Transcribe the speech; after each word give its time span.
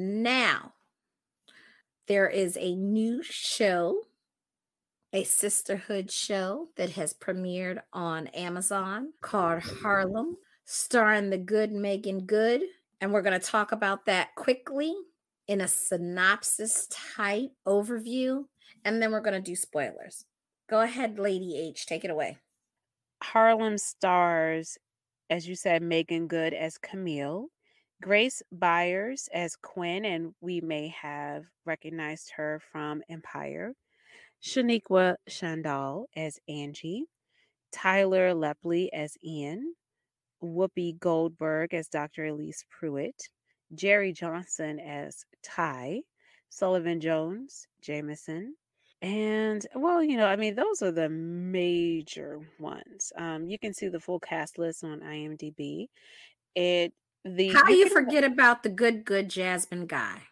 Now, 0.00 0.72
there 2.08 2.26
is 2.26 2.56
a 2.56 2.74
new 2.74 3.22
show, 3.22 4.00
a 5.12 5.24
sisterhood 5.24 6.10
show 6.10 6.68
that 6.76 6.92
has 6.92 7.12
premiered 7.12 7.80
on 7.92 8.28
Amazon 8.28 9.12
called 9.20 9.62
Harlem, 9.62 10.38
starring 10.64 11.28
the 11.28 11.36
good 11.36 11.70
Meagan 11.70 12.24
Good. 12.24 12.62
And 13.02 13.12
we're 13.12 13.20
going 13.20 13.38
to 13.38 13.46
talk 13.46 13.72
about 13.72 14.06
that 14.06 14.34
quickly 14.36 14.94
in 15.48 15.60
a 15.60 15.68
synopsis 15.68 16.88
type 16.88 17.50
overview. 17.68 18.44
And 18.86 19.02
then 19.02 19.12
we're 19.12 19.20
going 19.20 19.34
to 19.34 19.50
do 19.50 19.54
spoilers. 19.54 20.24
Go 20.70 20.80
ahead, 20.80 21.18
Lady 21.18 21.58
H, 21.58 21.84
take 21.84 22.06
it 22.06 22.10
away. 22.10 22.38
Harlem 23.22 23.76
stars, 23.76 24.78
as 25.28 25.46
you 25.46 25.54
said, 25.54 25.82
Meagan 25.82 26.26
Good 26.26 26.54
as 26.54 26.78
Camille, 26.78 27.48
Grace 28.02 28.42
Byers 28.50 29.28
as 29.32 29.56
Quinn, 29.56 30.06
and 30.06 30.34
we 30.40 30.62
may 30.62 30.88
have 30.88 31.44
recognized 31.66 32.30
her 32.36 32.60
from 32.72 33.02
Empire, 33.10 33.74
Shoniqua 34.42 35.16
Shandai 35.28 36.06
as 36.16 36.38
Angie, 36.48 37.04
Tyler 37.72 38.32
Lepley 38.32 38.88
as 38.94 39.18
Ian, 39.22 39.74
Whoopi 40.42 40.98
Goldberg 40.98 41.74
as 41.74 41.88
Dr. 41.88 42.26
Elise 42.26 42.64
Pruitt, 42.70 43.28
Jerrie 43.74 44.14
Johnson 44.14 44.80
as 44.80 45.26
Ty, 45.42 46.00
Sullivan 46.48 47.00
Jones, 47.00 47.68
Jameson, 47.82 48.54
and 49.02 49.66
well, 49.74 50.02
you 50.02 50.16
know, 50.16 50.26
I 50.26 50.36
mean, 50.36 50.54
those 50.54 50.80
are 50.82 50.90
the 50.90 51.08
major 51.10 52.40
ones. 52.58 53.12
Um, 53.16 53.46
you 53.46 53.58
can 53.58 53.74
see 53.74 53.88
the 53.88 54.00
full 54.00 54.20
cast 54.20 54.58
list 54.58 54.84
on 54.84 55.00
IMDb. 55.00 55.88
It 56.54 56.92
the 57.24 57.48
How 57.52 57.68
you 57.68 57.76
you 57.76 57.84
can 57.84 57.92
forget 57.92 58.24
about 58.24 58.62
the 58.62 58.68
good, 58.68 59.04
good 59.04 59.28
Jasmine 59.28 59.86
guy, 59.86 60.22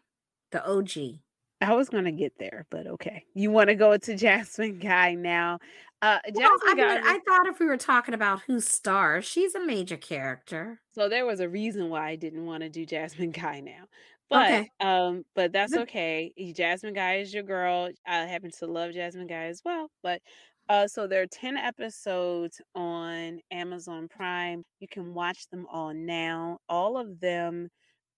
the 0.52 0.64
OG. 0.64 1.22
I 1.60 1.74
was 1.74 1.88
gonna 1.88 2.12
get 2.12 2.38
there, 2.38 2.66
but 2.70 2.86
okay. 2.86 3.24
You 3.34 3.50
want 3.50 3.68
to 3.68 3.74
go 3.74 3.96
to 3.96 4.16
Jasmine 4.16 4.78
Guy 4.78 5.14
now? 5.14 5.58
Uh, 6.00 6.18
Well, 6.32 6.44
I 6.66 6.74
Jasmine 6.74 6.76
mean, 6.76 6.88
Guy. 6.88 7.00
I 7.04 7.18
thought 7.26 7.46
if 7.48 7.58
we 7.58 7.66
were 7.66 7.76
talking 7.76 8.14
about 8.14 8.42
who 8.42 8.60
stars, 8.60 9.24
she's 9.24 9.54
a 9.54 9.64
major 9.64 9.96
character. 9.96 10.80
So 10.94 11.08
there 11.08 11.26
was 11.26 11.40
a 11.40 11.48
reason 11.48 11.90
why 11.90 12.08
I 12.10 12.16
didn't 12.16 12.46
want 12.46 12.62
to 12.62 12.68
do 12.68 12.86
Jasmine 12.86 13.30
Guy 13.32 13.60
now. 13.60 13.84
But 14.30 14.42
Okay. 14.42 14.70
um, 14.80 15.24
but 15.34 15.52
that's 15.52 15.74
okay. 15.76 16.32
Y- 16.36 16.52
Jasmine 16.54 16.94
Guy 16.94 17.16
is 17.16 17.32
your 17.34 17.42
girl. 17.42 17.88
I 18.06 18.26
happen 18.26 18.50
to 18.58 18.66
love 18.66 18.92
Jasmine 18.92 19.26
Guy 19.26 19.46
as 19.46 19.62
well. 19.64 19.90
But 20.02 20.20
uh, 20.68 20.86
so 20.86 21.06
there 21.06 21.22
are 21.22 21.26
10 21.26 21.56
episodes 21.56 22.60
on 22.74 23.40
Amazon 23.50 24.08
Prime. 24.08 24.64
You 24.80 24.88
can 24.88 25.14
watch 25.14 25.48
them 25.50 25.66
all 25.70 25.94
now. 25.94 26.58
All 26.68 26.98
of 26.98 27.20
them 27.20 27.68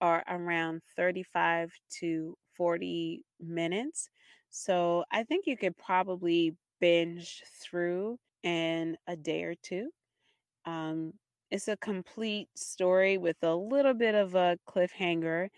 are 0.01 0.25
around 0.29 0.83
35 0.97 1.73
to 2.01 2.37
40 2.57 3.25
minutes. 3.41 4.09
So 4.51 5.05
I 5.13 5.23
think 5.25 5.47
you 5.47 5.57
could 5.57 5.77
probably 5.77 6.57
binge 6.81 7.43
through 7.63 8.19
in 8.43 8.97
a 9.07 9.17
day 9.17 9.45
or 9.45 9.55
two. 9.63 9.91
Um, 10.65 11.15
it's 11.51 11.69
a 11.69 11.77
complete 11.77 12.49
story 12.57 13.19
with 13.19 13.37
a 13.43 13.55
little 13.55 13.95
bit 13.95 14.15
of 14.15 14.35
a 14.35 14.59
cliffhanger 14.69 15.49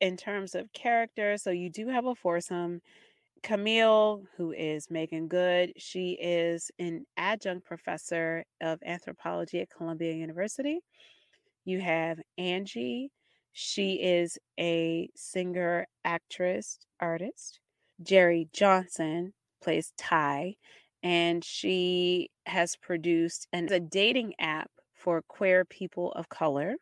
in 0.00 0.16
terms 0.16 0.54
of 0.54 0.72
character. 0.72 1.36
So 1.38 1.50
you 1.50 1.70
do 1.70 1.88
have 1.88 2.06
a 2.06 2.14
foursome. 2.14 2.80
Camille, 3.44 4.22
who 4.38 4.52
is 4.52 4.90
Meagan 4.90 5.28
Good, 5.28 5.74
she 5.76 6.12
is 6.12 6.70
an 6.78 7.04
adjunct 7.18 7.66
professor 7.66 8.42
of 8.62 8.78
anthropology 8.84 9.60
at 9.60 9.68
Columbia 9.68 10.14
University. 10.14 10.80
You 11.66 11.80
have 11.82 12.18
Angie. 12.38 13.10
She 13.52 14.02
is 14.02 14.38
a 14.58 15.10
singer, 15.14 15.86
actress, 16.06 16.78
artist. 16.98 17.60
Jerrie 18.02 18.48
Johnson 18.54 19.34
plays 19.62 19.92
Ty, 19.98 20.54
and 21.02 21.44
she 21.44 22.30
has 22.46 22.76
produced 22.76 23.46
an, 23.52 23.70
a 23.70 23.78
dating 23.78 24.32
app 24.40 24.70
for 24.94 25.20
queer 25.20 25.66
people 25.66 26.12
of 26.12 26.30
color. 26.30 26.76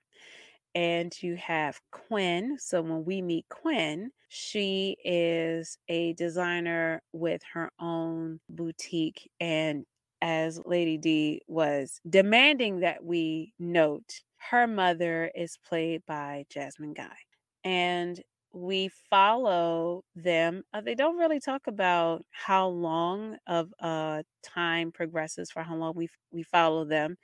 And 0.75 1.13
you 1.23 1.37
have 1.37 1.81
Quinn. 1.91 2.57
So 2.59 2.81
when 2.81 3.05
we 3.05 3.21
meet 3.21 3.47
Quinn, 3.51 4.11
she 4.29 4.97
is 5.05 5.77
a 5.89 6.15
designer 6.15 7.03
with 7.13 7.43
her 7.53 7.71
own 7.79 8.41
boutique. 8.49 9.31
And 9.41 9.85
as 10.23 10.61
Lady 10.65 10.97
D 10.97 11.43
was 11.47 12.01
demanding 12.09 12.81
that 12.81 13.05
we 13.05 13.53
note, 13.59 14.21
her 14.51 14.67
mother 14.67 15.31
is 15.35 15.59
played 15.69 16.03
by 16.07 16.45
Jasmine 16.49 16.95
Guy. 16.95 17.17
And 17.65 18.21
we 18.53 18.91
follow 19.11 20.05
them. 20.15 20.63
Uh, 20.73 20.81
they 20.81 20.95
don't 20.95 21.17
really 21.19 21.41
talk 21.41 21.67
about 21.67 22.25
how 22.31 22.69
long 22.69 23.37
of 23.47 23.73
uh, 23.81 24.23
time 24.43 24.93
progresses 24.93 25.51
for 25.51 25.63
how 25.63 25.75
long 25.77 25.95
we 25.97 26.09
we 26.31 26.43
follow 26.43 26.85
them, 26.85 27.17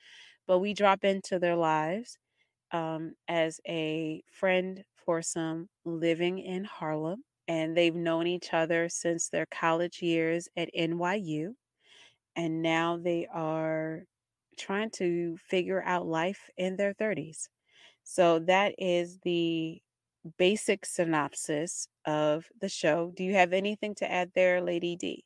but 0.47 0.59
we 0.59 0.75
drop 0.75 1.05
into 1.05 1.39
their 1.39 1.57
lives 1.57 2.19
um, 2.73 3.15
as 3.29 3.61
a 3.67 4.23
friend 4.31 4.85
for 4.97 5.23
some 5.23 5.69
living 5.85 6.39
in 6.39 6.65
Harlem, 6.65 7.25
and 7.47 7.77
they've 7.77 7.95
known 7.95 8.27
each 8.27 8.53
other 8.53 8.89
since 8.89 9.29
their 9.29 9.47
college 9.47 10.03
years 10.03 10.49
at 10.57 10.71
NYU, 10.75 11.55
and 12.37 12.63
now 12.63 12.97
they 12.97 13.27
are 13.27 14.05
trying 14.59 14.91
to 14.91 15.37
figure 15.39 15.83
out 15.83 16.07
life 16.07 16.51
in 16.57 16.77
their 16.77 16.95
30s. 16.95 17.49
So 18.05 18.41
that 18.41 18.75
is 18.79 19.19
the 19.23 19.81
basic 20.37 20.85
synopsis 20.85 21.89
of 22.05 22.47
the 22.61 22.69
show. 22.69 23.13
Do 23.17 23.25
you 23.25 23.35
have 23.35 23.53
anything 23.53 23.95
to 23.97 24.11
add 24.11 24.33
there, 24.35 24.61
Lady 24.61 24.97
D? 24.97 25.25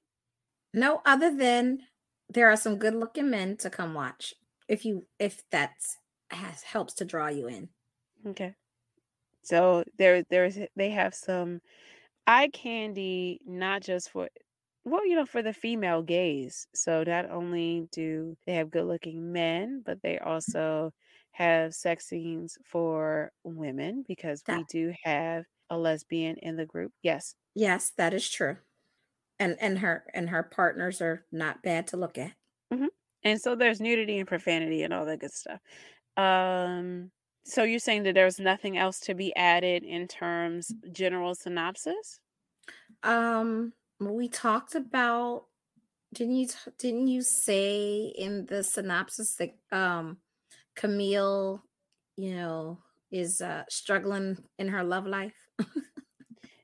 No, 0.75 1.03
other 1.05 1.35
than 1.35 1.81
there 2.29 2.51
are 2.51 2.57
some 2.57 2.79
good 2.79 2.95
looking 2.95 3.31
men 3.31 3.57
to 3.59 3.71
come 3.71 3.95
watch. 3.95 4.35
If 4.69 4.85
you 4.85 5.07
if 5.19 5.43
that's 5.51 5.99
has 6.34 6.62
helps 6.62 6.94
to 6.94 7.04
draw 7.04 7.28
you 7.28 7.48
in. 7.48 7.70
Okay. 8.26 8.54
So 9.43 9.84
there 9.98 10.25
there's 10.31 10.59
they 10.76 10.91
have 10.91 11.15
some 11.15 11.60
eye 12.26 12.48
candy 12.53 13.41
not 13.47 13.82
just 13.82 14.10
for 14.10 14.31
well, 14.84 15.06
you 15.06 15.16
know, 15.16 15.26
for 15.26 15.43
the 15.43 15.54
female 15.54 16.03
gaze. 16.03 16.66
So 16.75 17.04
not 17.04 17.31
only 17.31 17.88
do 17.93 18.37
they 18.47 18.54
have 18.54 18.70
good 18.70 18.87
looking 18.87 19.32
men, 19.32 19.82
but 19.87 20.03
they 20.03 20.19
also 20.20 20.93
have 21.32 21.75
sex 21.75 22.06
scenes 22.09 22.59
for 22.66 23.32
women 23.44 24.04
because 24.09 24.44
we 24.49 24.64
do 24.64 24.94
have 25.04 25.47
a 25.70 25.78
lesbian 25.78 26.37
in 26.38 26.56
the 26.56 26.66
group. 26.66 26.93
Yes. 27.03 27.37
yes, 27.54 27.91
that 27.91 28.14
is 28.14 28.28
true. 28.28 28.59
And 29.38 29.56
and 29.60 29.81
her 29.81 30.06
and 30.14 30.31
her 30.31 30.43
partners 30.44 31.03
are 31.03 31.26
not 31.32 31.62
bad 31.62 31.87
to 31.88 31.99
look 31.99 32.19
at. 32.19 32.34
hmm 32.70 32.87
And 33.25 33.41
so 33.41 33.54
there's 33.54 33.81
nudity 33.81 34.19
and 34.19 34.28
profanity 34.28 34.82
and 34.82 34.93
all 34.94 35.04
that 35.06 35.20
good 35.20 35.32
stuff. 35.32 35.60
Um, 36.17 37.11
so 37.45 37.65
you're 37.65 37.78
saying 37.78 38.05
that 38.05 38.15
there's 38.15 38.39
nothing 38.39 38.78
else 38.78 39.00
to 39.00 39.15
be 39.15 39.34
added 39.34 39.83
in 39.84 40.09
terms 40.09 40.73
general 40.93 41.34
synopsis? 41.34 42.21
Um 43.03 43.73
we 43.99 44.28
talked 44.28 44.75
about 44.75 45.47
didn't 46.15 46.37
you 46.37 46.49
didn't 46.78 47.09
you 47.09 47.23
say 47.23 48.12
in 48.17 48.47
the 48.47 48.62
synopsis 48.62 49.37
that 49.37 49.55
um 49.71 50.19
Camille, 50.77 51.62
you 52.17 52.34
know, 52.34 52.79
is 53.11 53.41
uh 53.41 53.65
struggling 53.69 54.39
in 54.59 54.69
her 54.69 54.84
love 54.84 55.06
life? 55.06 55.34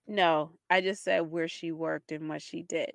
No, 0.09 0.53
I 0.71 0.81
just 0.81 1.05
said 1.05 1.21
where 1.21 1.49
she 1.49 1.71
worked 1.71 2.13
and 2.13 2.31
what 2.31 2.41
she 2.41 2.63
did. 2.63 2.93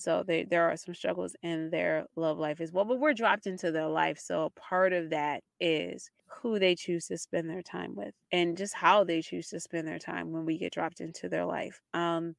So 0.00 0.22
they, 0.22 0.44
there 0.44 0.68
are 0.70 0.76
some 0.76 0.94
struggles 0.94 1.36
in 1.42 1.70
their 1.70 2.06
love 2.16 2.38
life 2.38 2.60
as 2.60 2.72
well, 2.72 2.84
but 2.84 2.98
we're 3.00 3.14
dropped 3.14 3.46
into 3.46 3.70
their 3.72 3.88
life. 3.88 4.18
So 4.18 4.50
part 4.56 4.92
of 4.92 5.10
that 5.10 5.42
is 5.60 6.10
who 6.42 6.58
they 6.58 6.74
choose 6.76 7.06
to 7.08 7.18
spend 7.18 7.50
their 7.50 7.62
time 7.62 7.94
with 7.96 8.14
and 8.32 8.56
just 8.56 8.74
how 8.74 9.04
they 9.04 9.22
choose 9.22 9.48
to 9.48 9.60
spend 9.60 9.86
their 9.88 9.98
time 9.98 10.30
when 10.32 10.44
we 10.46 10.58
get 10.58 10.72
dropped 10.72 11.00
into 11.00 11.28
their 11.28 11.44
life. 11.44 11.80
Um, 11.94 12.36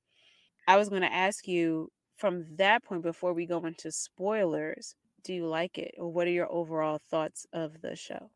I 0.68 0.78
was 0.78 0.90
going 0.90 1.02
to 1.04 1.14
ask 1.14 1.48
you 1.48 1.92
from 2.18 2.56
that 2.58 2.84
point 2.84 3.04
before 3.04 3.34
we 3.34 3.46
go 3.46 3.66
into 3.66 3.92
spoilers, 3.92 4.96
do 5.24 5.34
you 5.34 5.48
like 5.48 5.78
it 5.78 5.96
or 5.98 6.12
what 6.12 6.28
are 6.28 6.32
your 6.32 6.52
overall 6.52 7.00
thoughts 7.00 7.46
of 7.54 7.82
the 7.82 7.96
show? 7.96 8.32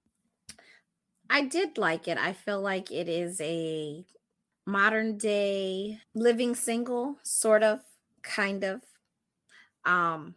I 1.30 1.46
did 1.46 1.78
like 1.78 2.08
it. 2.08 2.18
I 2.18 2.34
feel 2.34 2.62
like 2.62 2.92
it 2.92 3.08
is 3.10 3.40
a 3.42 4.06
modern 4.66 5.18
day 5.18 6.02
living 6.16 6.56
single, 6.56 7.20
sort 7.24 7.64
of, 7.64 7.82
kind 8.24 8.64
of. 8.64 8.84
Um, 9.86 10.36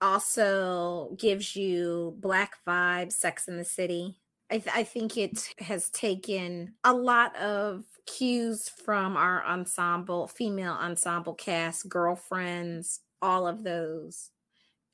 also 0.00 1.16
gives 1.18 1.56
you 1.56 2.14
black 2.18 2.58
vibes, 2.66 3.12
Sex 3.12 3.48
in 3.48 3.56
the 3.56 3.64
City. 3.64 4.18
I, 4.50 4.58
th- 4.58 4.76
I 4.76 4.84
think 4.84 5.16
it 5.16 5.48
has 5.58 5.88
taken 5.90 6.74
a 6.84 6.92
lot 6.92 7.34
of 7.36 7.84
cues 8.06 8.68
from 8.68 9.16
our 9.16 9.44
ensemble, 9.44 10.28
female 10.28 10.74
ensemble 10.74 11.34
cast, 11.34 11.88
girlfriends, 11.88 13.00
all 13.22 13.48
of 13.48 13.64
those, 13.64 14.30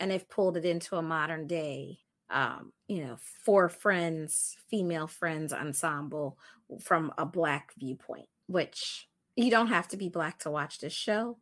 and 0.01 0.11
they've 0.11 0.29
pulled 0.29 0.57
it 0.57 0.65
into 0.65 0.97
a 0.97 1.03
modern 1.03 1.47
day 1.47 1.99
um, 2.33 2.73
you 2.89 3.05
know, 3.05 3.17
four 3.45 3.69
friends, 3.69 4.57
female 4.71 5.07
friends 5.07 5.53
ensemble 5.53 6.39
from 6.81 7.13
a 7.19 7.27
black 7.27 7.73
viewpoint. 7.79 8.27
which 8.47 9.09
you 9.37 9.51
don't 9.51 9.69
have 9.69 9.89
to 9.89 9.97
be 9.97 10.09
black 10.09 10.39
to 10.41 10.51
watch 10.51 10.79
this 10.81 10.93
show, 10.93 11.39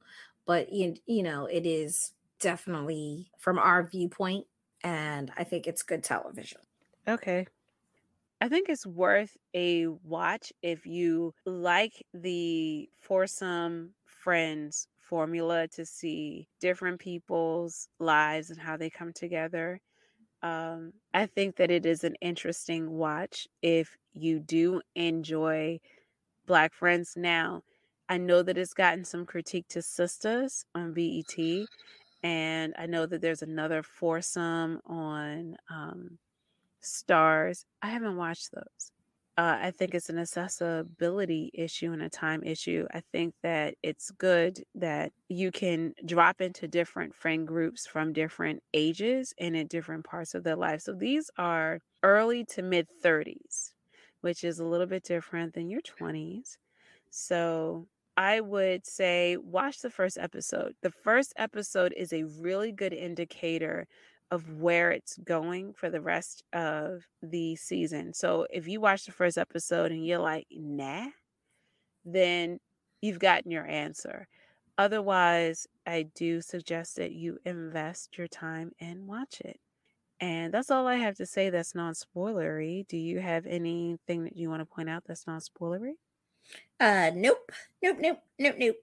but 0.46 0.72
you, 0.72 0.94
you 1.06 1.22
know, 1.22 1.46
it 1.46 1.66
is 1.66 2.12
definitely 2.40 3.30
from 3.38 3.58
our 3.58 3.86
viewpoint, 3.86 4.46
and 4.82 5.32
I 5.36 5.44
think 5.44 5.66
it's 5.66 5.82
good 5.82 6.04
television. 6.04 6.60
Okay. 7.06 7.46
I 8.40 8.48
think 8.48 8.68
it's 8.68 8.86
worth 8.86 9.36
a 9.54 9.86
watch 9.88 10.52
if 10.62 10.86
you 10.86 11.34
like 11.44 12.02
the 12.14 12.90
foursome 13.00 13.94
friends 14.06 14.88
formula 14.98 15.68
to 15.68 15.84
see 15.84 16.48
different 16.60 17.00
people's 17.00 17.88
lives 17.98 18.50
and 18.50 18.60
how 18.60 18.76
they 18.76 18.88
come 18.90 19.12
together. 19.12 19.80
Um, 20.42 20.94
I 21.14 21.26
think 21.26 21.56
that 21.56 21.70
it 21.70 21.86
is 21.86 22.04
an 22.04 22.16
interesting 22.22 22.92
watch 22.92 23.48
if 23.62 23.96
you 24.12 24.40
do 24.40 24.82
enjoy 24.94 25.80
Black 26.46 26.74
Friends. 26.74 27.14
Now, 27.16 27.62
I 28.08 28.18
know 28.18 28.42
that 28.42 28.58
it's 28.58 28.74
gotten 28.74 29.04
some 29.04 29.26
critique 29.26 29.68
to 29.68 29.80
Sistas 29.80 30.64
on 30.74 30.92
BET, 30.92 31.68
and 32.22 32.74
I 32.78 32.86
know 32.86 33.06
that 33.06 33.20
there's 33.22 33.42
another 33.42 33.82
foursome 33.82 34.80
on 34.86 35.56
um, 35.70 36.18
Starz. 36.82 37.64
I 37.82 37.88
haven't 37.90 38.16
watched 38.16 38.52
those. 38.52 38.92
Uh, 39.38 39.58
I 39.62 39.70
think 39.70 39.94
it's 39.94 40.10
an 40.10 40.18
accessibility 40.18 41.50
issue 41.54 41.92
and 41.92 42.02
a 42.02 42.10
time 42.10 42.42
issue. 42.44 42.86
I 42.92 43.00
think 43.12 43.34
that 43.42 43.74
it's 43.82 44.10
good 44.10 44.64
that 44.74 45.12
you 45.28 45.50
can 45.50 45.94
drop 46.04 46.40
into 46.42 46.68
different 46.68 47.14
friend 47.14 47.46
groups 47.46 47.86
from 47.86 48.12
different 48.12 48.62
ages 48.74 49.32
and 49.38 49.56
in 49.56 49.66
different 49.68 50.04
parts 50.04 50.34
of 50.34 50.44
their 50.44 50.56
life. 50.56 50.82
So 50.82 50.92
these 50.94 51.30
are 51.38 51.80
early 52.02 52.44
to 52.46 52.62
mid 52.62 52.88
30s, 53.02 53.72
which 54.20 54.44
is 54.44 54.58
a 54.58 54.64
little 54.64 54.86
bit 54.86 55.04
different 55.04 55.54
than 55.54 55.70
your 55.70 55.80
20s. 55.82 56.58
So 57.10 57.88
I 58.20 58.40
would 58.40 58.86
say 58.86 59.38
watch 59.38 59.80
the 59.80 59.88
first 59.88 60.18
episode. 60.18 60.74
The 60.82 60.90
first 60.90 61.32
episode 61.38 61.94
is 61.96 62.12
a 62.12 62.24
really 62.24 62.70
good 62.70 62.92
indicator 62.92 63.86
of 64.30 64.60
where 64.60 64.90
it's 64.90 65.16
going 65.24 65.72
for 65.72 65.88
the 65.88 66.02
rest 66.02 66.42
of 66.52 67.06
the 67.22 67.56
season. 67.56 68.12
So 68.12 68.46
if 68.50 68.68
you 68.68 68.78
watch 68.78 69.06
the 69.06 69.12
first 69.12 69.38
episode 69.38 69.90
and 69.90 70.06
you're 70.06 70.18
like, 70.18 70.46
nah, 70.50 71.06
then 72.04 72.60
you've 73.00 73.20
gotten 73.20 73.50
your 73.50 73.66
answer. 73.66 74.28
Otherwise, 74.76 75.66
I 75.86 76.02
do 76.14 76.42
suggest 76.42 76.96
that 76.96 77.12
you 77.12 77.38
invest 77.46 78.18
your 78.18 78.28
time 78.28 78.72
and 78.78 79.06
watch 79.06 79.40
it. 79.40 79.60
And 80.20 80.52
that's 80.52 80.70
all 80.70 80.86
I 80.86 80.96
have 80.96 81.16
to 81.16 81.24
say 81.26 81.48
that's 81.48 81.74
non 81.74 81.94
spoilery. 81.94 82.86
Do 82.86 82.98
you 82.98 83.20
have 83.20 83.46
anything 83.46 84.24
that 84.24 84.36
you 84.36 84.50
want 84.50 84.60
to 84.60 84.66
point 84.66 84.90
out 84.90 85.04
that's 85.06 85.26
non 85.26 85.40
spoilery? 85.40 85.94
Uh 86.78 87.10
nope. 87.14 87.52
Nope, 87.82 87.98
nope, 88.00 88.18
nope, 88.38 88.54
nope. 88.58 88.76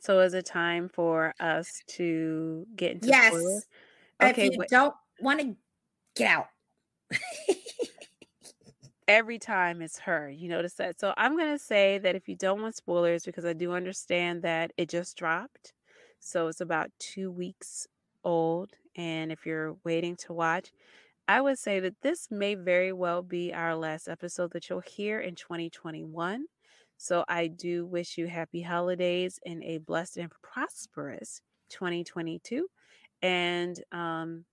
So 0.00 0.20
is 0.20 0.34
it 0.34 0.46
time 0.46 0.88
for 0.88 1.34
us 1.40 1.82
to 1.88 2.66
get 2.76 2.92
into 2.92 3.08
yes. 3.08 3.28
spoilers? 3.28 3.66
Okay, 4.22 4.46
if 4.46 4.52
you 4.52 4.58
but- 4.58 4.68
don't 4.68 4.94
want 5.20 5.40
to 5.40 5.56
get 6.14 6.30
out. 6.30 6.48
every 9.08 9.38
time 9.38 9.82
it's 9.82 9.98
her. 10.00 10.30
You 10.30 10.48
notice 10.48 10.74
that. 10.74 11.00
So 11.00 11.14
I'm 11.16 11.36
going 11.36 11.52
to 11.52 11.58
say 11.58 11.98
that 11.98 12.14
if 12.14 12.28
you 12.28 12.36
don't 12.36 12.62
want 12.62 12.76
spoilers, 12.76 13.24
because 13.24 13.44
I 13.44 13.52
do 13.52 13.72
understand 13.72 14.42
that 14.42 14.72
it 14.76 14.88
just 14.88 15.16
dropped. 15.16 15.72
So 16.20 16.48
it's 16.48 16.60
about 16.60 16.90
two 16.98 17.30
weeks 17.30 17.86
old. 18.24 18.70
And 18.96 19.32
if 19.32 19.44
you're 19.44 19.76
waiting 19.84 20.16
to 20.16 20.32
watch, 20.32 20.72
I 21.26 21.40
would 21.40 21.58
say 21.58 21.80
that 21.80 22.00
this 22.02 22.28
may 22.30 22.54
very 22.54 22.92
well 22.92 23.22
be 23.22 23.52
our 23.52 23.74
last 23.74 24.08
episode 24.08 24.52
that 24.52 24.68
you'll 24.68 24.80
hear 24.80 25.20
in 25.20 25.34
2021. 25.34 26.46
So 26.96 27.24
I 27.28 27.48
do 27.48 27.86
wish 27.86 28.16
you 28.16 28.26
happy 28.26 28.62
holidays 28.62 29.38
and 29.44 29.62
a 29.62 29.78
blessed 29.78 30.16
and 30.16 30.32
prosperous 30.42 31.40
2022. 31.70 32.66
And 33.22 33.76
um, 33.92 34.44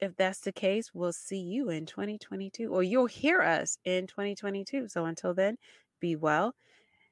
if 0.00 0.16
that's 0.16 0.40
the 0.40 0.52
case, 0.52 0.90
we'll 0.92 1.12
see 1.12 1.40
you 1.40 1.70
in 1.70 1.86
2022 1.86 2.72
or 2.72 2.82
you'll 2.82 3.06
hear 3.06 3.42
us 3.42 3.78
in 3.84 4.06
2022. 4.06 4.88
So 4.88 5.04
until 5.06 5.34
then, 5.34 5.56
be 6.00 6.16
well. 6.16 6.54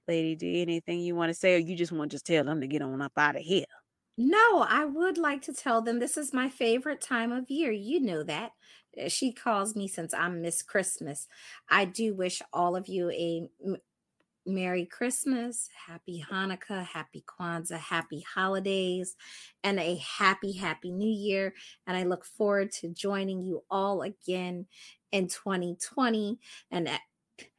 Lady 0.07 0.37
D, 0.37 0.61
anything 0.61 1.01
you 1.01 1.15
want 1.15 1.31
to 1.31 1.35
say, 1.35 1.55
or 1.55 1.59
you 1.59 1.77
just 1.77 1.93
want 1.93 2.11
to 2.11 2.15
just 2.15 2.27
tell 2.27 2.45
them 2.45 2.61
to 2.61 2.67
get 2.67 2.83
on 2.83 3.01
up 3.01 3.13
out 3.17 3.37
of 3.37 3.43
here? 3.43 3.65
No, 4.17 4.61
I 4.69 4.85
would 4.85 5.19
like 5.19 5.43
to 5.43 5.53
tell 5.53 5.83
them 5.83 5.99
this 5.99 6.17
is 6.17 6.33
my 6.33 6.49
favorite 6.49 7.01
time 7.01 7.33
of 7.33 7.51
year. 7.51 7.73
You 7.73 8.01
know 8.01 8.23
that. 8.23 8.53
She 9.09 9.33
calls 9.33 9.75
me 9.75 9.89
since 9.89 10.15
I'm 10.15 10.41
Miss 10.41 10.63
Christmas. 10.63 11.27
I 11.69 11.85
do 11.85 12.15
wish 12.15 12.41
all 12.53 12.77
of 12.77 12.87
you 12.87 13.11
a 13.11 13.49
Merry 14.47 14.87
Christmas, 14.87 15.69
Happy 15.87 16.25
Hanukkah, 16.31 16.85
Happy 16.85 17.25
Kwanzaa, 17.27 17.79
Happy 17.79 18.25
Holidays, 18.35 19.17
and 19.63 19.81
a 19.81 19.97
happy, 19.97 20.53
happy 20.53 20.91
New 20.91 21.11
Year. 21.11 21.55
And 21.87 21.97
I 21.97 22.05
look 22.05 22.25
forward 22.25 22.71
to 22.81 22.89
joining 22.89 23.43
you 23.43 23.65
all 23.71 24.03
again 24.03 24.67
in 25.13 25.29
2020. 25.29 26.39
And 26.71 26.89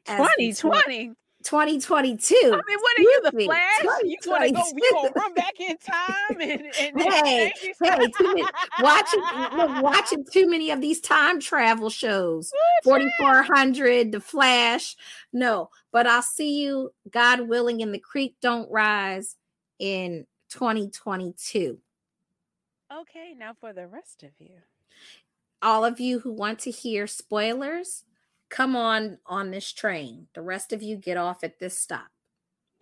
2020. 0.05 1.13
2022. 1.45 2.35
I 2.35 2.49
mean, 2.49 2.53
what 2.55 2.99
are 2.99 3.01
you, 3.01 3.21
the 3.23 3.31
Flash? 3.45 3.83
You 4.03 4.17
want 4.25 4.43
to 4.45 4.51
go? 4.51 4.63
You 4.75 4.91
gonna 4.91 5.11
run 5.15 5.33
back 5.35 5.59
in 5.59 5.77
time 5.77 6.41
and, 6.41 6.65
and 6.79 7.01
hey, 7.01 7.53
hey, 7.61 7.73
too 8.17 8.33
many, 8.33 8.43
watching 8.81 9.21
look, 9.55 9.83
watching 9.83 10.25
too 10.25 10.49
many 10.49 10.71
of 10.71 10.81
these 10.81 10.99
time 10.99 11.39
travel 11.39 11.89
shows. 11.89 12.51
Forty 12.83 13.09
four 13.19 13.43
hundred, 13.43 14.11
The 14.11 14.19
Flash. 14.19 14.95
No, 15.31 15.69
but 15.91 16.07
I'll 16.07 16.23
see 16.23 16.63
you, 16.63 16.91
God 17.11 17.41
willing, 17.41 17.81
in 17.81 17.91
the 17.91 17.99
creek 17.99 18.35
don't 18.41 18.69
rise 18.71 19.35
in 19.77 20.25
2022. 20.49 21.77
Okay, 22.91 23.35
now 23.37 23.53
for 23.59 23.71
the 23.71 23.87
rest 23.87 24.23
of 24.23 24.31
you, 24.39 24.55
all 25.61 25.85
of 25.85 25.99
you 25.99 26.19
who 26.19 26.31
want 26.31 26.59
to 26.59 26.71
hear 26.71 27.05
spoilers 27.05 28.04
come 28.49 28.75
on 28.75 29.19
on 29.25 29.51
this 29.51 29.71
train. 29.71 30.27
The 30.33 30.41
rest 30.41 30.73
of 30.73 30.81
you 30.81 30.97
get 30.97 31.17
off 31.17 31.43
at 31.43 31.59
this 31.59 31.77
stop. 31.77 32.07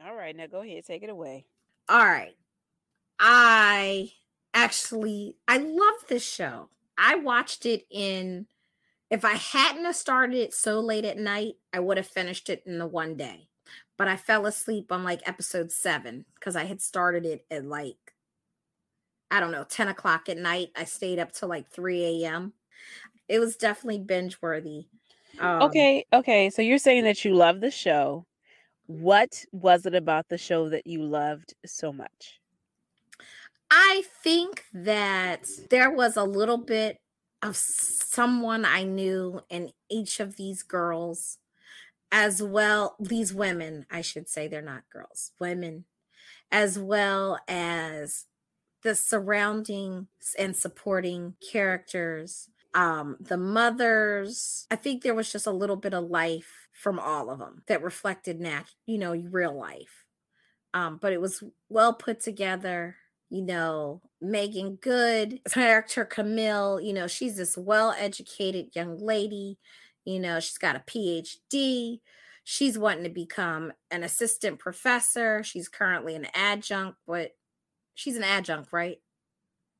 All 0.03 0.15
right, 0.15 0.35
now 0.35 0.47
go 0.47 0.61
ahead, 0.61 0.85
take 0.85 1.03
it 1.03 1.09
away. 1.09 1.45
All 1.89 2.05
right. 2.05 2.35
I 3.19 4.11
actually 4.53 5.37
I 5.47 5.57
love 5.57 6.07
this 6.07 6.27
show. 6.27 6.69
I 6.97 7.15
watched 7.15 7.65
it 7.65 7.85
in 7.89 8.47
if 9.09 9.23
I 9.23 9.33
hadn't 9.33 9.85
have 9.85 9.95
started 9.95 10.35
it 10.37 10.53
so 10.53 10.79
late 10.79 11.05
at 11.05 11.17
night, 11.17 11.55
I 11.71 11.79
would 11.79 11.97
have 11.97 12.07
finished 12.07 12.49
it 12.49 12.63
in 12.65 12.79
the 12.79 12.87
one 12.87 13.15
day. 13.15 13.47
But 13.97 14.07
I 14.07 14.17
fell 14.17 14.47
asleep 14.47 14.91
on 14.91 15.03
like 15.03 15.21
episode 15.27 15.71
seven 15.71 16.25
because 16.35 16.55
I 16.55 16.65
had 16.65 16.81
started 16.81 17.25
it 17.25 17.45
at 17.51 17.65
like 17.65 18.13
I 19.31 19.39
don't 19.39 19.51
know, 19.51 19.65
10 19.67 19.87
o'clock 19.87 20.29
at 20.29 20.37
night. 20.37 20.69
I 20.75 20.83
stayed 20.83 21.17
up 21.17 21.31
till 21.31 21.49
like 21.49 21.67
3 21.71 22.23
a.m. 22.23 22.53
It 23.27 23.39
was 23.39 23.55
definitely 23.55 23.99
binge 23.99 24.39
worthy. 24.41 24.87
Um, 25.39 25.61
okay, 25.61 26.05
okay. 26.13 26.49
So 26.49 26.61
you're 26.61 26.77
saying 26.77 27.03
that 27.05 27.23
you 27.25 27.33
love 27.35 27.61
the 27.61 27.71
show. 27.71 28.25
What 28.87 29.45
was 29.51 29.85
it 29.85 29.95
about 29.95 30.29
the 30.29 30.37
show 30.37 30.69
that 30.69 30.87
you 30.87 31.03
loved 31.03 31.53
so 31.65 31.93
much? 31.93 32.39
I 33.71 34.03
think 34.23 34.65
that 34.73 35.47
there 35.69 35.89
was 35.89 36.15
a 36.17 36.23
little 36.23 36.57
bit 36.57 37.01
of 37.41 37.55
someone 37.55 38.65
I 38.65 38.83
knew 38.83 39.41
in 39.49 39.71
each 39.89 40.19
of 40.19 40.35
these 40.37 40.63
girls, 40.63 41.39
as 42.11 42.43
well, 42.43 42.95
these 42.99 43.33
women, 43.33 43.85
I 43.91 44.01
should 44.01 44.29
say, 44.29 44.47
they're 44.47 44.61
not 44.61 44.89
girls, 44.89 45.31
women, 45.39 45.85
as 46.51 46.79
well 46.79 47.39
as 47.47 48.27
the 48.83 48.95
surrounding 48.95 50.07
and 50.37 50.55
supporting 50.55 51.35
characters 51.51 52.49
um 52.75 53.17
the 53.19 53.37
mothers 53.37 54.65
i 54.71 54.75
think 54.75 55.03
there 55.03 55.13
was 55.13 55.31
just 55.31 55.47
a 55.47 55.51
little 55.51 55.75
bit 55.75 55.93
of 55.93 56.05
life 56.05 56.67
from 56.73 56.99
all 56.99 57.29
of 57.29 57.39
them 57.39 57.63
that 57.67 57.83
reflected 57.83 58.39
nat 58.39 58.65
you 58.85 58.97
know 58.97 59.13
real 59.13 59.57
life. 59.57 60.05
Um 60.73 60.97
but 61.01 61.13
it 61.13 61.21
was 61.21 61.43
well 61.69 61.93
put 61.93 62.19
together 62.19 62.97
you 63.29 63.41
know 63.41 64.01
Meagan 64.21 64.75
good 64.75 65.39
character 65.49 66.05
camille 66.05 66.79
you 66.81 66.93
know 66.93 67.07
she's 67.07 67.37
this 67.37 67.57
well 67.57 67.95
educated 67.97 68.75
young 68.75 68.97
lady 68.97 69.57
you 70.05 70.19
know 70.19 70.39
she's 70.39 70.57
got 70.57 70.75
a 70.75 70.79
phd 70.79 71.99
she's 72.43 72.77
wanting 72.77 73.03
to 73.03 73.09
become 73.09 73.71
an 73.91 74.03
assistant 74.03 74.59
professor 74.59 75.43
she's 75.43 75.67
currently 75.69 76.15
an 76.15 76.27
adjunct 76.33 76.97
but 77.07 77.31
she's 77.95 78.17
an 78.17 78.23
adjunct 78.23 78.73
right 78.73 78.97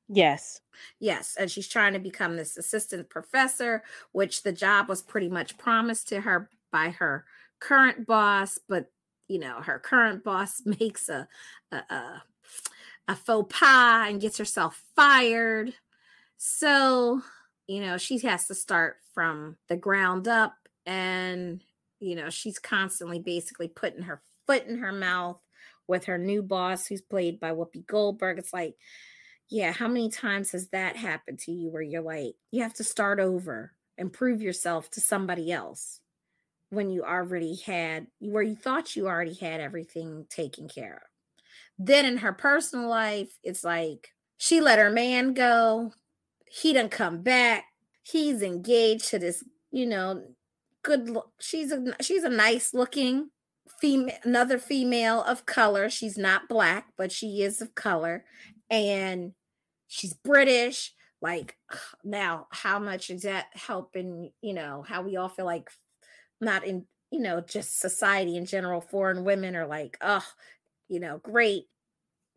Yes. 0.09 0.61
Yes. 0.99 1.35
And 1.39 1.49
she's 1.49 1.67
trying 1.67 1.93
to 1.93 1.99
become 1.99 2.35
this 2.35 2.57
assistant 2.57 3.09
professor, 3.09 3.83
which 4.11 4.43
the 4.43 4.51
job 4.51 4.89
was 4.89 5.01
pretty 5.01 5.29
much 5.29 5.57
promised 5.57 6.09
to 6.09 6.21
her 6.21 6.49
by 6.71 6.89
her 6.89 7.25
current 7.59 8.05
boss. 8.05 8.59
But, 8.67 8.91
you 9.27 9.39
know, 9.39 9.61
her 9.61 9.79
current 9.79 10.23
boss 10.23 10.61
makes 10.65 11.09
a, 11.09 11.27
a, 11.71 11.75
a, 11.75 12.23
a 13.07 13.15
faux 13.15 13.57
pas 13.57 14.09
and 14.09 14.21
gets 14.21 14.37
herself 14.37 14.83
fired. 14.95 15.73
So, 16.37 17.21
you 17.67 17.81
know, 17.81 17.97
she 17.97 18.19
has 18.19 18.47
to 18.47 18.55
start 18.55 18.97
from 19.13 19.57
the 19.69 19.77
ground 19.77 20.27
up. 20.27 20.53
And, 20.85 21.63
you 21.99 22.15
know, 22.15 22.29
she's 22.29 22.59
constantly 22.59 23.19
basically 23.19 23.69
putting 23.69 24.03
her 24.03 24.21
foot 24.45 24.65
in 24.65 24.79
her 24.79 24.91
mouth 24.91 25.39
with 25.87 26.05
her 26.05 26.17
new 26.17 26.41
boss, 26.41 26.87
who's 26.87 27.01
played 27.01 27.39
by 27.39 27.51
Whoopi 27.51 27.85
Goldberg. 27.85 28.39
It's 28.39 28.53
like, 28.53 28.75
yeah, 29.49 29.71
how 29.71 29.87
many 29.87 30.09
times 30.09 30.51
has 30.51 30.69
that 30.69 30.95
happened 30.95 31.39
to 31.39 31.51
you 31.51 31.69
where 31.69 31.81
you're 31.81 32.01
like, 32.01 32.35
you 32.51 32.63
have 32.63 32.73
to 32.75 32.83
start 32.83 33.19
over 33.19 33.73
and 33.97 34.11
prove 34.11 34.41
yourself 34.41 34.89
to 34.91 35.01
somebody 35.01 35.51
else 35.51 35.99
when 36.69 36.89
you 36.89 37.03
already 37.03 37.55
had, 37.65 38.07
where 38.19 38.43
you 38.43 38.55
thought 38.55 38.95
you 38.95 39.07
already 39.07 39.35
had 39.35 39.61
everything 39.61 40.25
taken 40.29 40.67
care 40.67 40.95
of? 40.95 41.09
Then 41.77 42.05
in 42.05 42.17
her 42.17 42.33
personal 42.33 42.89
life, 42.89 43.37
it's 43.43 43.63
like 43.63 44.09
she 44.37 44.61
let 44.61 44.79
her 44.79 44.89
man 44.89 45.33
go. 45.33 45.93
He 46.49 46.73
didn't 46.73 46.91
come 46.91 47.21
back. 47.21 47.65
He's 48.03 48.41
engaged 48.41 49.09
to 49.09 49.19
this, 49.19 49.43
you 49.71 49.85
know, 49.85 50.23
good 50.83 51.09
look. 51.09 51.31
She's 51.39 51.71
a 51.71 51.95
she's 52.01 52.23
a 52.23 52.29
nice 52.29 52.73
looking 52.73 53.29
female, 53.79 54.15
another 54.23 54.59
female 54.59 55.23
of 55.23 55.45
color. 55.45 55.89
She's 55.89 56.17
not 56.17 56.49
black, 56.49 56.87
but 56.97 57.11
she 57.11 57.41
is 57.41 57.61
of 57.61 57.73
color, 57.75 58.25
and 58.73 59.33
she's 59.87 60.13
British. 60.13 60.93
Like 61.21 61.57
now, 62.03 62.47
how 62.51 62.79
much 62.79 63.09
is 63.09 63.21
that 63.23 63.47
helping? 63.53 64.31
You 64.41 64.53
know, 64.53 64.83
how 64.87 65.01
we 65.03 65.15
all 65.15 65.29
feel 65.29 65.45
like 65.45 65.69
not 66.41 66.65
in 66.65 66.85
you 67.11 67.19
know 67.19 67.41
just 67.41 67.79
society 67.79 68.35
in 68.35 68.45
general. 68.45 68.81
Foreign 68.81 69.23
women 69.23 69.55
are 69.55 69.67
like, 69.67 69.97
oh, 70.01 70.25
you 70.89 70.99
know, 70.99 71.19
great. 71.19 71.65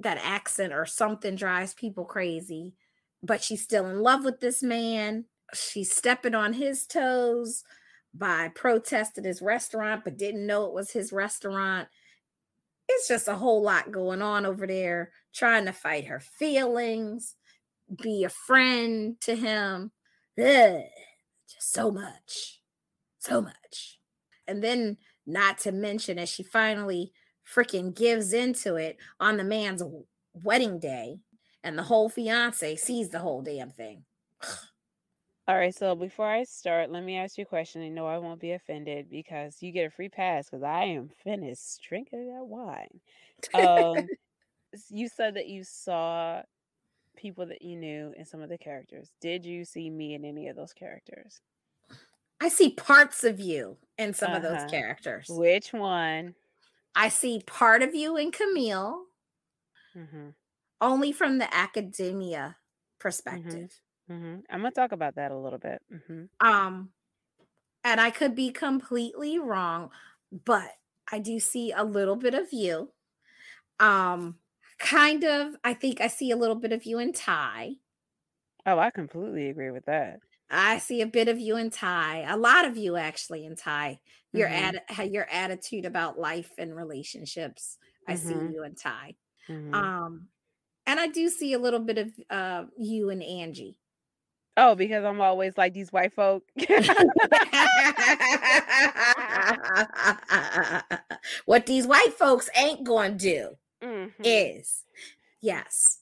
That 0.01 0.19
accent 0.23 0.75
or 0.75 0.85
something 0.85 1.37
drives 1.37 1.73
people 1.73 2.05
crazy, 2.05 2.75
but 3.23 3.43
she's 3.43 3.63
still 3.63 3.87
in 3.87 4.01
love 4.01 4.27
with 4.27 4.41
this 4.41 4.63
man. 4.63 5.25
She's 5.55 5.91
stepping 5.91 6.35
on 6.35 6.53
his 6.53 6.85
toes 6.87 7.65
by 8.13 8.51
protesting 8.55 9.25
his 9.25 9.41
restaurant, 9.41 10.05
but 10.05 10.19
didn't 10.19 10.47
know 10.47 10.67
it 10.67 10.75
was 10.75 10.91
his 10.91 11.13
restaurant. 11.13 11.89
It's 12.89 13.09
just 13.09 13.29
a 13.29 13.35
whole 13.35 13.63
lot 13.63 13.91
going 13.91 14.23
on 14.23 14.47
over 14.47 14.67
there, 14.67 15.13
trying 15.35 15.67
to 15.67 15.73
fight 15.73 16.07
her 16.07 16.21
feelings, 16.21 17.35
be 18.03 18.25
a 18.25 18.29
friend 18.29 19.21
to 19.23 19.35
him. 19.35 19.93
Ugh, 20.39 20.83
just 21.49 21.73
so 21.73 21.91
much, 21.91 22.61
so 23.19 23.41
much. 23.41 23.99
And 24.47 24.63
then, 24.63 24.99
not 25.27 25.59
to 25.59 25.73
mention, 25.73 26.19
as 26.19 26.29
she 26.29 26.45
finally 26.45 27.13
freaking 27.53 27.95
gives 27.95 28.33
into 28.33 28.77
it 28.77 28.97
on 29.19 29.37
the 29.37 29.45
man's 29.45 29.83
wedding 30.35 30.79
day, 30.79 31.19
and 31.65 31.77
the 31.77 31.83
whole 31.83 32.09
fiance 32.09 32.77
sees 32.77 33.09
the 33.09 33.19
whole 33.19 33.43
damn 33.43 33.71
thing. 33.71 34.05
All 35.49 35.57
right, 35.57 35.75
so 35.75 35.95
before 35.95 36.27
I 36.29 36.43
start, 36.45 36.91
let 36.91 37.05
me 37.05 37.17
ask 37.17 37.39
you 37.39 37.43
a 37.43 37.47
question. 37.47 37.83
I 37.83 37.89
know 37.89 38.07
I 38.07 38.19
won't 38.19 38.41
be 38.41 38.51
offended 38.53 39.09
because 39.09 39.63
you 39.63 39.71
get 39.73 39.87
a 39.87 39.91
free 39.91 40.09
pass 40.09 40.47
because 40.51 40.63
I 40.65 40.85
am 40.85 41.09
finished 41.09 41.81
drinking 41.83 42.29
that 42.35 42.47
wine. 42.47 43.01
Um, 43.55 44.11
you 44.91 45.09
said 45.09 45.35
that 45.37 45.49
you 45.49 45.65
saw 45.65 46.43
people 47.17 47.47
that 47.49 47.63
you 47.63 47.77
knew 47.77 48.15
in 48.17 48.25
some 48.27 48.43
of 48.43 48.51
the 48.51 48.59
characters. 48.59 49.13
Did 49.21 49.47
you 49.47 49.65
see 49.67 49.91
me 49.91 50.15
in 50.15 50.25
any 50.25 50.49
of 50.49 50.57
those 50.57 50.75
characters? 50.75 51.43
I 52.41 52.49
see 52.49 52.71
parts 52.75 53.25
of 53.25 53.41
you 53.41 53.79
in 53.99 54.15
some 54.15 54.35
of 54.35 54.43
those 54.43 54.65
Uh-huh. 54.65 54.65
characters. 54.65 55.41
Which 55.41 55.73
one? 55.73 56.37
I 56.97 57.11
see 57.11 57.43
part 57.47 57.85
of 57.85 57.95
you 57.95 58.17
in 58.17 58.33
Camille, 58.33 59.07
hmm 59.95 60.29
only 60.81 61.13
from 61.13 61.39
the 61.39 61.55
academia 61.55 62.57
perspective. 62.99 63.81
Hmm 64.09 64.39
I'm 64.51 64.61
gonna 64.63 64.71
talk 64.73 64.93
about 64.93 65.15
that 65.17 65.33
a 65.33 65.37
little 65.39 65.59
bit. 65.59 65.83
hmm 65.91 66.25
Um, 66.41 66.93
and 67.85 68.01
I 68.01 68.11
could 68.11 68.35
be 68.35 68.51
completely 68.53 69.39
wrong, 69.39 69.91
but 70.33 70.73
I 71.13 71.19
do 71.21 71.41
see 71.41 71.73
a 71.73 71.85
little 71.85 72.17
bit 72.17 72.35
of 72.35 72.53
you. 72.53 72.93
Um, 73.81 74.41
kind 74.79 75.25
of, 75.25 75.57
I 75.65 75.75
think 75.75 76.01
I 76.01 76.09
see 76.09 76.31
a 76.31 76.37
little 76.37 76.57
bit 76.57 76.73
of 76.73 76.85
you 76.85 76.99
in 77.01 77.13
Ty. 77.13 77.77
Oh, 78.67 78.79
I 78.79 78.91
completely 78.91 79.49
agree 79.49 79.71
with 79.71 79.87
that. 79.87 80.21
I 80.49 80.79
see 80.79 81.01
a 81.01 81.07
bit 81.07 81.29
of 81.29 81.39
you 81.39 81.57
in 81.57 81.71
Ty, 81.71 82.21
a 82.33 82.37
lot 82.37 82.65
of 82.65 82.77
you 82.77 82.97
actually 82.97 83.45
in 83.45 83.57
Ty. 83.57 84.01
Your 84.33 84.49
Mhm. 84.49 84.49
atti- 84.49 84.89
how 84.89 85.03
your 85.03 85.29
attitude 85.31 85.85
about 85.85 86.19
life 86.19 86.53
and 86.59 86.75
relationships. 86.77 87.79
I 88.07 88.15
see 88.15 88.35
Mhm. 88.35 88.53
you 88.53 88.63
in 88.65 88.75
Ty. 88.77 89.17
Mhm. 89.49 89.91
Um, 89.97 90.29
and 90.87 91.01
I 91.01 91.09
do 91.09 91.29
see 91.31 91.53
a 91.55 91.59
little 91.61 91.81
bit 91.81 91.99
of 91.99 92.13
uh 92.31 92.67
you 92.79 93.11
and 93.11 93.23
Angie. 93.23 93.79
Oh, 94.57 94.75
because 94.75 95.05
I'm 95.05 95.21
always 95.21 95.57
like 95.57 95.73
these 95.75 95.93
white 95.93 96.13
folk. 96.13 96.43
what 101.47 101.67
these 101.67 101.87
white 101.87 102.15
folks 102.19 102.49
ain't 102.57 102.85
going 102.85 103.19
to 103.19 103.19
do 103.19 103.57
Mhm. 103.87 104.13
is 104.25 104.85
yes. 105.41 106.01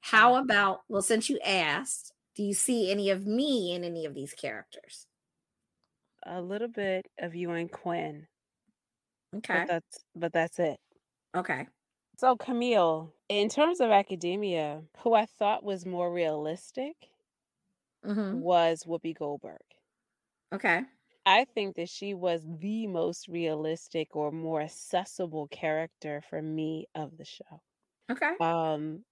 How 0.00 0.36
about, 0.36 0.80
well, 0.88 1.02
since 1.02 1.30
you 1.30 1.38
asked, 1.44 2.12
do 2.34 2.42
you 2.42 2.54
see 2.54 2.90
any 2.90 3.10
of 3.10 3.26
me 3.26 3.72
in 3.74 3.84
any 3.84 4.04
of 4.04 4.14
these 4.14 4.34
characters? 4.34 5.06
A 6.26 6.40
little 6.40 6.68
bit 6.68 7.06
of 7.18 7.34
you 7.34 7.50
and 7.52 7.70
Quinn, 7.70 8.26
Okay. 9.36 9.60
but 9.60 9.66
that's 9.68 10.04
but 10.14 10.32
that's 10.32 10.58
it. 10.58 10.78
Okay. 11.34 11.66
So 12.18 12.36
Camille, 12.36 13.12
in 13.28 13.48
terms 13.48 13.80
of 13.80 13.90
academia, 13.90 14.82
who 14.98 15.14
I 15.14 15.26
thought 15.26 15.64
was 15.64 15.86
more 15.86 16.12
realistic 16.12 16.94
hmm 18.04 18.42
was 18.44 18.84
Whoopi 18.84 19.14
Goldberg. 19.16 19.62
Okay. 20.52 20.84
I 21.24 21.44
think 21.44 21.76
that 21.76 21.88
she 21.88 22.14
was 22.14 22.44
the 22.46 22.86
most 22.86 23.28
realistic 23.28 24.14
or 24.16 24.30
more 24.32 24.60
accessible 24.60 25.46
character 25.48 26.20
for 26.20 26.42
me 26.42 26.86
of 26.94 27.16
the 27.16 27.24
show. 27.24 27.62
Okay. 28.10 28.36
Um 28.40 29.04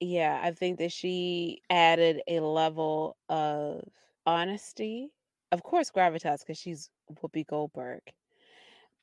yeah, 0.00 0.40
I 0.42 0.52
think 0.52 0.78
that 0.80 0.92
she 0.92 1.62
added 1.70 2.22
a 2.28 2.40
level 2.40 3.16
of 3.28 3.88
honesty. 4.26 5.12
Of 5.52 5.62
course 5.64 5.90
gravitas 5.92 6.40
because 6.40 6.58
she's 6.58 6.90
Whoopi 7.10 7.46
Goldberg. 7.46 8.02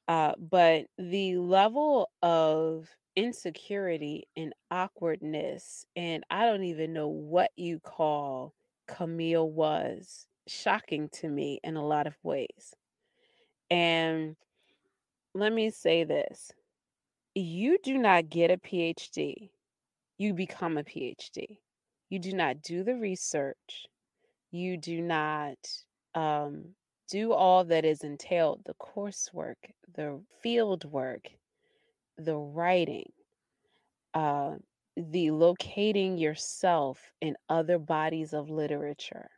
Uh 0.08 0.34
but 0.38 0.88
the 0.98 1.38
level 1.38 2.12
of 2.22 2.96
insecurity 3.16 4.28
and 4.36 4.54
awkwardness 4.70 5.86
and 5.96 6.24
I 6.30 6.46
don't 6.46 6.64
even 6.64 6.94
know 6.94 7.08
what 7.10 7.52
you 7.56 7.80
call 7.80 8.56
Camille 8.96 9.50
was 9.50 10.28
shocking 10.48 11.10
to 11.14 11.30
me 11.30 11.60
in 11.64 11.78
a 11.78 11.86
lot 11.86 12.08
of 12.08 12.18
ways. 12.24 12.76
And 13.70 14.36
let 15.34 15.54
me 15.54 15.70
say 15.70 16.04
this. 16.04 16.52
You 17.34 17.78
do 17.82 17.98
not 17.98 18.30
get 18.30 18.52
a 18.52 18.58
PhD. 18.58 19.50
You 20.18 20.34
become 20.34 20.78
a 20.78 20.84
PhD. 20.84 21.58
You 22.10 22.20
do 22.20 22.34
not 22.34 22.62
do 22.62 22.84
the 22.84 22.96
research. 22.96 23.88
You 24.52 24.76
do 24.76 25.02
not 25.02 25.58
um, 26.14 26.76
do 27.10 27.32
all 27.32 27.64
that 27.64 27.86
is 27.86 28.04
entailed 28.04 28.62
the 28.66 28.74
coursework, 28.74 29.56
the 29.96 30.20
field 30.44 30.84
work, 30.84 31.30
the 32.18 32.36
writing, 32.36 33.12
uh, 34.14 34.56
the 34.98 35.32
locating 35.32 36.18
yourself 36.18 37.14
in 37.22 37.36
other 37.50 37.80
bodies 37.80 38.34
of 38.34 38.50
literature, 38.50 39.30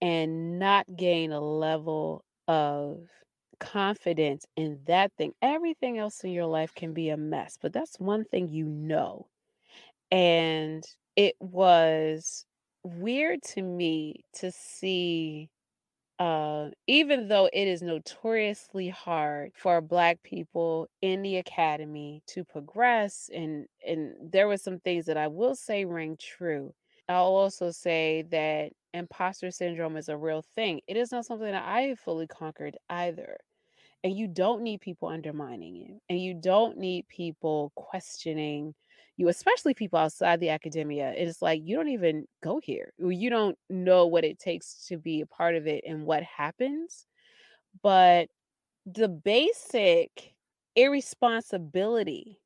and 0.00 0.58
not 0.58 0.86
gain 0.96 1.32
a 1.32 1.40
level 1.40 2.24
of 2.48 3.08
confidence 3.60 4.46
in 4.56 4.80
that 4.86 5.12
thing. 5.16 5.32
Everything 5.40 5.98
else 5.98 6.24
in 6.24 6.32
your 6.32 6.46
life 6.46 6.74
can 6.74 6.92
be 6.92 7.10
a 7.10 7.16
mess, 7.16 7.56
but 7.60 7.72
that's 7.72 8.00
one 8.00 8.24
thing 8.24 8.48
you 8.48 8.66
know. 8.66 9.26
And 10.10 10.84
it 11.16 11.36
was 11.40 12.44
weird 12.82 13.42
to 13.42 13.62
me 13.62 14.24
to 14.34 14.50
see 14.52 15.48
uh, 16.22 16.70
even 16.86 17.26
though 17.26 17.46
it 17.52 17.66
is 17.66 17.82
notoriously 17.82 18.88
hard 18.88 19.50
for 19.56 19.80
black 19.80 20.22
people 20.22 20.88
in 21.00 21.20
the 21.22 21.36
academy 21.36 22.22
to 22.28 22.44
progress 22.44 23.28
and 23.34 23.66
and 23.84 24.14
there 24.22 24.46
were 24.46 24.56
some 24.56 24.78
things 24.78 25.06
that 25.06 25.16
I 25.16 25.26
will 25.26 25.56
say 25.56 25.84
ring 25.84 26.16
true. 26.20 26.74
I'll 27.08 27.24
also 27.24 27.72
say 27.72 28.22
that 28.30 28.72
imposter 28.94 29.50
syndrome 29.50 29.96
is 29.96 30.08
a 30.08 30.16
real 30.16 30.42
thing. 30.42 30.80
It 30.86 30.96
is 30.96 31.10
not 31.10 31.24
something 31.26 31.50
that 31.50 31.66
I 31.66 31.96
fully 31.96 32.28
conquered 32.28 32.76
either. 32.88 33.38
And 34.04 34.16
you 34.16 34.28
don't 34.28 34.62
need 34.62 34.80
people 34.80 35.08
undermining 35.08 35.76
you, 35.76 36.00
and 36.08 36.20
you 36.20 36.34
don't 36.34 36.78
need 36.78 37.08
people 37.08 37.72
questioning 37.76 38.74
you, 39.16 39.28
especially 39.28 39.74
people 39.74 39.98
outside 39.98 40.40
the 40.40 40.50
academia. 40.50 41.12
It's 41.16 41.42
like 41.42 41.60
you 41.64 41.76
don't 41.76 41.88
even 41.88 42.26
go 42.42 42.60
here. 42.62 42.92
You 42.98 43.30
don't 43.30 43.56
know 43.68 44.06
what 44.06 44.24
it 44.24 44.38
takes 44.38 44.86
to 44.88 44.96
be 44.96 45.20
a 45.20 45.26
part 45.26 45.54
of 45.54 45.66
it 45.66 45.84
and 45.86 46.04
what 46.04 46.22
happens. 46.22 47.06
But 47.82 48.28
the 48.86 49.08
basic 49.08 50.34
irresponsibility 50.76 52.40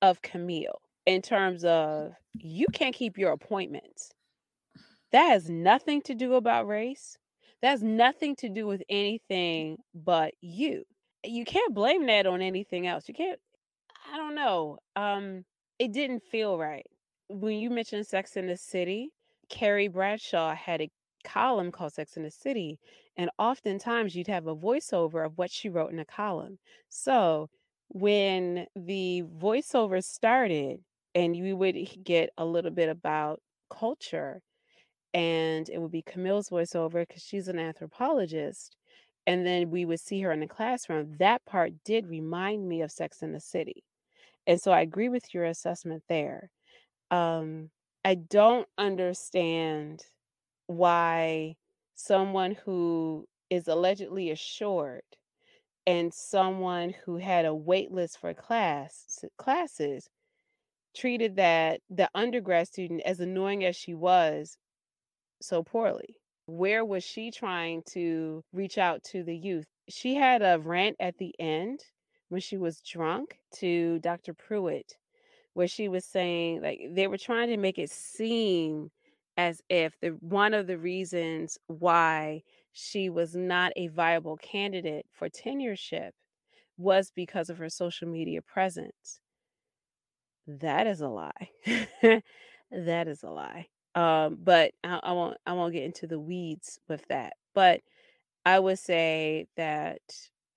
of 0.00 0.22
Camille 0.22 0.80
in 1.06 1.22
terms 1.22 1.64
of 1.64 2.12
you 2.34 2.66
can't 2.72 2.94
keep 2.94 3.18
your 3.18 3.32
appointments. 3.32 4.10
That 5.10 5.28
has 5.28 5.50
nothing 5.50 6.02
to 6.02 6.14
do 6.14 6.34
about 6.34 6.66
race. 6.66 7.18
That 7.60 7.70
has 7.70 7.82
nothing 7.82 8.34
to 8.36 8.48
do 8.48 8.66
with 8.66 8.82
anything 8.88 9.78
but 9.94 10.34
you. 10.40 10.84
You 11.24 11.44
can't 11.44 11.74
blame 11.74 12.06
that 12.06 12.26
on 12.26 12.40
anything 12.40 12.86
else. 12.86 13.04
You 13.08 13.14
can't 13.14 13.38
I 14.12 14.16
don't 14.16 14.34
know. 14.34 14.78
Um, 14.96 15.44
it 15.82 15.90
didn't 15.90 16.22
feel 16.22 16.58
right. 16.58 16.86
When 17.28 17.58
you 17.58 17.68
mentioned 17.68 18.06
Sex 18.06 18.36
in 18.36 18.46
the 18.46 18.56
City, 18.56 19.10
Carrie 19.48 19.88
Bradshaw 19.88 20.54
had 20.54 20.80
a 20.80 20.88
column 21.24 21.72
called 21.72 21.92
Sex 21.92 22.16
in 22.16 22.22
the 22.22 22.30
City, 22.30 22.78
and 23.16 23.28
oftentimes 23.36 24.14
you'd 24.14 24.28
have 24.28 24.46
a 24.46 24.54
voiceover 24.54 25.26
of 25.26 25.36
what 25.36 25.50
she 25.50 25.68
wrote 25.68 25.90
in 25.90 25.98
a 25.98 26.04
column. 26.04 26.60
So 26.88 27.50
when 27.88 28.66
the 28.76 29.24
voiceover 29.36 30.04
started, 30.04 30.78
and 31.16 31.34
you 31.34 31.56
would 31.56 31.74
get 32.04 32.30
a 32.38 32.44
little 32.44 32.70
bit 32.70 32.88
about 32.88 33.40
culture, 33.68 34.40
and 35.12 35.68
it 35.68 35.78
would 35.80 35.90
be 35.90 36.02
Camille's 36.02 36.50
voiceover 36.50 37.04
because 37.08 37.24
she's 37.24 37.48
an 37.48 37.58
anthropologist. 37.58 38.76
And 39.26 39.44
then 39.44 39.68
we 39.68 39.84
would 39.84 39.98
see 39.98 40.20
her 40.20 40.30
in 40.30 40.38
the 40.38 40.46
classroom. 40.46 41.16
That 41.18 41.44
part 41.44 41.72
did 41.84 42.06
remind 42.06 42.68
me 42.68 42.82
of 42.82 42.92
Sex 42.92 43.20
in 43.20 43.32
the 43.32 43.40
City. 43.40 43.82
And 44.46 44.60
so 44.60 44.72
I 44.72 44.80
agree 44.80 45.08
with 45.08 45.32
your 45.34 45.44
assessment 45.44 46.02
there. 46.08 46.50
Um, 47.10 47.70
I 48.04 48.16
don't 48.16 48.68
understand 48.78 50.04
why 50.66 51.56
someone 51.94 52.52
who 52.64 53.26
is 53.50 53.68
allegedly 53.68 54.30
assured 54.30 55.02
and 55.86 56.12
someone 56.14 56.94
who 57.04 57.16
had 57.16 57.44
a 57.44 57.54
wait 57.54 57.90
list 57.92 58.18
for 58.18 58.34
class 58.34 59.24
classes 59.38 60.08
treated 60.94 61.36
that 61.36 61.80
the 61.90 62.08
undergrad 62.14 62.68
student 62.68 63.02
as 63.02 63.20
annoying 63.20 63.64
as 63.64 63.76
she 63.76 63.94
was 63.94 64.58
so 65.40 65.62
poorly 65.62 66.16
where 66.46 66.84
was 66.84 67.04
she 67.04 67.30
trying 67.30 67.82
to 67.84 68.42
reach 68.52 68.78
out 68.78 69.02
to 69.02 69.22
the 69.22 69.36
youth 69.36 69.66
she 69.88 70.14
had 70.14 70.42
a 70.42 70.58
rant 70.60 70.96
at 71.00 71.16
the 71.18 71.34
end 71.38 71.80
when 72.32 72.40
she 72.40 72.56
was 72.56 72.80
drunk 72.80 73.38
to 73.52 73.98
dr 74.00 74.32
pruitt 74.34 74.96
where 75.54 75.68
she 75.68 75.88
was 75.88 76.04
saying 76.04 76.62
like 76.62 76.80
they 76.92 77.06
were 77.06 77.18
trying 77.18 77.48
to 77.48 77.56
make 77.56 77.78
it 77.78 77.90
seem 77.90 78.90
as 79.36 79.62
if 79.68 79.98
the 80.00 80.08
one 80.20 80.54
of 80.54 80.66
the 80.66 80.78
reasons 80.78 81.58
why 81.66 82.42
she 82.72 83.10
was 83.10 83.34
not 83.34 83.72
a 83.76 83.88
viable 83.88 84.36
candidate 84.38 85.06
for 85.12 85.28
tenureship 85.28 86.10
was 86.78 87.10
because 87.14 87.50
of 87.50 87.58
her 87.58 87.68
social 87.68 88.08
media 88.08 88.40
presence. 88.42 89.20
That 90.46 90.86
is 90.86 91.00
a 91.00 91.08
lie. 91.08 91.50
that 92.72 93.08
is 93.08 93.22
a 93.22 93.30
lie. 93.30 93.66
Um, 93.94 94.38
but 94.42 94.72
I, 94.82 95.00
I 95.02 95.12
won't 95.12 95.36
I 95.46 95.52
won't 95.52 95.74
get 95.74 95.84
into 95.84 96.06
the 96.06 96.18
weeds 96.18 96.78
with 96.88 97.06
that. 97.08 97.34
But 97.54 97.80
I 98.44 98.58
would 98.58 98.78
say 98.78 99.46
that 99.56 100.00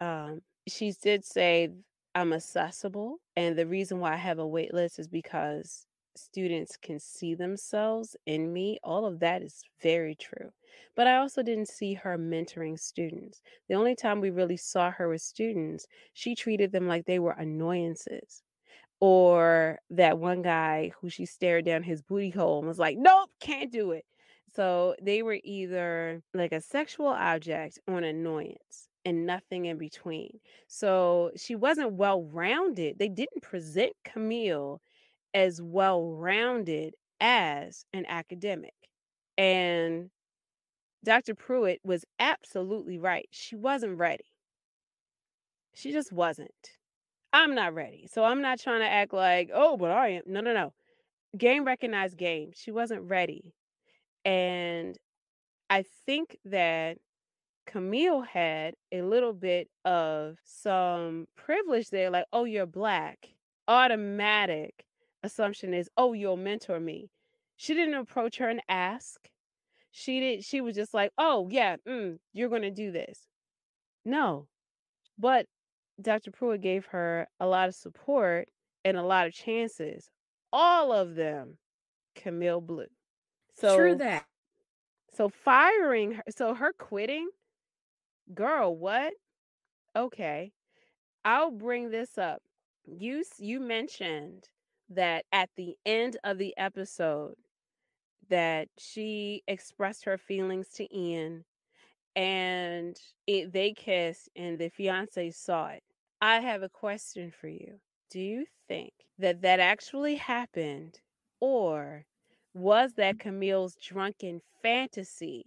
um, 0.02 0.42
she 0.68 0.92
did 1.02 1.24
say 1.26 1.70
I'm 2.16 2.34
accessible, 2.34 3.20
and 3.36 3.58
the 3.58 3.68
reason 3.68 4.00
why 4.00 4.14
I 4.14 4.18
have 4.18 4.40
a 4.40 4.48
wait 4.48 4.74
list 4.74 5.00
is 5.00 5.08
because 5.08 5.86
students 6.16 6.78
can 6.78 7.00
see 7.00 7.36
themselves 7.36 8.16
in 8.26 8.52
me. 8.54 8.80
All 8.84 9.06
of 9.06 9.20
that 9.20 9.42
is 9.42 9.62
very 9.82 10.16
true. 10.16 10.52
But 10.96 11.08
I 11.08 11.18
also 11.18 11.44
didn't 11.44 11.68
see 11.68 11.94
her 11.94 12.18
mentoring 12.18 12.80
students. 12.80 13.42
The 13.68 13.76
only 13.76 13.96
time 13.96 14.22
we 14.22 14.30
really 14.30 14.58
saw 14.58 14.92
her 14.92 15.10
with 15.10 15.22
students, 15.22 15.88
she 16.14 16.36
treated 16.36 16.72
them 16.72 16.88
like 16.88 17.06
they 17.06 17.20
were 17.20 17.34
annoyances. 17.34 18.42
Or 19.02 19.80
that 19.90 20.18
one 20.20 20.42
guy 20.42 20.92
who 21.00 21.10
she 21.10 21.26
stared 21.26 21.66
down 21.66 21.84
his 21.84 22.02
booty 22.02 22.30
hole 22.30 22.60
and 22.60 22.68
was 22.68 22.80
like, 22.80 22.98
nope, 22.98 23.30
can't 23.42 23.72
do 23.72 23.92
it. 23.92 24.06
So 24.56 24.96
they 25.02 25.22
were 25.22 25.40
either 25.44 26.22
like 26.34 26.54
a 26.54 26.62
sexual 26.62 27.08
object 27.08 27.80
or 27.88 27.98
an 27.98 28.06
annoyance 28.06 28.88
and 29.06 29.26
nothing 29.26 29.66
in 29.66 29.78
between. 29.78 30.40
So 30.68 31.32
she 31.38 31.56
wasn't 31.56 31.94
well 31.94 32.24
rounded. 32.24 32.98
They 33.00 33.10
didn't 33.10 33.44
present 33.44 33.94
Camille 34.04 34.82
as 35.34 35.62
well 35.62 36.12
rounded 36.12 36.96
as 37.22 37.86
an 37.94 38.06
academic. 38.08 38.74
And 39.38 40.10
Dr. 41.04 41.36
Pruitt 41.36 41.80
was 41.84 42.04
absolutely 42.20 42.98
right. 42.98 43.28
She 43.32 43.56
wasn't 43.56 44.00
ready. 44.00 44.26
She 45.74 45.92
just 45.92 46.12
wasn't. 46.12 46.50
I'm 47.32 47.54
not 47.54 47.76
ready. 47.76 48.08
So 48.12 48.24
I'm 48.24 48.42
not 48.42 48.60
trying 48.60 48.80
to 48.80 48.88
act 48.88 49.14
like, 49.14 49.52
oh, 49.54 49.78
but 49.78 49.92
I 49.92 50.08
am. 50.10 50.24
No, 50.26 50.42
no, 50.42 50.54
no. 50.54 50.74
Game 51.38 51.66
recognized 51.66 52.18
game. 52.18 52.52
She 52.56 52.72
wasn't 52.72 53.10
ready. 53.10 53.54
And 54.24 54.98
I 55.70 55.84
think 56.06 56.38
that 56.46 56.98
Camille 57.66 58.22
had 58.22 58.76
a 58.92 59.02
little 59.02 59.34
bit 59.34 59.70
of 59.84 60.38
some 60.44 61.28
privilege 61.36 61.90
there, 61.90 62.10
like, 62.10 62.26
oh, 62.32 62.44
you're 62.44 62.66
black. 62.66 63.30
Automatic 63.68 64.86
assumption 65.24 65.74
is, 65.74 65.90
oh, 65.98 66.14
you'll 66.14 66.38
mentor 66.38 66.80
me. 66.80 67.10
She 67.58 67.74
didn't 67.74 67.96
approach 67.96 68.38
her 68.38 68.50
and 68.50 68.62
ask. 68.68 69.30
She 69.92 70.20
did. 70.20 70.44
She 70.44 70.60
was 70.60 70.76
just 70.76 70.94
like, 70.94 71.12
oh 71.18 71.48
yeah, 71.50 71.78
mm, 71.88 72.18
you're 72.34 72.50
gonna 72.50 72.70
do 72.70 72.92
this. 72.92 73.28
No, 74.04 74.48
but 75.18 75.46
Dr. 76.02 76.32
Pruitt 76.32 76.62
gave 76.62 76.86
her 76.88 77.28
a 77.40 77.48
lot 77.48 77.70
of 77.70 77.76
support 77.76 78.50
and 78.84 78.98
a 78.98 79.04
lot 79.04 79.26
of 79.26 79.34
chances. 79.34 80.10
All 80.52 80.92
of 80.92 81.16
them, 81.16 81.58
Camille 82.16 82.60
blew. 82.60 82.88
So 83.56 83.78
True 83.78 83.96
that. 83.96 84.26
So 85.14 85.30
firing 85.30 86.14
her, 86.14 86.24
so 86.30 86.54
her 86.54 86.74
quitting, 86.74 87.30
girl, 88.34 88.76
what? 88.76 89.14
Okay, 89.96 90.52
I'll 91.24 91.52
bring 91.52 91.90
this 91.90 92.18
up. 92.18 92.42
You 92.86 93.24
you 93.38 93.60
mentioned 93.60 94.50
that 94.90 95.26
at 95.32 95.50
the 95.56 95.76
end 95.86 96.18
of 96.24 96.38
the 96.38 96.54
episode 96.58 97.36
that 98.30 98.68
she 98.78 99.44
expressed 99.48 100.06
her 100.06 100.18
feelings 100.18 100.70
to 100.70 100.96
Ian 100.96 101.44
and 102.16 102.98
it, 103.28 103.52
they 103.52 103.74
kissed 103.74 104.30
and 104.36 104.58
the 104.58 104.70
fiance 104.70 105.32
saw 105.32 105.68
it. 105.70 105.84
I 106.22 106.40
have 106.40 106.64
a 106.64 106.70
question 106.70 107.32
for 107.32 107.48
you. 107.48 107.80
Do 108.10 108.20
you 108.20 108.46
think 108.68 108.94
that 109.20 109.42
that 109.42 109.60
actually 109.60 110.16
happened 110.16 111.00
or 111.40 112.06
was 112.54 112.94
that 112.94 113.18
mm-hmm. 113.18 113.30
Camille's 113.30 113.76
drunken 113.76 114.42
fantasy 114.62 115.46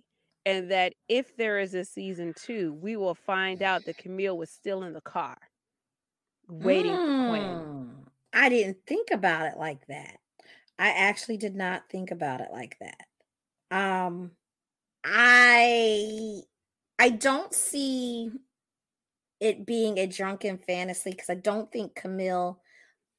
and 0.49 0.71
that 0.71 0.95
if 1.11 1.37
there 1.37 1.59
is 1.59 1.75
a 1.75 1.85
season 1.85 2.33
2, 2.35 2.73
we 2.73 2.97
will 2.97 3.15
find 3.15 3.63
out 3.63 3.85
that 3.85 3.99
Camille 3.99 4.39
was 4.39 4.49
still 4.49 4.83
in 4.83 4.95
the 4.95 5.01
car 5.03 5.37
waiting 6.49 6.93
mm. 6.93 6.97
for 6.97 7.29
Quinn? 7.29 7.59
Hmm. 7.59 7.89
I 8.33 8.49
didn't 8.49 8.79
think 8.87 9.09
about 9.13 9.53
it 9.53 9.59
like 9.59 9.87
that. 9.89 10.17
I 10.79 10.89
actually 10.89 11.37
did 11.37 11.55
not 11.55 11.91
think 11.91 12.11
about 12.11 12.41
it 12.41 12.49
like 12.51 12.79
that. 12.81 13.77
Um 13.77 14.31
I 15.05 16.41
I 16.99 17.11
don't 17.11 17.53
see 17.53 18.31
it 19.41 19.67
being 19.67 19.99
a 19.99 20.07
drunken 20.07 20.57
fantasy 20.57 21.11
because 21.11 21.29
I 21.29 21.35
don't 21.35 21.71
think 21.71 21.95
Camille 21.95 22.59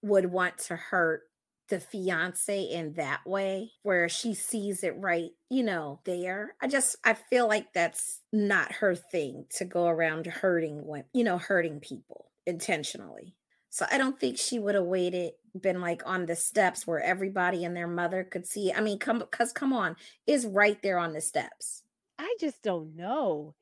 would 0.01 0.25
want 0.25 0.57
to 0.57 0.75
hurt 0.75 1.28
the 1.69 1.79
fiance 1.79 2.61
in 2.61 2.93
that 2.93 3.21
way 3.25 3.71
where 3.83 4.09
she 4.09 4.33
sees 4.33 4.83
it 4.83 4.95
right, 4.97 5.31
you 5.49 5.63
know, 5.63 5.99
there. 6.05 6.55
I 6.61 6.67
just 6.67 6.95
I 7.03 7.13
feel 7.13 7.47
like 7.47 7.73
that's 7.73 8.21
not 8.33 8.73
her 8.73 8.95
thing 8.95 9.45
to 9.57 9.65
go 9.65 9.87
around 9.87 10.25
hurting 10.25 10.85
when, 10.85 11.05
you 11.13 11.23
know, 11.23 11.37
hurting 11.37 11.79
people 11.79 12.31
intentionally. 12.45 13.35
So 13.69 13.85
I 13.91 13.97
don't 13.97 14.19
think 14.19 14.37
she 14.37 14.57
would 14.57 14.75
have 14.75 14.85
waited, 14.85 15.33
been 15.59 15.79
like 15.79 16.01
on 16.05 16.25
the 16.25 16.35
steps 16.35 16.87
where 16.87 17.01
everybody 17.01 17.63
and 17.63 17.75
their 17.75 17.87
mother 17.87 18.23
could 18.23 18.47
see. 18.47 18.73
I 18.73 18.81
mean, 18.81 18.97
come 18.97 19.19
because 19.19 19.53
come 19.53 19.73
on, 19.73 19.95
is 20.25 20.47
right 20.47 20.81
there 20.81 20.97
on 20.97 21.13
the 21.13 21.21
steps. 21.21 21.83
I 22.17 22.35
just 22.39 22.63
don't 22.63 22.95
know. 22.95 23.55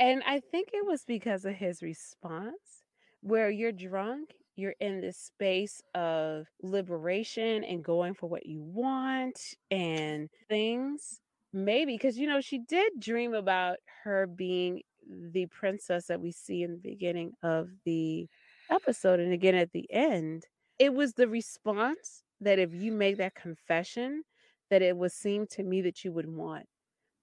And 0.00 0.22
I 0.26 0.40
think 0.40 0.70
it 0.72 0.84
was 0.84 1.04
because 1.06 1.44
of 1.44 1.54
his 1.54 1.82
response, 1.82 2.82
where 3.20 3.48
you're 3.48 3.72
drunk, 3.72 4.34
you're 4.56 4.74
in 4.80 5.00
this 5.00 5.16
space 5.18 5.82
of 5.94 6.46
liberation 6.62 7.64
and 7.64 7.84
going 7.84 8.14
for 8.14 8.28
what 8.28 8.46
you 8.46 8.62
want 8.62 9.54
and 9.70 10.30
things. 10.48 11.20
Maybe 11.52 11.94
because, 11.94 12.18
you 12.18 12.26
know, 12.26 12.40
she 12.40 12.58
did 12.58 12.92
dream 12.98 13.34
about 13.34 13.78
her 14.02 14.26
being 14.26 14.82
the 15.08 15.46
princess 15.46 16.06
that 16.06 16.20
we 16.20 16.32
see 16.32 16.62
in 16.62 16.72
the 16.72 16.78
beginning 16.78 17.32
of 17.42 17.68
the 17.84 18.28
episode 18.70 19.20
and 19.20 19.32
again 19.32 19.54
at 19.54 19.72
the 19.72 19.86
end, 19.92 20.44
it 20.78 20.94
was 20.94 21.12
the 21.14 21.28
response 21.28 22.22
that 22.40 22.58
if 22.58 22.72
you 22.72 22.92
make 22.92 23.18
that 23.18 23.34
confession, 23.34 24.22
that 24.70 24.82
it 24.82 24.96
would 24.96 25.12
seem 25.12 25.46
to 25.46 25.62
me 25.62 25.82
that 25.82 26.04
you 26.04 26.12
would 26.12 26.28
want. 26.28 26.66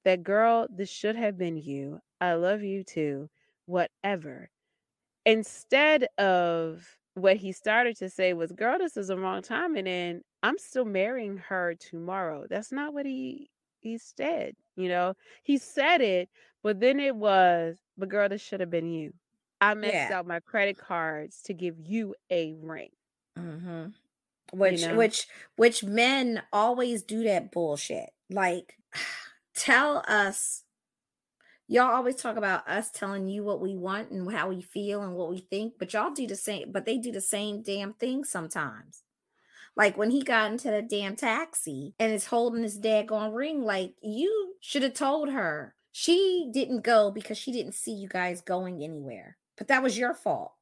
That 0.06 0.24
girl, 0.24 0.68
this 0.70 0.90
should 0.90 1.16
have 1.16 1.38
been 1.38 1.58
you. 1.58 2.00
I 2.20 2.34
love 2.34 2.64
you 2.64 2.84
too. 2.84 3.30
Whatever. 3.66 4.50
Instead 5.26 6.08
of 6.18 6.98
what 7.16 7.38
he 7.38 7.52
started 7.52 7.98
to 7.98 8.10
say 8.10 8.34
was, 8.34 8.52
girl, 8.52 8.78
this 8.78 8.98
is 8.98 9.10
a 9.10 9.18
wrong 9.18 9.42
time. 9.42 9.76
And 9.76 9.88
then 9.88 10.22
I'm 10.44 10.58
still 10.58 10.86
marrying 10.86 11.38
her 11.38 11.76
tomorrow. 11.76 12.46
That's 12.50 12.72
not 12.72 12.94
what 12.94 13.06
he 13.06 13.50
he 13.80 13.98
said. 13.98 14.56
You 14.76 14.90
know, 14.90 15.16
he 15.44 15.58
said 15.58 16.02
it, 16.02 16.30
but 16.64 16.80
then 16.80 17.00
it 17.00 17.16
was, 17.16 17.78
but 17.98 18.10
girl, 18.10 18.30
this 18.30 18.42
should 18.42 18.60
have 18.60 18.70
been 18.70 18.88
you. 18.92 19.14
I 19.60 19.74
messed 19.74 19.94
yeah. 19.94 20.10
out 20.14 20.28
my 20.28 20.40
credit 20.40 20.78
cards 20.78 21.42
to 21.44 21.54
give 21.54 21.76
you 21.78 22.16
a 22.32 22.56
ring. 22.62 22.90
Mm-hmm. 23.38 23.88
Which, 24.54 24.82
you 24.82 24.88
know? 24.88 24.96
which, 24.96 25.28
which 25.56 25.84
men 25.84 26.42
always 26.52 27.04
do 27.04 27.24
that 27.24 27.52
bullshit. 27.52 28.10
Like, 28.30 28.76
tell 29.56 30.04
us 30.08 30.64
y'all 31.72 31.96
always 31.96 32.18
talk 32.18 32.36
about 32.36 32.68
us 32.68 32.92
telling 32.92 33.30
you 33.30 33.46
what 33.46 33.62
we 33.62 33.78
want 33.78 34.12
and 34.12 34.30
how 34.30 34.50
we 34.50 34.62
feel 34.62 35.02
and 35.02 35.16
what 35.16 35.30
we 35.30 35.38
think, 35.40 35.76
but 35.80 35.94
y'all 35.94 36.12
do 36.12 36.28
the 36.28 36.36
same, 36.36 36.70
but 36.70 36.84
they 36.84 36.98
do 36.98 37.14
the 37.14 37.22
same 37.22 37.62
damn 37.62 37.94
thing 37.94 38.26
sometimes. 38.26 39.04
Like 39.78 39.98
when 39.98 40.12
he 40.12 40.22
got 40.22 40.52
into 40.52 40.70
the 40.70 40.82
damn 40.82 41.16
taxi 41.16 41.96
and 41.98 42.12
is 42.12 42.26
holding 42.26 42.64
his 42.64 42.78
daggone 42.78 43.34
ring, 43.34 43.64
like 43.64 43.94
you 44.04 44.56
should 44.60 44.84
have 44.84 44.96
told 44.96 45.30
her. 45.30 45.74
She 45.94 46.50
didn't 46.54 46.82
go 46.82 47.10
because 47.10 47.38
she 47.38 47.54
didn't 47.54 47.76
see 47.76 47.94
you 47.94 48.10
guys 48.10 48.42
going 48.42 48.84
anywhere. 48.84 49.38
But 49.58 49.70
that 49.70 49.82
was 49.82 49.98
your 49.98 50.14
fault. 50.14 50.54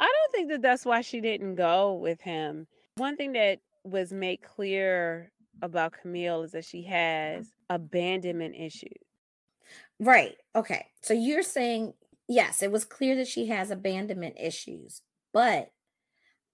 I 0.00 0.04
don't 0.04 0.32
think 0.32 0.50
that 0.50 0.62
that's 0.62 0.86
why 0.86 1.02
she 1.02 1.20
didn't 1.20 1.56
go 1.56 1.94
with 1.94 2.22
him. 2.22 2.66
One 2.96 3.16
thing 3.16 3.32
that 3.34 3.60
was 3.84 4.12
made 4.12 4.40
clear 4.42 5.30
about 5.60 5.94
Camille 6.00 6.42
is 6.42 6.52
that 6.52 6.64
she 6.64 6.82
has 6.84 7.52
abandonment 7.68 8.54
issues. 8.56 9.03
Right. 10.00 10.36
Okay. 10.56 10.86
So 11.02 11.14
you're 11.14 11.42
saying, 11.42 11.94
yes, 12.28 12.62
it 12.62 12.72
was 12.72 12.84
clear 12.84 13.16
that 13.16 13.28
she 13.28 13.46
has 13.46 13.70
abandonment 13.70 14.36
issues, 14.40 15.02
but 15.32 15.70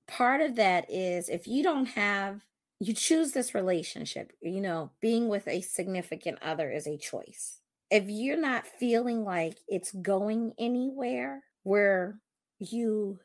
part 0.09 0.41
of 0.41 0.57
that 0.57 0.91
is 0.91 1.29
if 1.29 1.47
you 1.47 1.63
don't 1.63 1.87
have, 1.87 2.43
you 2.81 2.95
choose 2.95 3.33
this 3.33 3.55
relationship, 3.55 4.33
you 4.43 4.61
know, 4.61 4.91
being 5.01 5.29
with 5.29 5.47
a 5.49 5.61
significant 5.61 6.39
other 6.43 6.71
is 6.71 6.87
a 6.87 6.99
choice. 6.99 7.61
If 7.91 8.05
you're 8.09 8.41
not 8.41 8.67
feeling 8.67 9.25
like 9.25 9.59
it's 9.69 9.93
going 9.93 10.55
anywhere 10.59 11.45
where 11.63 12.21
you 12.59 13.19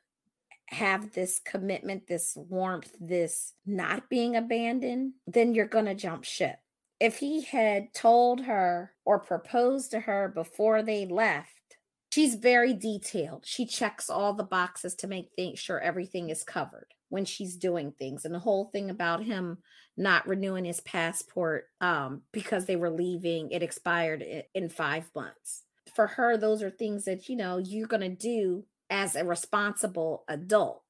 have 0.68 1.14
this 1.14 1.40
commitment, 1.46 2.08
this 2.08 2.36
warmth, 2.38 2.96
this 3.00 3.54
not 3.66 4.10
being 4.10 4.36
abandoned, 4.36 5.14
then 5.28 5.56
you're 5.56 5.68
going 5.68 5.86
to 5.86 5.96
jump 5.96 6.24
ship 6.26 6.58
if 7.00 7.18
he 7.20 7.42
had 7.42 7.94
told 7.94 8.42
her 8.42 8.94
or 9.04 9.20
proposed 9.20 9.92
to 9.92 10.00
her 10.02 10.32
before 10.34 10.82
they 10.82 11.06
left, 11.06 11.78
she's 12.12 12.36
very 12.36 12.74
detailed. 12.74 13.44
She 13.46 13.66
checks 13.66 14.10
all 14.10 14.34
the 14.34 14.44
boxes 14.44 14.96
to 14.96 15.08
make 15.08 15.30
things 15.36 15.60
sure 15.60 15.80
everything 15.80 16.30
is 16.30 16.44
covered 16.44 16.88
when 17.10 17.26
she's 17.26 17.58
doing 17.58 17.92
things. 17.92 18.26
And 18.26 18.34
the 18.34 18.40
whole 18.40 18.66
thing 18.66 18.90
about 18.90 19.24
him 19.24 19.58
not 19.98 20.28
renewing 20.28 20.66
his 20.66 20.82
passport 20.82 21.66
um, 21.82 22.22
because 22.32 22.66
they 22.66 22.76
were 22.76 22.90
leaving, 22.90 23.52
it 23.52 23.64
expired 23.64 24.26
in 24.54 24.70
five 24.70 25.10
months. 25.16 25.64
For 25.94 26.08
her, 26.08 26.38
those 26.38 26.62
are 26.62 26.70
things 26.70 27.06
that, 27.06 27.30
you 27.30 27.36
know, 27.36 27.58
you're 27.58 27.88
going 27.88 28.02
to 28.02 28.10
do 28.10 28.66
as 28.90 29.16
a 29.16 29.24
responsible 29.24 30.24
adult. 30.28 30.82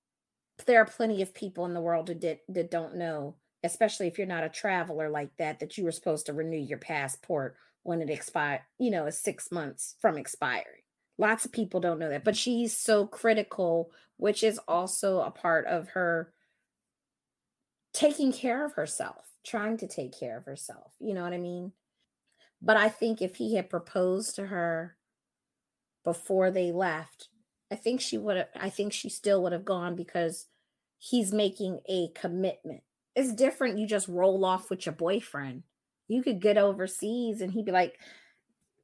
There 0.65 0.82
are 0.82 0.86
plenty 0.86 1.22
of 1.22 1.34
people 1.34 1.65
in 1.65 1.74
the 1.74 1.82
world 1.82 2.08
that, 2.08 2.41
that 2.48 2.72
don't 2.72 2.96
know 2.96 3.36
especially 3.65 4.08
if 4.08 4.17
you're 4.17 4.28
not 4.28 4.43
a 4.43 4.49
traveler 4.49 5.10
like 5.10 5.36
that, 5.38 5.60
that 5.60 5.78
you 5.78 5.84
were 5.84 5.91
supposed 5.91 6.25
to 6.28 6.34
renew 6.34 6.58
your 6.58 6.78
passport 6.78 7.56
when 7.84 8.01
it 8.01 8.10
expired, 8.10 8.62
you 8.80 8.89
know, 8.89 9.06
is 9.06 9.17
six 9.17 9.51
months 9.51 9.95
from 9.99 10.17
expiring. 10.17 10.82
Lots 11.17 11.45
of 11.45 11.51
people 11.51 11.80
don't 11.80 11.99
know 11.99 12.10
that, 12.10 12.23
but 12.23 12.36
she's 12.36 12.78
so 12.78 13.08
critical, 13.08 13.91
which 14.17 14.43
is 14.43 14.60
also 14.67 15.21
a 15.21 15.32
part 15.32 15.65
of 15.67 15.89
her 15.89 16.34
taking 17.93 18.34
care 18.34 18.65
of 18.65 18.73
herself, 18.73 19.30
trying 19.45 19.78
to 19.78 19.88
take 19.88 20.17
care 20.17 20.38
of 20.38 20.45
herself. 20.45 20.91
You 20.99 21.13
know 21.13 21.23
what 21.23 21.34
I 21.34 21.38
mean? 21.38 21.71
But 22.62 22.78
I 22.78 22.89
think 22.89 23.21
if 23.21 23.36
he 23.36 23.56
had 23.56 23.69
proposed 23.69 24.36
to 24.36 24.47
her 24.47 24.97
before 26.04 26.51
they 26.51 26.71
left, 26.71 27.30
I 27.71 27.75
think 27.75 28.01
she 28.01 28.17
would 28.17 28.38
have, 28.38 28.49
I 28.56 28.69
think 28.69 28.93
she 28.93 29.10
still 29.10 29.41
would 29.43 29.54
have 29.54 29.65
gone 29.65 29.95
because 29.95 30.47
he's 30.97 31.32
making 31.32 31.80
a 31.88 32.10
commitment 32.15 32.82
it's 33.15 33.34
different. 33.34 33.80
You 33.80 33.88
just 33.88 34.08
roll 34.08 34.43
off 34.43 34.69
with 34.69 34.86
your 34.86 34.93
boyfriend. 34.93 35.63
You 36.08 36.21
could 36.21 36.41
get 36.41 36.58
overseas 36.58 37.41
and 37.41 37.51
he'd 37.51 37.65
be 37.65 37.71
like, 37.71 37.99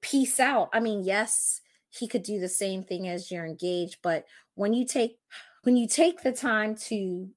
peace 0.02 0.40
out. 0.40 0.70
I 0.74 0.80
mean, 0.80 1.04
yes, 1.04 1.62
he 1.90 2.08
could 2.08 2.24
do 2.24 2.40
the 2.40 2.50
same 2.50 2.84
thing 2.84 3.08
as 3.08 3.30
you're 3.30 3.46
engaged, 3.46 3.98
but 4.02 4.26
when 4.56 4.74
you 4.74 4.86
take 4.86 5.18
when 5.64 5.78
you 5.78 5.88
take 5.88 6.22
the 6.22 6.32
time 6.32 6.76
to 6.76 7.30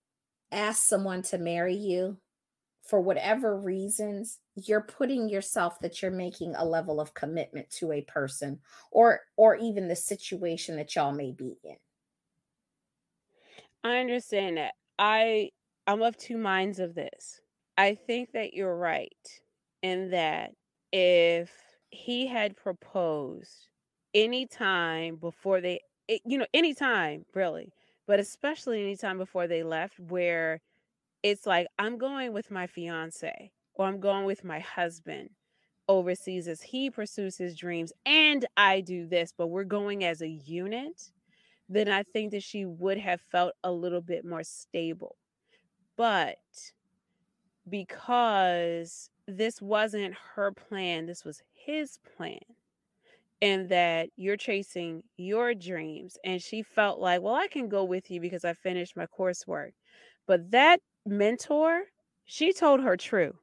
ask 0.50 0.84
someone 0.84 1.20
to 1.20 1.36
marry 1.36 1.74
you 1.74 2.16
for 2.82 3.00
whatever 3.00 3.58
reasons, 3.58 4.38
you're 4.54 4.80
putting 4.80 5.28
yourself 5.28 5.78
that 5.80 6.00
you're 6.00 6.10
making 6.10 6.54
a 6.54 6.64
level 6.64 7.00
of 7.00 7.12
commitment 7.14 7.68
to 7.70 7.92
a 7.92 8.02
person 8.02 8.60
or 8.90 9.20
or 9.36 9.56
even 9.56 9.88
the 9.88 9.96
situation 9.96 10.76
that 10.76 10.94
y'all 10.94 11.12
may 11.12 11.32
be 11.32 11.56
in. 11.64 11.76
I 13.82 13.98
understand 13.98 14.56
that. 14.56 14.74
I 14.98 15.50
I'm 15.86 16.02
of 16.02 16.16
two 16.16 16.36
minds 16.38 16.78
of 16.78 16.94
this. 16.94 17.40
I 17.76 17.94
think 17.94 18.32
that 18.32 18.54
you're 18.54 18.76
right 18.76 19.40
in 19.82 20.10
that 20.10 20.52
if 20.92 21.52
he 21.90 22.26
had 22.26 22.56
proposed 22.56 23.68
anytime 24.14 25.16
before 25.16 25.60
they, 25.60 25.80
it, 26.08 26.22
you 26.24 26.38
know, 26.38 26.46
anytime 26.54 27.24
really, 27.34 27.72
but 28.06 28.20
especially 28.20 28.82
anytime 28.82 29.18
before 29.18 29.46
they 29.46 29.62
left, 29.62 29.98
where 29.98 30.60
it's 31.22 31.46
like, 31.46 31.66
I'm 31.78 31.98
going 31.98 32.32
with 32.32 32.50
my 32.50 32.66
fiance 32.66 33.52
or 33.74 33.86
I'm 33.86 34.00
going 34.00 34.24
with 34.24 34.44
my 34.44 34.60
husband 34.60 35.30
overseas 35.88 36.48
as 36.48 36.62
he 36.62 36.90
pursues 36.90 37.36
his 37.38 37.56
dreams 37.56 37.92
and 38.06 38.46
I 38.56 38.80
do 38.80 39.06
this, 39.06 39.32
but 39.36 39.48
we're 39.48 39.64
going 39.64 40.04
as 40.04 40.22
a 40.22 40.28
unit, 40.28 41.10
then 41.68 41.88
I 41.88 42.02
think 42.04 42.32
that 42.32 42.42
she 42.42 42.64
would 42.66 42.98
have 42.98 43.20
felt 43.20 43.54
a 43.64 43.72
little 43.72 44.02
bit 44.02 44.24
more 44.24 44.44
stable 44.44 45.16
but 45.96 46.38
because 47.68 49.10
this 49.26 49.60
wasn't 49.62 50.14
her 50.34 50.52
plan, 50.52 51.06
this 51.06 51.24
was 51.24 51.42
his 51.52 51.98
plan. 52.16 52.40
And 53.42 53.68
that 53.68 54.08
you're 54.16 54.36
chasing 54.36 55.02
your 55.16 55.54
dreams. 55.54 56.16
And 56.24 56.40
she 56.40 56.62
felt 56.62 56.98
like, 56.98 57.20
well, 57.20 57.34
I 57.34 57.46
can 57.46 57.68
go 57.68 57.84
with 57.84 58.10
you 58.10 58.20
because 58.20 58.44
I 58.44 58.54
finished 58.54 58.96
my 58.96 59.06
coursework. 59.06 59.72
But 60.26 60.50
that 60.52 60.80
mentor, 61.04 61.82
she 62.24 62.52
told 62.54 62.80
her 62.80 62.96
true. 62.96 63.34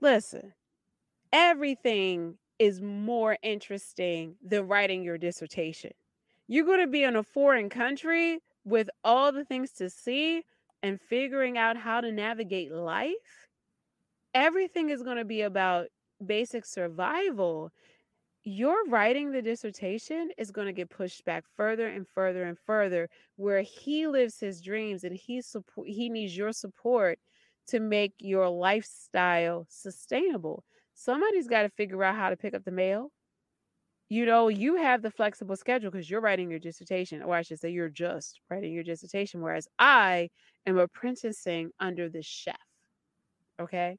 Listen, 0.00 0.52
everything 1.32 2.38
is 2.58 2.80
more 2.80 3.36
interesting 3.42 4.36
than 4.44 4.68
writing 4.68 5.02
your 5.02 5.18
dissertation. 5.18 5.92
You're 6.46 6.66
going 6.66 6.80
to 6.80 6.86
be 6.86 7.02
in 7.02 7.16
a 7.16 7.22
foreign 7.22 7.68
country 7.68 8.40
with 8.64 8.88
all 9.02 9.32
the 9.32 9.44
things 9.44 9.72
to 9.72 9.90
see 9.90 10.44
and 10.82 11.00
figuring 11.00 11.58
out 11.58 11.76
how 11.76 12.00
to 12.00 12.12
navigate 12.12 12.72
life, 12.72 13.48
everything 14.34 14.90
is 14.90 15.02
going 15.02 15.16
to 15.16 15.24
be 15.24 15.42
about 15.42 15.88
basic 16.24 16.64
survival. 16.64 17.70
Your 18.44 18.86
writing 18.88 19.32
the 19.32 19.42
dissertation 19.42 20.30
is 20.38 20.50
going 20.50 20.66
to 20.68 20.72
get 20.72 20.90
pushed 20.90 21.24
back 21.24 21.44
further 21.56 21.88
and 21.88 22.06
further 22.08 22.44
and 22.44 22.58
further 22.58 23.08
where 23.36 23.62
he 23.62 24.06
lives 24.06 24.40
his 24.40 24.62
dreams 24.62 25.04
and 25.04 25.16
he 25.16 25.42
support 25.42 25.88
he 25.88 26.08
needs 26.08 26.36
your 26.36 26.52
support 26.52 27.18
to 27.68 27.80
make 27.80 28.14
your 28.18 28.48
lifestyle 28.48 29.66
sustainable. 29.68 30.64
Somebody's 30.94 31.48
got 31.48 31.62
to 31.62 31.68
figure 31.70 32.02
out 32.04 32.16
how 32.16 32.30
to 32.30 32.36
pick 32.36 32.54
up 32.54 32.64
the 32.64 32.70
mail 32.72 33.12
you 34.10 34.24
know, 34.24 34.48
you 34.48 34.76
have 34.76 35.02
the 35.02 35.10
flexible 35.10 35.56
schedule 35.56 35.90
because 35.90 36.08
you're 36.08 36.20
writing 36.20 36.50
your 36.50 36.58
dissertation, 36.58 37.22
or 37.22 37.34
I 37.34 37.42
should 37.42 37.60
say, 37.60 37.70
you're 37.70 37.90
just 37.90 38.40
writing 38.50 38.72
your 38.72 38.84
dissertation, 38.84 39.42
whereas 39.42 39.68
I 39.78 40.30
am 40.68 40.78
apprenticing 40.78 41.70
under 41.80 42.08
the 42.08 42.22
chef. 42.22 42.56
Okay. 43.60 43.98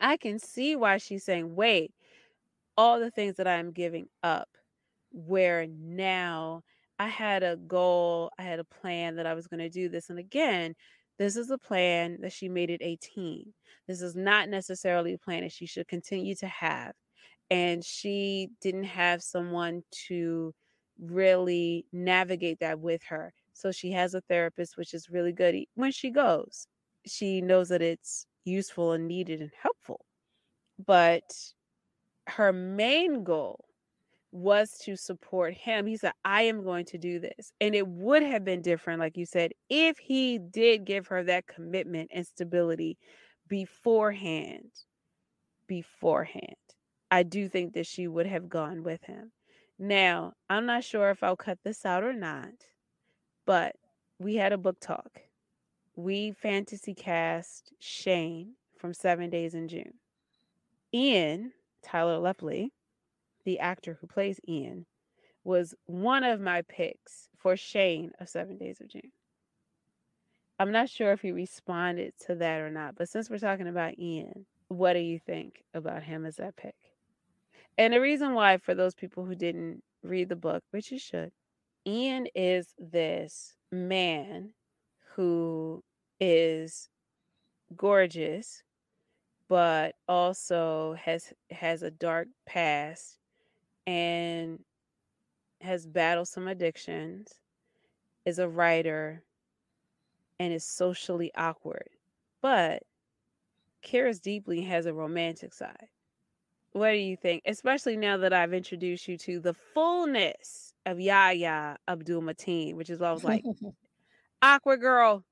I 0.00 0.16
can 0.16 0.38
see 0.38 0.76
why 0.76 0.98
she's 0.98 1.24
saying, 1.24 1.54
wait, 1.54 1.92
all 2.76 3.00
the 3.00 3.10
things 3.10 3.36
that 3.36 3.48
I'm 3.48 3.72
giving 3.72 4.08
up, 4.22 4.48
where 5.10 5.66
now 5.66 6.62
I 6.98 7.08
had 7.08 7.42
a 7.42 7.56
goal, 7.56 8.30
I 8.38 8.42
had 8.42 8.58
a 8.58 8.64
plan 8.64 9.16
that 9.16 9.26
I 9.26 9.34
was 9.34 9.46
going 9.46 9.60
to 9.60 9.70
do 9.70 9.88
this. 9.88 10.10
And 10.10 10.18
again, 10.18 10.74
this 11.18 11.36
is 11.36 11.50
a 11.50 11.56
plan 11.56 12.18
that 12.20 12.32
she 12.32 12.48
made 12.48 12.70
at 12.70 12.82
18. 12.82 13.52
This 13.86 14.02
is 14.02 14.14
not 14.14 14.50
necessarily 14.50 15.14
a 15.14 15.18
plan 15.18 15.42
that 15.42 15.52
she 15.52 15.64
should 15.64 15.88
continue 15.88 16.34
to 16.36 16.46
have 16.48 16.92
and 17.50 17.84
she 17.84 18.50
didn't 18.60 18.84
have 18.84 19.22
someone 19.22 19.82
to 20.08 20.52
really 21.00 21.86
navigate 21.92 22.60
that 22.60 22.80
with 22.80 23.02
her. 23.08 23.32
So 23.56 23.72
she 23.72 23.90
has 23.92 24.14
a 24.14 24.20
therapist, 24.20 24.76
which 24.76 24.92
is 24.92 25.08
really 25.08 25.32
good. 25.32 25.56
When 25.74 25.90
she 25.90 26.10
goes, 26.10 26.66
she 27.06 27.40
knows 27.40 27.70
that 27.70 27.80
it's 27.80 28.26
useful 28.44 28.92
and 28.92 29.08
needed 29.08 29.40
and 29.40 29.50
helpful. 29.60 30.04
But 30.84 31.22
her 32.26 32.52
main 32.52 33.24
goal 33.24 33.64
was 34.30 34.76
to 34.82 34.94
support 34.96 35.54
him. 35.54 35.86
He 35.86 35.96
said, 35.96 36.12
I 36.22 36.42
am 36.42 36.62
going 36.62 36.84
to 36.86 36.98
do 36.98 37.18
this. 37.18 37.52
And 37.58 37.74
it 37.74 37.88
would 37.88 38.22
have 38.22 38.44
been 38.44 38.60
different, 38.60 39.00
like 39.00 39.16
you 39.16 39.24
said, 39.24 39.52
if 39.70 39.96
he 39.96 40.38
did 40.38 40.84
give 40.84 41.06
her 41.06 41.22
that 41.24 41.46
commitment 41.46 42.10
and 42.12 42.26
stability 42.26 42.98
beforehand. 43.48 44.70
Beforehand. 45.66 46.56
I 47.10 47.22
do 47.22 47.48
think 47.48 47.72
that 47.72 47.86
she 47.86 48.06
would 48.06 48.26
have 48.26 48.50
gone 48.50 48.82
with 48.82 49.02
him. 49.04 49.32
Now, 49.78 50.34
I'm 50.50 50.66
not 50.66 50.84
sure 50.84 51.08
if 51.08 51.22
I'll 51.22 51.36
cut 51.36 51.58
this 51.64 51.86
out 51.86 52.04
or 52.04 52.12
not, 52.12 52.50
but 53.46 53.76
we 54.18 54.34
had 54.34 54.52
a 54.52 54.58
book 54.58 54.78
talk 54.80 55.20
we 55.96 56.32
fantasy 56.32 56.94
cast 56.94 57.72
Shane 57.78 58.52
from 58.76 58.92
Seven 58.92 59.30
Days 59.30 59.54
in 59.54 59.66
June. 59.66 59.94
Ian, 60.92 61.52
Tyler 61.82 62.18
Lepley, 62.18 62.68
the 63.44 63.58
actor 63.58 63.96
who 64.00 64.06
plays 64.06 64.38
Ian, 64.46 64.84
was 65.42 65.74
one 65.86 66.22
of 66.22 66.40
my 66.40 66.62
picks 66.62 67.28
for 67.38 67.56
Shane 67.56 68.12
of 68.20 68.28
Seven 68.28 68.58
Days 68.58 68.80
of 68.80 68.88
June. 68.88 69.10
I'm 70.58 70.72
not 70.72 70.90
sure 70.90 71.12
if 71.12 71.22
he 71.22 71.32
responded 71.32 72.12
to 72.26 72.34
that 72.34 72.60
or 72.60 72.70
not, 72.70 72.94
but 72.96 73.08
since 73.08 73.30
we're 73.30 73.38
talking 73.38 73.68
about 73.68 73.98
Ian, 73.98 74.44
what 74.68 74.92
do 74.92 75.00
you 75.00 75.18
think 75.18 75.64
about 75.72 76.02
him 76.02 76.26
as 76.26 76.36
that 76.36 76.56
pick? 76.56 76.76
And 77.78 77.94
the 77.94 78.00
reason 78.00 78.34
why, 78.34 78.58
for 78.58 78.74
those 78.74 78.94
people 78.94 79.24
who 79.24 79.34
didn't 79.34 79.82
read 80.02 80.28
the 80.28 80.36
book, 80.36 80.62
which 80.70 80.90
you 80.90 80.98
should, 80.98 81.32
Ian 81.86 82.26
is 82.34 82.74
this 82.78 83.54
man 83.70 84.50
who 85.14 85.84
is 86.20 86.88
gorgeous, 87.76 88.64
but 89.48 89.94
also 90.08 90.94
has 90.94 91.32
has 91.50 91.82
a 91.82 91.90
dark 91.90 92.28
past 92.44 93.18
and 93.86 94.64
has 95.60 95.86
battled 95.86 96.28
some 96.28 96.48
addictions, 96.48 97.34
is 98.24 98.40
a 98.40 98.48
writer, 98.48 99.22
and 100.40 100.52
is 100.52 100.64
socially 100.64 101.30
awkward, 101.36 101.88
but 102.42 102.82
cares 103.82 104.18
deeply 104.18 104.58
and 104.58 104.68
has 104.68 104.86
a 104.86 104.92
romantic 104.92 105.54
side. 105.54 105.88
What 106.72 106.90
do 106.90 106.98
you 106.98 107.16
think? 107.16 107.42
Especially 107.46 107.96
now 107.96 108.16
that 108.18 108.32
I've 108.32 108.52
introduced 108.52 109.06
you 109.06 109.16
to 109.18 109.38
the 109.40 109.54
fullness 109.54 110.65
of 110.86 111.00
Yahya 111.00 111.76
Abdul 111.88 112.22
Mateen, 112.22 112.74
which 112.74 112.88
is 112.88 113.00
what 113.00 113.08
I 113.08 113.12
was 113.12 113.24
like, 113.24 113.44
awkward 114.42 114.80
girl. 114.80 115.24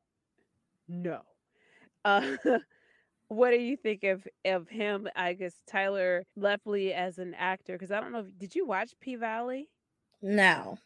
No. 0.88 1.20
Uh, 2.04 2.36
what 3.28 3.50
do 3.50 3.56
you 3.56 3.76
think 3.76 4.04
of 4.04 4.26
of 4.44 4.68
him? 4.68 5.08
I 5.16 5.32
guess 5.32 5.54
Tyler 5.66 6.24
Lepley 6.38 6.92
as 6.92 7.18
an 7.18 7.34
actor, 7.34 7.74
because 7.74 7.92
I 7.92 8.00
don't 8.00 8.12
know. 8.12 8.20
If, 8.20 8.38
did 8.38 8.54
you 8.54 8.66
watch 8.66 8.90
P 9.00 9.16
Valley? 9.16 9.70
No. 10.20 10.78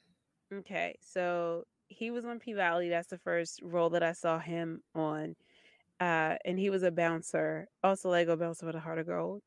Okay, 0.53 0.95
so 1.01 1.65
he 1.89 2.11
was 2.11 2.25
on 2.25 2.39
P 2.39 2.53
Valley. 2.53 2.89
That's 2.89 3.09
the 3.09 3.19
first 3.19 3.61
role 3.63 3.91
that 3.91 4.03
I 4.03 4.13
saw 4.13 4.39
him 4.39 4.83
on, 4.95 5.35
uh, 6.01 6.37
and 6.45 6.59
he 6.59 6.71
was 6.71 6.83
a 6.83 6.91
bouncer, 6.91 7.69
also 7.83 8.11
Lego 8.11 8.37
bouncer 8.37 8.67
with 8.67 8.77
a 8.77 8.81
heart 8.81 8.99
of 8.99 9.07
gold. 9.07 9.43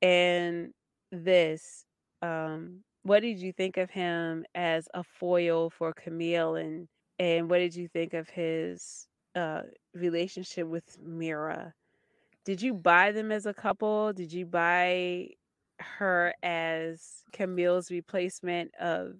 And 0.00 0.72
this, 1.12 1.84
um, 2.22 2.80
what 3.02 3.20
did 3.20 3.38
you 3.38 3.52
think 3.52 3.76
of 3.76 3.90
him 3.90 4.44
as 4.54 4.88
a 4.94 5.02
foil 5.02 5.70
for 5.70 5.92
Camille, 5.92 6.56
and 6.56 6.88
and 7.18 7.50
what 7.50 7.58
did 7.58 7.74
you 7.74 7.88
think 7.88 8.14
of 8.14 8.28
his 8.28 9.06
uh, 9.34 9.62
relationship 9.94 10.66
with 10.66 10.98
Mira? 11.00 11.74
Did 12.44 12.60
you 12.60 12.74
buy 12.74 13.12
them 13.12 13.30
as 13.30 13.46
a 13.46 13.54
couple? 13.54 14.12
Did 14.12 14.32
you 14.32 14.46
buy 14.46 15.28
her 15.78 16.34
as 16.42 17.22
Camille's 17.32 17.90
replacement 17.90 18.74
of 18.76 19.14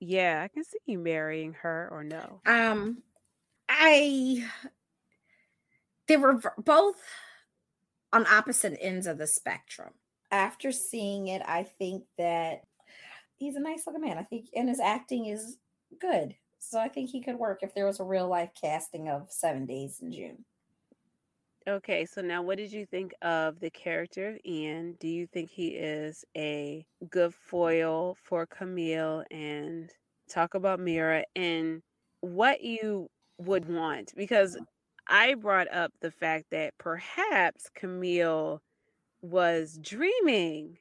yeah, 0.00 0.42
I 0.44 0.48
can 0.48 0.64
see 0.64 0.78
you 0.86 0.98
marrying 0.98 1.54
her 1.54 1.88
or 1.90 2.04
no. 2.04 2.40
Um 2.46 3.02
I 3.68 4.48
they 6.06 6.16
were 6.16 6.40
both 6.58 7.00
on 8.12 8.26
opposite 8.26 8.78
ends 8.80 9.06
of 9.06 9.18
the 9.18 9.26
spectrum. 9.26 9.90
After 10.30 10.72
seeing 10.72 11.28
it, 11.28 11.42
I 11.46 11.62
think 11.62 12.04
that 12.18 12.64
he's 13.36 13.56
a 13.56 13.60
nice 13.60 13.86
looking 13.86 14.02
man. 14.02 14.18
I 14.18 14.22
think 14.22 14.48
and 14.54 14.68
his 14.68 14.80
acting 14.80 15.26
is 15.26 15.58
good. 16.00 16.34
So 16.58 16.78
I 16.78 16.88
think 16.88 17.10
he 17.10 17.22
could 17.22 17.36
work 17.36 17.60
if 17.62 17.74
there 17.74 17.86
was 17.86 18.00
a 18.00 18.04
real 18.04 18.28
life 18.28 18.50
casting 18.58 19.08
of 19.08 19.30
Seven 19.30 19.66
Days 19.66 20.00
in 20.00 20.12
June. 20.12 20.44
Okay, 21.66 22.04
so 22.04 22.20
now 22.20 22.42
what 22.42 22.58
did 22.58 22.72
you 22.72 22.84
think 22.84 23.14
of 23.22 23.58
the 23.60 23.70
character 23.70 24.30
of 24.30 24.38
Ian? 24.44 24.96
Do 25.00 25.08
you 25.08 25.26
think 25.26 25.50
he 25.50 25.68
is 25.68 26.24
a 26.36 26.84
good 27.08 27.34
foil 27.34 28.16
for 28.22 28.44
Camille 28.44 29.24
and 29.30 29.90
talk 30.28 30.54
about 30.54 30.78
Mira 30.78 31.24
and 31.34 31.82
what 32.20 32.62
you 32.62 33.08
would 33.38 33.66
want? 33.66 34.12
Because 34.14 34.58
I 35.06 35.34
brought 35.34 35.72
up 35.72 35.92
the 36.00 36.10
fact 36.10 36.46
that 36.50 36.76
perhaps 36.76 37.70
Camille 37.74 38.60
was 39.22 39.78
dreaming 39.80 40.76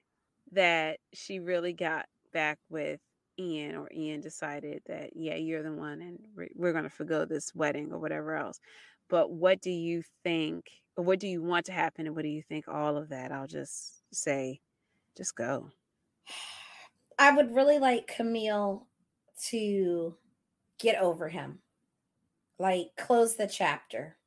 that 0.51 0.99
she 1.13 1.39
really 1.39 1.73
got 1.73 2.07
back 2.33 2.59
with 2.69 2.99
Ian, 3.39 3.75
or 3.75 3.89
Ian 3.93 4.21
decided 4.21 4.81
that, 4.87 5.15
yeah, 5.15 5.35
you're 5.35 5.63
the 5.63 5.71
one 5.71 6.01
and 6.01 6.19
we're, 6.55 6.71
going 6.71 6.83
to 6.83 6.89
forgo 6.89 7.25
this 7.25 7.53
wedding 7.55 7.91
or 7.91 7.99
whatever 7.99 8.35
else. 8.35 8.59
But 9.09 9.31
what 9.31 9.61
do 9.61 9.71
you 9.71 10.03
think, 10.23 10.65
or 10.97 11.03
what 11.03 11.19
do 11.19 11.27
you 11.27 11.41
want 11.41 11.65
to 11.67 11.71
happen, 11.71 12.05
and 12.05 12.15
what 12.15 12.23
do 12.23 12.29
you 12.29 12.41
think 12.41 12.67
all 12.67 12.97
of 12.97 13.09
that? 13.09 13.31
I'll 13.31 13.47
just 13.47 14.03
say, 14.11 14.59
just 15.17 15.35
go. 15.35 15.69
I 17.19 17.35
would 17.35 17.53
really 17.53 17.77
like 17.77 18.07
Camille 18.07 18.87
to 19.49 20.15
get 20.79 20.99
over 20.99 21.29
him, 21.29 21.59
like 22.57 22.87
close 22.97 23.35
the 23.35 23.47
chapter, 23.47 24.17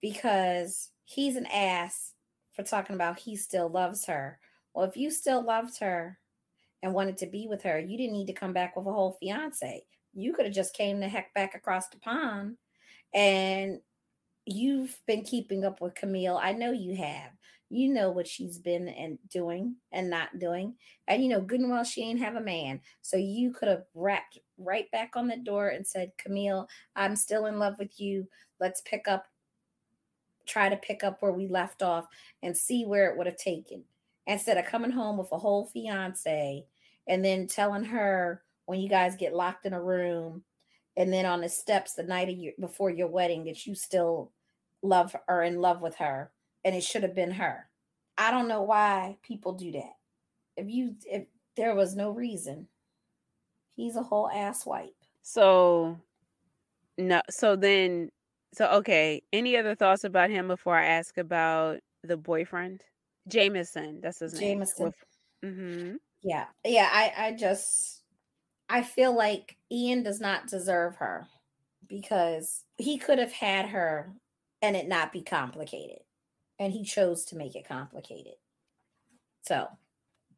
because 0.00 0.90
he's 1.04 1.36
an 1.36 1.46
ass 1.46 2.12
for 2.52 2.62
talking 2.62 2.94
about 2.94 3.18
he 3.18 3.36
still 3.36 3.68
loves 3.68 4.06
her. 4.06 4.38
Well, 4.72 4.84
if 4.84 4.96
you 4.96 5.10
still 5.10 5.44
loved 5.44 5.78
her 5.80 6.18
and 6.84 6.92
wanted 6.92 7.16
to 7.16 7.26
be 7.26 7.46
with 7.48 7.62
her, 7.62 7.80
you 7.80 7.96
didn't 7.96 8.12
need 8.12 8.26
to 8.26 8.34
come 8.34 8.52
back 8.52 8.76
with 8.76 8.86
a 8.86 8.92
whole 8.92 9.16
fiance. 9.18 9.82
You 10.12 10.34
could 10.34 10.44
have 10.44 10.54
just 10.54 10.76
came 10.76 11.00
the 11.00 11.08
heck 11.08 11.32
back 11.32 11.54
across 11.54 11.88
the 11.88 11.96
pond 11.96 12.58
and 13.14 13.80
you've 14.44 15.00
been 15.06 15.22
keeping 15.22 15.64
up 15.64 15.80
with 15.80 15.94
Camille. 15.94 16.38
I 16.40 16.52
know 16.52 16.72
you 16.72 16.94
have. 16.96 17.30
You 17.70 17.88
know 17.88 18.10
what 18.10 18.28
she's 18.28 18.58
been 18.58 18.88
and 18.88 19.18
doing 19.30 19.76
and 19.92 20.10
not 20.10 20.38
doing. 20.38 20.74
And 21.08 21.22
you 21.22 21.30
know, 21.30 21.40
good 21.40 21.60
and 21.60 21.70
well, 21.70 21.84
she 21.84 22.02
ain't 22.02 22.20
have 22.20 22.36
a 22.36 22.40
man. 22.40 22.82
So 23.00 23.16
you 23.16 23.50
could 23.50 23.68
have 23.68 23.84
wrapped 23.94 24.38
right 24.58 24.88
back 24.92 25.16
on 25.16 25.26
the 25.26 25.38
door 25.38 25.68
and 25.68 25.86
said, 25.86 26.12
Camille, 26.18 26.68
I'm 26.94 27.16
still 27.16 27.46
in 27.46 27.58
love 27.58 27.76
with 27.78 27.98
you. 27.98 28.28
Let's 28.60 28.82
pick 28.82 29.08
up, 29.08 29.24
try 30.46 30.68
to 30.68 30.76
pick 30.76 31.02
up 31.02 31.22
where 31.22 31.32
we 31.32 31.48
left 31.48 31.82
off 31.82 32.06
and 32.42 32.54
see 32.54 32.84
where 32.84 33.10
it 33.10 33.16
would 33.16 33.26
have 33.26 33.38
taken. 33.38 33.84
Instead 34.26 34.58
of 34.58 34.66
coming 34.66 34.90
home 34.90 35.16
with 35.16 35.32
a 35.32 35.38
whole 35.38 35.66
fiance 35.66 36.66
and 37.06 37.24
then 37.24 37.46
telling 37.46 37.84
her 37.84 38.42
when 38.66 38.80
you 38.80 38.88
guys 38.88 39.16
get 39.16 39.34
locked 39.34 39.66
in 39.66 39.72
a 39.72 39.82
room 39.82 40.42
and 40.96 41.12
then 41.12 41.26
on 41.26 41.40
the 41.40 41.48
steps 41.48 41.94
the 41.94 42.02
night 42.02 42.28
of 42.28 42.36
your, 42.36 42.52
before 42.58 42.90
your 42.90 43.08
wedding 43.08 43.44
that 43.44 43.66
you 43.66 43.74
still 43.74 44.32
love 44.82 45.14
or 45.28 45.42
in 45.42 45.60
love 45.60 45.80
with 45.80 45.96
her 45.96 46.30
and 46.64 46.74
it 46.74 46.82
should 46.82 47.02
have 47.02 47.14
been 47.14 47.32
her. 47.32 47.68
I 48.16 48.30
don't 48.30 48.48
know 48.48 48.62
why 48.62 49.18
people 49.22 49.52
do 49.52 49.72
that. 49.72 49.96
If 50.56 50.68
you 50.68 50.94
if 51.04 51.26
there 51.56 51.74
was 51.74 51.96
no 51.96 52.10
reason 52.10 52.68
he's 53.76 53.96
a 53.96 54.02
whole 54.02 54.28
ass 54.30 54.64
wipe. 54.64 54.94
So 55.22 55.98
no 56.96 57.20
so 57.28 57.56
then 57.56 58.10
so 58.52 58.66
okay 58.66 59.22
any 59.32 59.56
other 59.56 59.74
thoughts 59.74 60.04
about 60.04 60.30
him 60.30 60.46
before 60.46 60.76
i 60.76 60.86
ask 60.86 61.18
about 61.18 61.80
the 62.02 62.16
boyfriend? 62.16 62.82
Jameson 63.26 64.00
that's 64.00 64.20
his 64.20 64.34
name. 64.34 64.58
Jameson. 64.58 64.92
Mm-hmm. 65.44 65.94
Yeah 66.24 66.46
yeah 66.64 66.88
i 66.92 67.26
i 67.26 67.32
just 67.32 67.94
I 68.68 68.82
feel 68.82 69.14
like 69.14 69.56
Ian 69.70 70.02
does 70.02 70.20
not 70.20 70.46
deserve 70.46 70.96
her 70.96 71.26
because 71.88 72.64
he 72.76 72.98
could 72.98 73.18
have 73.18 73.32
had 73.32 73.66
her 73.66 74.12
and 74.62 74.74
it 74.74 74.88
not 74.88 75.12
be 75.12 75.22
complicated. 75.22 76.00
And 76.58 76.72
he 76.72 76.84
chose 76.84 77.24
to 77.26 77.36
make 77.36 77.56
it 77.56 77.68
complicated. 77.68 78.34
So, 79.42 79.68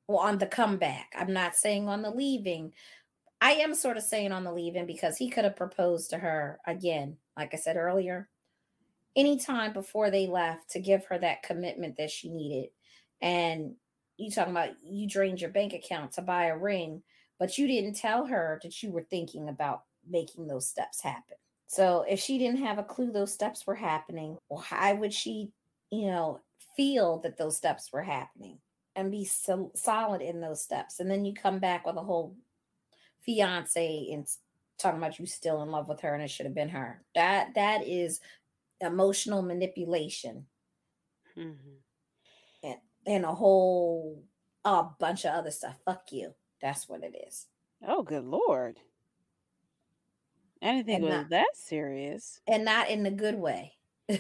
well, 0.09 0.19
on 0.19 0.39
the 0.39 0.47
comeback, 0.47 1.13
I'm 1.17 1.33
not 1.33 1.57
saying 1.57 1.89
on 1.89 2.03
the 2.03 2.11
leaving. 2.11 2.73
I 3.41 3.53
am 3.53 3.75
sort 3.75 3.99
of 3.99 4.03
saying 4.03 4.33
on 4.33 4.45
the 4.45 4.53
leaving 4.53 4.87
because 4.87 5.17
he 5.17 5.29
could 5.29 5.45
have 5.45 5.57
proposed 5.57 6.11
to 6.11 6.19
her 6.19 6.59
again, 6.67 7.19
like 7.37 7.53
I 7.53 7.59
said 7.59 7.77
earlier, 7.77 8.29
anytime 9.15 9.73
before 9.73 10.11
they 10.11 10.27
left 10.27 10.71
to 10.71 10.81
give 10.81 11.05
her 11.07 11.19
that 11.19 11.43
commitment 11.43 11.99
that 11.99 12.11
she 12.11 12.31
needed. 12.31 12.71
And 13.21 13.75
you 14.17 14.31
talking 14.31 14.53
about 14.53 14.71
you 14.83 15.07
drained 15.07 15.41
your 15.41 15.51
bank 15.51 15.73
account 15.73 16.13
to 16.13 16.23
buy 16.23 16.47
a 16.47 16.57
ring 16.57 17.03
but 17.39 17.59
you 17.59 17.67
didn't 17.67 17.95
tell 17.95 18.27
her 18.27 18.59
that 18.63 18.83
you 18.83 18.91
were 18.91 19.03
thinking 19.03 19.49
about 19.49 19.83
making 20.09 20.47
those 20.47 20.67
steps 20.67 21.03
happen. 21.03 21.37
So 21.67 22.05
if 22.09 22.21
she 22.21 22.39
didn't 22.39 22.65
have 22.65 22.79
a 22.79 22.85
clue 22.85 23.13
those 23.13 23.33
steps 23.33 23.67
were 23.67 23.75
happening, 23.75 24.39
why 24.49 24.93
would 24.93 25.13
she, 25.13 25.51
you 25.91 26.07
know, 26.07 26.41
feel 26.77 27.19
that 27.21 27.37
those 27.37 27.57
steps 27.57 27.93
were 27.93 28.03
happening 28.03 28.59
and 28.95 29.11
be 29.11 29.25
so 29.25 29.73
solid 29.75 30.23
in 30.23 30.41
those 30.41 30.63
steps? 30.63 31.01
And 31.01 31.11
then 31.11 31.25
you 31.25 31.35
come 31.35 31.59
back 31.59 31.85
with 31.85 31.97
a 31.97 32.03
whole 32.03 32.37
fiance 33.21 34.09
and 34.13 34.27
talking 34.79 34.99
about 34.99 35.19
you 35.19 35.27
still 35.27 35.63
in 35.63 35.71
love 35.71 35.89
with 35.89 36.01
her 36.01 36.15
and 36.15 36.23
it 36.23 36.31
should 36.31 36.47
have 36.47 36.55
been 36.55 36.69
her. 36.69 37.03
That 37.15 37.55
that 37.57 37.87
is 37.87 38.21
emotional 38.81 39.43
manipulation. 39.43 40.47
Mm-hmm. 41.37 41.77
And, 43.07 43.25
a 43.25 43.33
whole 43.35 44.23
a 44.65 44.85
bunch 44.99 45.25
of 45.25 45.33
other 45.33 45.51
stuff. 45.51 45.79
Fuck 45.85 46.11
you. 46.11 46.35
That's 46.61 46.89
what 46.89 47.05
it 47.05 47.15
is. 47.29 47.47
Oh, 47.87 48.03
good 48.03 48.25
lord. 48.25 48.79
I 50.63 50.73
didn't 50.73 50.87
think 50.87 50.97
and 50.97 51.05
it 51.05 51.09
was 51.09 51.17
not 51.17 51.31
that 51.31 51.47
serious. 51.55 52.41
and 52.49 52.65
not 52.65 52.89
in 52.91 53.03
the 53.03 53.11
good 53.11 53.37
way. 53.37 53.75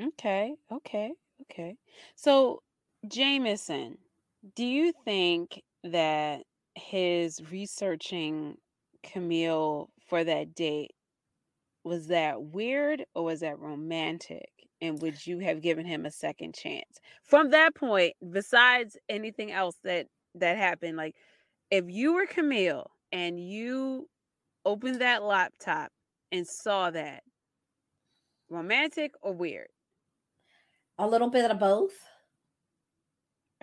Okay, 0.00 0.54
okay, 0.72 1.12
okay. 1.42 1.76
So, 2.16 2.62
Jameson, 3.06 3.98
do 4.56 4.64
you 4.64 4.92
think 5.04 5.62
that 5.84 6.44
his 6.74 7.42
researching 7.50 8.56
Camille 9.02 9.90
for 10.08 10.24
that 10.24 10.54
date 10.54 10.92
was 11.84 12.06
that 12.06 12.42
weird 12.42 13.04
or 13.14 13.24
was 13.24 13.40
that 13.40 13.58
romantic? 13.58 14.48
And 14.82 15.02
would 15.02 15.26
you 15.26 15.40
have 15.40 15.62
given 15.62 15.86
him 15.86 16.06
a 16.06 16.12
second 16.12 16.54
chance? 16.54 17.00
From 17.24 17.50
that 17.52 17.74
point, 17.76 18.14
besides 18.32 18.98
anything 19.08 19.52
else 19.52 19.78
that 19.84 20.08
that 20.36 20.58
happened, 20.58 20.98
like 20.98 21.16
if 21.70 21.86
you 21.88 22.14
were 22.14 22.26
Camille 22.26 22.90
and 23.12 23.40
you 23.40 24.10
opened 24.64 25.00
that 25.00 25.22
laptop 25.24 25.92
and 26.32 26.46
saw 26.46 26.90
that, 26.90 27.24
romantic 28.50 29.14
or 29.22 29.32
weird? 29.34 29.68
A 30.98 31.06
little 31.06 31.28
bit 31.30 31.50
of 31.50 31.58
both 31.58 32.08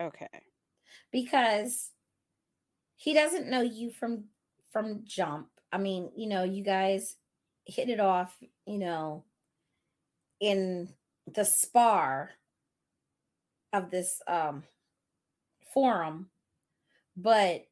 Okay. 0.00 0.46
because 1.12 1.92
he 2.96 3.14
doesn't 3.14 3.48
know 3.48 3.62
you 3.62 3.90
from 3.90 4.26
from 4.72 5.04
jump. 5.04 5.48
I 5.72 5.78
mean, 5.78 6.12
you 6.16 6.28
know, 6.28 6.44
you 6.44 6.62
guys 6.64 7.16
hit 7.66 7.88
it 7.90 8.00
off, 8.00 8.36
you 8.66 8.78
know, 8.78 9.24
in 10.40 10.94
the 11.34 11.44
spar 11.44 12.30
of 13.72 13.90
this 13.90 14.20
um 14.26 14.64
forum, 15.72 16.30
but 17.16 17.66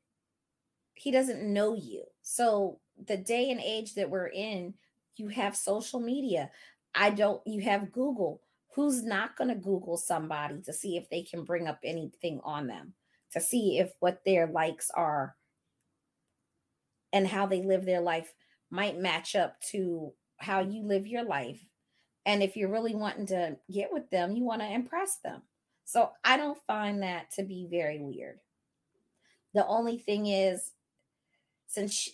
he 0.94 1.10
doesn't 1.10 1.42
know 1.42 1.74
you. 1.74 2.04
So 2.22 2.80
the 3.06 3.16
day 3.16 3.50
and 3.50 3.60
age 3.60 3.94
that 3.94 4.10
we're 4.10 4.28
in, 4.28 4.74
you 5.16 5.28
have 5.28 5.56
social 5.56 6.00
media. 6.00 6.50
I 6.94 7.10
don't 7.10 7.40
you 7.46 7.62
have 7.62 7.92
Google. 7.92 8.42
Who's 8.74 9.02
not 9.02 9.36
going 9.36 9.48
to 9.48 9.56
Google 9.56 9.96
somebody 9.96 10.60
to 10.62 10.72
see 10.72 10.96
if 10.96 11.08
they 11.10 11.22
can 11.22 11.42
bring 11.42 11.66
up 11.66 11.80
anything 11.82 12.40
on 12.44 12.68
them, 12.68 12.92
to 13.32 13.40
see 13.40 13.78
if 13.78 13.92
what 13.98 14.20
their 14.24 14.46
likes 14.46 14.90
are 14.94 15.34
and 17.12 17.26
how 17.26 17.46
they 17.46 17.62
live 17.62 17.84
their 17.84 18.00
life 18.00 18.32
might 18.70 18.98
match 18.98 19.34
up 19.34 19.60
to 19.70 20.12
how 20.36 20.60
you 20.60 20.82
live 20.82 21.06
your 21.06 21.24
life. 21.24 21.60
And 22.28 22.42
if 22.42 22.58
you're 22.58 22.68
really 22.68 22.94
wanting 22.94 23.24
to 23.28 23.56
get 23.72 23.90
with 23.90 24.10
them, 24.10 24.36
you 24.36 24.44
want 24.44 24.60
to 24.60 24.70
impress 24.70 25.16
them. 25.24 25.40
So 25.86 26.10
I 26.22 26.36
don't 26.36 26.58
find 26.66 27.02
that 27.02 27.30
to 27.32 27.42
be 27.42 27.66
very 27.70 27.98
weird. 27.98 28.38
The 29.54 29.66
only 29.66 29.96
thing 29.96 30.26
is, 30.26 30.72
since 31.68 31.94
she, 31.94 32.10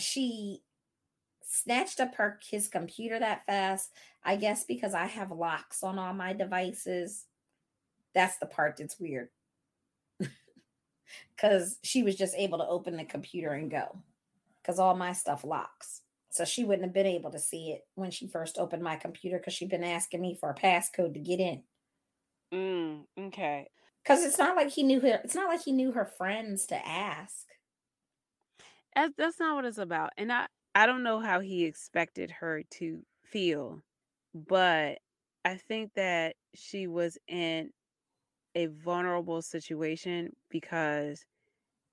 she 0.00 0.62
snatched 1.44 2.00
up 2.00 2.16
her 2.16 2.40
his 2.50 2.66
computer 2.66 3.20
that 3.20 3.46
fast, 3.46 3.92
I 4.24 4.34
guess 4.34 4.64
because 4.64 4.94
I 4.94 5.06
have 5.06 5.30
locks 5.30 5.84
on 5.84 5.96
all 5.96 6.12
my 6.12 6.32
devices. 6.32 7.26
That's 8.16 8.38
the 8.38 8.46
part 8.46 8.78
that's 8.78 8.98
weird. 8.98 9.28
Cuz 11.38 11.78
she 11.84 12.02
was 12.02 12.16
just 12.16 12.34
able 12.36 12.58
to 12.58 12.66
open 12.66 12.96
the 12.96 13.04
computer 13.04 13.52
and 13.52 13.70
go. 13.70 14.02
Cuz 14.64 14.80
all 14.80 14.96
my 14.96 15.12
stuff 15.12 15.44
locks. 15.44 16.02
So 16.36 16.44
she 16.44 16.64
wouldn't 16.64 16.84
have 16.86 16.94
been 16.94 17.06
able 17.06 17.30
to 17.32 17.38
see 17.38 17.72
it 17.72 17.86
when 17.94 18.10
she 18.10 18.28
first 18.28 18.58
opened 18.58 18.82
my 18.82 18.96
computer 18.96 19.38
cuz 19.38 19.54
she'd 19.54 19.70
been 19.70 19.84
asking 19.84 20.20
me 20.20 20.34
for 20.34 20.50
a 20.50 20.54
passcode 20.54 21.14
to 21.14 21.20
get 21.20 21.40
in. 21.40 21.64
Mm, 22.52 23.06
okay. 23.18 23.68
Cuz 24.06 24.24
it's 24.24 24.38
not 24.38 24.56
like 24.56 24.70
he 24.70 24.82
knew 24.82 25.00
her 25.00 25.20
it's 25.22 25.34
not 25.34 25.48
like 25.48 25.64
he 25.64 25.72
knew 25.72 25.92
her 25.92 26.06
friends 26.06 26.66
to 26.68 26.76
ask. 26.86 27.46
That's, 28.94 29.12
that's 29.16 29.38
not 29.38 29.54
what 29.54 29.64
it's 29.64 29.78
about. 29.78 30.10
And 30.16 30.32
I 30.32 30.46
I 30.74 30.86
don't 30.86 31.02
know 31.02 31.20
how 31.20 31.40
he 31.40 31.64
expected 31.64 32.30
her 32.30 32.62
to 32.72 33.02
feel, 33.24 33.82
but 34.34 34.98
I 35.44 35.56
think 35.56 35.94
that 35.94 36.36
she 36.54 36.86
was 36.86 37.18
in 37.28 37.70
a 38.54 38.66
vulnerable 38.66 39.42
situation 39.42 40.32
because 40.50 41.24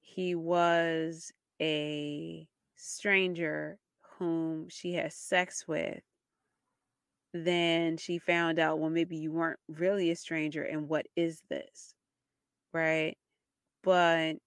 he 0.01 0.35
was 0.35 1.31
a 1.61 2.47
stranger 2.75 3.79
whom 4.17 4.69
she 4.69 4.93
had 4.93 5.13
sex 5.13 5.67
with. 5.67 6.01
Then 7.33 7.97
she 7.97 8.19
found 8.19 8.59
out, 8.59 8.79
well, 8.79 8.89
maybe 8.91 9.17
you 9.17 9.31
weren't 9.31 9.59
really 9.67 10.11
a 10.11 10.15
stranger, 10.15 10.63
and 10.63 10.87
what 10.87 11.07
is 11.15 11.41
this? 11.49 11.95
Right? 12.73 13.17
But 13.83 14.37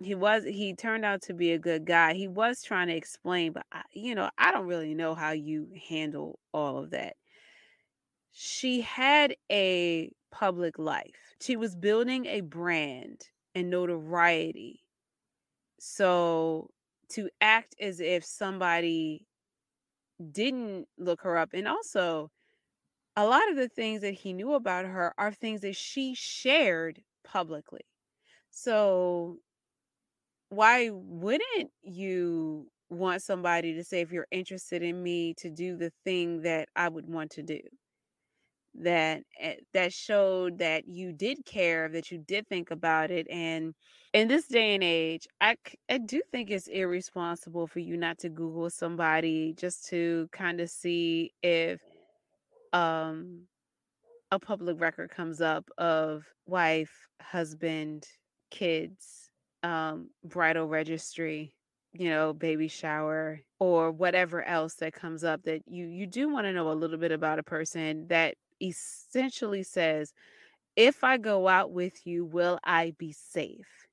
he 0.00 0.14
was 0.14 0.44
he 0.44 0.74
turned 0.74 1.04
out 1.04 1.22
to 1.22 1.34
be 1.34 1.52
a 1.52 1.58
good 1.58 1.84
guy. 1.84 2.14
He 2.14 2.28
was 2.28 2.62
trying 2.62 2.88
to 2.88 2.96
explain, 2.96 3.52
but 3.52 3.66
I, 3.72 3.82
you 3.92 4.14
know, 4.14 4.30
I 4.38 4.52
don't 4.52 4.66
really 4.66 4.94
know 4.94 5.14
how 5.14 5.32
you 5.32 5.68
handle 5.88 6.38
all 6.52 6.78
of 6.78 6.90
that. 6.90 7.16
She 8.32 8.80
had 8.80 9.36
a 9.50 10.10
public 10.30 10.78
life. 10.78 11.34
She 11.40 11.56
was 11.56 11.76
building 11.76 12.26
a 12.26 12.40
brand 12.40 13.28
and 13.54 13.70
notoriety. 13.70 14.80
So 15.78 16.70
to 17.10 17.30
act 17.40 17.74
as 17.80 18.00
if 18.00 18.24
somebody 18.24 19.26
didn't 20.30 20.88
look 20.98 21.22
her 21.22 21.36
up 21.36 21.50
and 21.54 21.66
also 21.66 22.30
a 23.16 23.26
lot 23.26 23.48
of 23.50 23.56
the 23.56 23.68
things 23.68 24.02
that 24.02 24.14
he 24.14 24.32
knew 24.32 24.54
about 24.54 24.86
her 24.86 25.14
are 25.18 25.32
things 25.32 25.62
that 25.62 25.76
she 25.76 26.14
shared 26.14 27.02
publicly. 27.24 27.82
So 28.50 29.38
why 30.48 30.90
wouldn't 30.90 31.70
you 31.82 32.68
want 32.88 33.22
somebody 33.22 33.74
to 33.74 33.84
say 33.84 34.00
if 34.00 34.10
you're 34.12 34.26
interested 34.30 34.82
in 34.82 35.02
me 35.02 35.34
to 35.34 35.50
do 35.50 35.76
the 35.76 35.92
thing 36.04 36.42
that 36.42 36.68
I 36.76 36.88
would 36.88 37.06
want 37.06 37.30
to 37.32 37.42
do? 37.42 37.60
That 38.80 39.24
eh, 39.38 39.56
that 39.74 39.92
showed 39.92 40.58
that 40.58 40.88
you 40.88 41.12
did 41.12 41.44
care, 41.44 41.88
that 41.90 42.10
you 42.10 42.18
did 42.18 42.48
think 42.48 42.70
about 42.70 43.10
it, 43.10 43.26
and 43.30 43.74
in 44.12 44.28
this 44.28 44.48
day 44.48 44.74
and 44.74 44.82
age, 44.82 45.26
I, 45.40 45.56
I 45.90 45.98
do 45.98 46.22
think 46.32 46.50
it's 46.50 46.66
irresponsible 46.68 47.66
for 47.66 47.80
you 47.80 47.96
not 47.96 48.18
to 48.20 48.28
Google 48.30 48.70
somebody 48.70 49.54
just 49.54 49.86
to 49.90 50.28
kind 50.32 50.60
of 50.60 50.70
see 50.70 51.32
if 51.42 51.80
um 52.72 53.46
a 54.30 54.38
public 54.38 54.80
record 54.80 55.10
comes 55.10 55.40
up 55.40 55.70
of 55.78 56.24
wife, 56.46 57.08
husband, 57.20 58.06
kids, 58.50 59.30
um, 59.62 60.10
bridal 60.24 60.68
registry, 60.68 61.54
you 61.92 62.08
know, 62.10 62.32
baby 62.32 62.68
shower, 62.68 63.40
or 63.58 63.90
whatever 63.92 64.42
else 64.44 64.76
that 64.76 64.92
comes 64.94 65.24
up 65.24 65.42
that 65.44 65.62
you 65.66 65.86
you 65.86 66.06
do 66.06 66.28
want 66.28 66.46
to 66.46 66.52
know 66.52 66.70
a 66.70 66.74
little 66.74 66.98
bit 66.98 67.12
about 67.12 67.38
a 67.38 67.42
person 67.44 68.06
that 68.08 68.36
essentially 68.60 69.62
says, 69.62 70.12
if 70.76 71.04
I 71.04 71.18
go 71.18 71.48
out 71.48 71.72
with 71.72 72.06
you, 72.06 72.24
will 72.24 72.58
I 72.64 72.92
be 72.98 73.12
safe? 73.12 73.88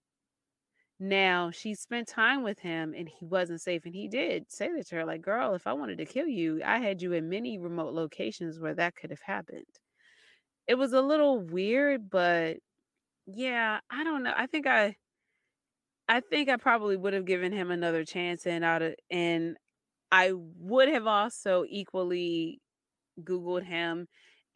Now 1.00 1.52
she 1.52 1.76
spent 1.76 2.08
time 2.08 2.44
with 2.44 2.60
him 2.60 2.94
and 2.96 3.08
he 3.10 3.26
wasn't 3.26 3.62
safe. 3.62 3.86
And 3.86 3.94
he 3.96 4.08
did 4.08 4.52
say 4.52 4.72
that 4.74 4.88
to 4.88 4.96
her, 4.96 5.06
like, 5.06 5.22
girl, 5.22 5.54
if 5.54 5.68
I 5.68 5.74
wanted 5.74 5.98
to 6.00 6.06
kill 6.06 6.28
you, 6.28 6.62
I 6.64 6.80
had 6.80 7.02
you 7.02 7.14
in 7.14 7.30
many 7.30 7.58
remote 7.60 7.94
locations 7.94 8.60
where 8.60 8.74
that 8.76 8.96
could 8.96 9.12
have 9.12 9.22
happened. 9.22 9.66
It 10.68 10.76
was 10.76 10.94
a 10.94 11.02
little 11.02 11.40
weird, 11.42 12.10
but 12.10 12.58
yeah, 13.28 13.82
I 13.90 14.04
don't 14.04 14.24
know. 14.24 14.34
I 14.36 14.48
think 14.48 14.68
I 14.68 14.98
I 16.10 16.22
think 16.22 16.50
I 16.50 16.58
probably 16.58 16.96
would 16.98 17.14
have 17.14 17.26
given 17.26 17.52
him 17.52 17.70
another 17.72 18.06
chance 18.06 18.46
and 18.48 18.64
out 18.64 18.82
of 18.82 18.96
and 19.12 19.58
I 20.12 20.34
would 20.34 20.90
have 20.90 21.08
also 21.08 21.66
equally 21.70 22.62
Googled 23.22 23.66
him 23.66 24.08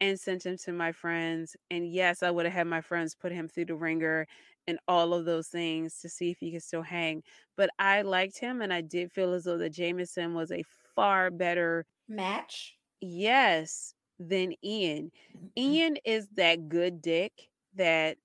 and 0.02 0.18
sent 0.18 0.44
him 0.44 0.58
to 0.58 0.72
my 0.72 0.90
friends. 0.90 1.56
And 1.70 1.90
yes, 1.90 2.24
I 2.24 2.30
would 2.30 2.44
have 2.44 2.52
had 2.52 2.66
my 2.66 2.80
friends 2.80 3.14
put 3.14 3.30
him 3.30 3.46
through 3.46 3.66
the 3.66 3.76
ringer 3.76 4.26
and 4.66 4.78
all 4.88 5.14
of 5.14 5.24
those 5.24 5.46
things 5.46 6.00
to 6.00 6.08
see 6.08 6.30
if 6.30 6.38
he 6.40 6.50
could 6.50 6.62
still 6.64 6.82
hang. 6.82 7.22
But 7.56 7.70
I 7.78 8.02
liked 8.02 8.38
him 8.38 8.62
and 8.62 8.72
I 8.72 8.80
did 8.80 9.12
feel 9.12 9.32
as 9.32 9.44
though 9.44 9.58
that 9.58 9.70
Jameson 9.72 10.34
was 10.34 10.50
a 10.50 10.64
far 10.96 11.30
better 11.30 11.86
Match. 12.08 12.74
yes 13.00 13.94
than 14.18 14.54
Ian. 14.64 15.12
Mm-hmm. 15.36 15.46
Ian 15.56 15.96
is 16.04 16.26
that 16.34 16.68
good 16.68 17.00
dick 17.00 17.32
that 17.76 18.16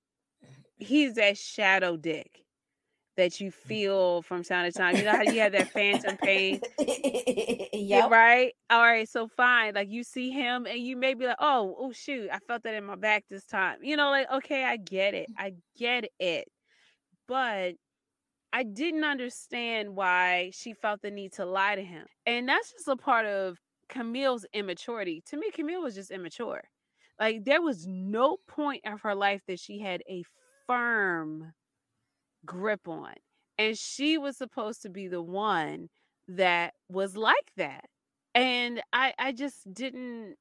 mm-hmm. 0.43 0.83
he's 0.83 1.13
that 1.13 1.37
shadow 1.37 1.95
dick 1.95 2.43
that 3.17 3.41
you 3.41 3.51
mm. 3.51 3.53
feel 3.53 4.21
from 4.21 4.43
time 4.43 4.71
to 4.71 4.77
time. 4.77 4.95
You 4.95 5.03
know 5.03 5.11
how 5.11 5.23
you 5.23 5.41
have 5.41 5.51
that 5.51 5.71
phantom 5.71 6.17
pain? 6.17 6.61
Yeah, 7.73 8.03
yep. 8.03 8.11
right. 8.11 8.53
All 8.69 8.81
right. 8.81 9.07
So 9.07 9.27
fine. 9.27 9.75
Like 9.75 9.89
you 9.89 10.03
see 10.03 10.31
him 10.31 10.65
and 10.65 10.79
you 10.79 10.97
may 10.97 11.13
be 11.13 11.25
like, 11.25 11.37
oh, 11.39 11.75
oh 11.79 11.91
shoot, 11.91 12.29
I 12.31 12.39
felt 12.39 12.63
that 12.63 12.73
in 12.73 12.83
my 12.83 12.95
back 12.95 13.25
this 13.29 13.45
time. 13.45 13.77
You 13.81 13.95
know, 13.95 14.09
like, 14.09 14.29
okay, 14.31 14.63
I 14.63 14.77
get 14.77 15.13
it. 15.13 15.27
I 15.37 15.53
get 15.77 16.05
it. 16.19 16.47
But 17.27 17.75
I 18.51 18.63
didn't 18.63 19.03
understand 19.03 19.95
why 19.95 20.51
she 20.53 20.73
felt 20.73 21.01
the 21.01 21.11
need 21.11 21.33
to 21.33 21.45
lie 21.45 21.75
to 21.75 21.83
him. 21.83 22.07
And 22.25 22.49
that's 22.49 22.73
just 22.73 22.87
a 22.87 22.95
part 22.95 23.25
of 23.25 23.57
Camille's 23.89 24.45
immaturity. 24.53 25.23
To 25.29 25.37
me, 25.37 25.51
Camille 25.51 25.81
was 25.81 25.95
just 25.95 26.11
immature. 26.11 26.63
Like 27.19 27.45
there 27.45 27.61
was 27.61 27.87
no 27.87 28.37
point 28.47 28.81
of 28.85 29.01
her 29.01 29.15
life 29.15 29.41
that 29.47 29.59
she 29.59 29.79
had 29.79 30.01
a 30.09 30.23
firm 30.67 31.53
grip 32.45 32.87
on. 32.87 33.13
And 33.57 33.77
she 33.77 34.17
was 34.17 34.37
supposed 34.37 34.83
to 34.83 34.89
be 34.89 35.07
the 35.07 35.21
one 35.21 35.89
that 36.27 36.73
was 36.89 37.17
like 37.17 37.51
that. 37.57 37.85
And 38.35 38.81
I 38.93 39.13
I 39.17 39.31
just 39.31 39.71
didn't 39.73 40.35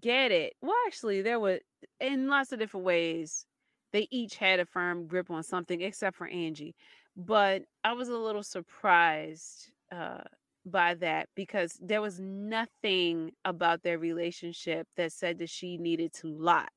get 0.00 0.32
it. 0.32 0.54
Well, 0.62 0.76
actually, 0.86 1.22
there 1.22 1.40
was 1.40 1.60
in 2.00 2.28
lots 2.28 2.52
of 2.52 2.58
different 2.58 2.86
ways. 2.86 3.46
They 3.92 4.06
each 4.10 4.36
had 4.36 4.60
a 4.60 4.66
firm 4.66 5.06
grip 5.06 5.30
on 5.30 5.42
something, 5.42 5.80
except 5.80 6.16
for 6.16 6.26
Angie. 6.28 6.74
But 7.16 7.62
I 7.84 7.94
was 7.94 8.08
a 8.08 8.16
little 8.16 8.42
surprised 8.42 9.70
uh, 9.90 10.22
by 10.66 10.94
that 10.96 11.28
because 11.34 11.78
there 11.80 12.02
was 12.02 12.20
nothing 12.20 13.32
about 13.44 13.82
their 13.82 13.98
relationship 13.98 14.86
that 14.96 15.12
said 15.12 15.38
that 15.38 15.50
she 15.50 15.78
needed 15.78 16.12
to 16.14 16.28
lie. 16.28 16.68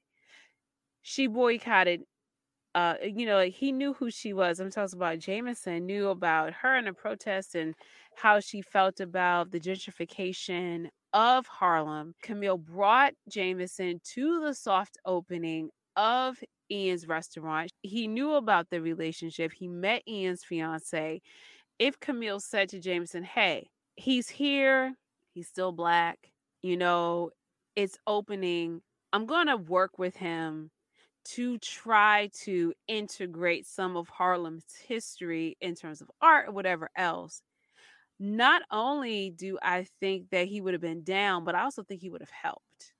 She 1.01 1.27
boycotted 1.27 2.01
uh 2.75 2.95
you 3.03 3.25
know 3.25 3.41
he 3.43 3.71
knew 3.71 3.93
who 3.93 4.09
she 4.09 4.33
was 4.33 4.59
i'm 4.59 4.71
talking 4.71 4.97
about 4.97 5.19
jameson 5.19 5.85
knew 5.85 6.07
about 6.09 6.53
her 6.53 6.75
and 6.75 6.87
the 6.87 6.93
protest 6.93 7.55
and 7.55 7.75
how 8.15 8.39
she 8.39 8.61
felt 8.61 8.99
about 8.99 9.51
the 9.51 9.59
gentrification 9.59 10.87
of 11.13 11.45
harlem. 11.47 12.13
Camille 12.21 12.57
brought 12.57 13.13
jameson 13.29 13.99
to 14.03 14.41
the 14.41 14.53
soft 14.53 14.97
opening 15.05 15.69
of 15.97 16.37
ian's 16.71 17.05
restaurant. 17.07 17.69
He 17.81 18.07
knew 18.07 18.33
about 18.35 18.69
the 18.69 18.81
relationship. 18.81 19.51
He 19.51 19.67
met 19.67 20.03
ian's 20.07 20.43
fiance. 20.43 21.21
If 21.79 21.99
camille 21.99 22.39
said 22.39 22.69
to 22.69 22.79
jameson 22.79 23.23
hey 23.23 23.67
he's 23.95 24.29
here 24.29 24.93
he's 25.33 25.47
still 25.47 25.71
black 25.71 26.17
you 26.61 26.77
know 26.77 27.31
it's 27.75 27.97
opening 28.07 28.81
i'm 29.13 29.25
gonna 29.25 29.57
work 29.57 29.99
with 29.99 30.15
him 30.15 30.69
to 31.25 31.57
try 31.59 32.29
to 32.43 32.73
integrate 32.87 33.65
some 33.67 33.97
of 33.97 34.09
Harlem's 34.09 34.75
history 34.75 35.57
in 35.61 35.75
terms 35.75 36.01
of 36.01 36.11
art 36.21 36.49
or 36.49 36.51
whatever 36.51 36.89
else, 36.95 37.41
not 38.19 38.61
only 38.71 39.31
do 39.31 39.57
I 39.61 39.85
think 39.99 40.29
that 40.31 40.47
he 40.47 40.61
would 40.61 40.73
have 40.73 40.81
been 40.81 41.03
down, 41.03 41.43
but 41.43 41.55
I 41.55 41.61
also 41.63 41.83
think 41.83 42.01
he 42.01 42.09
would 42.09 42.21
have 42.21 42.31
helped. 42.31 42.93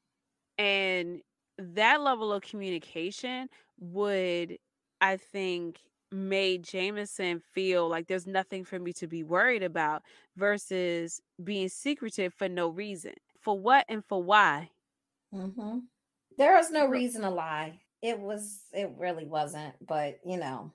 And 0.58 1.22
that 1.58 2.02
level 2.02 2.34
of 2.34 2.44
communication 2.44 3.50
would, 3.80 4.58
I 5.02 5.18
think, 5.18 5.82
made 6.12 6.64
Jameson 6.64 7.40
feel 7.40 7.88
like 7.90 8.08
there's 8.08 8.28
nothing 8.28 8.66
for 8.66 8.80
me 8.80 8.94
to 8.94 9.08
be 9.08 9.24
worried 9.24 9.64
about 9.64 10.04
versus 10.38 11.22
being 11.44 11.70
secretive 11.70 12.34
for 12.34 12.50
no 12.50 12.70
reason. 12.70 13.14
For 13.40 13.60
what 13.60 13.86
and 13.90 14.06
for 14.06 14.24
why? 14.24 14.72
Mm-hmm. 15.34 15.80
There 16.38 16.56
was 16.56 16.72
no 16.72 16.88
reason 16.88 17.22
to 17.24 17.30
lie 17.30 17.81
it 18.02 18.20
was 18.20 18.62
it 18.74 18.92
really 18.98 19.26
wasn't 19.26 19.74
but 19.86 20.20
you 20.26 20.38
know 20.38 20.72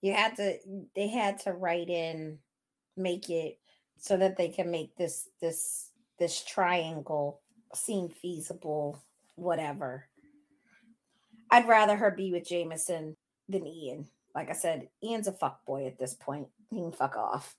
you 0.00 0.12
had 0.12 0.36
to 0.36 0.58
they 0.94 1.08
had 1.08 1.38
to 1.38 1.52
write 1.52 1.88
in 1.88 2.38
make 2.96 3.30
it 3.30 3.58
so 3.98 4.16
that 4.16 4.36
they 4.36 4.48
can 4.48 4.70
make 4.70 4.96
this 4.96 5.28
this 5.40 5.90
this 6.18 6.44
triangle 6.44 7.40
seem 7.74 8.08
feasible 8.08 9.00
whatever. 9.36 10.06
I'd 11.50 11.68
rather 11.68 11.96
her 11.96 12.10
be 12.10 12.32
with 12.32 12.46
jameson 12.46 13.16
than 13.48 13.66
ian. 13.66 14.08
Like 14.34 14.50
i 14.50 14.54
said 14.54 14.88
ian's 15.02 15.28
a 15.28 15.32
fuck 15.32 15.64
boy 15.64 15.86
at 15.86 15.98
this 15.98 16.14
point. 16.14 16.48
He 16.70 16.76
can 16.76 16.92
fuck 16.92 17.16
off. 17.16 17.56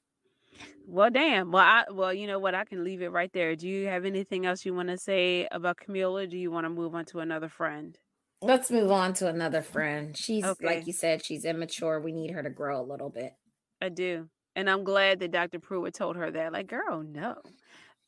Well 0.85 1.09
damn. 1.09 1.51
Well 1.51 1.63
i 1.63 1.85
well 1.91 2.13
you 2.13 2.27
know 2.27 2.39
what? 2.39 2.55
I 2.55 2.65
can 2.65 2.83
leave 2.83 3.01
it 3.01 3.11
right 3.11 3.31
there. 3.33 3.55
Do 3.55 3.67
you 3.67 3.87
have 3.87 4.05
anything 4.05 4.45
else 4.45 4.65
you 4.65 4.73
want 4.73 4.89
to 4.89 4.97
say 4.97 5.47
about 5.51 5.77
camila 5.77 6.29
do 6.29 6.37
you 6.37 6.51
want 6.51 6.65
to 6.65 6.69
move 6.69 6.93
on 6.93 7.05
to 7.05 7.19
another 7.19 7.49
friend 7.49 7.97
Let's 8.43 8.69
move 8.69 8.91
on 8.91 9.13
to 9.15 9.27
another 9.27 9.61
friend. 9.61 10.17
She's 10.17 10.43
okay. 10.43 10.65
like 10.65 10.87
you 10.87 10.91
said, 10.91 11.23
she's 11.23 11.45
immature. 11.45 12.01
We 12.01 12.11
need 12.11 12.31
her 12.31 12.43
to 12.43 12.49
grow 12.49 12.81
a 12.81 12.83
little 12.83 13.09
bit. 13.09 13.33
I 13.81 13.87
do. 13.89 14.27
And 14.55 14.69
I'm 14.69 14.83
glad 14.83 15.19
that 15.19 15.31
Dr. 15.31 15.59
Pruitt 15.59 15.93
told 15.93 16.17
her 16.17 16.29
that. 16.29 16.51
Like, 16.51 16.67
girl, 16.67 17.03
no. 17.03 17.37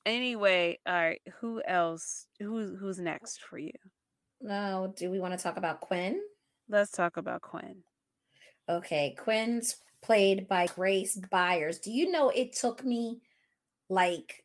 Anyway, 0.05 0.79
all 0.85 0.93
right. 0.93 1.21
Who 1.39 1.61
else? 1.65 2.27
Who's 2.39 2.77
who's 2.79 2.99
next 2.99 3.41
for 3.41 3.57
you? 3.57 3.71
No, 4.41 4.93
do 4.95 5.09
we 5.09 5.19
want 5.19 5.37
to 5.37 5.41
talk 5.41 5.57
about 5.57 5.79
Quinn? 5.79 6.19
Let's 6.69 6.91
talk 6.91 7.17
about 7.17 7.41
Quinn. 7.41 7.77
Okay, 8.67 9.15
Quinn's 9.17 9.77
played 10.03 10.47
by 10.47 10.67
Grace 10.67 11.15
Byers. 11.31 11.79
Do 11.79 11.91
you 11.91 12.11
know 12.11 12.29
it 12.29 12.53
took 12.53 12.83
me 12.83 13.21
like 13.89 14.43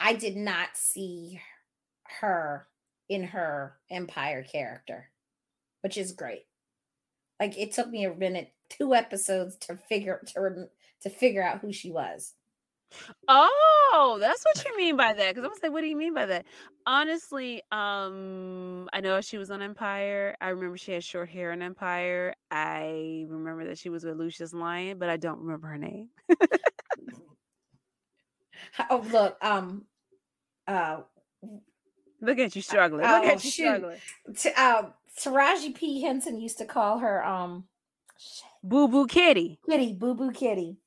I 0.00 0.14
did 0.14 0.36
not 0.36 0.70
see 0.74 1.40
her 2.20 2.66
in 3.08 3.22
her 3.22 3.76
Empire 3.90 4.42
character 4.42 5.10
which 5.82 5.96
is 5.96 6.12
great. 6.12 6.46
Like 7.40 7.58
it 7.58 7.72
took 7.72 7.88
me 7.88 8.04
a 8.04 8.14
minute, 8.14 8.52
two 8.68 8.94
episodes 8.94 9.56
to 9.58 9.76
figure 9.76 10.22
to 10.34 10.68
to 11.02 11.10
figure 11.10 11.42
out 11.42 11.60
who 11.60 11.72
she 11.72 11.90
was. 11.90 12.34
Oh, 13.28 14.18
that's 14.20 14.44
what 14.44 14.64
you 14.64 14.76
mean 14.76 14.96
by 14.96 15.12
that. 15.12 15.34
Because 15.34 15.44
I 15.44 15.48
was 15.48 15.58
like, 15.62 15.72
what 15.72 15.82
do 15.82 15.86
you 15.86 15.96
mean 15.96 16.14
by 16.14 16.26
that? 16.26 16.46
Honestly, 16.86 17.62
um, 17.70 18.88
I 18.92 19.00
know 19.00 19.20
she 19.20 19.38
was 19.38 19.50
on 19.50 19.62
Empire. 19.62 20.36
I 20.40 20.48
remember 20.48 20.78
she 20.78 20.92
had 20.92 21.04
short 21.04 21.28
hair 21.28 21.52
in 21.52 21.62
Empire. 21.62 22.34
I 22.50 23.26
remember 23.28 23.66
that 23.66 23.78
she 23.78 23.90
was 23.90 24.04
with 24.04 24.16
Lucious 24.16 24.52
Lyon, 24.52 24.98
but 24.98 25.10
I 25.10 25.16
don't 25.16 25.40
remember 25.40 25.68
her 25.68 25.78
name. 25.78 26.08
oh, 28.90 29.04
look, 29.10 29.36
um, 29.42 29.84
uh, 30.66 31.00
look 32.20 32.38
at 32.38 32.56
you 32.56 32.62
struggling. 32.62 33.02
Look 33.02 33.24
oh, 33.24 33.28
at 33.28 33.44
you 33.44 33.50
shoot. 33.50 33.66
struggling. 33.66 33.98
To, 34.34 34.60
uh, 34.60 34.90
Taraji 35.22 35.74
P. 35.74 36.02
Henson 36.02 36.40
used 36.40 36.58
to 36.58 36.64
call 36.64 36.98
her 36.98 37.24
um 37.24 37.64
Boo 38.62 38.88
Boo 38.88 39.06
Kitty. 39.06 39.58
Kitty, 39.68 39.92
Boo 39.92 40.14
Boo 40.14 40.32
Kitty. 40.32 40.78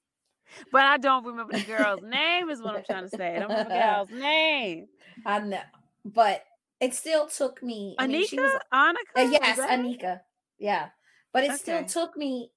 But 0.72 0.84
I 0.84 0.98
don't 0.98 1.26
remember 1.26 1.54
the 1.54 1.64
girl's 1.64 2.02
name, 2.04 2.50
is 2.50 2.62
what 2.62 2.76
I'm 2.76 2.84
trying 2.84 3.10
to 3.10 3.18
say. 3.18 3.36
I 3.36 3.40
don't 3.40 3.50
remember 3.50 3.74
the 3.74 3.80
girl's 4.10 4.10
name. 4.22 4.88
I 5.26 5.40
know. 5.40 5.62
But 6.04 6.44
it 6.80 6.94
still 6.94 7.28
took 7.28 7.64
me. 7.64 7.96
I 7.98 8.08
Anika? 8.08 8.12
Mean, 8.12 8.28
she 8.28 8.40
was, 8.40 8.52
Annika? 8.74 8.96
Uh, 9.16 9.30
yes, 9.32 9.60
Anika. 9.60 10.22
Yeah. 10.60 10.90
But 11.32 11.44
it 11.44 11.52
okay. 11.52 11.58
still 11.58 11.86
took 11.86 12.18
me 12.18 12.52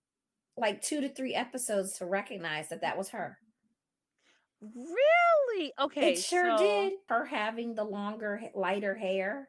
like 0.57 0.83
two 0.83 1.01
to 1.01 1.09
three 1.09 1.35
episodes 1.35 1.99
to 1.99 2.07
recognize 2.07 2.69
that 2.71 2.81
that 2.81 2.99
was 2.99 3.11
her. 3.11 3.39
Really? 4.61 5.73
Okay. 5.79 6.13
It 6.13 6.19
sure 6.19 6.57
so... 6.57 6.65
did. 6.65 6.93
Her 7.09 7.25
having 7.25 7.75
the 7.75 7.85
longer, 7.85 8.41
lighter 8.55 8.95
hair. 8.95 9.49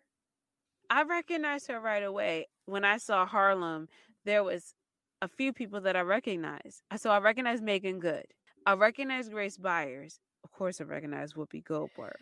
I 0.96 1.04
recognized 1.04 1.68
her 1.68 1.82
right 1.82 2.04
away. 2.04 2.48
When 2.68 2.86
I 2.86 3.00
saw 3.00 3.26
Harlem, 3.26 3.90
there 4.24 4.46
was 4.46 4.74
a 5.22 5.28
few 5.28 5.52
people 5.52 5.82
that 5.82 5.98
I 5.98 6.00
recognized. 6.00 6.84
So 6.96 7.10
I 7.10 7.20
recognized 7.20 7.62
Meagan 7.62 8.00
Good. 8.00 8.24
I 8.66 8.76
recognized 8.76 9.34
Grace 9.34 9.58
Byers. 9.58 10.22
Of 10.46 10.54
course, 10.54 10.80
I 10.80 10.86
recognized 10.86 11.36
Whoopi 11.36 11.66
Goldberg. 11.66 12.16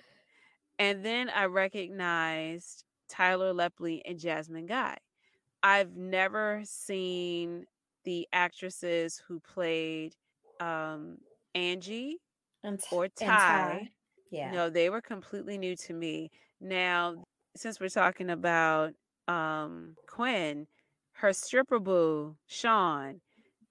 And 0.79 1.05
then 1.05 1.29
I 1.29 1.45
recognized 1.45 2.83
Tyler 3.07 3.53
Lepley 3.53 4.01
and 4.05 4.17
Jasmine 4.17 4.65
Guy. 4.65 4.97
I've 5.61 5.95
never 5.95 6.61
seen 6.65 7.67
the 8.05 8.27
actresses 8.33 9.21
who 9.27 9.39
played 9.39 10.15
um, 10.59 11.19
Angie 11.53 12.17
and 12.63 12.81
or 12.91 13.07
Ty. 13.07 13.27
Ty. 13.27 13.89
Yeah. 14.31 14.51
No, 14.51 14.71
they 14.71 14.89
were 14.89 15.01
completely 15.01 15.59
new 15.59 15.75
to 15.75 15.93
me. 15.93 16.31
Now, 16.59 17.23
since 17.55 17.79
we're 17.79 17.89
talking 17.89 18.29
about 18.29 18.93
um 19.27 19.95
Quinn, 20.07 20.67
her 21.13 21.33
stripper 21.33 21.79
boo, 21.79 22.35
Sean. 22.47 23.21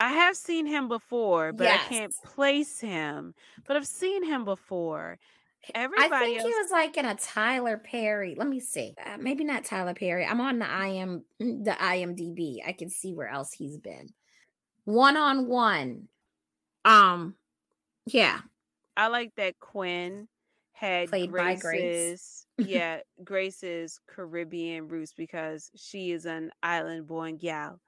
I 0.01 0.13
have 0.15 0.37
seen 0.37 0.67
him 0.67 0.89
before, 0.89 1.53
but 1.53 1.65
yes. 1.65 1.81
I 1.85 1.89
can't 1.89 2.15
place 2.25 2.81
him. 2.81 3.35
But 3.67 3.77
I've 3.77 3.87
seen 3.87 4.25
him 4.25 4.45
before. 4.45 5.19
Everybody 5.75 6.13
I 6.13 6.19
think 6.19 6.39
else... 6.41 6.49
he 6.49 6.55
was 6.55 6.71
like 6.73 6.97
in 6.97 7.07
a 7.07 7.15
Tyler 7.15 7.79
Perry. 7.79 8.35
Let 8.37 8.49
me 8.49 8.59
see. 8.59 8.95
Uh, 9.05 9.19
maybe 9.21 9.45
not 9.45 9.65
Tyler 9.65 9.95
Perry. 9.95 10.27
I'm 10.27 10.41
on 10.41 10.59
the 10.59 10.67
IM 10.67 11.25
the 11.39 11.77
IMDb. 11.79 12.57
I 12.67 12.73
can 12.73 12.91
see 12.91 13.15
where 13.15 13.29
else 13.29 13.53
he's 13.53 13.79
been. 13.79 14.09
One 14.85 15.17
on 15.17 15.47
one. 15.47 16.09
Um 16.85 17.37
yeah. 18.07 18.41
I 18.97 19.07
like 19.07 19.35
that 19.37 19.61
Quinn 19.61 20.27
had 20.73 21.11
played 21.11 21.31
Grace's, 21.31 21.63
by 21.63 21.69
Grace. 21.69 22.47
Yeah, 22.59 23.01
Grace's 23.25 23.99
Caribbean 24.09 24.89
roots 24.89 25.13
because 25.15 25.71
she 25.77 26.13
is 26.13 26.27
an 26.27 26.51
island 26.63 27.07
born 27.07 27.37
gal. 27.37 27.81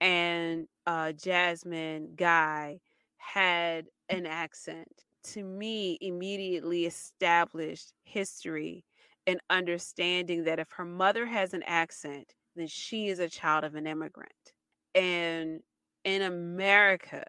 And 0.00 0.68
uh 0.86 1.12
Jasmine 1.12 2.14
Guy 2.16 2.80
had 3.18 3.86
an 4.08 4.26
accent. 4.26 4.88
To 5.34 5.44
me, 5.44 5.98
immediately 6.00 6.86
established 6.86 7.92
history 8.04 8.84
and 9.26 9.40
understanding 9.50 10.44
that 10.44 10.58
if 10.60 10.70
her 10.72 10.84
mother 10.84 11.26
has 11.26 11.54
an 11.54 11.62
accent, 11.64 12.34
then 12.56 12.66
she 12.68 13.08
is 13.08 13.20
a 13.20 13.28
child 13.28 13.64
of 13.64 13.74
an 13.76 13.86
immigrant. 13.86 14.52
And 14.94 15.60
in 16.04 16.22
America, 16.22 17.24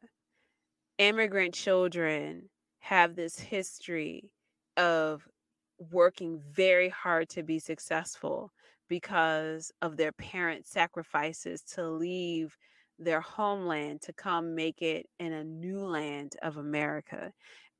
immigrant 0.97 1.53
children 1.53 2.49
have 2.79 3.15
this 3.15 3.39
history 3.39 4.31
of 4.77 5.27
working 5.77 6.41
very 6.51 6.89
hard 6.89 7.29
to 7.29 7.43
be 7.43 7.59
successful 7.59 8.51
because 8.87 9.71
of 9.81 9.97
their 9.97 10.11
parents' 10.11 10.69
sacrifices 10.69 11.61
to 11.61 11.87
leave 11.89 12.55
their 12.99 13.21
homeland 13.21 14.01
to 14.01 14.13
come 14.13 14.55
make 14.55 14.81
it 14.81 15.05
in 15.19 15.33
a 15.33 15.43
new 15.43 15.79
land 15.79 16.35
of 16.41 16.57
America. 16.57 17.31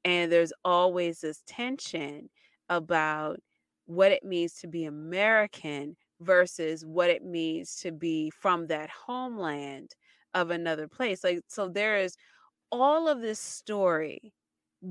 And 0.06 0.32
there's 0.32 0.54
always 0.66 1.22
this 1.22 1.44
tension 1.46 2.30
about 2.70 3.40
what 3.86 4.12
it 4.12 4.24
means 4.24 4.54
to 4.56 4.68
be 4.68 4.86
American 4.86 5.96
versus 6.20 6.86
what 6.86 7.10
it 7.10 7.24
means 7.24 7.76
to 7.76 7.92
be 7.92 8.30
from 8.30 8.68
that 8.68 8.90
homeland 8.90 9.92
of 10.34 10.50
another 10.50 10.88
place. 10.88 11.24
Like, 11.24 11.42
so 11.48 11.68
there 11.68 11.98
is 11.98 12.16
all 12.72 13.08
of 13.08 13.22
this 13.22 13.40
story 13.40 14.34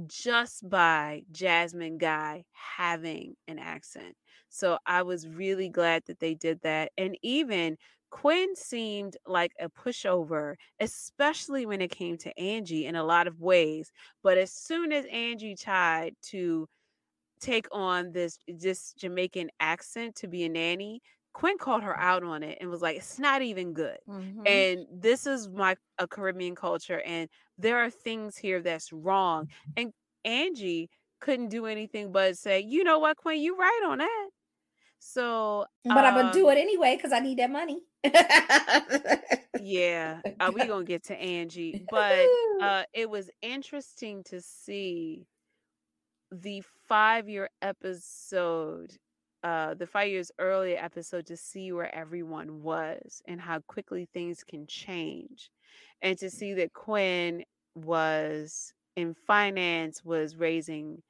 just 0.06 0.68
by 0.68 1.22
Jasmine 1.32 1.98
Guy 1.98 2.44
having 2.52 3.34
an 3.48 3.58
accent. 3.58 4.14
So 4.48 4.78
I 4.86 5.02
was 5.02 5.28
really 5.28 5.68
glad 5.68 6.04
that 6.06 6.20
they 6.20 6.34
did 6.34 6.60
that. 6.62 6.92
And 6.98 7.16
even 7.22 7.76
Quinn 8.10 8.54
seemed 8.54 9.16
like 9.26 9.52
a 9.58 9.68
pushover, 9.70 10.54
especially 10.80 11.64
when 11.66 11.80
it 11.80 11.90
came 11.90 12.18
to 12.18 12.38
Angie 12.38 12.86
in 12.86 12.94
a 12.96 13.04
lot 13.04 13.26
of 13.26 13.40
ways. 13.40 13.90
But 14.22 14.38
as 14.38 14.52
soon 14.52 14.92
as 14.92 15.06
Angie 15.06 15.56
tried 15.56 16.14
to 16.30 16.68
take 17.40 17.66
on 17.72 18.12
this 18.12 18.38
this 18.48 18.92
Jamaican 18.94 19.50
accent 19.60 20.16
to 20.16 20.28
be 20.28 20.44
a 20.44 20.48
nanny, 20.48 21.02
Quinn 21.32 21.58
called 21.58 21.82
her 21.82 21.98
out 21.98 22.22
on 22.22 22.42
it 22.42 22.58
and 22.60 22.70
was 22.70 22.82
like, 22.82 22.96
"It's 22.96 23.18
not 23.18 23.42
even 23.42 23.72
good." 23.72 23.98
Mhm. 24.08 24.46
And 24.46 24.86
this 24.92 25.26
is 25.26 25.48
my 25.48 25.76
a 25.98 26.06
Caribbean 26.06 26.54
culture, 26.54 27.00
and 27.00 27.28
there 27.58 27.78
are 27.78 27.90
things 27.90 28.36
here 28.36 28.60
that's 28.60 28.92
wrong. 28.92 29.48
And 29.76 29.92
Angie 30.24 30.90
couldn't 31.20 31.48
do 31.48 31.66
anything 31.66 32.12
but 32.12 32.36
say, 32.36 32.60
"You 32.60 32.84
know 32.84 32.98
what, 32.98 33.16
Quinn? 33.16 33.40
You 33.40 33.56
right 33.56 33.82
on 33.86 33.98
that." 33.98 34.30
So, 34.98 35.66
But 35.84 36.04
I'm 36.04 36.14
gonna 36.14 36.32
do 36.32 36.46
um, 36.48 36.56
it 36.56 36.60
anyway 36.60 36.96
because 36.96 37.12
I 37.12 37.18
need 37.18 37.38
that 37.38 37.50
money. 37.50 37.80
yeah, 39.60 40.20
uh, 40.38 40.52
we 40.54 40.64
gonna 40.66 40.84
get 40.84 41.04
to 41.04 41.16
Angie, 41.16 41.84
but 41.90 42.28
uh, 42.62 42.84
it 42.92 43.10
was 43.10 43.30
interesting 43.42 44.22
to 44.24 44.40
see 44.40 45.26
the 46.30 46.62
five 46.88 47.28
year 47.28 47.50
episode, 47.60 48.96
uh, 49.42 49.74
the 49.74 49.86
five 49.86 50.08
years 50.08 50.30
earlier 50.38 50.78
episode 50.78 51.26
to 51.26 51.36
see 51.36 51.72
where 51.72 51.92
everyone 51.94 52.62
was 52.62 53.22
and 53.26 53.40
how 53.40 53.60
quickly 53.60 54.08
things 54.12 54.44
can 54.44 54.66
change. 54.66 55.50
And 56.00 56.18
to 56.18 56.30
see 56.30 56.54
that 56.54 56.72
Quinn 56.72 57.44
was 57.74 58.72
in 58.96 59.14
finance, 59.14 60.04
was 60.04 60.36
raising 60.36 61.02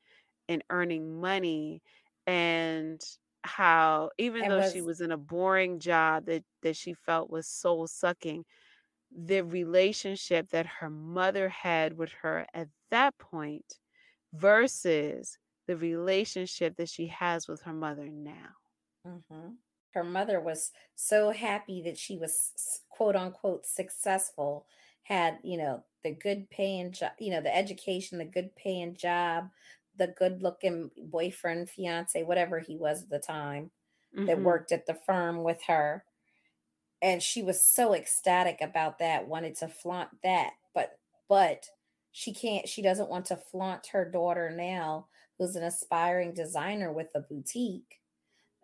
and 0.48 0.62
earning 0.70 1.20
money, 1.20 1.82
and 2.26 3.00
how 3.44 4.10
even 4.18 4.42
and 4.42 4.52
though 4.52 4.68
she 4.68 4.80
was 4.80 4.98
was 4.98 5.00
in 5.00 5.10
a 5.12 5.16
boring 5.16 5.78
job 5.78 6.26
that, 6.26 6.44
that 6.62 6.76
she 6.76 6.94
felt 6.94 7.30
was 7.30 7.46
soul 7.46 7.86
sucking, 7.86 8.44
the 9.10 9.42
relationship 9.42 10.50
that 10.50 10.66
her 10.66 10.90
mother 10.90 11.48
had 11.48 11.96
with 11.98 12.12
her 12.22 12.46
at 12.54 12.68
that 12.90 13.18
point 13.18 13.78
versus 14.32 15.38
the 15.72 15.78
relationship 15.78 16.76
that 16.76 16.88
she 16.90 17.08
has 17.08 17.48
with 17.48 17.62
her 17.62 17.72
mother 17.72 18.08
now. 18.08 18.56
Mhm. 19.06 19.58
her 19.94 20.04
mother 20.04 20.40
was 20.40 20.72
so 20.94 21.30
happy 21.30 21.82
that 21.82 21.98
she 21.98 22.16
was 22.16 22.82
quote 22.88 23.14
unquote 23.16 23.66
successful, 23.66 24.66
had, 25.04 25.38
you 25.42 25.56
know, 25.58 25.84
the 26.02 26.12
good 26.14 26.48
paying 26.50 26.92
job, 26.92 27.12
you 27.18 27.30
know, 27.30 27.40
the 27.42 27.54
education, 27.54 28.18
the 28.18 28.24
good 28.24 28.56
paying 28.56 28.94
job, 28.96 29.50
the 29.94 30.08
good 30.08 30.42
looking 30.42 30.90
boyfriend, 30.96 31.68
fiance, 31.70 32.22
whatever 32.22 32.58
he 32.60 32.76
was 32.76 33.02
at 33.04 33.10
the 33.10 33.18
time 33.18 33.70
that 34.26 34.42
hmm 34.42 34.42
worked 34.42 34.72
at 34.72 34.86
the 34.86 34.94
firm 34.94 35.44
with 35.44 35.64
her. 35.64 36.06
And 37.00 37.22
she 37.22 37.42
was 37.42 37.60
so 37.60 37.94
ecstatic 37.94 38.60
about 38.60 38.98
that, 38.98 39.26
wanted 39.26 39.56
to 39.56 39.68
flaunt 39.68 40.22
that. 40.22 40.54
But, 40.72 41.00
but 41.28 41.66
she 42.12 42.32
can't, 42.32 42.68
she 42.68 42.80
doesn't 42.82 43.08
want 43.10 43.26
to 43.26 43.36
flaunt 43.36 43.88
her 43.88 44.08
daughter 44.08 44.50
now, 44.50 45.08
who's 45.42 45.56
an 45.56 45.64
aspiring 45.64 46.34
designer 46.34 46.92
with 46.92 47.10
a 47.14 47.20
boutique 47.20 48.00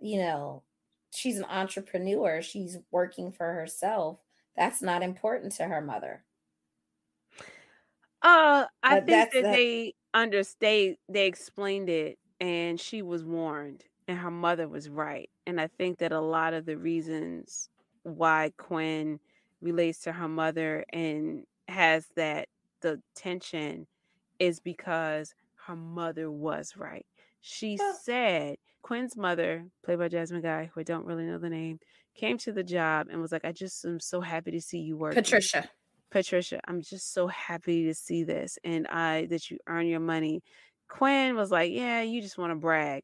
you 0.01 0.19
know, 0.19 0.65
she's 1.15 1.39
an 1.39 1.45
entrepreneur, 1.45 2.43
she's 2.43 2.79
working 2.91 3.33
for 3.33 3.53
herself. 3.55 4.21
That's 4.57 4.83
not 4.83 5.03
important 5.03 5.53
to 5.55 5.67
her 5.69 5.81
mother. 5.81 6.25
Uh, 8.23 8.67
I 8.83 8.97
But 8.97 9.07
think 9.07 9.31
that 9.31 9.41
that 9.41 9.45
they 9.51 9.95
understayed, 10.15 10.99
they 11.09 11.27
explained 11.27 11.89
it, 11.89 12.19
and 12.41 12.81
she 12.81 13.03
was 13.03 13.25
warned, 13.25 13.85
and 14.09 14.19
her 14.19 14.31
mother 14.31 14.69
was 14.69 14.89
right. 14.89 15.31
And 15.47 15.61
I 15.61 15.69
think 15.69 15.99
that 15.99 16.13
a 16.13 16.21
lot 16.21 16.53
of 16.55 16.67
the 16.67 16.77
reasons 16.79 17.69
why 18.03 18.53
Quinn 18.59 19.21
relates 19.61 20.01
to 20.01 20.13
her 20.13 20.29
mother 20.29 20.85
and 20.93 21.45
has 21.69 22.09
that 22.17 22.49
the 22.81 23.03
tension 23.15 23.87
is 24.39 24.61
because 24.61 25.35
her 25.69 25.77
mother 25.77 26.31
was 26.31 26.75
right. 26.77 27.07
She 27.41 27.77
well, 27.79 27.95
said 28.03 28.57
Quinn's 28.83 29.17
mother, 29.17 29.67
played 29.85 29.99
by 29.99 30.09
Jasmine 30.09 30.43
Guy, 30.43 30.71
who 30.73 30.81
I 30.81 30.83
don't 30.83 31.05
really 31.05 31.25
know 31.25 31.39
the 31.39 31.51
name, 31.51 31.79
came 32.17 32.39
to 32.39 32.53
the 32.53 32.65
job 32.65 33.09
and 33.11 33.21
was 33.21 33.31
like, 33.31 33.45
I 33.45 33.53
just 33.53 33.85
am 33.85 34.01
so 34.01 34.21
happy 34.21 34.51
to 34.51 34.61
see 34.61 34.79
you 34.79 34.97
work. 34.97 35.15
Patricia. 35.15 35.69
Patricia, 36.11 36.59
I'm 36.67 36.81
just 36.81 37.13
so 37.13 37.27
happy 37.27 37.85
to 37.85 37.95
see 37.95 38.25
this 38.25 38.59
and 38.65 38.87
I 38.87 39.27
that 39.27 39.51
you 39.51 39.59
earn 39.69 39.87
your 39.87 40.01
money. 40.01 40.43
Quinn 40.89 41.37
was 41.37 41.51
like, 41.51 41.71
Yeah, 41.71 42.01
you 42.01 42.23
just 42.23 42.39
want 42.39 42.51
to 42.51 42.57
brag. 42.57 43.03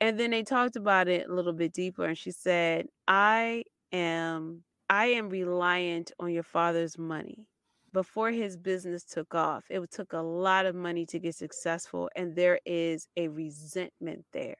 And 0.00 0.18
then 0.18 0.30
they 0.30 0.44
talked 0.44 0.76
about 0.76 1.08
it 1.08 1.28
a 1.28 1.34
little 1.34 1.52
bit 1.52 1.72
deeper 1.72 2.04
and 2.04 2.16
she 2.16 2.30
said, 2.30 2.86
I 3.08 3.64
am 3.92 4.62
I 4.88 5.06
am 5.06 5.30
reliant 5.30 6.12
on 6.20 6.30
your 6.30 6.44
father's 6.44 6.96
money. 6.96 7.48
Before 7.94 8.30
his 8.32 8.58
business 8.58 9.04
took 9.06 9.34
off, 9.34 9.64
it 9.70 9.80
took 9.92 10.12
a 10.14 10.18
lot 10.20 10.66
of 10.66 10.76
money 10.76 11.06
to 11.06 11.20
get 11.20 11.36
successful 11.36 12.10
and 12.16 12.36
there 12.36 12.60
is 12.66 13.08
a 13.16 13.28
resentment 13.28 14.26
there 14.34 14.56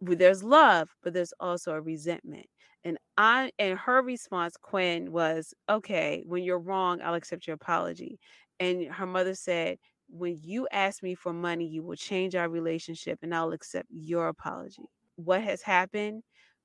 there's 0.00 0.42
love, 0.42 0.90
but 1.02 1.12
there's 1.14 1.34
also 1.40 1.72
a 1.72 1.80
resentment. 1.80 2.46
And 2.84 2.98
I 3.18 3.52
and 3.58 3.78
her 3.78 4.02
response, 4.02 4.56
Quinn, 4.56 5.12
was, 5.12 5.54
okay, 5.68 6.22
when 6.26 6.42
you're 6.44 6.58
wrong, 6.58 7.00
I'll 7.02 7.14
accept 7.14 7.46
your 7.46 7.54
apology. 7.54 8.18
And 8.58 8.86
her 8.92 9.06
mother 9.06 9.34
said, 9.34 9.78
when 10.08 10.38
you 10.42 10.66
ask 10.72 11.02
me 11.02 11.14
for 11.14 11.32
money, 11.32 11.66
you 11.66 11.82
will 11.82 11.96
change 11.96 12.34
our 12.34 12.48
relationship 12.48 13.18
and 13.22 13.34
I'll 13.34 13.52
accept 13.52 13.88
your 13.90 14.28
apology. 14.28 14.84
What 15.16 15.42
has 15.42 15.62
happened? 15.62 16.22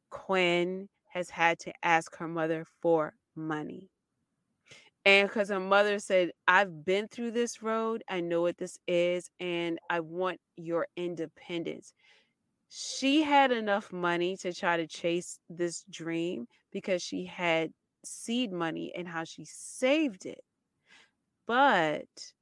Quinn 0.09 0.89
has 1.09 1.29
had 1.29 1.59
to 1.59 1.73
ask 1.83 2.15
her 2.17 2.27
mother 2.27 2.65
for 2.81 3.15
money. 3.35 3.89
And 5.05 5.29
because 5.29 5.49
her 5.49 5.59
mother 5.59 5.99
said, 5.99 6.31
I've 6.47 6.83
been 6.83 7.07
through 7.07 7.31
this 7.31 7.61
road, 7.61 8.03
I 8.09 8.21
know 8.21 8.41
what 8.41 8.57
this 8.57 8.77
is, 8.87 9.29
and 9.39 9.79
I 9.89 9.99
want 9.99 10.39
your 10.57 10.87
independence. 10.97 11.93
She 12.69 13.23
had 13.23 13.51
enough 13.51 13.93
money 13.93 14.37
to 14.37 14.53
try 14.53 14.77
to 14.77 14.87
chase 14.87 15.39
this 15.49 15.83
dream 15.89 16.47
because 16.71 17.01
she 17.03 17.25
had 17.25 17.71
seed 18.05 18.51
money 18.51 18.93
and 18.95 19.07
how 19.07 19.23
she 19.25 19.45
saved 19.45 20.25
it. 20.25 20.41
But 21.47 22.33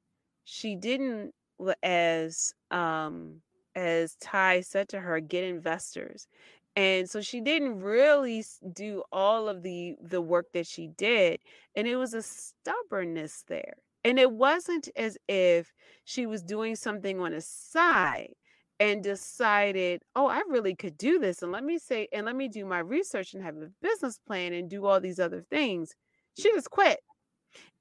she 0.44 0.76
didn't 0.76 1.34
as 1.82 2.52
um 2.70 3.42
as 3.74 4.16
ty 4.16 4.60
said 4.60 4.88
to 4.90 5.00
her 5.00 5.20
get 5.20 5.44
investors 5.44 6.28
and 6.76 7.08
so 7.08 7.20
she 7.20 7.40
didn't 7.40 7.80
really 7.80 8.44
do 8.72 9.02
all 9.12 9.48
of 9.48 9.62
the 9.62 9.96
the 10.02 10.20
work 10.20 10.46
that 10.52 10.66
she 10.66 10.88
did 10.88 11.40
and 11.76 11.86
it 11.86 11.96
was 11.96 12.14
a 12.14 12.22
stubbornness 12.22 13.44
there. 13.48 13.74
And 14.06 14.18
it 14.18 14.32
wasn't 14.32 14.88
as 14.96 15.16
if 15.28 15.72
she 16.04 16.26
was 16.26 16.42
doing 16.42 16.76
something 16.76 17.20
on 17.20 17.32
a 17.32 17.40
side 17.40 18.34
and 18.80 19.02
decided 19.02 20.02
oh 20.16 20.26
i 20.26 20.42
really 20.48 20.74
could 20.74 20.98
do 20.98 21.18
this 21.20 21.42
and 21.42 21.52
let 21.52 21.62
me 21.64 21.78
say 21.78 22.08
and 22.12 22.26
let 22.26 22.34
me 22.36 22.48
do 22.48 22.66
my 22.66 22.80
research 22.80 23.32
and 23.34 23.42
have 23.42 23.56
a 23.56 23.70
business 23.80 24.18
plan 24.26 24.52
and 24.52 24.68
do 24.68 24.84
all 24.86 25.00
these 25.00 25.20
other 25.20 25.42
things. 25.50 25.94
She 26.36 26.52
just 26.52 26.70
quit 26.70 26.98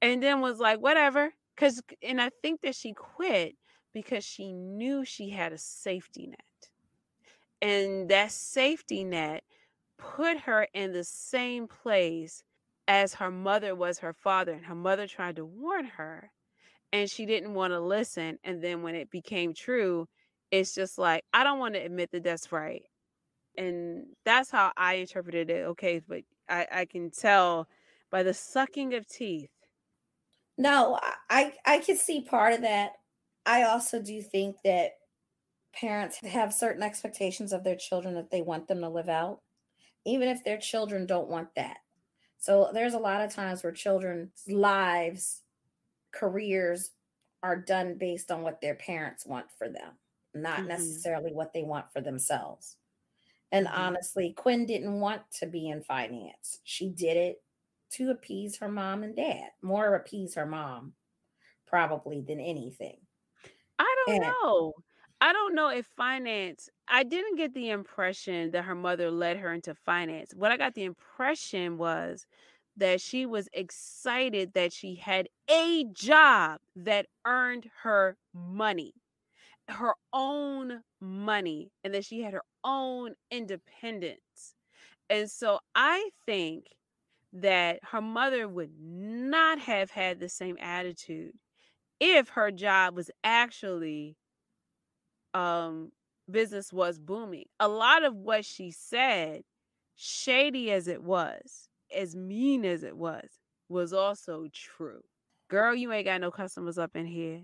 and 0.02 0.22
then 0.24 0.41
was 0.41 0.60
like 0.60 0.80
whatever 0.80 1.34
cuz 1.58 1.82
and 2.02 2.22
I 2.22 2.30
think 2.41 2.62
that 2.62 2.76
she 2.76 2.94
quit 2.94 3.56
because 3.94 4.24
she 4.24 4.54
knew 4.54 5.06
she 5.06 5.30
had 5.30 5.54
a 5.54 5.58
safety 5.58 6.28
net 6.28 6.70
and 7.64 8.09
that 8.11 8.32
safety 8.34 9.05
net 9.05 9.43
put 9.99 10.39
her 10.41 10.68
in 10.76 10.93
the 10.93 11.05
same 11.05 11.68
place 11.68 12.43
as 12.89 13.16
her 13.16 13.32
mother 13.32 13.76
was 13.76 13.99
her 13.99 14.14
father 14.14 14.53
and 14.53 14.68
her 14.68 14.76
mother 14.76 15.07
tried 15.07 15.38
to 15.38 15.45
warn 15.45 15.86
her 15.86 16.32
and 16.93 17.09
she 17.09 17.26
didn't 17.26 17.53
want 17.55 17.72
to 17.72 17.80
listen 17.82 18.39
and 18.43 18.64
then 18.64 18.84
when 18.84 18.95
it 18.95 19.09
became 19.11 19.53
true 19.53 20.07
it's 20.51 20.76
just 20.76 20.97
like 20.97 21.24
I 21.34 21.43
don't 21.43 21.59
want 21.59 21.76
to 21.76 21.82
admit 21.82 22.11
that 22.11 22.24
that's 22.24 22.51
right 22.51 22.84
and 23.57 24.07
that's 24.26 24.51
how 24.51 24.74
I 24.78 24.95
interpreted 24.95 25.49
it 25.51 25.66
okay 25.68 25.99
but 25.99 26.24
I 26.49 26.68
I 26.72 26.86
can 26.86 27.11
tell 27.11 27.70
by 28.11 28.24
the 28.24 28.34
sucking 28.36 28.93
of 28.95 29.07
teeth 29.07 29.51
No, 30.57 30.99
I 31.01 31.16
I 31.30 31.53
I 31.66 31.80
can 31.80 31.97
see 31.97 32.22
part 32.22 32.53
of 32.53 32.61
that. 32.61 32.93
I 33.45 33.64
also 33.64 34.01
do 34.01 34.22
think 34.22 34.61
that 34.64 34.93
parents 35.74 36.18
have 36.20 36.54
certain 36.54 36.84
expectations 36.84 37.54
of 37.54 37.64
their 37.64 37.76
children 37.76 38.16
that 38.16 38.32
they 38.32 38.42
want 38.42 38.68
them 38.68 38.82
to 38.82 38.90
live 38.90 39.10
out, 39.10 39.42
even 40.06 40.30
if 40.30 40.44
their 40.44 40.58
children 40.60 41.06
don't 41.08 41.30
want 41.30 41.56
that. 41.56 41.80
So 42.38 42.72
there's 42.74 42.96
a 42.96 43.00
lot 43.00 43.22
of 43.22 43.32
times 43.34 43.64
where 43.64 43.74
children's 43.74 44.44
lives, 44.48 45.44
careers 46.14 46.92
are 47.44 47.58
done 47.62 47.98
based 47.98 48.32
on 48.32 48.44
what 48.44 48.62
their 48.62 48.76
parents 48.76 49.26
want 49.26 49.52
for 49.52 49.70
them, 49.70 50.00
not 50.34 50.66
Mhm. 50.66 50.68
necessarily 50.68 51.34
what 51.34 51.54
they 51.54 51.64
want 51.64 51.92
for 51.92 52.02
themselves. 52.02 52.78
And 53.52 53.68
Mhm. 53.68 53.68
honestly, 53.68 54.34
Quinn 54.34 54.66
didn't 54.66 55.00
want 55.00 55.32
to 55.34 55.48
be 55.48 55.70
in 55.70 55.84
finance. 55.84 56.62
She 56.64 56.90
did 56.90 57.18
it 57.18 57.44
to 57.92 58.10
appease 58.12 58.58
her 58.58 58.70
mom 58.70 59.04
and 59.04 59.16
dad, 59.16 59.52
more 59.62 59.96
appease 59.96 60.36
her 60.36 60.46
mom, 60.46 60.96
probably 61.68 62.22
than 62.22 62.40
anything. 62.40 63.08
I 63.80 63.96
don't 63.98 64.20
And 64.24 64.38
know. 64.44 64.74
I 65.24 65.32
don't 65.32 65.56
know 65.56 65.70
if 65.70 65.86
finance 65.86 66.70
I 66.90 67.04
didn't 67.04 67.38
get 67.38 67.54
the 67.54 67.70
impression 67.70 68.52
that 68.52 68.66
her 68.66 68.76
mother 68.76 69.10
led 69.10 69.38
her 69.38 69.54
into 69.54 69.74
finance. 69.74 70.34
What 70.36 70.52
I 70.52 70.58
got 70.58 70.74
the 70.76 70.84
impression 70.84 71.78
was 71.78 72.26
that 72.76 73.00
she 73.00 73.26
was 73.26 73.48
excited 73.54 74.52
that 74.54 74.74
she 74.74 74.96
had 74.96 75.30
a 75.50 75.86
job 75.94 76.60
that 76.76 77.08
earned 77.26 77.70
her 77.84 78.18
money, 78.34 78.96
her 79.70 79.96
own 80.12 80.82
money, 81.00 81.72
and 81.86 81.94
that 81.94 82.06
she 82.06 82.22
had 82.22 82.34
her 82.34 82.44
own 82.66 83.16
independence. 83.32 84.56
And 85.10 85.32
so 85.32 85.60
I 85.76 86.10
think 86.26 86.68
that 87.34 87.80
her 87.92 88.02
mother 88.02 88.48
would 88.48 88.72
not 88.80 89.60
have 89.60 89.92
had 89.92 90.20
the 90.20 90.30
same 90.30 90.58
attitude 90.60 91.34
if 92.00 92.30
her 92.30 92.52
job 92.52 92.96
was 92.96 93.12
actually 93.24 94.18
um 95.34 95.92
business 96.30 96.72
was 96.74 97.00
booming. 97.00 97.46
A 97.60 97.68
lot 97.68 98.04
of 98.04 98.16
what 98.16 98.46
she 98.46 98.72
said, 98.72 99.44
shady 99.96 100.72
as 100.72 100.88
it 100.88 101.04
was, 101.04 101.68
as 101.96 102.16
mean 102.16 102.66
as 102.66 102.84
it 102.84 102.98
was, 102.98 103.30
was 103.70 103.94
also 103.94 104.48
true. 104.54 105.02
Girl, 105.50 105.76
you 105.76 105.92
ain't 105.92 106.06
got 106.06 106.22
no 106.22 106.32
customers 106.32 106.78
up 106.78 106.96
in 106.96 107.06
here. 107.06 107.44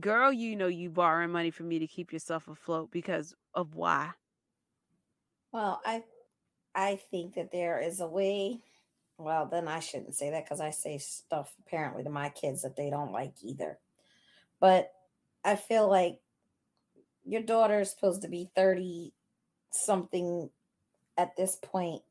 Girl, 0.00 0.32
you 0.32 0.54
know 0.56 0.68
you 0.68 0.90
borrowing 0.90 1.30
money 1.32 1.50
from 1.50 1.68
me 1.68 1.78
to 1.80 1.86
keep 1.86 2.12
yourself 2.12 2.48
afloat 2.48 2.90
because 2.90 3.34
of 3.54 3.74
why? 3.74 4.12
well, 5.52 5.80
I 5.84 6.04
I 6.74 6.96
think 6.96 7.34
that 7.34 7.52
there 7.52 7.80
is 7.80 8.00
a 8.00 8.06
way. 8.06 8.60
Well, 9.18 9.46
then 9.46 9.68
I 9.68 9.80
shouldn't 9.80 10.14
say 10.14 10.30
that 10.30 10.44
because 10.44 10.60
I 10.60 10.70
say 10.70 10.98
stuff 10.98 11.54
apparently 11.60 12.04
to 12.04 12.10
my 12.10 12.28
kids 12.30 12.62
that 12.62 12.76
they 12.76 12.90
don't 12.90 13.12
like 13.12 13.34
either. 13.42 13.78
But 14.60 14.92
I 15.44 15.56
feel 15.56 15.88
like 15.88 16.20
your 17.28 17.42
daughter 17.42 17.80
is 17.80 17.90
supposed 17.90 18.22
to 18.22 18.28
be 18.28 18.50
30 18.56 19.12
something 19.70 20.48
at 21.16 21.36
this 21.36 21.56
point. 21.62 22.02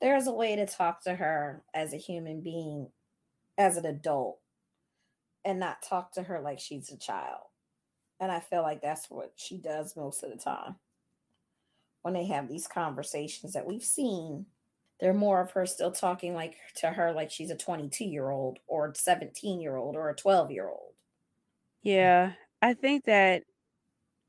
There's 0.00 0.26
a 0.26 0.32
way 0.32 0.56
to 0.56 0.66
talk 0.66 1.02
to 1.04 1.14
her 1.14 1.62
as 1.74 1.92
a 1.92 1.98
human 1.98 2.40
being, 2.40 2.88
as 3.58 3.76
an 3.76 3.84
adult, 3.84 4.38
and 5.44 5.58
not 5.58 5.82
talk 5.82 6.12
to 6.12 6.22
her 6.22 6.40
like 6.40 6.60
she's 6.60 6.90
a 6.90 6.96
child. 6.96 7.42
And 8.20 8.30
I 8.30 8.40
feel 8.40 8.62
like 8.62 8.80
that's 8.80 9.10
what 9.10 9.32
she 9.36 9.56
does 9.56 9.96
most 9.96 10.22
of 10.22 10.30
the 10.30 10.36
time. 10.36 10.76
When 12.02 12.14
they 12.14 12.26
have 12.26 12.48
these 12.48 12.66
conversations 12.66 13.52
that 13.54 13.66
we've 13.66 13.82
seen, 13.82 14.46
they're 15.00 15.12
more 15.12 15.40
of 15.40 15.50
her 15.52 15.66
still 15.66 15.90
talking 15.90 16.34
like 16.34 16.56
to 16.76 16.88
her 16.88 17.12
like 17.12 17.30
she's 17.30 17.50
a 17.50 17.56
22 17.56 18.04
year 18.04 18.30
old 18.30 18.58
or 18.66 18.94
17 18.94 19.60
year 19.60 19.76
old 19.76 19.96
or 19.96 20.10
a 20.10 20.14
12 20.14 20.50
year 20.50 20.68
old. 20.68 20.92
Yeah, 21.82 22.32
I 22.62 22.74
think 22.74 23.04
that 23.06 23.44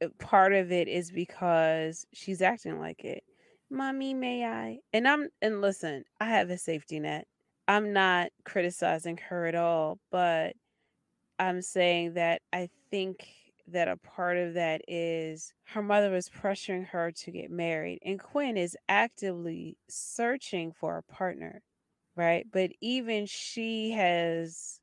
Uh, 0.01 0.09
part 0.19 0.53
of 0.53 0.71
it 0.71 0.87
is 0.87 1.11
because 1.11 2.05
she's 2.13 2.41
acting 2.41 2.79
like 2.79 3.05
it. 3.05 3.23
Mommy, 3.69 4.13
may 4.13 4.45
I? 4.45 4.79
And 4.93 5.07
I'm 5.07 5.29
and 5.41 5.61
listen, 5.61 6.05
I 6.19 6.25
have 6.25 6.49
a 6.51 6.57
safety 6.57 6.99
net. 6.99 7.27
I'm 7.67 7.93
not 7.93 8.31
criticizing 8.45 9.17
her 9.29 9.47
at 9.47 9.55
all, 9.55 9.99
but 10.11 10.55
I'm 11.39 11.61
saying 11.63 12.15
that 12.15 12.43
I 12.53 12.69
think 12.91 13.27
that 13.67 13.87
a 13.89 13.97
part 13.97 14.37
of 14.37 14.55
that 14.55 14.81
is 14.87 15.53
her 15.65 15.83
mother 15.83 16.11
was 16.11 16.29
pressuring 16.29 16.87
her 16.89 17.11
to 17.13 17.31
get 17.31 17.51
married, 17.51 17.99
and 18.05 18.19
Quinn 18.19 18.57
is 18.57 18.77
actively 18.89 19.77
searching 19.89 20.73
for 20.73 20.97
a 20.97 21.03
partner, 21.03 21.63
right? 22.17 22.47
But 22.51 22.71
even 22.81 23.27
she 23.27 23.91
has 23.93 24.80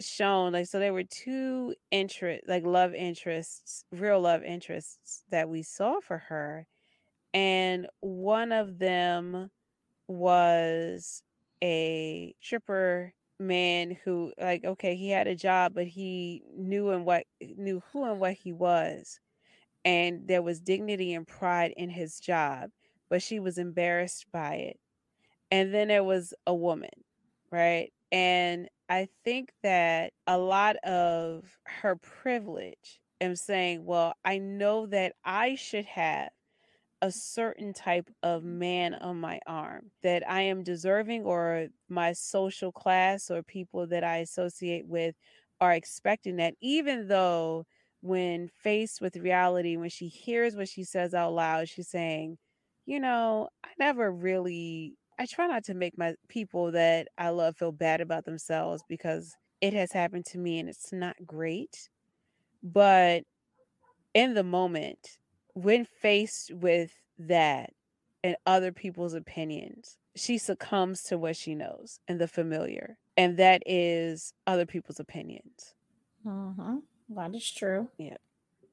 shown 0.00 0.52
like 0.52 0.66
so 0.66 0.78
there 0.78 0.92
were 0.92 1.04
two 1.04 1.74
interest 1.90 2.42
like 2.48 2.64
love 2.64 2.94
interests 2.94 3.84
real 3.92 4.20
love 4.20 4.42
interests 4.42 5.24
that 5.30 5.48
we 5.48 5.62
saw 5.62 6.00
for 6.00 6.18
her 6.18 6.66
and 7.34 7.86
one 8.00 8.52
of 8.52 8.78
them 8.78 9.50
was 10.08 11.22
a 11.62 12.34
stripper 12.40 13.12
man 13.38 13.96
who 14.04 14.32
like 14.40 14.64
okay 14.64 14.96
he 14.96 15.10
had 15.10 15.26
a 15.26 15.34
job 15.34 15.72
but 15.74 15.86
he 15.86 16.42
knew 16.56 16.90
and 16.90 17.04
what 17.06 17.24
knew 17.56 17.82
who 17.92 18.04
and 18.04 18.20
what 18.20 18.34
he 18.34 18.52
was 18.52 19.20
and 19.84 20.28
there 20.28 20.42
was 20.42 20.60
dignity 20.60 21.14
and 21.14 21.26
pride 21.26 21.72
in 21.76 21.90
his 21.90 22.20
job 22.20 22.70
but 23.08 23.22
she 23.22 23.40
was 23.40 23.58
embarrassed 23.58 24.26
by 24.32 24.54
it 24.56 24.78
and 25.50 25.72
then 25.74 25.88
there 25.88 26.04
was 26.04 26.34
a 26.46 26.54
woman 26.54 26.90
right 27.50 27.92
and 28.12 28.68
i 28.90 29.08
think 29.24 29.52
that 29.64 30.14
a 30.28 30.38
lot 30.38 30.76
of 30.78 31.58
her 31.66 31.96
privilege 31.96 33.00
am 33.20 33.36
saying 33.36 33.84
well 33.86 34.14
i 34.26 34.38
know 34.38 34.86
that 34.86 35.14
i 35.24 35.56
should 35.56 35.86
have 35.86 36.30
a 37.02 37.10
certain 37.10 37.72
type 37.72 38.10
of 38.22 38.44
man 38.44 38.94
on 38.94 39.18
my 39.20 39.40
arm 39.46 39.90
that 40.02 40.28
I 40.28 40.42
am 40.42 40.62
deserving 40.62 41.24
or 41.24 41.68
my 41.88 42.12
social 42.12 42.72
class 42.72 43.30
or 43.30 43.42
people 43.42 43.86
that 43.88 44.04
I 44.04 44.18
associate 44.18 44.86
with 44.86 45.14
are 45.60 45.72
expecting 45.72 46.36
that, 46.36 46.54
even 46.60 47.08
though 47.08 47.66
when 48.02 48.48
faced 48.48 49.00
with 49.00 49.16
reality, 49.16 49.76
when 49.76 49.90
she 49.90 50.08
hears 50.08 50.56
what 50.56 50.68
she 50.68 50.84
says 50.84 51.14
out 51.14 51.32
loud, 51.32 51.68
she's 51.68 51.88
saying, 51.88 52.38
you 52.86 53.00
know, 53.00 53.48
I 53.64 53.68
never 53.78 54.10
really, 54.10 54.96
I 55.20 55.26
try 55.26 55.46
not 55.46 55.64
to 55.64 55.74
make 55.74 55.98
my 55.98 56.14
people 56.28 56.72
that 56.72 57.08
I 57.18 57.28
love 57.28 57.54
feel 57.58 57.72
bad 57.72 58.00
about 58.00 58.24
themselves 58.24 58.82
because 58.88 59.36
it 59.60 59.74
has 59.74 59.92
happened 59.92 60.24
to 60.26 60.38
me 60.38 60.58
and 60.58 60.66
it's 60.66 60.94
not 60.94 61.14
great. 61.26 61.90
But 62.62 63.24
in 64.14 64.32
the 64.32 64.42
moment, 64.42 65.18
when 65.52 65.84
faced 65.84 66.54
with 66.54 66.92
that 67.18 67.74
and 68.24 68.34
other 68.46 68.72
people's 68.72 69.12
opinions, 69.12 69.98
she 70.16 70.38
succumbs 70.38 71.02
to 71.04 71.18
what 71.18 71.36
she 71.36 71.54
knows 71.54 72.00
and 72.08 72.18
the 72.18 72.26
familiar. 72.26 72.96
And 73.14 73.36
that 73.36 73.62
is 73.66 74.32
other 74.46 74.64
people's 74.64 75.00
opinions. 75.00 75.74
Mm-hmm. 76.24 76.78
That 77.10 77.34
is 77.34 77.50
true. 77.50 77.90
Yeah. 77.98 78.16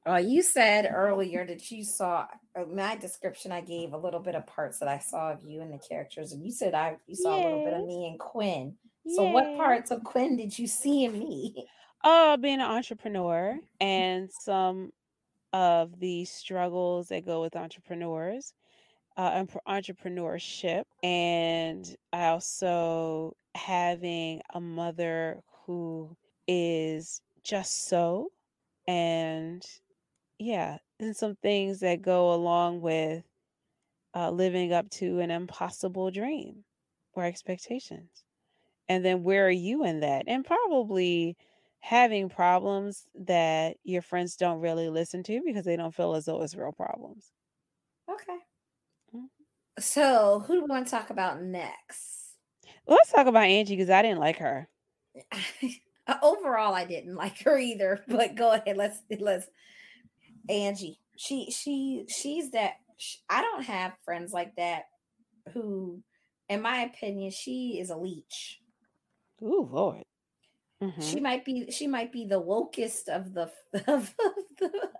Uh, 0.08 0.16
you 0.16 0.42
said 0.42 0.90
earlier 0.90 1.46
that 1.46 1.70
you 1.70 1.84
saw 1.84 2.26
uh, 2.56 2.64
my 2.72 2.96
description. 2.96 3.52
I 3.52 3.60
gave 3.60 3.92
a 3.92 3.98
little 3.98 4.20
bit 4.20 4.34
of 4.34 4.46
parts 4.46 4.78
that 4.78 4.88
I 4.88 4.98
saw 4.98 5.32
of 5.32 5.42
you 5.42 5.60
and 5.60 5.72
the 5.72 5.78
characters, 5.78 6.32
and 6.32 6.42
you 6.42 6.50
said 6.50 6.74
I 6.74 6.96
you 7.06 7.14
saw 7.14 7.34
a 7.34 7.42
little 7.42 7.64
bit 7.64 7.74
of 7.74 7.86
me 7.86 8.08
and 8.08 8.18
Quinn. 8.18 8.74
So, 9.14 9.24
what 9.30 9.44
parts 9.56 9.90
of 9.90 10.02
Quinn 10.04 10.36
did 10.36 10.58
you 10.58 10.66
see 10.66 11.04
in 11.04 11.12
me? 11.12 11.66
Uh, 12.04 12.36
being 12.36 12.60
an 12.60 12.70
entrepreneur 12.70 13.58
and 13.80 14.30
some 14.30 14.92
of 15.52 15.98
the 15.98 16.24
struggles 16.24 17.08
that 17.08 17.26
go 17.26 17.42
with 17.42 17.56
entrepreneurs, 17.56 18.54
uh, 19.16 19.44
entrepreneurship, 19.66 20.84
and 21.02 21.96
I 22.12 22.28
also 22.28 23.36
having 23.54 24.40
a 24.54 24.60
mother 24.60 25.40
who 25.66 26.16
is 26.46 27.20
just 27.42 27.88
so, 27.88 28.30
and 28.86 29.62
yeah, 30.38 30.78
and 31.00 31.16
some 31.16 31.36
things 31.36 31.80
that 31.80 32.02
go 32.02 32.32
along 32.34 32.80
with 32.80 33.24
uh, 34.14 34.30
living 34.30 34.72
up 34.72 34.90
to 34.90 35.20
an 35.20 35.30
impossible 35.30 36.10
dream 36.10 36.64
or 37.14 37.24
expectations. 37.24 38.24
And 38.88 39.04
then 39.04 39.24
where 39.24 39.46
are 39.46 39.50
you 39.50 39.84
in 39.84 40.00
that? 40.00 40.24
And 40.28 40.44
probably 40.44 41.36
having 41.80 42.28
problems 42.28 43.06
that 43.14 43.78
your 43.84 44.02
friends 44.02 44.36
don't 44.36 44.60
really 44.60 44.90
listen 44.90 45.22
to 45.24 45.42
because 45.44 45.64
they 45.66 45.76
don't 45.76 45.94
feel 45.94 46.14
as 46.14 46.26
though 46.26 46.42
it's 46.42 46.56
real 46.56 46.72
problems. 46.72 47.32
Okay. 48.08 48.38
Mhm. 49.14 49.30
So, 49.80 50.40
who 50.40 50.54
do 50.54 50.60
we 50.62 50.66
want 50.68 50.86
to 50.86 50.90
talk 50.90 51.10
about 51.10 51.42
next? 51.42 52.36
Let's 52.88 53.12
talk 53.12 53.28
about 53.28 53.44
Angie 53.44 53.76
because 53.76 53.88
I 53.90 54.02
didn't 54.02 54.18
like 54.18 54.38
her. 54.38 54.68
Overall, 56.22 56.74
I 56.74 56.84
didn't 56.84 57.14
like 57.14 57.38
her 57.42 57.58
either. 57.58 58.02
But 58.08 58.34
go 58.34 58.52
ahead. 58.52 58.76
Let's 58.76 59.02
let's. 59.18 59.48
Angie, 60.48 60.98
she 61.16 61.50
she 61.50 62.04
she's 62.08 62.50
that. 62.52 62.74
sh- 62.96 63.16
I 63.28 63.42
don't 63.42 63.64
have 63.64 63.92
friends 64.04 64.32
like 64.32 64.56
that. 64.56 64.84
Who, 65.52 66.02
in 66.48 66.62
my 66.62 66.82
opinion, 66.82 67.30
she 67.30 67.78
is 67.80 67.90
a 67.90 67.96
leech. 67.96 68.60
Ooh, 69.42 69.68
Lord. 69.70 70.04
She 71.00 71.16
Mhm. 71.16 71.22
might 71.22 71.44
be 71.44 71.70
she 71.70 71.86
might 71.86 72.12
be 72.12 72.24
the 72.26 72.40
wokest 72.40 73.08
of 73.08 73.34
the 73.34 73.50
of 73.88 74.14
the 74.58 74.90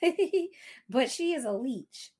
but 0.88 1.10
she 1.10 1.34
is 1.34 1.44
a 1.44 1.52
leech. 1.52 2.12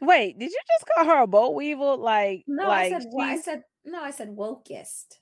Wait, 0.00 0.38
did 0.38 0.50
you 0.50 0.60
just 0.68 0.86
call 0.94 1.04
her 1.06 1.22
a 1.22 1.26
boll 1.26 1.54
weevil? 1.54 1.96
Like, 1.98 2.44
No, 2.46 2.68
I 2.70 2.88
said 2.90 3.02
wo- 3.10 3.20
I 3.20 3.36
said 3.40 3.62
no, 3.84 4.02
I 4.02 4.10
said 4.10 4.36
wokest. 4.36 5.18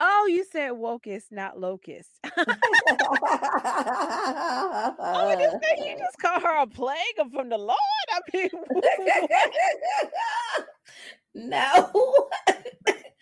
Oh, 0.00 0.28
you 0.30 0.44
said 0.44 0.72
wokest, 0.72 1.32
not 1.32 1.58
locust. 1.58 2.10
oh, 2.24 2.56
you, 5.38 5.50
you 5.84 5.98
just 5.98 6.18
call 6.18 6.40
her 6.40 6.62
a 6.62 6.66
plague 6.68 6.96
from 7.32 7.48
the 7.48 7.58
Lord. 7.58 7.76
I 8.10 8.20
mean, 8.32 8.50
no. 11.50 12.28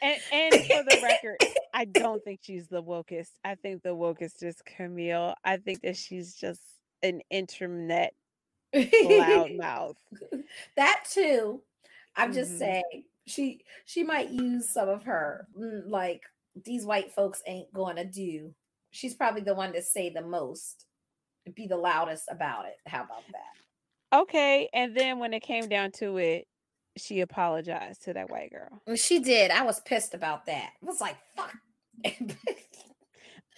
and, 0.03 0.17
and 0.33 0.55
for 0.55 0.85
the 0.85 1.01
record, 1.03 1.39
I 1.73 1.87
don't 1.87 2.23
think 2.23 2.41
she's 2.43 2.69
the 2.69 2.83
wokest. 2.83 3.31
I 3.43 3.55
think 3.55 3.83
the 3.83 3.97
wokest 3.97 4.43
is 4.43 4.61
Camille. 4.67 5.35
I 5.45 5.57
think 5.57 5.81
that 5.83 5.97
she's 5.97 6.35
just 6.35 6.61
an 7.03 7.23
internet 7.31 8.13
loudmouth. 8.75 9.97
That 10.77 11.05
too. 11.11 11.63
I'm 12.17 12.35
just 12.35 12.51
mm-hmm. 12.53 12.59
saying 12.59 13.05
she 13.27 13.61
she 13.85 14.03
might 14.05 14.31
use 14.31 14.69
some 14.69 14.89
of 14.89 15.05
her 15.05 15.47
mm, 15.59 15.83
like 15.87 16.23
these 16.65 16.85
white 16.85 17.13
folks 17.13 17.43
ain't 17.47 17.73
going 17.73 17.97
to 17.97 18.05
do. 18.05 18.55
She's 18.91 19.15
probably 19.15 19.43
the 19.43 19.55
one 19.55 19.73
to 19.75 19.83
say 19.83 20.11
the 20.11 20.23
most, 20.23 20.87
be 21.55 21.67
the 21.67 21.77
loudest 21.77 22.25
about 22.31 22.67
it. 22.67 22.77
How 22.87 23.05
about 23.05 23.25
that? 23.33 24.19
Okay, 24.19 24.69
and 24.73 24.97
then 24.97 25.19
when 25.19 25.35
it 25.35 25.43
came 25.43 25.69
down 25.69 25.93
to 25.93 26.17
it, 26.17 26.47
she 26.97 27.21
apologized 27.21 28.05
to 28.05 28.15
that 28.15 28.31
white 28.31 28.51
girl. 28.51 28.97
She 28.97 29.19
did. 29.19 29.51
I 29.51 29.63
was 29.63 29.81
pissed 29.81 30.15
about 30.15 30.47
that. 30.47 30.71
I 30.83 30.87
was 30.87 31.01
like, 31.01 31.17
fuck. 31.37 31.53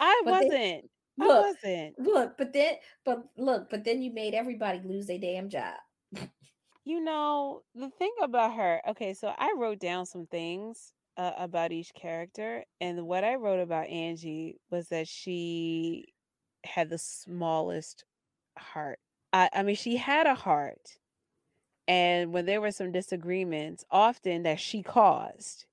I 0.00 0.22
wasn't. 0.26 0.50
Then, 0.50 0.80
look, 1.18 1.30
I 1.30 1.52
wasn't. 1.52 1.98
Look, 1.98 2.38
but 2.38 2.52
then, 2.52 2.74
but 3.04 3.24
look, 3.36 3.70
but 3.70 3.84
then 3.84 4.02
you 4.02 4.12
made 4.12 4.34
everybody 4.34 4.80
lose 4.84 5.06
their 5.06 5.18
damn 5.18 5.48
job. 5.48 5.74
you 6.84 7.00
know, 7.00 7.62
the 7.74 7.90
thing 7.90 8.12
about 8.22 8.54
her, 8.54 8.80
okay, 8.88 9.14
so 9.14 9.32
I 9.38 9.54
wrote 9.56 9.78
down 9.78 10.06
some 10.06 10.26
things 10.26 10.94
uh, 11.18 11.32
about 11.38 11.72
each 11.72 11.92
character, 11.94 12.64
and 12.80 13.06
what 13.06 13.24
I 13.24 13.34
wrote 13.36 13.60
about 13.60 13.88
Angie 13.88 14.56
was 14.70 14.88
that 14.88 15.08
she 15.08 16.06
had 16.64 16.90
the 16.90 16.98
smallest 16.98 18.04
heart. 18.58 19.00
I, 19.32 19.50
I 19.52 19.62
mean, 19.64 19.76
she 19.76 19.96
had 19.96 20.26
a 20.26 20.34
heart, 20.36 20.98
and 21.88 22.32
when 22.32 22.46
there 22.46 22.60
were 22.60 22.72
some 22.72 22.92
disagreements, 22.92 23.84
often 23.90 24.44
that 24.44 24.60
she 24.60 24.82
caused, 24.82 25.66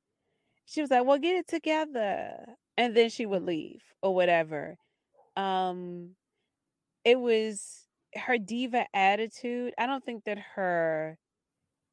she 0.65 0.81
was 0.81 0.91
like, 0.91 1.05
"Well, 1.05 1.19
get 1.19 1.35
it 1.37 1.47
together," 1.47 2.57
and 2.77 2.95
then 2.95 3.09
she 3.09 3.25
would 3.25 3.43
leave 3.43 3.83
or 4.01 4.15
whatever. 4.15 4.77
Um, 5.37 6.15
it 7.05 7.19
was 7.19 7.87
her 8.15 8.37
diva 8.37 8.87
attitude. 8.95 9.73
I 9.77 9.85
don't 9.87 10.05
think 10.05 10.25
that 10.25 10.39
her 10.55 11.17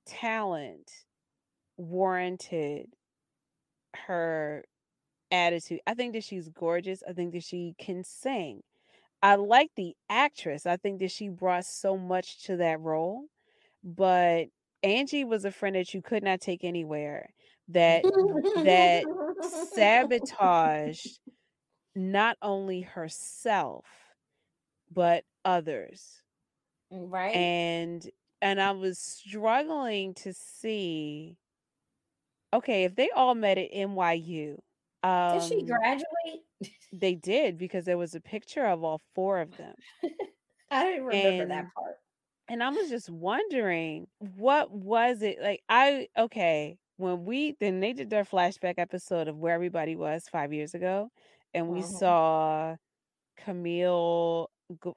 talent 0.06 0.90
warranted 1.76 2.94
her 4.06 4.64
attitude. 5.30 5.80
I 5.86 5.94
think 5.94 6.14
that 6.14 6.24
she's 6.24 6.48
gorgeous. 6.48 7.02
I 7.08 7.12
think 7.12 7.32
that 7.32 7.44
she 7.44 7.74
can 7.78 8.04
sing. 8.04 8.62
I 9.22 9.36
like 9.36 9.70
the 9.76 9.94
actress. 10.08 10.66
I 10.66 10.76
think 10.76 11.00
that 11.00 11.10
she 11.10 11.28
brought 11.28 11.64
so 11.64 11.96
much 11.96 12.44
to 12.44 12.56
that 12.56 12.80
role. 12.80 13.26
But 13.84 14.46
Angie 14.82 15.24
was 15.24 15.44
a 15.44 15.52
friend 15.52 15.76
that 15.76 15.94
you 15.94 16.02
could 16.02 16.22
not 16.22 16.40
take 16.40 16.64
anywhere. 16.64 17.30
That 17.68 18.02
that 18.64 19.04
sabotaged 19.72 21.18
not 21.94 22.36
only 22.42 22.80
herself 22.80 23.84
but 24.94 25.24
others. 25.44 26.22
Right. 26.90 27.34
And 27.34 28.08
and 28.40 28.60
I 28.60 28.72
was 28.72 28.98
struggling 28.98 30.14
to 30.14 30.32
see 30.32 31.36
Okay, 32.52 32.84
if 32.84 32.94
they 32.96 33.10
all 33.10 33.34
met 33.34 33.58
at 33.58 33.70
NYU, 33.72 34.58
Did 35.28 35.42
she 35.42 35.64
um 35.64 35.64
graduate? 35.64 36.44
they 36.92 37.14
did 37.14 37.58
because 37.58 37.84
there 37.86 37.98
was 37.98 38.14
a 38.14 38.20
picture 38.20 38.64
of 38.66 38.84
all 38.84 39.00
four 39.14 39.40
of 39.40 39.56
them. 39.56 39.74
I 40.70 40.84
didn't 40.84 41.04
remember 41.06 41.46
that 41.46 41.66
part. 41.74 41.98
and 42.48 42.62
I 42.62 42.70
was 42.70 42.88
just 42.88 43.10
wondering 43.10 44.06
what 44.18 44.70
was 44.72 45.22
it 45.22 45.40
like 45.40 45.62
I 45.68 46.08
okay, 46.18 46.78
when 46.96 47.24
we 47.24 47.56
then 47.60 47.80
they 47.80 47.92
did 47.92 48.10
their 48.10 48.24
flashback 48.24 48.74
episode 48.78 49.28
of 49.28 49.38
where 49.38 49.54
everybody 49.54 49.96
was 49.96 50.24
5 50.30 50.52
years 50.52 50.74
ago 50.74 51.10
and 51.54 51.70
we 51.70 51.82
Mhm. 51.82 51.82
saw 51.82 52.76
Camille 53.36 54.50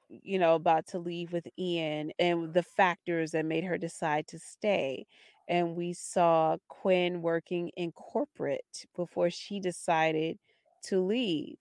you 0.09 0.39
know 0.39 0.55
about 0.55 0.87
to 0.87 0.99
leave 0.99 1.33
with 1.33 1.47
Ian 1.59 2.11
and 2.19 2.53
the 2.53 2.63
factors 2.63 3.31
that 3.31 3.45
made 3.45 3.63
her 3.65 3.77
decide 3.77 4.27
to 4.27 4.39
stay 4.39 5.05
and 5.47 5.75
we 5.75 5.93
saw 5.93 6.57
Quinn 6.67 7.21
working 7.21 7.69
in 7.77 7.91
corporate 7.91 8.85
before 8.95 9.29
she 9.29 9.59
decided 9.59 10.37
to 10.83 10.99
leave 11.01 11.57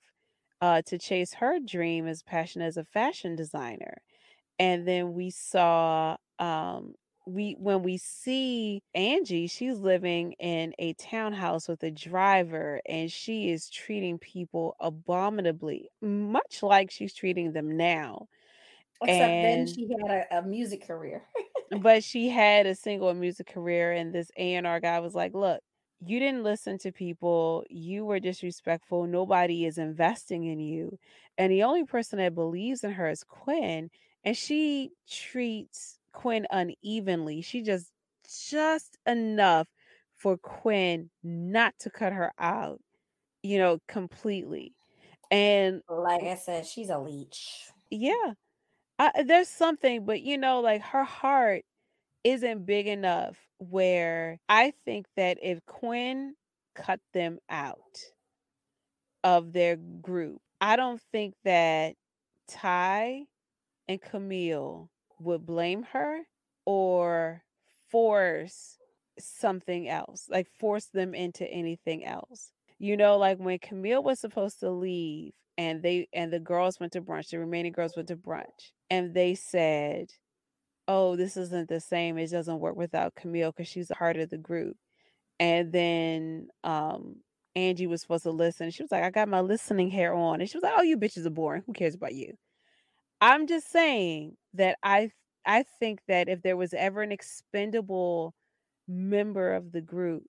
uh, 0.60 0.82
to 0.86 0.98
chase 0.98 1.34
her 1.34 1.58
dream 1.60 2.06
as 2.06 2.22
passion 2.22 2.62
as 2.62 2.76
a 2.76 2.84
fashion 2.84 3.36
designer. 3.36 3.98
And 4.58 4.86
then 4.86 5.14
we 5.14 5.30
saw 5.30 6.16
um, 6.38 6.94
we 7.26 7.56
when 7.58 7.82
we 7.82 7.96
see 7.98 8.82
Angie, 8.94 9.46
she's 9.46 9.78
living 9.78 10.32
in 10.38 10.74
a 10.78 10.94
townhouse 10.94 11.68
with 11.68 11.82
a 11.82 11.90
driver 11.90 12.80
and 12.86 13.10
she 13.10 13.50
is 13.50 13.70
treating 13.70 14.18
people 14.18 14.76
abominably, 14.80 15.90
much 16.02 16.62
like 16.62 16.90
she's 16.90 17.14
treating 17.14 17.52
them 17.52 17.76
now. 17.76 18.28
Except 19.04 19.42
then 19.42 19.60
And 19.60 19.68
she 19.68 19.88
had 19.88 20.26
a, 20.30 20.38
a 20.38 20.42
music 20.42 20.86
career. 20.86 21.22
but 21.80 22.04
she 22.04 22.28
had 22.28 22.66
a 22.66 22.74
single 22.74 23.12
music 23.14 23.46
career 23.48 23.92
and 23.92 24.12
this 24.14 24.30
A&R 24.36 24.80
guy 24.80 25.00
was 25.00 25.14
like, 25.14 25.34
"Look, 25.34 25.60
you 26.04 26.18
didn't 26.18 26.42
listen 26.44 26.78
to 26.78 26.92
people. 26.92 27.64
You 27.68 28.04
were 28.04 28.20
disrespectful. 28.20 29.06
Nobody 29.06 29.64
is 29.64 29.78
investing 29.78 30.44
in 30.44 30.60
you." 30.60 30.98
And 31.38 31.50
the 31.52 31.62
only 31.64 31.84
person 31.84 32.18
that 32.18 32.34
believes 32.34 32.84
in 32.84 32.92
her 32.92 33.08
is 33.08 33.24
Quinn, 33.24 33.90
and 34.24 34.36
she 34.36 34.90
treats 35.08 35.98
Quinn 36.12 36.46
unevenly. 36.50 37.42
She 37.42 37.62
just 37.62 37.92
just 38.48 38.98
enough 39.06 39.68
for 40.16 40.36
Quinn 40.38 41.10
not 41.22 41.74
to 41.80 41.90
cut 41.90 42.12
her 42.12 42.32
out, 42.38 42.80
you 43.42 43.58
know, 43.58 43.78
completely. 43.88 44.74
And 45.30 45.82
like 45.88 46.22
I 46.24 46.36
said, 46.36 46.66
she's 46.66 46.90
a 46.90 46.98
leech. 46.98 47.68
yeah, 47.90 48.34
I, 48.98 49.08
uh, 49.08 49.22
there's 49.24 49.48
something, 49.48 50.04
but 50.04 50.22
you 50.22 50.38
know, 50.38 50.60
like 50.60 50.82
her 50.82 51.04
heart 51.04 51.64
isn't 52.22 52.66
big 52.66 52.86
enough 52.86 53.36
where 53.58 54.38
I 54.48 54.72
think 54.84 55.06
that 55.16 55.38
if 55.42 55.64
Quinn 55.66 56.34
cut 56.74 57.00
them 57.12 57.38
out 57.50 57.78
of 59.22 59.52
their 59.52 59.76
group, 59.76 60.40
I 60.60 60.76
don't 60.76 61.00
think 61.12 61.34
that 61.44 61.96
Ty 62.48 63.24
and 63.88 64.00
Camille 64.00 64.90
would 65.20 65.46
blame 65.46 65.84
her 65.92 66.20
or 66.66 67.42
force 67.90 68.78
something 69.18 69.88
else, 69.88 70.26
like 70.28 70.48
force 70.58 70.86
them 70.86 71.14
into 71.14 71.46
anything 71.46 72.04
else. 72.04 72.52
You 72.78 72.96
know, 72.96 73.16
like 73.18 73.38
when 73.38 73.58
Camille 73.58 74.02
was 74.02 74.20
supposed 74.20 74.60
to 74.60 74.70
leave 74.70 75.32
and 75.56 75.82
they 75.82 76.08
and 76.12 76.32
the 76.32 76.40
girls 76.40 76.80
went 76.80 76.92
to 76.94 77.02
brunch, 77.02 77.30
the 77.30 77.38
remaining 77.38 77.72
girls 77.72 77.96
went 77.96 78.08
to 78.08 78.16
brunch, 78.16 78.72
and 78.90 79.14
they 79.14 79.34
said, 79.34 80.10
"Oh, 80.88 81.16
this 81.16 81.36
isn't 81.36 81.68
the 81.70 81.80
same. 81.80 82.18
It 82.18 82.30
doesn't 82.30 82.60
work 82.60 82.76
without 82.76 83.14
Camille 83.16 83.52
because 83.52 83.68
she's 83.68 83.90
a 83.90 83.94
part 83.96 84.16
of 84.18 84.30
the 84.30 84.38
group." 84.38 84.76
And 85.40 85.72
then 85.72 86.48
um 86.64 87.22
Angie 87.56 87.86
was 87.88 88.02
supposed 88.02 88.24
to 88.24 88.32
listen. 88.32 88.70
She 88.70 88.82
was 88.84 88.92
like, 88.92 89.04
"I 89.04 89.10
got 89.10 89.28
my 89.28 89.40
listening 89.42 89.90
hair 89.90 90.14
on," 90.14 90.40
and 90.40 90.50
she 90.50 90.56
was 90.58 90.64
like, 90.64 90.74
"Oh, 90.78 90.82
you 90.82 90.98
bitches 90.98 91.26
are 91.26 91.30
boring. 91.30 91.62
Who 91.66 91.72
cares 91.74 91.94
about 91.96 92.14
you?" 92.14 92.36
I'm 93.20 93.46
just 93.48 93.70
saying 93.70 94.36
that 94.54 94.78
I 94.82 95.12
I 95.46 95.64
think 95.80 96.00
that 96.08 96.28
if 96.28 96.42
there 96.42 96.56
was 96.56 96.74
ever 96.74 97.02
an 97.02 97.12
expendable 97.12 98.34
member 98.88 99.54
of 99.54 99.72
the 99.72 99.80
group, 99.82 100.24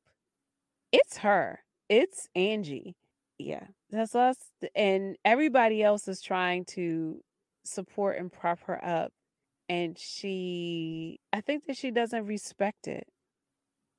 it's 0.94 1.18
her. 1.20 1.65
It's 1.90 2.28
Angie. 2.36 2.96
Yeah, 3.38 3.68
that's 3.90 4.16
us. 4.16 4.38
And 4.76 5.18
everybody 5.24 5.84
else 5.84 6.08
is 6.08 6.22
trying 6.22 6.66
to 6.72 7.22
support 7.64 8.18
and 8.18 8.32
prop 8.32 8.60
her 8.64 8.84
up. 8.84 9.12
And 9.68 9.98
she, 9.98 11.20
I 11.34 11.42
think 11.42 11.66
that 11.66 11.78
she 11.78 11.92
doesn't 11.92 12.26
respect 12.26 12.88
it. 12.88 13.08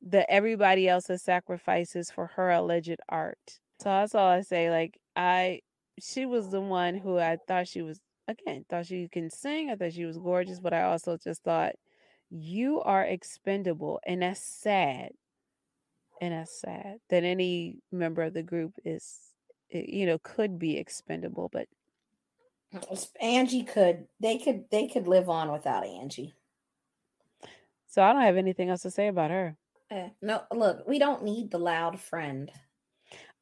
That 0.03 0.27
everybody 0.29 0.89
else's 0.89 1.23
sacrifices 1.23 2.11
for 2.11 2.29
her 2.37 2.51
alleged 2.51 2.99
art. 3.09 3.39
So 3.81 3.89
that's 3.89 4.15
all 4.15 4.29
I 4.29 4.43
say. 4.43 4.71
Like, 4.71 4.99
I, 5.15 5.61
she 6.01 6.27
was 6.27 6.51
the 6.51 6.61
one 6.61 6.95
who 6.97 7.19
I 7.19 7.39
thought 7.49 7.69
she 7.69 7.83
was, 7.83 8.01
again, 8.29 8.65
thought 8.69 8.87
she 8.87 9.09
can 9.09 9.31
sing. 9.31 9.71
I 9.71 9.77
thought 9.77 9.93
she 9.93 10.05
was 10.05 10.19
gorgeous, 10.19 10.61
but 10.61 10.73
I 10.73 10.83
also 10.83 11.17
just 11.23 11.43
thought, 11.43 11.73
you 12.31 12.81
are 12.81 13.05
expendable. 13.05 14.01
And 14.07 14.23
that's 14.23 14.41
sad 14.41 15.11
and 16.21 16.33
that's 16.33 16.61
sad 16.61 16.99
that 17.11 17.25
any 17.25 17.79
member 17.93 18.23
of 18.23 18.35
the 18.35 18.43
group 18.43 18.73
is 18.85 19.19
eh, 19.73 19.85
you 19.87 20.07
know 20.07 20.19
could 20.19 20.59
be 20.59 20.77
expendable 20.77 21.51
but 21.53 21.69
Angie 23.21 23.63
could 23.65 24.07
they 24.21 24.39
could 24.39 24.65
they 24.71 24.89
could 24.89 25.07
live 25.07 25.29
on 25.29 25.53
without 25.53 25.87
Angie. 25.87 26.35
So 27.87 28.03
I 28.03 28.13
don't 28.13 28.23
have 28.23 28.37
anything 28.37 28.69
else 28.71 28.83
to 28.83 28.91
say 28.91 29.09
about 29.09 29.31
her. 29.31 29.57
Eh, 29.91 30.09
no, 30.21 30.43
look, 30.53 30.87
we 30.87 30.99
don't 30.99 31.23
need 31.23 31.51
the 31.51 31.59
loud 31.59 32.01
friend. 32.01 32.51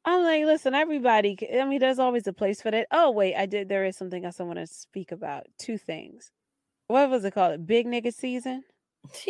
I'm 0.05 0.23
like, 0.23 0.45
listen, 0.45 0.75
everybody. 0.75 1.37
I 1.59 1.65
mean, 1.65 1.79
there's 1.79 1.97
always 1.99 2.27
a 2.27 2.33
place 2.33 2.61
for 2.61 2.69
that. 2.71 2.87
Oh 2.91 3.11
wait, 3.11 3.35
I 3.35 3.47
did. 3.47 3.67
There 3.67 3.85
is 3.85 3.97
something 3.97 4.23
else 4.23 4.39
I 4.39 4.43
want 4.43 4.59
to 4.59 4.67
speak 4.67 5.11
about. 5.11 5.47
Two 5.57 5.77
things. 5.77 6.31
What 6.87 7.09
was 7.09 7.25
it 7.25 7.33
called? 7.33 7.65
Big 7.65 7.87
nigga 7.87 8.13
season. 8.13 8.63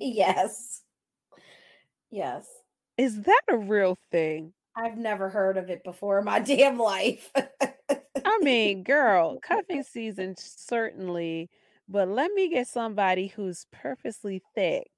yes. 0.00 0.82
Yes. 2.12 2.46
Is 2.98 3.22
that 3.22 3.42
a 3.48 3.56
real 3.56 3.98
thing? 4.12 4.52
I've 4.76 4.98
never 4.98 5.28
heard 5.28 5.56
of 5.56 5.70
it 5.70 5.82
before 5.82 6.18
in 6.18 6.26
my 6.26 6.38
damn 6.40 6.78
life. 6.78 7.30
I 7.34 8.38
mean, 8.40 8.84
girl, 8.84 9.38
cuffing 9.40 9.82
season 9.90 10.36
certainly, 10.38 11.50
but 11.88 12.08
let 12.08 12.30
me 12.32 12.50
get 12.50 12.68
somebody 12.68 13.28
who's 13.28 13.66
purposely 13.72 14.42
thick 14.54 14.90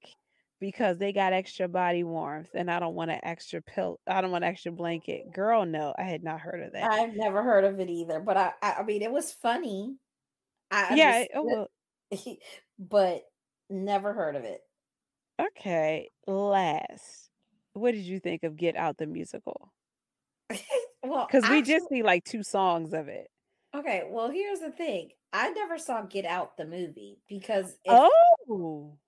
because 0.59 0.97
they 0.97 1.13
got 1.13 1.33
extra 1.33 1.67
body 1.67 2.03
warmth 2.03 2.49
and 2.53 2.69
I 2.69 2.79
don't 2.79 2.95
want 2.95 3.11
an 3.11 3.19
extra 3.23 3.61
pill. 3.61 3.99
I 4.07 4.21
don't 4.21 4.31
want 4.31 4.43
an 4.43 4.51
extra 4.51 4.71
blanket. 4.71 5.33
Girl, 5.33 5.65
no, 5.65 5.93
I 5.97 6.03
had 6.03 6.23
not 6.23 6.41
heard 6.41 6.61
of 6.61 6.73
that. 6.73 6.91
I've 6.91 7.15
never 7.15 7.43
heard 7.43 7.63
of 7.63 7.79
it 7.79 7.89
either, 7.89 8.19
but 8.19 8.37
I 8.37 8.51
I, 8.61 8.73
I 8.79 8.83
mean 8.83 9.01
it 9.01 9.11
was 9.11 9.31
funny. 9.31 9.95
I 10.69 10.95
yeah, 10.95 11.23
oh, 11.33 11.67
well, 12.11 12.37
but 12.79 13.23
never 13.69 14.13
heard 14.13 14.35
of 14.35 14.43
it. 14.43 14.61
Okay, 15.39 16.09
last. 16.27 17.29
What 17.73 17.91
did 17.91 18.05
you 18.05 18.19
think 18.19 18.43
of 18.43 18.55
Get 18.57 18.75
Out 18.75 18.97
the 18.97 19.05
musical? 19.07 19.73
well, 21.03 21.29
Because 21.29 21.47
we 21.47 21.61
just 21.61 21.87
see 21.89 22.01
like 22.03 22.23
two 22.23 22.41
songs 22.43 22.91
of 22.93 23.07
it. 23.07 23.29
okay, 23.73 24.03
well, 24.09 24.29
here's 24.29 24.59
the 24.59 24.71
thing. 24.71 25.11
I 25.33 25.49
never 25.51 25.77
saw 25.77 26.03
Get 26.03 26.25
Out 26.25 26.57
the 26.57 26.65
movie 26.65 27.19
because 27.27 27.77
if, 27.83 28.01
Oh, 28.47 28.99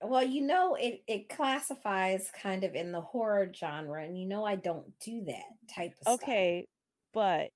well, 0.00 0.22
you 0.22 0.42
know, 0.42 0.74
it 0.76 1.02
it 1.08 1.28
classifies 1.28 2.30
kind 2.30 2.62
of 2.64 2.74
in 2.74 2.92
the 2.92 3.00
horror 3.00 3.52
genre, 3.52 4.02
and 4.04 4.18
you 4.18 4.26
know 4.26 4.44
I 4.44 4.54
don't 4.56 4.98
do 5.00 5.24
that 5.24 5.44
type 5.68 5.94
of 6.00 6.06
stuff. 6.06 6.28
okay. 6.28 6.66
But 7.12 7.50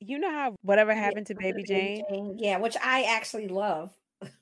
you 0.00 0.18
know 0.18 0.30
how 0.30 0.56
whatever 0.62 0.94
Yeah, 1.00 1.14
happened 1.14 1.26
to 1.28 1.34
Baby 1.34 1.64
Jane? 1.64 2.04
yeah, 2.36 2.58
which 2.58 2.76
I 2.82 3.04
actually 3.04 3.48
love. 3.48 3.94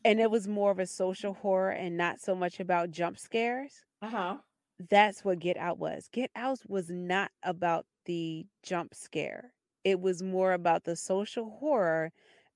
And 0.05 0.21
it 0.21 0.31
was 0.31 0.47
more 0.49 0.71
of 0.71 0.79
a 0.79 0.87
social 0.87 1.35
horror 1.35 1.71
and 1.73 1.97
not 1.97 2.21
so 2.21 2.35
much 2.35 2.61
about 2.61 2.91
jump 2.91 3.19
scares. 3.19 3.85
Uh-huh. 4.01 4.39
That's 4.79 5.25
what 5.25 5.39
Get 5.41 5.57
Out 5.57 5.79
was. 5.79 6.09
Get 6.09 6.31
Out 6.35 6.61
was 6.69 6.91
not 6.91 7.33
about 7.43 7.87
the 8.07 8.47
jump 8.63 8.95
scare. 8.95 9.55
It 9.85 10.01
was 10.01 10.23
more 10.23 10.53
about 10.53 10.85
the 10.85 10.97
social 10.97 11.51
horror 11.51 12.13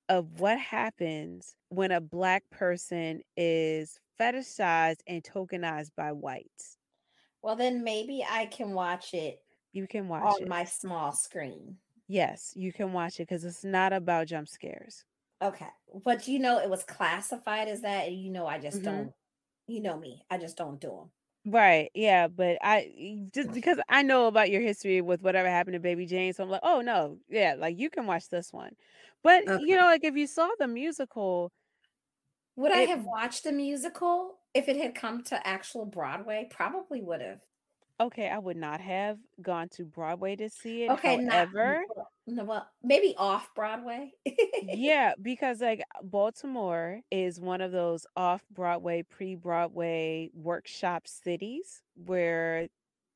of 0.09 0.39
what 0.39 0.59
happens 0.59 1.55
when 1.69 1.91
a 1.91 2.01
black 2.01 2.49
person 2.49 3.21
is 3.37 3.99
fetishized 4.19 5.01
and 5.07 5.23
tokenized 5.23 5.91
by 5.95 6.11
whites. 6.11 6.77
Well, 7.41 7.57
then 7.57 7.83
maybe 7.83 8.23
I 8.23 8.45
can 8.45 8.73
watch 8.73 9.13
it 9.13 9.43
You 9.71 9.87
can 9.87 10.07
watch 10.09 10.39
on 10.39 10.41
it. 10.41 10.49
my 10.49 10.63
small 10.63 11.11
screen. 11.11 11.79
Yes, 12.07 12.51
you 12.57 12.73
can 12.73 12.91
watch 12.93 13.19
it 13.21 13.23
because 13.29 13.45
it's 13.45 13.63
not 13.63 13.93
about 13.93 14.27
jump 14.27 14.47
scares. 14.49 15.05
Okay. 15.41 15.69
But 15.93 16.27
you 16.27 16.39
know, 16.39 16.59
it 16.59 16.69
was 16.69 16.83
classified 16.83 17.67
as 17.67 17.81
that, 17.81 18.07
and 18.07 18.21
you 18.21 18.29
know, 18.31 18.45
I 18.47 18.59
just 18.59 18.83
Mhm. 18.83 18.83
don't, 18.83 19.13
you 19.67 19.81
know 19.81 19.97
me, 19.97 20.25
I 20.29 20.37
just 20.37 20.57
don't 20.57 20.79
do 20.81 20.89
them. 20.89 21.11
Right. 21.45 21.89
Yeah. 21.95 22.27
But 22.27 22.57
I 22.61 23.27
just 23.33 23.51
because 23.51 23.79
I 23.89 24.03
know 24.03 24.27
about 24.27 24.49
your 24.51 24.61
history 24.61 25.01
with 25.01 25.21
whatever 25.21 25.47
happened 25.49 25.73
to 25.75 25.79
Baby 25.79 26.05
Jane. 26.05 26.33
So 26.33 26.43
I'm 26.43 26.49
like, 26.49 26.61
oh 26.63 26.81
no. 26.81 27.19
Yeah, 27.29 27.55
like 27.55 27.79
you 27.79 27.89
can 27.89 28.05
watch 28.05 28.27
this 28.29 28.51
one. 28.51 28.73
But 29.23 29.47
you 29.47 29.75
know, 29.77 29.85
like 29.85 30.03
if 30.03 30.15
you 30.15 30.27
saw 30.27 30.49
the 30.59 30.67
musical, 30.67 31.51
Would 32.55 32.71
I 32.71 32.81
have 32.81 33.05
watched 33.05 33.43
the 33.43 33.51
musical 33.51 34.41
if 34.53 34.69
it 34.69 34.75
had 34.75 34.93
come 34.93 35.23
to 35.23 35.47
actual 35.47 35.87
Broadway? 35.87 36.47
Probably 36.51 37.01
would 37.01 37.21
have. 37.21 37.41
Okay, 37.99 38.29
I 38.29 38.37
would 38.37 38.57
not 38.57 38.81
have 38.81 39.17
gone 39.41 39.69
to 39.69 39.85
Broadway 39.85 40.35
to 40.37 40.49
see 40.49 40.83
it. 40.83 40.91
Okay, 40.91 41.25
However, 41.25 41.83
well, 41.95 42.11
no, 42.27 42.43
well, 42.43 42.67
maybe 42.83 43.15
off 43.17 43.49
Broadway. 43.55 44.13
yeah, 44.63 45.13
because 45.21 45.61
like 45.61 45.81
uh, 45.95 46.03
Baltimore 46.03 47.01
is 47.11 47.39
one 47.39 47.61
of 47.61 47.71
those 47.71 48.05
off 48.15 48.43
Broadway, 48.51 49.03
pre 49.03 49.35
Broadway 49.35 50.29
workshop 50.33 51.07
cities 51.07 51.81
where 51.95 52.67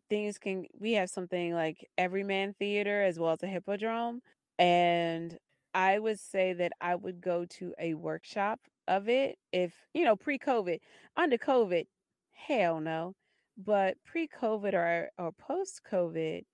things 0.10 0.38
can 0.38 0.66
we 0.80 0.94
have 0.94 1.10
something 1.10 1.54
like 1.54 1.90
Everyman 1.98 2.54
Theater 2.60 3.02
as 3.04 3.20
well 3.20 3.32
as 3.34 3.44
a 3.44 3.48
Hippodrome. 3.48 4.22
And 4.60 5.38
I 5.74 5.98
would 6.00 6.20
say 6.20 6.54
that 6.54 6.74
I 6.82 6.96
would 6.96 7.22
go 7.22 7.46
to 7.46 7.74
a 7.80 7.96
workshop 7.96 8.60
of 8.88 9.10
it 9.10 9.38
if, 9.52 9.74
you 9.94 10.06
know, 10.06 10.16
pre 10.16 10.38
COVID. 10.38 10.80
Under 11.16 11.38
COVID, 11.38 11.86
hell 12.32 12.80
no. 12.80 13.14
But 13.58 13.98
pre 14.06 14.28
COVID 14.28 14.74
or 14.74 15.10
or 15.18 15.32
post 15.34 15.82
COVID, 15.90 16.46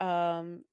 um, 0.00 0.64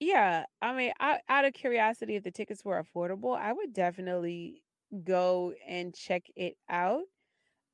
yeah, 0.00 0.46
I 0.62 0.74
mean, 0.74 0.92
out, 1.00 1.20
out 1.28 1.44
of 1.46 1.54
curiosity, 1.54 2.16
if 2.16 2.24
the 2.24 2.30
tickets 2.32 2.64
were 2.64 2.82
affordable, 2.82 3.36
I 3.38 3.52
would 3.52 3.72
definitely 3.72 4.62
go 5.04 5.54
and 5.68 5.94
check 5.94 6.24
it 6.36 6.56
out. 6.68 7.04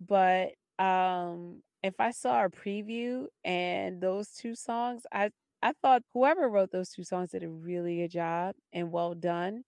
But 0.01 0.53
um 0.79 1.63
if 1.83 1.95
I 2.01 2.13
saw 2.13 2.45
a 2.45 2.51
preview 2.51 3.27
and 3.45 4.01
those 4.01 4.31
two 4.31 4.55
songs, 4.55 5.05
I 5.13 5.31
I 5.63 5.73
thought 5.83 6.03
whoever 6.15 6.49
wrote 6.49 6.71
those 6.73 6.91
two 6.91 7.05
songs 7.05 7.31
did 7.31 7.45
a 7.45 7.49
really 7.49 7.99
good 7.99 8.11
job 8.11 8.57
and 8.73 8.93
well 8.93 9.15
done. 9.15 9.65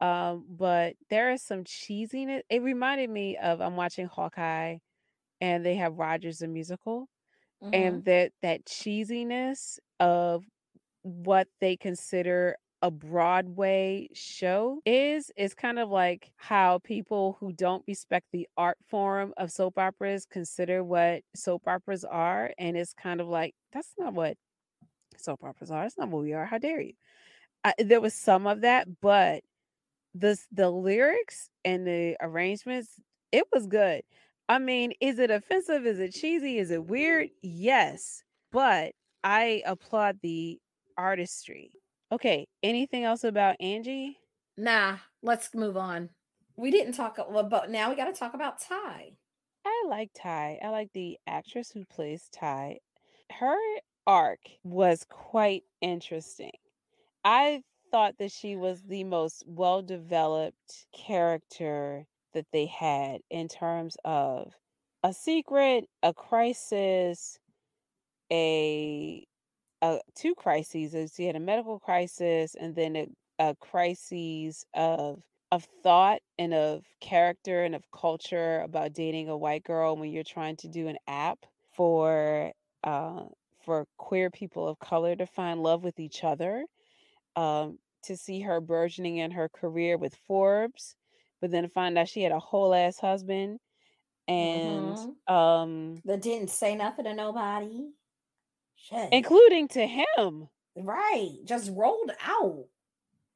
Um, 0.00 0.46
but 0.48 0.96
there 1.10 1.30
is 1.32 1.42
some 1.42 1.64
cheesiness. 1.64 2.42
It 2.50 2.62
reminded 2.62 3.10
me 3.10 3.36
of 3.38 3.60
I'm 3.60 3.76
watching 3.76 4.06
Hawkeye 4.06 4.78
and 5.40 5.64
they 5.64 5.76
have 5.76 5.98
Rogers 5.98 6.38
the 6.38 6.48
musical 6.48 7.08
hmm 7.60 7.72
and 7.72 8.04
that 8.04 8.32
that 8.42 8.64
cheesiness 8.66 9.78
of 10.00 10.44
what 11.02 11.48
they 11.60 11.76
consider 11.76 12.56
a 12.82 12.90
Broadway 12.90 14.08
show 14.14 14.80
is 14.86 15.30
is 15.36 15.54
kind 15.54 15.78
of 15.78 15.90
like 15.90 16.32
how 16.36 16.78
people 16.80 17.36
who 17.40 17.52
don't 17.52 17.84
respect 17.86 18.26
the 18.32 18.48
art 18.56 18.78
form 18.88 19.34
of 19.36 19.52
soap 19.52 19.78
operas 19.78 20.26
consider 20.26 20.82
what 20.84 21.22
soap 21.36 21.68
operas 21.68 22.04
are 22.04 22.52
and 22.58 22.76
it's 22.76 22.94
kind 22.94 23.20
of 23.20 23.28
like 23.28 23.54
that's 23.72 23.94
not 23.98 24.14
what 24.14 24.36
soap 25.16 25.44
operas 25.44 25.70
are. 25.70 25.82
That's 25.84 25.98
not 25.98 26.08
what 26.08 26.22
we 26.22 26.32
are. 26.32 26.46
How 26.46 26.58
dare 26.58 26.80
you? 26.80 26.94
I, 27.64 27.74
there 27.78 28.00
was 28.00 28.14
some 28.14 28.46
of 28.46 28.62
that 28.62 29.00
but 29.00 29.42
the 30.14 30.38
the 30.52 30.70
lyrics 30.70 31.50
and 31.64 31.86
the 31.86 32.16
arrangements 32.20 33.00
it 33.32 33.44
was 33.52 33.66
good 33.66 34.02
i 34.50 34.58
mean 34.58 34.92
is 35.00 35.18
it 35.18 35.30
offensive? 35.30 35.86
Is 35.86 35.98
it 35.98 36.12
cheesy? 36.12 36.58
Is 36.58 36.70
it 36.70 36.84
weird? 36.84 37.30
Yes 37.42 38.22
but 38.52 38.92
i 39.22 39.62
applaud 39.64 40.18
the 40.22 40.58
artistry. 40.98 41.70
Okay 42.12 42.46
anything 42.62 43.04
else 43.04 43.24
about 43.24 43.56
angie? 43.60 44.18
Nah, 44.56 44.98
let's 45.22 45.54
move 45.54 45.76
on. 45.76 46.10
We 46.56 46.70
didn't 46.70 46.92
talk 46.94 47.16
about 47.18 47.70
now 47.70 47.88
we 47.88 47.96
got 47.96 48.12
to 48.12 48.12
talk 48.12 48.34
about 48.34 48.60
Ty. 48.60 49.12
i 49.64 49.84
like 49.88 50.10
ty. 50.14 50.58
I 50.62 50.68
like 50.68 50.92
the 50.92 51.16
actress 51.26 51.70
who 51.70 51.84
plays 51.86 52.28
ty. 52.32 52.80
Her 53.30 53.56
arc 54.06 54.40
was 54.64 55.06
quite 55.08 55.62
interesting. 55.80 56.52
I 57.24 57.62
thought 57.90 58.18
that 58.18 58.32
she 58.32 58.56
was 58.56 58.82
the 58.82 59.04
most 59.04 59.44
well 59.46 59.80
developed 59.82 60.86
character 60.92 62.06
that 62.34 62.46
they 62.52 62.66
had 62.66 63.20
in 63.30 63.48
terms 63.48 63.96
of 64.04 64.52
a 65.02 65.12
secret, 65.12 65.86
a 66.02 66.12
crisis, 66.14 67.38
a, 68.32 69.24
a 69.82 70.00
two 70.14 70.34
crises. 70.34 70.94
Uh, 70.94 71.08
She 71.14 71.26
had 71.26 71.36
a 71.36 71.40
medical 71.40 71.78
crisis 71.80 72.54
and 72.54 72.74
then 72.74 72.96
a, 72.96 73.06
a 73.38 73.56
crisis 73.56 74.64
of 74.74 75.22
of 75.52 75.66
thought 75.82 76.20
and 76.38 76.54
of 76.54 76.84
character 77.00 77.64
and 77.64 77.74
of 77.74 77.82
culture 77.92 78.60
about 78.60 78.92
dating 78.92 79.28
a 79.28 79.36
white 79.36 79.64
girl 79.64 79.96
when 79.96 80.10
you're 80.12 80.22
trying 80.22 80.56
to 80.56 80.68
do 80.68 80.86
an 80.88 80.96
app 81.08 81.38
for 81.72 82.52
uh, 82.84 83.24
for 83.64 83.86
queer 83.98 84.30
people 84.30 84.68
of 84.68 84.78
color 84.78 85.16
to 85.16 85.26
find 85.26 85.62
love 85.62 85.82
with 85.82 85.98
each 85.98 86.22
other 86.24 86.64
um, 87.36 87.78
to 88.04 88.16
see 88.16 88.40
her 88.40 88.60
burgeoning 88.60 89.18
in 89.18 89.30
her 89.32 89.48
career 89.48 89.96
with 89.98 90.14
Forbes, 90.26 90.96
but 91.40 91.50
then 91.50 91.62
to 91.64 91.68
find 91.68 91.96
out 91.98 92.08
she 92.08 92.22
had 92.22 92.32
a 92.32 92.38
whole 92.38 92.74
ass 92.74 92.98
husband 92.98 93.58
and 94.28 94.96
hmm 94.96 95.32
um 95.34 96.02
That 96.04 96.22
didn't 96.22 96.50
say 96.50 96.74
nothing 96.76 97.04
to 97.04 97.14
nobody. 97.14 97.90
Shit. 98.76 99.08
including 99.12 99.68
to 99.68 99.86
him. 99.86 100.48
Right. 100.76 101.36
Just 101.44 101.70
rolled 101.74 102.12
out. 102.26 102.64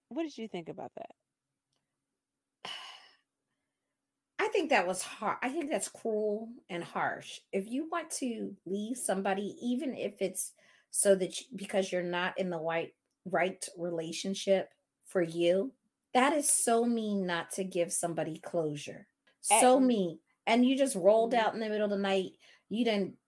What 0.08 0.22
did 0.22 0.38
you 0.38 0.48
think 0.48 0.68
about 0.68 0.92
that? 0.96 2.70
I 4.38 4.48
think 4.48 4.70
that 4.70 4.86
was 4.86 5.02
hard. 5.02 5.38
I 5.42 5.48
think 5.48 5.70
that's 5.70 5.88
cruel 5.88 6.48
and 6.70 6.82
harsh. 6.82 7.40
If 7.52 7.68
you 7.68 7.88
want 7.90 8.10
to 8.12 8.56
leave 8.66 8.96
somebody, 8.96 9.56
even 9.60 9.94
if 9.94 10.14
it's 10.20 10.52
so 10.90 11.14
that 11.16 11.40
you, 11.40 11.46
because 11.56 11.90
you're 11.92 12.02
not 12.02 12.38
in 12.38 12.50
the 12.50 12.58
right 12.58 12.94
right 13.26 13.66
relationship 13.76 14.70
for 15.06 15.22
you, 15.22 15.72
that 16.14 16.32
is 16.32 16.48
so 16.50 16.84
mean 16.84 17.26
not 17.26 17.50
to 17.52 17.64
give 17.64 17.92
somebody 17.92 18.38
closure. 18.38 19.08
So 19.40 19.80
mean. 19.80 20.20
And 20.46 20.66
you 20.66 20.76
just 20.76 20.96
rolled 20.96 21.34
Mhm. 21.34 21.34
out 21.34 21.54
in 21.54 21.60
the 21.60 21.68
middle 21.68 21.84
of 21.86 21.90
the 21.90 21.98
night. 21.98 22.32
You 22.68 22.84
didn't 22.84 23.18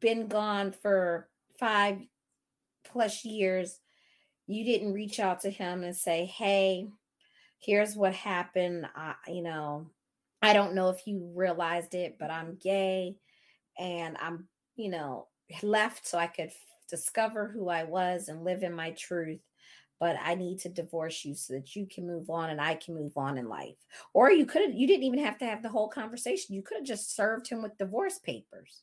been 0.00 0.28
gone 0.28 0.72
for 0.72 1.30
five 1.58 2.00
plus 2.84 3.24
years, 3.24 3.80
you 4.46 4.64
didn't 4.64 4.94
reach 4.94 5.20
out 5.20 5.40
to 5.40 5.50
him 5.50 5.84
and 5.84 5.96
say, 5.96 6.26
"Hey, 6.26 6.90
here's 7.58 7.96
what 7.96 8.14
happened. 8.14 8.86
I, 8.94 9.16
you 9.28 9.42
know, 9.42 9.90
I 10.42 10.52
don't 10.52 10.74
know 10.74 10.90
if 10.90 11.06
you 11.06 11.32
realized 11.34 11.94
it, 11.94 12.18
but 12.18 12.30
I'm 12.30 12.56
gay 12.56 13.18
and 13.78 14.16
I'm, 14.18 14.48
you 14.76 14.90
know, 14.90 15.28
left 15.62 16.06
so 16.06 16.18
I 16.18 16.28
could 16.28 16.52
discover 16.88 17.48
who 17.48 17.68
I 17.68 17.84
was 17.84 18.28
and 18.28 18.44
live 18.44 18.62
in 18.62 18.72
my 18.74 18.92
truth. 18.92 19.42
But 19.98 20.16
I 20.20 20.34
need 20.34 20.58
to 20.60 20.68
divorce 20.68 21.24
you 21.24 21.34
so 21.34 21.54
that 21.54 21.74
you 21.74 21.86
can 21.86 22.06
move 22.06 22.28
on 22.28 22.50
and 22.50 22.60
I 22.60 22.74
can 22.74 22.94
move 22.94 23.16
on 23.16 23.38
in 23.38 23.48
life. 23.48 23.76
Or 24.12 24.30
you 24.30 24.44
could 24.46 24.62
have, 24.62 24.74
you 24.74 24.86
didn't 24.86 25.04
even 25.04 25.20
have 25.20 25.38
to 25.38 25.46
have 25.46 25.62
the 25.62 25.70
whole 25.70 25.88
conversation. 25.88 26.54
You 26.54 26.62
could 26.62 26.78
have 26.78 26.86
just 26.86 27.14
served 27.14 27.48
him 27.48 27.62
with 27.62 27.78
divorce 27.78 28.18
papers 28.18 28.82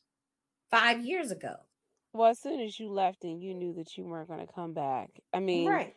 five 0.70 1.04
years 1.04 1.30
ago. 1.30 1.56
Well, 2.12 2.30
as 2.30 2.38
soon 2.40 2.60
as 2.60 2.78
you 2.78 2.88
left 2.90 3.24
and 3.24 3.42
you 3.42 3.54
knew 3.54 3.72
that 3.74 3.96
you 3.96 4.04
weren't 4.04 4.28
going 4.28 4.46
to 4.46 4.52
come 4.52 4.72
back, 4.72 5.10
I 5.32 5.40
mean, 5.40 5.80
Right. 5.80 5.96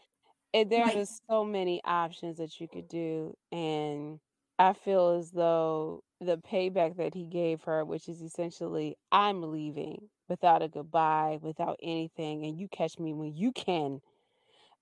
Eh, 0.53 0.61
it, 0.61 0.69
there's 0.69 0.93
Like, 0.93 0.93
just 0.93 1.21
so 1.29 1.45
many 1.45 1.81
options 1.85 2.37
that 2.37 2.59
you 2.61 2.67
could 2.69 2.87
do. 2.89 3.35
And 3.51 4.19
I 4.59 4.73
feel 4.73 5.09
as 5.11 5.31
though 5.31 6.03
the 6.21 6.37
payback 6.39 6.97
that 6.97 7.13
he 7.15 7.27
gave 7.27 7.63
her, 7.63 7.85
which 7.85 8.09
is 8.09 8.21
essentially, 8.21 8.97
I'm 9.11 9.43
leaving 9.51 10.09
without 10.29 10.63
a 10.63 10.69
goodbye, 10.69 11.39
without 11.41 11.79
anything, 11.83 12.45
and 12.45 12.59
you 12.59 12.69
catch 12.69 12.99
me 12.99 13.13
when 13.13 13.35
you 13.35 13.51
can. 13.53 14.01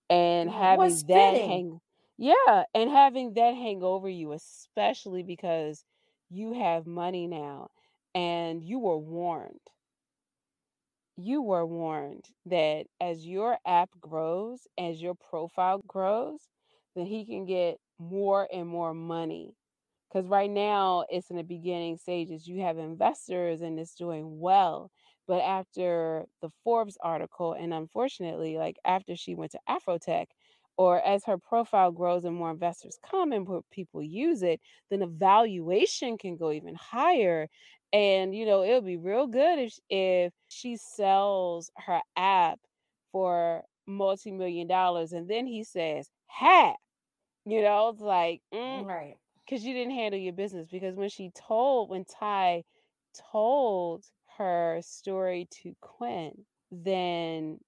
And 0.10 0.50
having 0.50 1.06
that 1.08 1.36
fitting. 1.36 1.38
hang, 1.38 1.82
yeah, 2.18 2.64
and 2.74 2.90
having 2.90 3.34
that 3.34 3.56
hang 3.56 3.84
over 3.84 4.10
you, 4.10 4.32
especially 4.34 5.24
because 5.24 5.84
you 6.30 6.54
have 6.54 6.86
money 6.88 7.28
now 7.28 7.70
and 8.14 8.64
you 8.64 8.80
were 8.80 8.98
warned 8.98 9.60
you 11.18 11.42
were 11.42 11.66
warned 11.66 12.26
that 12.46 12.86
as 13.00 13.26
your 13.26 13.58
app 13.66 13.90
grows, 14.00 14.68
as 14.78 15.02
your 15.02 15.16
profile 15.16 15.82
grows, 15.88 16.48
then 16.96 17.06
he 17.06 17.26
can 17.26 17.46
get 17.46 17.78
more 18.00 18.48
and 18.52 18.68
more 18.68 18.94
money. 18.94 19.54
Because 20.10 20.28
right 20.28 20.50
now 20.50 21.06
it's 21.10 21.30
in 21.30 21.38
the 21.38 21.44
beginning 21.44 21.98
stages. 21.98 22.48
You 22.48 22.62
have 22.62 22.78
investors 22.78 23.62
and 23.62 23.80
it's 23.80 23.96
doing 23.96 24.40
well. 24.40 24.92
But 25.28 25.42
after 25.42 26.28
the 26.42 26.50
Forbes 26.64 26.98
article, 27.02 27.54
and 27.54 27.74
unfortunately, 27.74 28.58
like 28.58 28.78
after 28.86 29.16
she 29.16 29.36
went 29.36 29.52
to 29.54 29.60
Afrotech, 29.70 30.28
or 30.78 31.02
as 31.02 31.24
her 31.26 31.38
profile 31.38 31.92
grows 31.92 32.26
and 32.26 32.36
more 32.36 32.52
investors 32.52 32.98
come 33.04 33.32
and 33.32 33.48
more 33.48 33.62
people 33.72 34.04
use 34.04 34.44
it, 34.44 34.60
then 34.90 35.00
the 35.00 35.08
valuation 35.08 36.18
can 36.18 36.36
go 36.38 36.52
even 36.52 36.76
higher. 36.76 37.48
And 37.94 38.36
you 38.36 38.46
know, 38.46 38.64
it'll 38.64 38.82
be 38.82 38.98
real 38.98 39.28
good 39.28 39.60
if 39.60 39.80
if 39.90 40.34
she 40.50 40.76
sells 40.78 41.72
her 41.78 42.02
app 42.16 42.60
for 43.12 43.64
multi-million 43.88 44.68
dollars 44.68 45.14
and 45.14 45.30
then 45.30 45.46
he 45.48 45.64
says, 45.64 46.10
"Ha!" 46.28 46.76
You 47.46 47.62
know, 47.62 47.90
it's 47.90 48.02
like, 48.02 48.42
mm, 48.54 48.86
Right. 48.86 49.18
because 49.46 49.66
you 49.66 49.74
didn't 49.74 49.94
handle 49.96 50.20
your 50.20 50.34
business. 50.34 50.68
Because 50.70 50.96
when 50.96 51.10
she 51.10 51.32
told, 51.32 51.90
when 51.90 52.06
Ty 52.06 52.64
told 53.14 54.06
her 54.38 54.80
story 54.84 55.48
to 55.64 55.76
Quinn, 55.82 56.46
then 56.72 57.60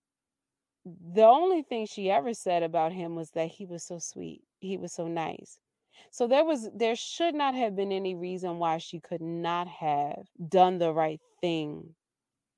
the 0.85 1.23
only 1.23 1.61
thing 1.63 1.85
she 1.85 2.09
ever 2.09 2.33
said 2.33 2.63
about 2.63 2.93
him 2.93 3.15
was 3.15 3.31
that 3.31 3.49
he 3.49 3.65
was 3.65 3.83
so 3.83 3.99
sweet. 3.99 4.43
He 4.59 4.77
was 4.77 4.93
so 4.93 5.07
nice. 5.07 5.59
So 6.11 6.27
there 6.27 6.45
was 6.45 6.69
there 6.73 6.95
should 6.95 7.35
not 7.35 7.55
have 7.55 7.75
been 7.75 7.91
any 7.91 8.15
reason 8.15 8.59
why 8.59 8.77
she 8.77 8.99
could 8.99 9.21
not 9.21 9.67
have 9.67 10.27
done 10.47 10.77
the 10.79 10.93
right 10.93 11.21
thing 11.41 11.95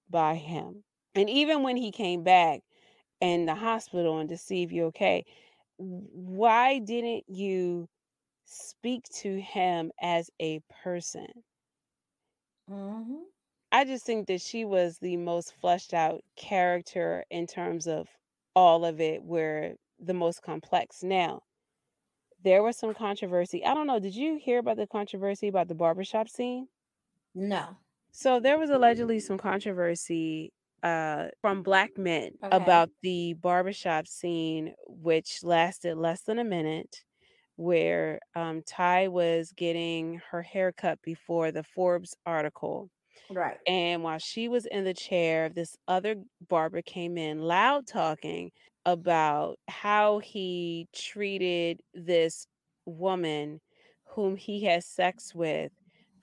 by 0.10 0.36
him. 0.36 0.84
And 1.16 1.30
even 1.30 1.64
when 1.64 1.78
he 1.78 1.92
came 1.92 2.24
back 2.24 2.62
in 3.22 3.46
the 3.46 3.56
hospital 3.56 4.20
and 4.20 4.30
to 4.30 4.38
see 4.38 4.64
if 4.64 4.72
you're 4.72 4.88
okay, 4.88 5.26
why 5.78 6.80
didn't 6.80 7.26
you 7.30 7.90
speak 8.46 9.06
to 9.22 9.40
him 9.42 9.92
as 10.02 10.30
a 10.40 10.62
person? 10.84 11.28
hmm 12.68 13.24
I 13.72 13.84
just 13.86 14.06
think 14.06 14.28
that 14.28 14.42
she 14.42 14.64
was 14.64 15.00
the 15.00 15.18
most 15.18 15.54
fleshed 15.56 15.92
out 15.94 16.24
character 16.36 17.26
in 17.32 17.48
terms 17.48 17.88
of 17.88 18.10
all 18.56 18.86
of 18.86 19.02
it, 19.02 19.24
where 19.24 19.76
the 19.98 20.14
most 20.14 20.44
complex. 20.44 21.02
Now, 21.04 21.42
there 22.42 22.64
was 22.64 22.76
some 22.78 22.94
controversy. 22.94 23.64
I 23.64 23.74
don't 23.74 23.88
know, 23.88 24.00
did 24.00 24.16
you 24.16 24.38
hear 24.38 24.60
about 24.60 24.78
the 24.78 24.88
controversy 24.88 25.48
about 25.48 25.68
the 25.68 25.76
barbershop 25.76 26.28
scene? 26.30 26.70
No. 27.34 27.78
So 28.12 28.40
there 28.40 28.58
was 28.58 28.70
allegedly 28.70 29.20
some 29.20 29.38
controversy 29.38 30.52
uh, 30.84 31.30
from 31.42 31.64
black 31.64 31.98
men 31.98 32.32
Okay. 32.42 32.52
about 32.52 32.90
the 33.02 33.34
barbershop 33.34 34.08
scene, 34.08 34.74
which 34.88 35.44
lasted 35.44 35.96
less 35.96 36.22
than 36.24 36.40
a 36.40 36.44
minute, 36.44 37.04
where 37.56 38.20
um, 38.36 38.64
Ty 38.64 39.10
was 39.10 39.54
getting 39.54 40.22
her 40.32 40.42
hair 40.44 40.72
cut 40.72 41.02
before 41.04 41.52
the 41.52 41.64
Forbes 41.64 42.16
article. 42.26 42.90
Right. 43.30 43.60
And 43.68 44.04
while 44.04 44.20
she 44.20 44.48
was 44.48 44.66
in 44.66 44.84
the 44.84 44.94
chair, 44.94 45.50
this 45.50 45.78
other 45.88 46.16
barber 46.48 46.82
came 46.82 47.18
in 47.18 47.42
loud 47.42 47.88
talking 47.88 48.52
about 48.86 49.60
how 49.68 50.20
he 50.20 50.88
treated 50.94 51.82
this 51.94 52.48
woman 52.86 53.62
whom 54.06 54.36
he 54.36 54.64
had 54.64 54.84
sex 54.84 55.36
with 55.36 55.72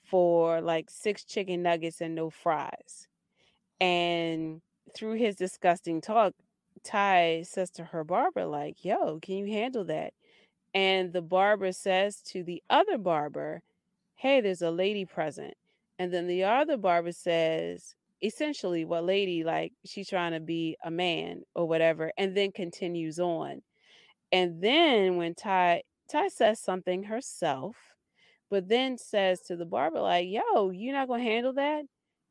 for 0.04 0.60
like 0.60 0.90
six 0.90 1.24
chicken 1.24 1.62
nuggets 1.62 2.00
and 2.00 2.14
no 2.14 2.30
fries. 2.30 3.06
And 3.80 4.62
through 4.94 5.14
his 5.14 5.36
disgusting 5.36 6.00
talk, 6.00 6.34
Ty 6.84 7.42
says 7.42 7.70
to 7.72 7.84
her 7.84 8.04
barber, 8.04 8.46
like, 8.46 8.84
yo, 8.84 9.18
can 9.20 9.36
you 9.36 9.46
handle 9.46 9.84
that? 9.86 10.14
And 10.74 11.12
the 11.12 11.22
barber 11.22 11.72
says 11.72 12.22
to 12.28 12.42
the 12.44 12.62
other 12.70 12.98
barber, 12.98 13.62
hey, 14.16 14.40
there's 14.40 14.62
a 14.62 14.70
lady 14.70 15.04
present. 15.04 15.54
And 15.98 16.12
then 16.12 16.26
the 16.26 16.44
other 16.44 16.76
barber 16.76 17.12
says, 17.12 17.94
essentially, 18.22 18.84
what 18.84 19.04
lady, 19.04 19.44
like, 19.44 19.72
she's 19.84 20.08
trying 20.08 20.32
to 20.32 20.40
be 20.40 20.76
a 20.84 20.90
man 20.90 21.42
or 21.54 21.66
whatever, 21.66 22.12
and 22.18 22.36
then 22.36 22.52
continues 22.52 23.18
on. 23.18 23.62
And 24.32 24.62
then 24.62 25.16
when 25.16 25.34
Ty 25.34 25.82
Ty 26.10 26.28
says 26.28 26.60
something 26.60 27.04
herself, 27.04 27.76
but 28.50 28.68
then 28.68 28.98
says 28.98 29.40
to 29.42 29.56
the 29.56 29.64
barber, 29.64 30.00
like, 30.00 30.28
yo, 30.28 30.70
you're 30.70 30.94
not 30.94 31.08
gonna 31.08 31.22
handle 31.22 31.52
that? 31.54 31.84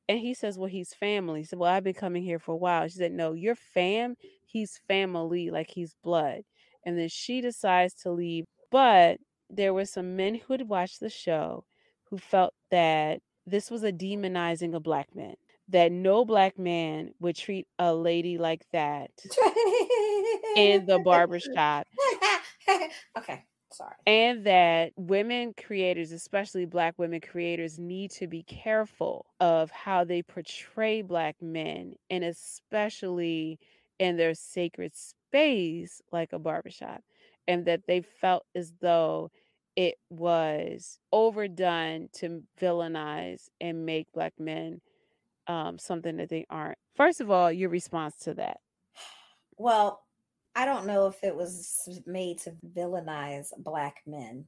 And 0.07 0.20
he 0.20 0.34
says, 0.34 0.57
Well, 0.57 0.70
he's 0.70 0.93
family. 0.93 1.41
He 1.41 1.45
said, 1.45 1.59
Well, 1.59 1.72
I've 1.72 1.84
been 1.84 1.93
coming 1.93 2.24
here 2.24 2.39
for 2.39 2.53
a 2.53 2.57
while. 2.57 2.88
She 2.88 2.97
said, 2.97 3.11
No, 3.11 3.34
you're 3.34 3.55
fam. 3.55 4.16
He's 4.45 4.80
family, 4.88 5.49
like 5.49 5.70
he's 5.70 5.95
blood. 6.03 6.41
And 6.86 6.97
then 6.97 7.09
she 7.09 7.41
decides 7.41 7.93
to 7.95 8.11
leave. 8.11 8.45
But 8.72 9.20
there 9.49 9.74
were 9.74 9.86
some 9.86 10.16
men 10.16 10.36
who 10.36 10.53
had 10.53 10.68
watched 10.68 10.99
the 10.99 11.09
show 11.09 11.66
who 12.09 12.18
felt 12.18 12.53
that 12.72 13.22
this 13.46 13.70
was 13.72 13.84
a 13.84 13.91
demonizing 13.91 14.76
of 14.76 14.84
black 14.84 15.16
men, 15.16 15.36
that 15.70 15.91
no 15.91 16.26
black 16.26 16.58
man 16.60 17.14
would 17.20 17.36
treat 17.36 17.68
a 17.80 17.93
lady 17.93 18.38
like 18.38 18.66
that 18.72 19.12
in 20.56 20.86
the 20.86 21.00
barbershop 21.00 21.88
okay. 23.18 23.43
Sorry. 23.72 23.96
and 24.06 24.46
that 24.46 24.93
women 24.96 25.54
creators, 25.54 26.12
especially 26.12 26.66
black 26.66 26.98
women 26.98 27.20
creators, 27.20 27.78
need 27.78 28.12
to 28.12 28.28
be 28.28 28.43
careful 28.43 29.26
of 29.41 29.70
how 29.72 30.04
they 30.06 30.24
portray 30.24 31.02
black 31.02 31.36
men, 31.41 31.96
and 32.10 32.24
especially 32.24 33.60
in 34.00 34.16
their 34.18 34.34
sacred 34.34 34.96
space, 34.96 36.02
like 36.12 36.32
a 36.32 36.39
barbershop, 36.39 37.02
and 37.48 37.66
that 37.66 37.82
they 37.88 38.02
felt 38.02 38.46
as 38.56 38.74
though 38.80 39.30
it 39.76 39.95
was 40.09 40.99
overdone 41.11 42.09
to 42.13 42.43
villainize 42.59 43.49
and 43.59 43.86
make 43.86 44.11
black 44.13 44.34
men 44.39 44.82
um, 45.47 45.78
something 45.78 46.17
that 46.17 46.30
they 46.30 46.45
aren't. 46.49 46.78
First 46.95 47.21
of 47.21 47.30
all, 47.30 47.51
your 47.51 47.69
response 47.69 48.15
to 48.19 48.34
that. 48.36 48.59
Well, 49.57 50.01
I 50.55 50.65
don't 50.65 50.88
know 50.88 51.07
if 51.07 51.23
it 51.23 51.36
was 51.36 51.89
made 52.05 52.39
to 52.39 52.53
villainize 52.76 53.49
black 53.57 54.01
men. 54.07 54.45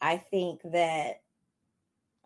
I 0.00 0.18
think 0.18 0.60
that 0.64 1.22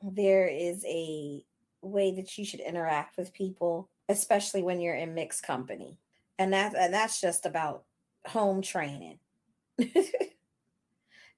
there 0.03 0.49
is 0.49 0.85
a 0.85 1.43
way 1.83 2.13
that 2.17 2.37
you 2.37 2.45
should 2.45 2.61
interact 2.61 3.17
with 3.17 3.33
people, 3.33 3.89
especially 4.09 4.63
when 4.63 4.81
you're 4.81 4.95
in 4.95 5.15
mixed 5.15 5.45
company. 5.45 5.99
And 6.39 6.53
that 6.53 6.75
and 6.77 6.93
that's 6.93 7.21
just 7.21 7.47
about 7.47 7.85
home 8.27 8.61
training. 8.61 9.19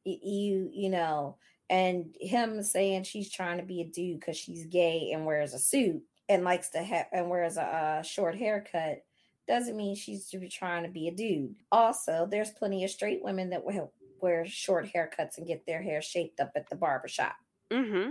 You 0.05 0.71
you 0.73 0.91
know, 0.91 1.37
and 1.69 2.15
him 2.21 2.63
saying 2.63 3.05
she's 3.05 3.31
trying 3.31 3.59
to 3.59 3.65
be 3.65 3.81
a 3.81 3.85
dude 3.87 4.21
because 4.21 4.37
she's 4.37 4.67
gay 4.67 5.11
and 5.13 5.27
wears 5.27 5.55
a 5.55 5.59
suit 5.59 6.03
and 6.29 6.45
likes 6.45 6.71
to 6.71 6.83
have 6.83 7.07
and 7.13 7.29
wears 7.31 7.57
a, 7.57 7.63
uh 7.63 8.03
short 8.03 8.37
haircut 8.37 9.05
doesn't 9.47 9.77
mean 9.77 9.95
she's 9.97 10.29
to 10.29 10.39
be 10.39 10.49
trying 10.49 10.83
to 10.85 10.91
be 10.91 11.09
a 11.09 11.15
dude. 11.15 11.55
Also, 11.73 12.27
there's 12.31 12.51
plenty 12.51 12.85
of 12.85 12.91
straight 12.91 13.23
women 13.23 13.51
that 13.51 13.65
will 13.65 13.93
wear 14.21 14.45
short 14.47 14.87
haircuts 14.95 15.39
and 15.39 15.47
get 15.47 15.65
their 15.67 15.83
hair 15.83 16.03
shaped 16.03 16.41
up 16.41 16.53
at 16.57 16.69
the 16.69 16.77
barbershop 16.77 17.35
Mm-hmm. 17.73 18.11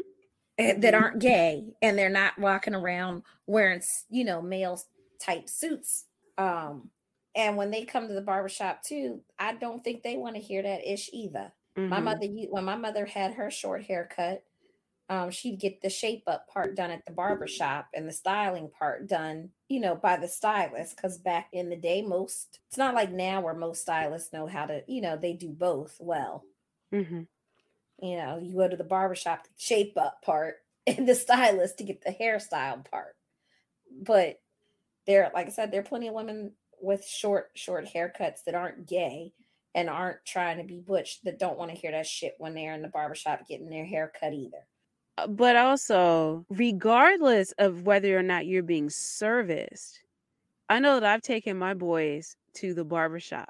eh, 0.58 0.74
that 0.78 0.94
aren't 0.94 1.20
gay 1.20 1.74
and 1.82 1.98
they're 1.98 2.10
not 2.10 2.38
walking 2.38 2.76
around 2.76 3.24
wearing 3.48 3.82
you 4.10 4.24
know 4.24 4.42
male 4.42 4.80
type 5.20 5.50
suits 5.50 6.06
um 6.38 6.92
and 7.36 7.56
when 7.56 7.70
they 7.72 7.86
come 7.86 8.08
to 8.08 8.14
the 8.16 8.22
barbershop 8.22 8.82
too, 8.82 9.22
I 9.38 9.54
don't 9.54 9.84
think 9.84 10.02
they 10.02 10.18
want 10.18 10.36
to 10.36 10.42
hear 10.42 10.64
that 10.64 10.92
ish 10.92 11.10
either. 11.14 11.54
Mm-hmm. 11.78 11.90
My 11.90 12.00
mother, 12.00 12.28
when 12.50 12.66
my 12.66 12.76
mother 12.76 13.06
had 13.06 13.36
her 13.36 13.52
short 13.52 13.84
haircut, 13.84 14.44
um, 15.10 15.32
she'd 15.32 15.60
get 15.60 15.82
the 15.82 15.90
shape 15.90 16.24
up 16.28 16.48
part 16.50 16.76
done 16.76 16.92
at 16.92 17.06
the 17.06 17.14
barbershop 17.14 17.88
and 17.94 18.08
the 18.08 18.14
styling 18.14 18.70
part 18.70 19.08
done, 19.08 19.50
you 19.70 19.80
know, 19.80 19.96
by 19.96 20.18
the 20.18 20.28
stylist. 20.28 20.96
Because 20.96 21.18
back 21.18 21.50
in 21.54 21.70
the 21.70 21.78
day, 21.78 22.02
most, 22.02 22.60
it's 22.68 22.78
not 22.78 22.96
like 22.96 23.12
now 23.12 23.40
where 23.40 23.54
most 23.54 23.82
stylists 23.82 24.34
know 24.34 24.48
how 24.48 24.66
to, 24.66 24.82
you 24.88 25.02
know, 25.02 25.16
they 25.16 25.34
do 25.34 25.50
both 25.50 25.96
well. 26.00 26.44
Mm-hmm. 26.94 27.22
You 28.02 28.18
know, 28.18 28.40
you 28.42 28.56
go 28.56 28.68
to 28.68 28.76
the 28.76 28.84
barbershop, 28.84 29.44
the 29.44 29.50
shape 29.58 29.98
up 29.98 30.22
part, 30.24 30.56
and 30.88 31.08
the 31.08 31.16
stylist 31.16 31.78
to 31.78 31.84
get 31.84 32.02
the 32.02 32.12
hairstyle 32.12 32.84
part. 32.90 33.16
But 34.02 34.40
there, 35.06 35.32
like 35.34 35.48
I 35.48 35.52
said, 35.52 35.72
there 35.72 35.82
are 35.82 35.86
plenty 35.86 36.10
of 36.10 36.16
women 36.16 36.52
with 36.82 37.06
short, 37.06 37.52
short 37.56 37.88
haircuts 37.94 38.44
that 38.46 38.56
aren't 38.56 38.88
gay 38.88 39.32
and 39.76 39.90
aren't 39.90 40.24
trying 40.26 40.58
to 40.58 40.64
be 40.64 40.80
butch 40.80 41.22
that 41.24 41.40
don't 41.40 41.58
want 41.58 41.72
to 41.72 41.78
hear 41.78 41.92
that 41.92 42.08
shit 42.08 42.36
when 42.40 42.54
they're 42.54 42.74
in 42.74 42.82
the 42.82 42.88
barbershop 42.88 43.48
getting 43.48 43.70
their 43.70 43.86
hair 43.86 44.12
cut 44.20 44.34
either. 44.34 44.66
Uh, 45.18 45.28
but 45.28 45.56
also, 45.56 46.46
regardless 46.50 47.52
of 47.54 47.84
whether 47.84 48.18
or 48.18 48.24
not 48.24 48.46
you're 48.46 48.64
being 48.64 48.90
serviced, 48.90 50.00
I 50.70 50.80
know 50.80 51.00
that 51.00 51.12
I've 51.12 51.22
taken 51.22 51.58
my 51.58 51.74
boys 51.74 52.36
to 52.56 52.74
the 52.74 52.84
barbershop. 52.84 53.50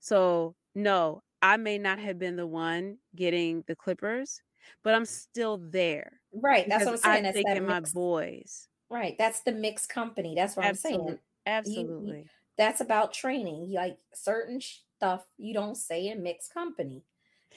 So, 0.00 0.54
no, 0.74 1.22
I 1.42 1.56
may 1.56 1.78
not 1.78 1.98
have 1.98 2.18
been 2.18 2.36
the 2.36 2.46
one 2.46 2.98
getting 3.16 3.64
the 3.66 3.74
clippers, 3.74 4.40
but 4.82 4.94
I'm 4.94 5.04
still 5.04 5.58
there. 5.58 6.20
Right. 6.32 6.68
That's 6.68 6.84
what 6.84 6.94
I'm 6.94 6.98
saying. 6.98 7.26
I've 7.26 7.34
taken 7.34 7.66
my 7.66 7.80
boys. 7.80 8.68
Right. 8.90 9.16
That's 9.18 9.40
the 9.40 9.52
mixed 9.52 9.88
company. 9.88 10.34
That's 10.36 10.56
what 10.56 10.66
Absolutely. 10.66 11.00
I'm 11.00 11.06
saying. 11.08 11.18
Absolutely. 11.46 12.08
You, 12.08 12.16
you, 12.18 12.24
that's 12.56 12.80
about 12.80 13.12
training. 13.12 13.72
Like 13.72 13.98
certain 14.14 14.60
stuff 15.02 15.24
you 15.36 15.52
don't 15.52 15.76
say 15.76 16.06
in 16.06 16.22
mixed 16.22 16.54
company. 16.54 17.02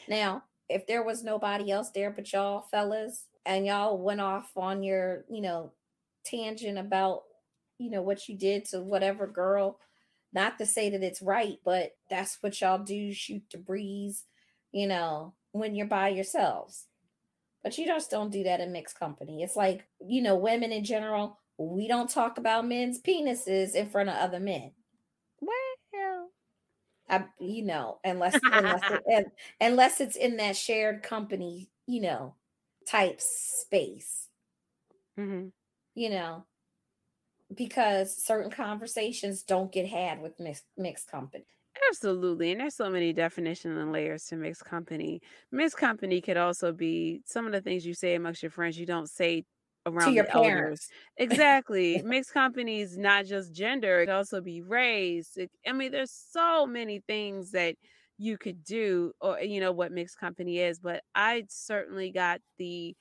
Now, 0.07 0.43
if 0.67 0.87
there 0.87 1.03
was 1.03 1.23
nobody 1.23 1.69
else 1.71 1.91
there 1.91 2.09
but 2.09 2.33
y'all 2.33 2.61
fellas, 2.71 3.25
and 3.45 3.67
y'all 3.67 3.99
went 3.99 4.19
off 4.19 4.49
on 4.57 4.81
your, 4.81 5.25
you 5.29 5.41
know, 5.41 5.71
tangent 6.23 6.79
about, 6.79 7.21
you 7.77 7.91
know, 7.91 8.01
what 8.01 8.27
you 8.27 8.35
did 8.35 8.65
to 8.65 8.81
whatever 8.81 9.27
girl, 9.27 9.77
not 10.33 10.57
to 10.57 10.65
say 10.65 10.89
that 10.89 11.03
it's 11.03 11.21
right, 11.21 11.59
but 11.63 11.95
that's 12.09 12.39
what 12.41 12.59
y'all 12.59 12.79
do, 12.79 13.13
shoot 13.13 13.43
the 13.51 13.59
breeze, 13.59 14.23
you 14.71 14.87
know, 14.87 15.35
when 15.51 15.75
you're 15.75 15.85
by 15.85 16.09
yourselves. 16.09 16.87
But 17.63 17.77
you 17.77 17.85
just 17.85 18.09
don't 18.09 18.31
do 18.31 18.43
that 18.43 18.59
in 18.59 18.71
mixed 18.71 18.97
company. 18.97 19.43
It's 19.43 19.55
like, 19.55 19.85
you 20.03 20.23
know, 20.23 20.35
women 20.35 20.71
in 20.71 20.83
general, 20.83 21.37
we 21.59 21.87
don't 21.87 22.09
talk 22.09 22.39
about 22.39 22.67
men's 22.67 22.99
penises 22.99 23.75
in 23.75 23.89
front 23.89 24.09
of 24.09 24.15
other 24.15 24.39
men. 24.39 24.71
I, 27.09 27.25
you 27.39 27.63
know, 27.63 27.99
unless 28.03 28.39
unless 28.43 28.81
it, 29.05 29.25
unless 29.61 30.01
it's 30.01 30.15
in 30.15 30.37
that 30.37 30.55
shared 30.55 31.03
company, 31.03 31.69
you 31.85 32.01
know, 32.01 32.35
type 32.87 33.19
space. 33.21 34.27
Mm-hmm. 35.19 35.47
You 35.93 36.09
know, 36.09 36.45
because 37.53 38.15
certain 38.15 38.51
conversations 38.51 39.43
don't 39.43 39.71
get 39.71 39.87
had 39.87 40.21
with 40.21 40.39
mixed, 40.39 40.65
mixed 40.77 41.09
company. 41.09 41.45
Absolutely. 41.89 42.51
And 42.51 42.61
there's 42.61 42.75
so 42.75 42.89
many 42.89 43.13
definitions 43.13 43.77
and 43.77 43.91
layers 43.91 44.25
to 44.25 44.35
mixed 44.35 44.65
company. 44.65 45.21
Mixed 45.51 45.77
company 45.77 46.21
could 46.21 46.37
also 46.37 46.71
be 46.71 47.21
some 47.25 47.45
of 47.45 47.51
the 47.51 47.61
things 47.61 47.85
you 47.85 47.93
say 47.93 48.15
amongst 48.15 48.41
your 48.41 48.49
friends 48.49 48.77
you 48.77 48.85
don't 48.85 49.09
say 49.09 49.45
around 49.85 50.09
to 50.09 50.13
your 50.13 50.25
parents. 50.25 50.89
Elders. 50.89 50.89
Exactly. 51.17 52.01
Mixed 52.05 52.33
companies, 52.33 52.97
not 52.97 53.25
just 53.25 53.53
gender, 53.53 54.01
it 54.01 54.07
could 54.07 54.13
also 54.13 54.41
be 54.41 54.61
race. 54.61 55.37
It, 55.37 55.51
I 55.67 55.73
mean, 55.73 55.91
there's 55.91 56.11
so 56.11 56.65
many 56.65 57.01
things 57.07 57.51
that 57.51 57.75
you 58.17 58.37
could 58.37 58.63
do, 58.63 59.11
or 59.21 59.39
you 59.39 59.59
know 59.59 59.71
what 59.71 59.91
mixed 59.91 60.19
company 60.19 60.59
is. 60.59 60.79
But 60.79 61.03
I 61.13 61.43
certainly 61.49 62.11
got 62.11 62.41
the 62.57 62.95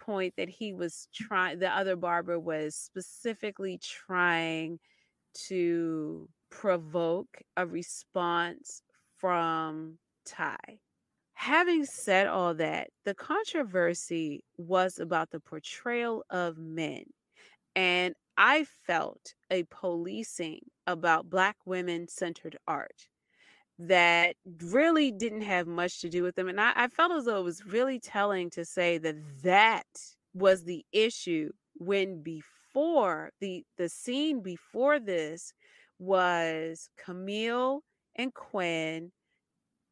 point 0.00 0.34
that 0.36 0.48
he 0.48 0.72
was 0.72 1.08
trying. 1.14 1.58
The 1.58 1.68
other 1.70 1.96
barber 1.96 2.38
was 2.38 2.76
specifically 2.76 3.78
trying 3.82 4.78
to 5.48 6.28
provoke 6.50 7.42
a 7.56 7.66
response 7.66 8.82
from 9.16 9.98
Ty. 10.26 10.56
Having 11.42 11.86
said 11.86 12.28
all 12.28 12.54
that, 12.54 12.90
the 13.04 13.16
controversy 13.16 14.44
was 14.58 15.00
about 15.00 15.32
the 15.32 15.40
portrayal 15.40 16.22
of 16.30 16.56
men. 16.56 17.02
And 17.74 18.14
I 18.36 18.64
felt 18.86 19.34
a 19.50 19.64
policing 19.64 20.60
about 20.86 21.28
Black 21.28 21.56
women 21.66 22.06
centered 22.06 22.56
art 22.68 23.08
that 23.76 24.36
really 24.62 25.10
didn't 25.10 25.42
have 25.42 25.66
much 25.66 26.00
to 26.02 26.08
do 26.08 26.22
with 26.22 26.36
them. 26.36 26.46
And 26.48 26.60
I, 26.60 26.74
I 26.76 26.86
felt 26.86 27.10
as 27.10 27.24
though 27.24 27.40
it 27.40 27.44
was 27.44 27.66
really 27.66 27.98
telling 27.98 28.48
to 28.50 28.64
say 28.64 28.98
that 28.98 29.16
that 29.42 29.88
was 30.34 30.62
the 30.62 30.84
issue 30.92 31.50
when 31.74 32.22
before 32.22 33.30
the 33.40 33.64
the 33.78 33.88
scene 33.88 34.42
before 34.42 35.00
this 35.00 35.52
was 35.98 36.88
Camille 36.96 37.82
and 38.14 38.32
Quinn 38.32 39.10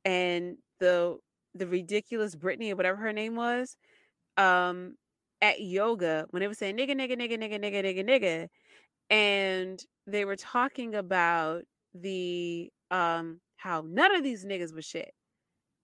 and 0.04 0.56
the 0.78 1.18
the 1.54 1.66
ridiculous 1.66 2.34
Brittany 2.34 2.72
or 2.72 2.76
whatever 2.76 2.96
her 2.96 3.12
name 3.12 3.36
was 3.36 3.76
um 4.36 4.94
at 5.42 5.60
yoga 5.60 6.26
when 6.30 6.40
they 6.40 6.48
were 6.48 6.54
saying 6.54 6.76
nigga 6.76 6.90
nigga 6.90 7.16
nigga 7.16 7.38
nigga 7.38 7.58
nigga 7.58 7.84
nigga 7.84 8.04
nigga 8.08 8.48
and 9.10 9.84
they 10.06 10.24
were 10.24 10.36
talking 10.36 10.94
about 10.94 11.62
the 11.94 12.70
um 12.90 13.40
how 13.56 13.84
none 13.86 14.14
of 14.14 14.22
these 14.22 14.44
niggas 14.44 14.74
was 14.74 14.84
shit. 14.84 15.12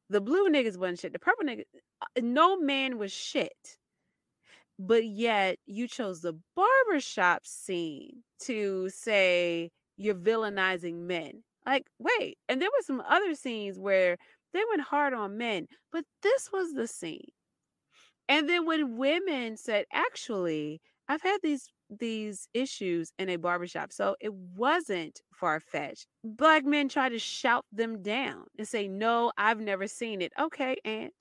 The 0.08 0.20
blue 0.20 0.48
niggas 0.48 0.78
wasn't 0.78 1.00
shit. 1.00 1.12
The 1.12 1.18
purple 1.18 1.44
niggas, 1.44 1.64
uh, 2.00 2.20
no 2.22 2.58
man 2.58 2.96
was 2.98 3.12
shit. 3.12 3.76
But 4.78 5.04
yet 5.06 5.58
you 5.66 5.88
chose 5.88 6.20
the 6.20 6.38
barbershop 6.54 7.44
scene 7.44 8.22
to 8.40 8.88
say 8.90 9.70
you're 9.96 10.14
villainizing 10.14 11.00
men. 11.06 11.42
Like, 11.66 11.86
wait, 11.98 12.38
and 12.48 12.62
there 12.62 12.68
were 12.68 12.82
some 12.82 13.02
other 13.08 13.34
scenes 13.34 13.78
where 13.78 14.16
they 14.56 14.64
went 14.70 14.82
hard 14.82 15.14
on 15.14 15.38
men, 15.38 15.66
but 15.92 16.04
this 16.22 16.50
was 16.52 16.72
the 16.72 16.86
scene. 16.86 17.30
And 18.28 18.48
then 18.48 18.66
when 18.66 18.96
women 18.96 19.56
said, 19.56 19.84
actually, 19.92 20.80
I've 21.08 21.22
had 21.22 21.38
these 21.42 21.70
these 21.88 22.48
issues 22.52 23.12
in 23.18 23.28
a 23.28 23.36
barbershop. 23.36 23.92
So 23.92 24.16
it 24.20 24.32
wasn't 24.34 25.20
far 25.32 25.60
fetched. 25.60 26.06
Black 26.24 26.64
men 26.64 26.88
try 26.88 27.08
to 27.08 27.18
shout 27.18 27.64
them 27.72 28.02
down 28.02 28.44
and 28.58 28.66
say, 28.66 28.88
No, 28.88 29.32
I've 29.38 29.60
never 29.60 29.86
seen 29.86 30.20
it. 30.22 30.32
Okay, 30.38 30.76
Aunt. 30.84 31.14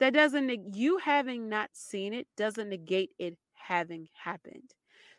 That 0.00 0.14
doesn't, 0.14 0.74
you 0.74 0.98
having 0.98 1.48
not 1.48 1.70
seen 1.74 2.12
it 2.12 2.26
doesn't 2.36 2.68
negate 2.68 3.10
it 3.18 3.36
having 3.54 4.08
happened. 4.14 4.72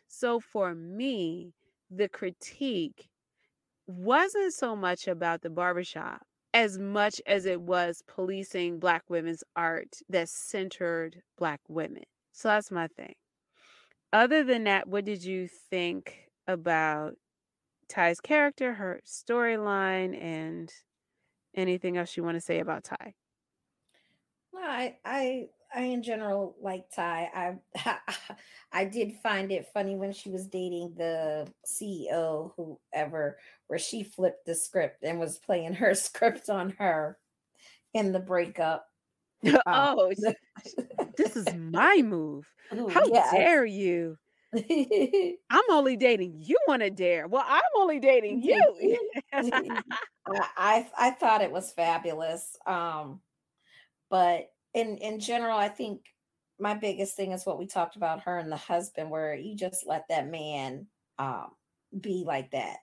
So 0.08 0.40
for 0.40 0.74
me, 0.74 1.54
the 1.90 2.08
critique 2.08 3.08
wasn't 3.86 4.52
so 4.52 4.76
much 4.76 5.08
about 5.08 5.40
the 5.40 5.48
barbershop 5.48 6.22
as 6.54 6.78
much 6.78 7.20
as 7.26 7.44
it 7.46 7.60
was 7.60 8.02
policing 8.06 8.78
Black 8.78 9.02
women's 9.10 9.42
art 9.56 9.96
that 10.08 10.28
centered 10.28 11.20
Black 11.36 11.60
women. 11.68 12.04
So 12.32 12.48
that's 12.48 12.70
my 12.70 12.86
thing. 12.86 13.14
Other 14.12 14.44
than 14.44 14.64
that, 14.64 14.86
what 14.86 15.04
did 15.04 15.24
you 15.24 15.48
think 15.48 16.28
about 16.46 17.14
Ty's 17.88 18.20
character, 18.20 18.74
her 18.74 19.00
storyline, 19.04 20.16
and 20.20 20.72
anything 21.56 21.96
else 21.96 22.16
you 22.16 22.22
want 22.22 22.36
to 22.36 22.40
say 22.40 22.60
about 22.60 22.84
Ty? 22.84 23.14
Well, 24.52 24.62
I, 24.64 24.96
I, 25.04 25.48
I 25.74 25.82
in 25.82 26.02
general 26.02 26.56
like 26.60 26.84
Ty. 26.94 27.58
I, 27.76 27.98
I 28.72 28.84
did 28.84 29.14
find 29.22 29.50
it 29.50 29.68
funny 29.72 29.96
when 29.96 30.12
she 30.12 30.30
was 30.30 30.46
dating 30.46 30.94
the 30.96 31.48
CEO, 31.66 32.52
whoever, 32.56 33.38
where 33.66 33.78
she 33.78 34.02
flipped 34.04 34.46
the 34.46 34.54
script 34.54 35.02
and 35.02 35.18
was 35.18 35.38
playing 35.38 35.74
her 35.74 35.94
script 35.94 36.48
on 36.48 36.70
her 36.78 37.18
in 37.92 38.12
the 38.12 38.20
breakup. 38.20 38.86
oh, 39.66 40.12
this 41.16 41.36
is 41.36 41.46
my 41.54 42.00
move. 42.02 42.46
How 42.90 43.04
yes. 43.06 43.32
dare 43.32 43.66
you? 43.66 44.16
I'm 45.50 45.70
only 45.70 45.96
dating 45.96 46.34
you 46.38 46.56
want 46.66 46.82
to 46.82 46.90
dare. 46.90 47.26
Well, 47.26 47.44
I'm 47.46 47.62
only 47.76 47.98
dating 47.98 48.40
you. 48.42 48.98
I 49.32 50.86
I 50.96 51.10
thought 51.18 51.42
it 51.42 51.50
was 51.50 51.72
fabulous. 51.72 52.56
Um, 52.64 53.20
but 54.08 54.53
in 54.74 54.98
in 54.98 55.20
general, 55.20 55.56
I 55.56 55.68
think 55.68 56.02
my 56.58 56.74
biggest 56.74 57.16
thing 57.16 57.32
is 57.32 57.46
what 57.46 57.58
we 57.58 57.66
talked 57.66 57.96
about 57.96 58.22
her 58.22 58.38
and 58.38 58.50
the 58.50 58.56
husband, 58.56 59.10
where 59.10 59.34
you 59.34 59.56
just 59.56 59.86
let 59.86 60.06
that 60.08 60.28
man 60.28 60.88
um 61.18 61.52
be 62.00 62.24
like 62.26 62.50
that. 62.52 62.78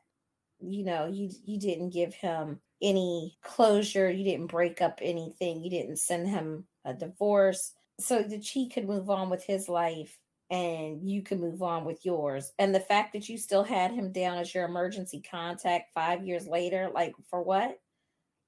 You 0.60 0.84
know, 0.86 1.08
you 1.08 1.30
you 1.46 1.60
didn't 1.60 1.92
give 1.92 2.14
him 2.14 2.62
any 2.82 3.38
closure. 3.44 4.10
You 4.10 4.24
didn't 4.24 4.48
break 4.48 4.82
up 4.82 5.00
anything. 5.02 5.64
You 5.64 5.70
didn't 5.70 5.98
send 5.98 6.28
him 6.28 6.68
a 6.86 6.94
divorce 6.94 7.74
so 8.00 8.24
that 8.24 8.44
he 8.44 8.70
could 8.70 8.88
move 8.88 9.10
on 9.10 9.30
with 9.30 9.44
his 9.44 9.70
life 9.70 10.18
and 10.50 11.10
you 11.10 11.22
can 11.22 11.40
move 11.40 11.62
on 11.62 11.86
with 11.86 12.06
yours. 12.06 12.52
And 12.60 12.76
the 12.76 12.80
fact 12.80 13.14
that 13.14 13.30
you 13.30 13.38
still 13.38 13.64
had 13.64 13.92
him 13.92 14.12
down 14.12 14.38
as 14.38 14.54
your 14.54 14.66
emergency 14.66 15.22
contact 15.22 15.94
five 15.94 16.26
years 16.26 16.46
later, 16.48 16.92
like 16.94 17.14
for 17.30 17.42
what? 17.42 17.80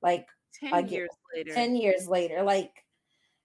Like 0.01 0.27
10 0.59 0.89
years 0.89 1.09
later. 1.33 1.53
10 1.53 1.75
years 1.75 2.07
later, 2.07 2.43
like, 2.43 2.82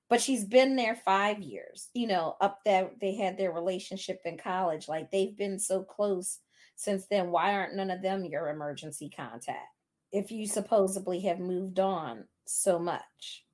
but 0.09 0.21
she's 0.21 0.45
been 0.45 0.77
there 0.77 0.97
five 0.97 1.41
years, 1.41 1.89
you 1.95 2.07
know, 2.07 2.37
up 2.41 2.61
there. 2.65 2.91
They 3.01 3.15
had 3.15 3.37
their 3.37 3.53
relationship 3.53 4.21
in 4.25 4.39
college. 4.39 4.89
Like 4.89 5.11
they've 5.11 5.37
been 5.37 5.59
so 5.59 5.83
close 5.83 6.39
since 6.77 7.07
then. 7.07 7.31
Why 7.31 7.53
aren't 7.53 7.77
none 7.77 7.91
of 7.91 8.03
them 8.03 8.25
your 8.25 8.49
emergency 8.49 9.11
contact? 9.15 9.69
If 10.11 10.31
you 10.31 10.47
supposedly 10.47 11.21
have 11.21 11.39
moved 11.39 11.79
on 11.79 12.25
so 12.47 12.79
much. 12.79 13.45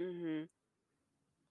Mm-hmm. 0.00 0.44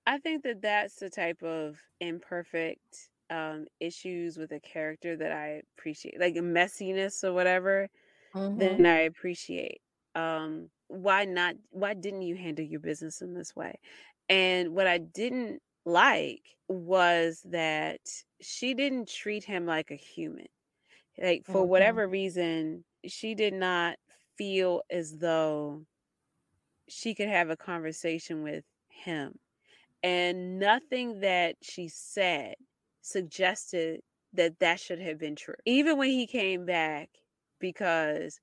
I 0.05 0.17
think 0.17 0.43
that 0.43 0.61
that's 0.61 0.95
the 0.95 1.09
type 1.09 1.41
of 1.43 1.77
imperfect 2.01 3.09
um, 3.29 3.67
issues 3.79 4.37
with 4.37 4.51
a 4.51 4.59
character 4.59 5.15
that 5.15 5.31
I 5.31 5.61
appreciate, 5.77 6.19
like 6.19 6.33
messiness 6.35 7.23
or 7.23 7.31
whatever. 7.31 7.87
Mm-hmm. 8.35 8.57
Then 8.57 8.85
I 8.85 9.01
appreciate. 9.01 9.81
Um, 10.15 10.69
why 10.87 11.25
not? 11.25 11.55
Why 11.69 11.93
didn't 11.93 12.23
you 12.23 12.35
handle 12.35 12.65
your 12.65 12.79
business 12.79 13.21
in 13.21 13.33
this 13.33 13.55
way? 13.55 13.79
And 14.29 14.73
what 14.73 14.87
I 14.87 14.99
didn't 14.99 15.61
like 15.85 16.43
was 16.67 17.41
that 17.45 17.99
she 18.41 18.73
didn't 18.73 19.09
treat 19.09 19.43
him 19.43 19.65
like 19.65 19.91
a 19.91 19.95
human. 19.95 20.47
Like 21.21 21.45
for 21.45 21.61
mm-hmm. 21.61 21.69
whatever 21.69 22.07
reason, 22.07 22.85
she 23.05 23.35
did 23.35 23.53
not 23.53 23.97
feel 24.37 24.81
as 24.89 25.17
though 25.17 25.83
she 26.87 27.15
could 27.15 27.27
have 27.27 27.49
a 27.49 27.57
conversation 27.57 28.43
with 28.43 28.63
him 28.89 29.33
and 30.03 30.59
nothing 30.59 31.19
that 31.21 31.55
she 31.61 31.87
said 31.87 32.55
suggested 33.01 34.01
that 34.33 34.59
that 34.59 34.79
should 34.79 34.99
have 34.99 35.17
been 35.17 35.35
true. 35.35 35.55
Even 35.65 35.97
when 35.97 36.09
he 36.09 36.27
came 36.27 36.65
back, 36.65 37.09
because 37.59 38.39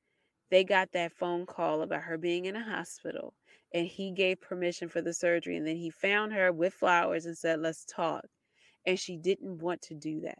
they 0.50 0.64
got 0.64 0.92
that 0.92 1.12
phone 1.12 1.46
call 1.46 1.82
about 1.82 2.02
her 2.02 2.18
being 2.18 2.44
in 2.44 2.56
a 2.56 2.62
hospital 2.62 3.34
and 3.76 3.86
he 3.86 4.10
gave 4.12 4.40
permission 4.40 4.88
for 4.88 5.02
the 5.02 5.12
surgery. 5.12 5.56
And 5.58 5.66
then 5.66 5.76
he 5.76 5.90
found 5.90 6.32
her 6.32 6.50
with 6.52 6.74
flowers 6.74 7.26
and 7.26 7.36
said, 7.36 7.60
Let's 7.60 7.84
talk. 7.84 8.24
And 8.86 8.98
she 8.98 9.18
didn't 9.18 9.58
want 9.58 9.82
to 9.82 9.94
do 9.94 10.20
that. 10.22 10.38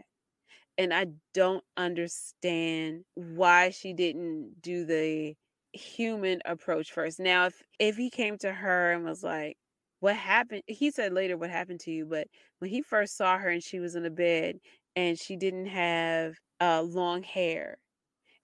And 0.79 0.95
I 0.95 1.09
don't 1.35 1.65
understand 1.77 3.05
why 3.15 3.71
she 3.71 3.93
didn't 3.93 4.63
do 4.63 4.87
the 4.87 5.35
human 5.75 6.41
approach 6.47 6.93
first. 6.93 7.21
Now, 7.21 7.47
if 7.47 7.63
if 7.79 7.97
he 7.97 8.11
came 8.11 8.39
to 8.39 8.53
her 8.53 8.93
and 8.93 9.05
was 9.05 9.23
like, 9.23 9.59
what 10.01 10.17
happened 10.17 10.63
he 10.67 10.91
said 10.91 11.13
later 11.13 11.37
what 11.39 11.51
happened 11.51 11.81
to 11.81 11.91
you 11.91 12.07
but 12.07 12.29
when 12.61 12.71
he 12.71 12.83
first 12.83 13.17
saw 13.17 13.39
her 13.39 13.49
and 13.49 13.63
she 13.63 13.81
was 13.81 13.97
in 13.97 14.05
a 14.07 14.11
bed 14.11 14.59
and 14.97 15.19
she 15.19 15.37
didn't 15.37 15.67
have 15.67 16.37
uh 16.61 16.83
long 16.83 17.23
hair 17.23 17.79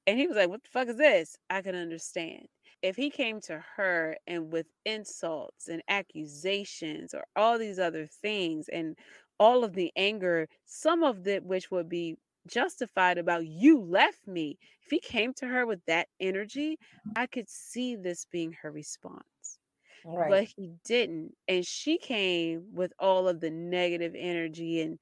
and 0.06 0.18
he 0.18 0.26
was 0.26 0.36
like 0.36 0.48
what 0.48 0.62
the 0.62 0.70
fuck 0.70 0.88
is 0.88 0.96
this 0.96 1.36
i 1.50 1.62
can 1.62 1.74
understand 1.76 2.46
if 2.82 2.96
he 2.96 3.10
came 3.10 3.40
to 3.40 3.58
her 3.76 4.16
and 4.26 4.52
with 4.52 4.66
insults 4.84 5.68
and 5.68 5.82
accusations 5.88 7.14
or 7.14 7.24
all 7.36 7.58
these 7.58 7.78
other 7.78 8.06
things 8.06 8.68
and 8.68 8.98
all 9.38 9.64
of 9.64 9.74
the 9.74 9.92
anger 9.96 10.48
some 10.64 11.02
of 11.02 11.26
it 11.26 11.44
which 11.44 11.70
would 11.70 11.88
be 11.88 12.16
justified 12.46 13.18
about 13.18 13.46
you 13.46 13.78
left 13.80 14.26
me 14.26 14.58
if 14.84 14.90
he 14.90 15.00
came 15.00 15.32
to 15.32 15.46
her 15.46 15.64
with 15.66 15.84
that 15.86 16.08
energy 16.20 16.78
i 17.14 17.26
could 17.26 17.48
see 17.48 17.94
this 17.96 18.24
being 18.26 18.52
her 18.52 18.70
response 18.70 19.58
Right. 20.04 20.28
but 20.28 20.44
he 20.56 20.72
didn't 20.84 21.34
and 21.48 21.66
she 21.66 21.98
came 21.98 22.72
with 22.72 22.92
all 22.98 23.28
of 23.28 23.40
the 23.40 23.50
negative 23.50 24.14
energy 24.16 24.80
and 24.80 24.98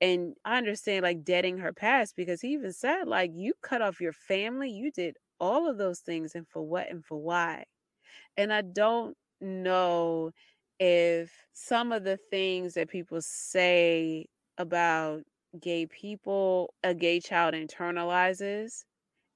and 0.00 0.34
i 0.44 0.58
understand 0.58 1.02
like 1.02 1.24
deading 1.24 1.58
her 1.58 1.72
past 1.72 2.16
because 2.16 2.40
he 2.40 2.48
even 2.52 2.72
said 2.72 3.04
like 3.06 3.30
you 3.34 3.54
cut 3.62 3.82
off 3.82 4.00
your 4.00 4.12
family 4.12 4.70
you 4.70 4.90
did 4.90 5.16
all 5.40 5.68
of 5.68 5.78
those 5.78 6.00
things 6.00 6.34
and 6.34 6.46
for 6.48 6.62
what 6.62 6.90
and 6.90 7.04
for 7.04 7.18
why 7.18 7.64
and 8.36 8.52
i 8.52 8.62
don't 8.62 9.16
know 9.40 10.30
if 10.78 11.30
some 11.52 11.92
of 11.92 12.04
the 12.04 12.18
things 12.30 12.74
that 12.74 12.88
people 12.88 13.20
say 13.20 14.26
about 14.58 15.22
gay 15.60 15.86
people 15.86 16.72
a 16.82 16.94
gay 16.94 17.20
child 17.20 17.54
internalizes 17.54 18.84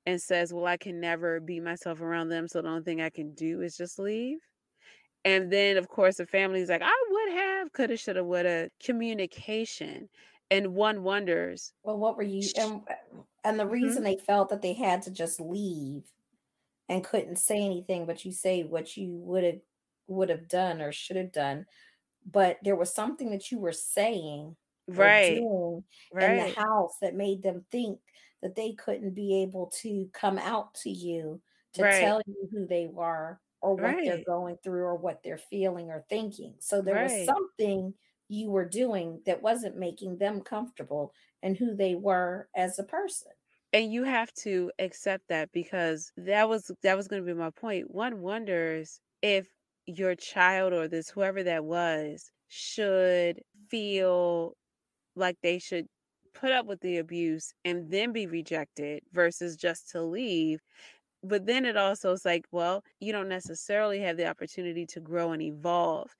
and 0.07 0.21
says 0.21 0.53
well 0.53 0.67
i 0.67 0.77
can 0.77 1.01
never 1.01 1.41
be 1.41 1.61
myself 1.61 2.01
around 2.01 2.29
them 2.29 2.49
so 2.49 2.63
the 2.63 2.69
only 2.69 2.83
thing 2.83 3.01
i 3.01 3.11
can 3.11 3.35
do 3.35 3.61
is 3.61 3.77
just 3.77 3.99
leave 3.99 4.39
and 5.25 5.53
then, 5.53 5.77
of 5.77 5.89
course, 5.89 6.17
the 6.17 6.27
family's 6.27 6.69
like, 6.69 6.83
I 6.83 7.05
would 7.11 7.33
have, 7.33 7.73
coulda, 7.73 7.97
shoulda, 7.97 8.25
woulda, 8.25 8.71
communication. 8.83 10.09
And 10.51 10.75
one 10.75 11.03
wonders. 11.03 11.75
Well, 11.83 11.99
what 11.99 12.17
were 12.17 12.23
you? 12.23 12.43
And, 12.57 12.81
uh, 12.89 12.95
and 13.49 13.59
the 13.59 13.65
mm-hmm. 13.65 13.73
reason 13.73 14.03
mm-hmm. 14.03 14.05
they 14.05 14.17
felt 14.17 14.51
that 14.51 14.63
they 14.63 14.75
had 14.75 15.03
to 15.03 15.11
just 15.11 15.41
leave 15.41 16.05
and 16.89 17.05
couldn't 17.05 17.37
say 17.37 17.57
anything, 17.57 18.07
but 18.07 18.25
you 18.25 18.33
say 18.33 18.63
what 18.63 18.97
you 18.97 19.11
would 19.11 19.45
have 19.45 19.61
would 20.07 20.31
have 20.31 20.49
done 20.49 20.81
or 20.81 20.91
should 20.91 21.17
have 21.17 21.33
done, 21.33 21.67
but 22.31 22.59
there 22.63 22.77
was 22.77 22.95
something 22.95 23.31
that 23.31 23.51
you 23.51 23.59
were 23.59 23.73
saying, 23.73 24.57
right, 24.87 25.41
right, 26.13 26.31
in 26.31 26.37
the 26.37 26.55
house 26.61 26.97
that 27.03 27.15
made 27.15 27.43
them 27.43 27.65
think 27.71 27.99
that 28.43 28.55
they 28.55 28.73
couldn't 28.73 29.15
be 29.15 29.43
able 29.43 29.73
to 29.83 30.09
come 30.13 30.39
out 30.39 30.75
to 30.75 30.91
you 30.91 31.41
to 31.75 31.83
right. 31.83 32.01
tell 32.01 32.23
you 32.27 32.49
who 32.51 32.67
they 32.67 32.87
were 32.87 33.39
or 33.61 33.75
what 33.75 33.83
right. 33.83 34.05
they're 34.05 34.25
going 34.25 34.57
through 34.63 34.85
or 34.85 34.95
what 34.95 35.23
they're 35.23 35.39
feeling 35.51 35.91
or 35.91 36.05
thinking. 36.09 36.55
So 36.61 36.81
there 36.81 37.03
was 37.03 37.27
something 37.27 37.93
you 38.29 38.51
were 38.51 38.69
doing 38.69 39.21
that 39.27 39.43
wasn't 39.43 39.77
making 39.77 40.19
them 40.19 40.41
comfortable 40.41 41.13
and 41.43 41.57
who 41.57 41.75
they 41.75 41.95
were 41.95 42.49
as 42.55 42.79
a 42.79 42.85
person. 42.85 43.33
And 43.73 43.93
you 43.93 44.05
have 44.05 44.33
to 44.45 44.71
accept 44.79 45.29
that 45.29 45.53
because 45.53 46.13
that 46.17 46.49
was 46.49 46.71
that 46.83 46.97
was 46.97 47.09
going 47.09 47.23
to 47.23 47.27
be 47.27 47.35
my 47.39 47.51
point. 47.51 47.91
One 47.91 48.21
wonders 48.23 49.01
if 49.23 49.49
your 49.87 50.15
child 50.15 50.73
or 50.73 50.89
this 50.89 51.11
whoever 51.11 51.43
that 51.43 51.65
was 51.65 52.31
should 52.49 53.43
feel 53.69 54.55
like 55.17 55.37
they 55.43 55.59
should 55.59 55.87
put 56.35 56.53
up 56.53 56.67
with 56.67 56.81
the 56.81 56.99
abuse 56.99 57.53
and 57.65 57.91
then 57.91 58.13
be 58.13 58.27
rejected 58.27 59.03
versus 59.13 59.57
just 59.57 59.91
to 59.91 60.03
leave 60.03 60.61
but 61.23 61.47
then 61.47 61.65
it 61.65 61.77
also 61.77 62.13
is 62.13 62.25
like, 62.25 62.45
well, 62.53 62.83
you 63.01 63.13
don't 63.13 63.29
necessarily 63.29 64.01
have 64.01 64.17
the 64.17 64.27
opportunity 64.29 64.87
to 64.87 65.01
grow 65.01 65.33
and 65.33 65.43
evolve. 65.43 66.11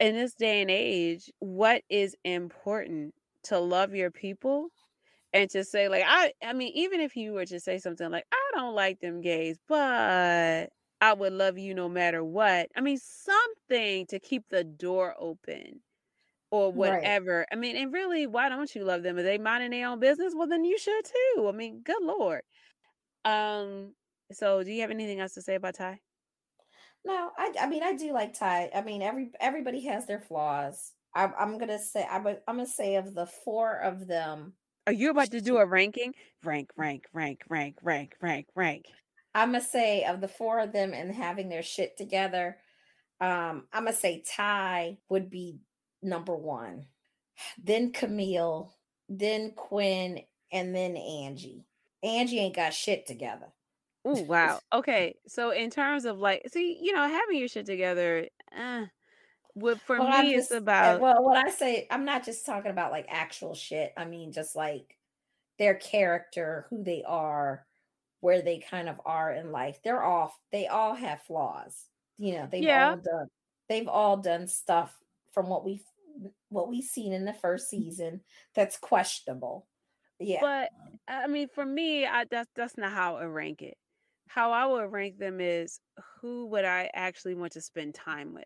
In 0.00 0.14
this 0.14 0.34
day 0.34 0.60
and 0.60 0.70
age, 0.70 1.30
what 1.38 1.82
is 1.88 2.16
important 2.24 3.14
to 3.44 3.58
love 3.58 3.94
your 3.94 4.10
people 4.10 4.68
and 5.32 5.50
to 5.50 5.64
say 5.64 5.88
like 5.88 6.04
I 6.06 6.32
I 6.42 6.52
mean 6.52 6.72
even 6.74 7.00
if 7.00 7.16
you 7.16 7.32
were 7.32 7.46
to 7.46 7.60
say 7.60 7.78
something 7.78 8.10
like 8.10 8.26
I 8.32 8.56
don't 8.56 8.74
like 8.74 9.00
them 9.00 9.20
gays, 9.20 9.58
but 9.68 10.70
I 11.00 11.12
would 11.12 11.32
love 11.32 11.58
you 11.58 11.74
no 11.74 11.88
matter 11.88 12.24
what. 12.24 12.68
I 12.76 12.80
mean 12.80 12.98
something 12.98 14.06
to 14.06 14.18
keep 14.18 14.44
the 14.48 14.64
door 14.64 15.14
open 15.18 15.80
or 16.50 16.72
whatever. 16.72 17.38
Right. 17.38 17.48
I 17.52 17.56
mean, 17.56 17.76
and 17.76 17.92
really, 17.92 18.26
why 18.26 18.48
don't 18.48 18.74
you 18.74 18.84
love 18.84 19.02
them? 19.02 19.18
Are 19.18 19.22
they 19.22 19.38
minding 19.38 19.70
their 19.70 19.88
own 19.88 20.00
business? 20.00 20.34
Well, 20.36 20.48
then 20.48 20.64
you 20.64 20.78
should 20.78 21.04
too. 21.04 21.48
I 21.48 21.52
mean, 21.52 21.82
good 21.84 22.02
lord. 22.02 22.42
Um, 23.24 23.94
so, 24.32 24.62
do 24.62 24.72
you 24.72 24.80
have 24.82 24.90
anything 24.90 25.20
else 25.20 25.34
to 25.34 25.42
say 25.42 25.54
about 25.56 25.74
Ty? 25.74 26.00
No, 27.04 27.30
I 27.38 27.52
I 27.60 27.68
mean 27.68 27.82
I 27.82 27.94
do 27.94 28.12
like 28.12 28.38
Ty. 28.38 28.70
I 28.74 28.82
mean 28.82 29.02
every 29.02 29.30
everybody 29.40 29.84
has 29.86 30.06
their 30.06 30.20
flaws. 30.20 30.92
I, 31.14 31.30
I'm 31.38 31.58
gonna 31.58 31.78
say 31.78 32.06
I'm 32.10 32.24
gonna 32.46 32.66
say 32.66 32.96
of 32.96 33.14
the 33.14 33.26
four 33.26 33.80
of 33.80 34.06
them. 34.06 34.54
Are 34.88 34.92
you 34.92 35.10
about 35.10 35.30
to 35.32 35.42
do 35.42 35.58
a 35.58 35.66
ranking? 35.66 36.14
Rank, 36.42 36.70
rank, 36.74 37.04
rank, 37.12 37.42
rank, 37.50 37.76
rank, 37.82 38.14
rank, 38.22 38.46
rank. 38.54 38.86
I'm 39.34 39.52
gonna 39.52 39.60
say 39.60 40.04
of 40.04 40.22
the 40.22 40.28
four 40.28 40.60
of 40.60 40.72
them 40.72 40.94
and 40.94 41.14
having 41.14 41.50
their 41.50 41.62
shit 41.62 41.98
together. 41.98 42.56
Um, 43.20 43.66
I'm 43.70 43.84
gonna 43.84 43.92
say 43.92 44.22
Ty 44.26 44.96
would 45.10 45.28
be 45.28 45.58
number 46.02 46.34
one, 46.34 46.86
then 47.62 47.92
Camille, 47.92 48.72
then 49.10 49.50
Quinn, 49.50 50.20
and 50.50 50.74
then 50.74 50.96
Angie. 50.96 51.66
Angie 52.02 52.38
ain't 52.38 52.56
got 52.56 52.72
shit 52.72 53.06
together. 53.06 53.48
Oh 54.06 54.22
wow. 54.22 54.58
Okay. 54.72 55.16
So 55.26 55.50
in 55.50 55.68
terms 55.68 56.06
of 56.06 56.18
like, 56.18 56.48
see, 56.50 56.78
you 56.80 56.94
know, 56.94 57.06
having 57.06 57.36
your 57.36 57.48
shit 57.48 57.66
together, 57.66 58.28
uh, 58.58 58.86
what 59.60 59.80
for 59.80 59.98
well, 59.98 60.22
me 60.22 60.34
just, 60.34 60.50
it's 60.50 60.58
about. 60.58 61.00
Well, 61.00 61.22
what 61.22 61.36
I 61.36 61.50
say, 61.50 61.86
I'm 61.90 62.04
not 62.04 62.24
just 62.24 62.46
talking 62.46 62.70
about 62.70 62.92
like 62.92 63.06
actual 63.08 63.54
shit. 63.54 63.92
I 63.96 64.04
mean, 64.04 64.32
just 64.32 64.56
like 64.56 64.96
their 65.58 65.74
character, 65.74 66.66
who 66.70 66.82
they 66.82 67.02
are, 67.06 67.66
where 68.20 68.42
they 68.42 68.58
kind 68.58 68.88
of 68.88 69.00
are 69.04 69.32
in 69.32 69.52
life. 69.52 69.78
They're 69.82 70.02
all 70.02 70.34
they 70.52 70.66
all 70.66 70.94
have 70.94 71.22
flaws. 71.22 71.86
You 72.18 72.34
know, 72.34 72.48
they've 72.50 72.62
yeah. 72.62 72.90
all 72.90 72.96
done 72.96 73.26
they've 73.68 73.88
all 73.88 74.16
done 74.16 74.48
stuff 74.48 74.96
from 75.32 75.48
what 75.48 75.64
we've 75.64 75.84
what 76.48 76.68
we've 76.68 76.84
seen 76.84 77.12
in 77.12 77.24
the 77.24 77.34
first 77.34 77.72
mm-hmm. 77.72 77.82
season 77.82 78.20
that's 78.54 78.76
questionable. 78.76 79.66
Yeah. 80.18 80.40
But 80.40 80.70
I 81.06 81.26
mean, 81.28 81.48
for 81.54 81.64
me, 81.64 82.06
I 82.06 82.24
that's 82.30 82.50
that's 82.54 82.76
not 82.76 82.92
how 82.92 83.16
I 83.16 83.24
rank 83.24 83.62
it 83.62 83.76
how 84.28 84.52
I 84.52 84.66
would 84.66 84.92
rank 84.92 85.18
them 85.18 85.40
is 85.40 85.80
who 86.20 86.46
would 86.48 86.64
I 86.64 86.90
actually 86.94 87.34
want 87.34 87.52
to 87.52 87.60
spend 87.60 87.94
time 87.94 88.34
with? 88.34 88.44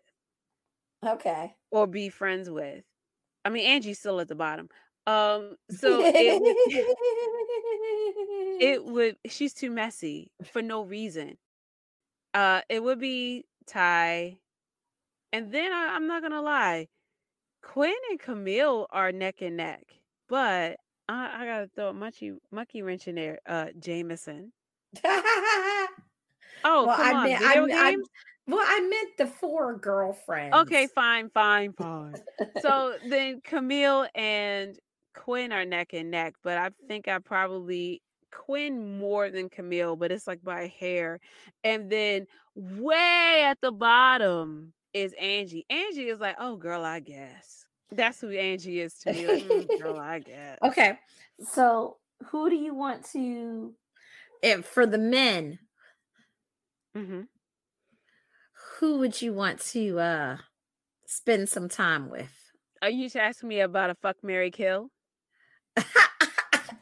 Okay. 1.05 1.55
Or 1.71 1.87
be 1.87 2.09
friends 2.09 2.49
with. 2.49 2.83
I 3.45 3.49
mean, 3.49 3.65
Angie's 3.65 3.99
still 3.99 4.19
at 4.19 4.27
the 4.27 4.35
bottom. 4.35 4.69
Um, 5.05 5.55
so 5.69 6.01
it 6.01 6.41
would 6.41 6.55
it 8.61 8.85
would 8.85 9.17
she's 9.27 9.53
too 9.53 9.69
messy 9.69 10.31
for 10.51 10.61
no 10.61 10.83
reason. 10.83 11.37
Uh, 12.33 12.61
it 12.69 12.81
would 12.81 12.99
be 12.99 13.45
Ty, 13.67 14.37
and 15.31 15.51
then 15.51 15.71
I, 15.71 15.95
I'm 15.95 16.07
not 16.07 16.21
gonna 16.21 16.41
lie, 16.41 16.87
Quinn 17.61 17.93
and 18.09 18.19
Camille 18.19 18.87
are 18.91 19.11
neck 19.11 19.41
and 19.41 19.57
neck, 19.57 19.83
but 20.29 20.77
I, 21.07 21.43
I 21.43 21.45
gotta 21.45 21.69
throw 21.75 21.89
a 21.89 21.93
monkey 21.93 22.33
monkey 22.51 22.81
wrench 22.81 23.07
in 23.07 23.15
there. 23.15 23.39
Uh, 23.45 23.67
Jameson. 23.79 24.53
Oh, 26.63 26.85
well, 26.87 26.95
come 26.95 27.05
I 27.05 27.13
on, 27.13 27.23
meant, 27.25 27.41
I, 27.41 27.59
video 27.59 27.77
I, 27.77 27.91
games. 27.91 28.07
Well, 28.47 28.59
I 28.65 28.81
meant 28.81 29.17
the 29.17 29.27
four 29.27 29.77
girlfriends. 29.77 30.55
Okay, 30.55 30.87
fine, 30.87 31.29
fine, 31.29 31.73
fine. 31.73 32.15
So 32.61 32.95
then 33.09 33.41
Camille 33.43 34.07
and 34.15 34.77
Quinn 35.15 35.51
are 35.51 35.65
neck 35.65 35.93
and 35.93 36.11
neck, 36.11 36.35
but 36.43 36.57
I 36.57 36.69
think 36.87 37.07
I 37.07 37.19
probably 37.19 38.01
Quinn 38.31 38.97
more 38.99 39.29
than 39.29 39.49
Camille, 39.49 39.95
but 39.95 40.11
it's 40.11 40.27
like 40.27 40.43
by 40.43 40.67
hair. 40.79 41.19
And 41.63 41.89
then 41.89 42.25
way 42.55 43.43
at 43.45 43.59
the 43.61 43.71
bottom 43.71 44.73
is 44.93 45.13
Angie. 45.19 45.65
Angie 45.69 46.07
is 46.09 46.19
like, 46.19 46.35
oh 46.39 46.55
girl, 46.55 46.83
I 46.83 46.99
guess. 46.99 47.65
That's 47.91 48.19
who 48.21 48.29
Angie 48.31 48.79
is 48.79 48.95
to 48.99 49.11
me. 49.11 49.27
Like, 49.27 49.43
"Mm, 49.43 49.79
girl, 49.79 49.97
I 49.97 50.19
guess. 50.25 50.57
okay, 50.63 50.97
so 51.41 51.97
who 52.27 52.49
do 52.49 52.55
you 52.55 52.73
want 52.73 53.05
to? 53.11 53.73
If 54.41 54.65
for 54.65 54.85
the 54.85 54.97
men, 54.97 55.59
hmm 56.95 57.23
who 58.83 58.97
would 58.97 59.21
you 59.21 59.31
want 59.31 59.61
to 59.61 59.97
uh 59.97 60.37
spend 61.05 61.47
some 61.47 61.69
time 61.69 62.09
with? 62.09 62.51
Are 62.81 62.89
you 62.89 63.09
asking 63.15 63.47
me 63.47 63.61
about 63.61 63.89
a 63.89 63.95
fuck 63.95 64.17
Mary 64.21 64.51
Kill? 64.51 64.89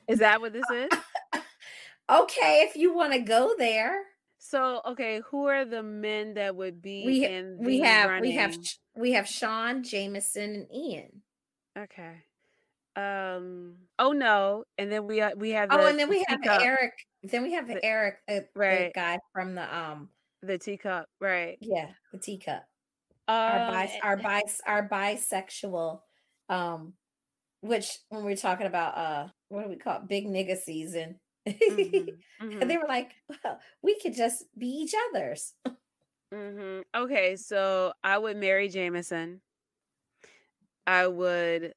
Is 0.08 0.18
that 0.18 0.42
what 0.42 0.52
this 0.52 0.66
is? 0.74 0.90
okay, 2.10 2.66
if 2.68 2.76
you 2.76 2.96
want 2.96 3.14
to 3.14 3.20
go 3.20 3.54
there, 3.56 4.02
So 4.40 4.82
okay, 4.88 5.22
who 5.30 5.46
are 5.46 5.64
the 5.64 5.84
men 5.84 6.34
that 6.34 6.56
would 6.56 6.82
be 6.82 7.06
we 7.06 7.24
in 7.24 7.58
the 7.60 7.68
we 7.68 7.80
have 7.82 8.20
we 8.20 8.32
have 8.32 8.58
we 8.96 9.12
have 9.12 9.28
Sean, 9.28 9.84
Jameson, 9.84 10.56
and 10.56 10.74
Ian. 10.74 11.22
Okay. 11.78 12.24
Um. 12.96 13.76
Oh 14.00 14.12
no, 14.12 14.64
and 14.80 14.92
then 14.92 15.06
we 15.06 15.22
uh, 15.22 15.36
we 15.38 15.52
have 15.52 15.70
the, 15.70 15.80
Oh, 15.80 15.86
and 15.86 16.00
then 16.00 16.10
we 16.10 16.26
have 16.28 16.40
Eric. 16.44 16.94
Then 17.22 17.44
we 17.44 17.54
have 17.54 17.68
the, 17.68 17.86
Eric, 17.86 18.16
uh, 18.28 18.40
right? 18.56 18.92
guy 18.92 19.20
from 19.34 19.54
the 19.54 19.78
um, 19.78 20.10
The 20.42 20.58
teacup, 20.58 21.08
right? 21.20 21.58
yeah, 21.62 21.92
the 22.12 22.20
teacup. 22.20 22.66
Our 23.28 23.60
Um. 23.60 23.68
bis, 23.68 23.92
our 24.04 24.18
bis, 24.18 24.62
our 24.66 24.90
bisexual, 24.90 26.02
um, 26.50 26.94
which 27.62 28.00
when 28.10 28.26
we 28.26 28.34
are 28.34 28.38
talking 28.38 28.68
about 28.68 28.98
uh, 28.98 29.28
what 29.50 29.64
do 29.64 29.70
we 29.70 29.78
call 29.78 29.98
it? 29.98 30.08
Big 30.08 30.26
nigga 30.28 30.58
season. 30.58 31.20
Mhm. 31.48 32.20
And 32.40 32.52
Mhm. 32.52 32.70
they 32.70 32.78
were 32.78 32.88
like, 32.88 33.14
well, 33.44 33.60
we 33.82 34.00
could 34.00 34.14
just 34.16 34.46
be 34.58 34.68
each 34.68 34.94
other's. 35.10 35.54
Mhm. 36.34 36.84
Okay, 36.96 37.36
so 37.36 37.94
I 38.04 38.18
would 38.18 38.38
marry 38.38 38.70
Jameson. 38.70 39.42
I 40.88 41.08
would 41.08 41.74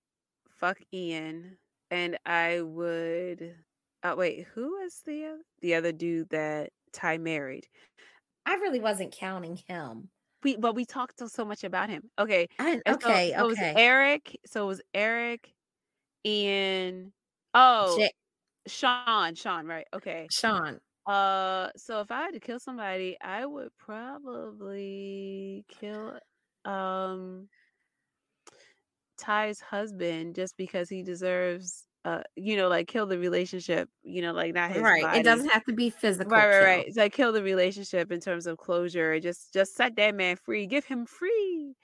fuck 0.50 0.78
Ian, 0.92 1.58
and 1.90 2.18
I 2.26 2.60
would. 2.62 3.56
Uh, 4.02 4.14
wait, 4.16 4.46
who 4.54 4.80
was 4.80 5.02
the 5.04 5.42
the 5.60 5.74
other 5.74 5.92
dude 5.92 6.28
that 6.30 6.72
Ty 6.92 7.18
married? 7.18 7.68
I 8.46 8.54
really 8.54 8.80
wasn't 8.80 9.12
counting 9.12 9.58
him. 9.68 10.08
We 10.42 10.56
but 10.56 10.74
we 10.74 10.84
talked 10.84 11.18
so, 11.18 11.26
so 11.26 11.44
much 11.44 11.64
about 11.64 11.88
him. 11.88 12.02
Okay, 12.18 12.48
I, 12.58 12.80
and 12.84 13.00
so 13.00 13.08
okay, 13.08 13.32
so 13.34 13.44
it 13.44 13.46
was 13.46 13.58
okay. 13.58 13.74
Eric. 13.76 14.38
So 14.46 14.64
it 14.64 14.66
was 14.66 14.82
Eric, 14.92 15.54
Ian. 16.26 17.12
Oh, 17.54 17.96
J- 17.98 18.12
Sean. 18.66 19.34
Sean. 19.34 19.66
Right. 19.66 19.86
Okay. 19.94 20.26
Sean. 20.30 20.78
Uh, 21.06 21.68
so 21.76 22.00
if 22.00 22.10
I 22.10 22.22
had 22.22 22.34
to 22.34 22.40
kill 22.40 22.58
somebody, 22.58 23.16
I 23.20 23.46
would 23.46 23.70
probably 23.78 25.64
kill 25.68 26.18
um 26.64 27.48
Ty's 29.18 29.60
husband 29.60 30.34
just 30.34 30.56
because 30.56 30.88
he 30.88 31.02
deserves 31.02 31.84
uh 32.04 32.22
you 32.36 32.56
know 32.56 32.68
like 32.68 32.86
kill 32.88 33.06
the 33.06 33.18
relationship, 33.18 33.88
you 34.02 34.20
know, 34.22 34.32
like 34.32 34.52
not 34.54 34.70
his 34.72 34.82
Right. 34.82 35.16
It 35.16 35.22
doesn't 35.22 35.48
have 35.48 35.64
to 35.64 35.72
be 35.72 35.90
physical 35.90 36.30
Right, 36.32 36.46
right, 36.46 36.52
kill. 36.52 36.64
right. 36.64 36.86
It's 36.88 36.96
like 36.96 37.12
kill 37.12 37.32
the 37.32 37.42
relationship 37.42 38.12
in 38.12 38.20
terms 38.20 38.46
of 38.46 38.58
closure. 38.58 39.18
Just 39.20 39.52
just 39.54 39.74
set 39.76 39.96
that 39.96 40.14
man 40.14 40.36
free. 40.36 40.66
Give 40.66 40.84
him 40.84 41.06
free. 41.06 41.74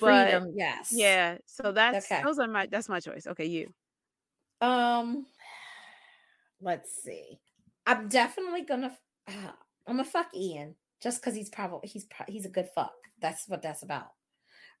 But 0.00 0.30
Freedom, 0.30 0.52
yes. 0.54 0.88
yeah, 0.92 1.38
so 1.46 1.72
that's 1.72 2.10
Okay. 2.10 2.22
those 2.22 2.38
are 2.38 2.48
my 2.48 2.66
that's 2.66 2.88
my 2.88 3.00
choice. 3.00 3.26
Okay, 3.26 3.46
you. 3.46 3.72
Um, 4.60 5.26
let's 6.60 7.02
see. 7.02 7.38
I'm 7.86 8.08
definitely 8.08 8.62
gonna. 8.62 8.96
Uh, 9.28 9.32
I'm 9.86 9.96
gonna 9.96 10.04
fuck 10.04 10.28
Ian 10.34 10.74
just 11.02 11.20
because 11.20 11.34
he's 11.34 11.50
probably 11.50 11.88
he's 11.88 12.04
pro- 12.04 12.26
he's 12.28 12.46
a 12.46 12.50
good 12.50 12.68
fuck. 12.74 12.92
That's 13.20 13.48
what 13.48 13.62
that's 13.62 13.82
about. 13.82 14.12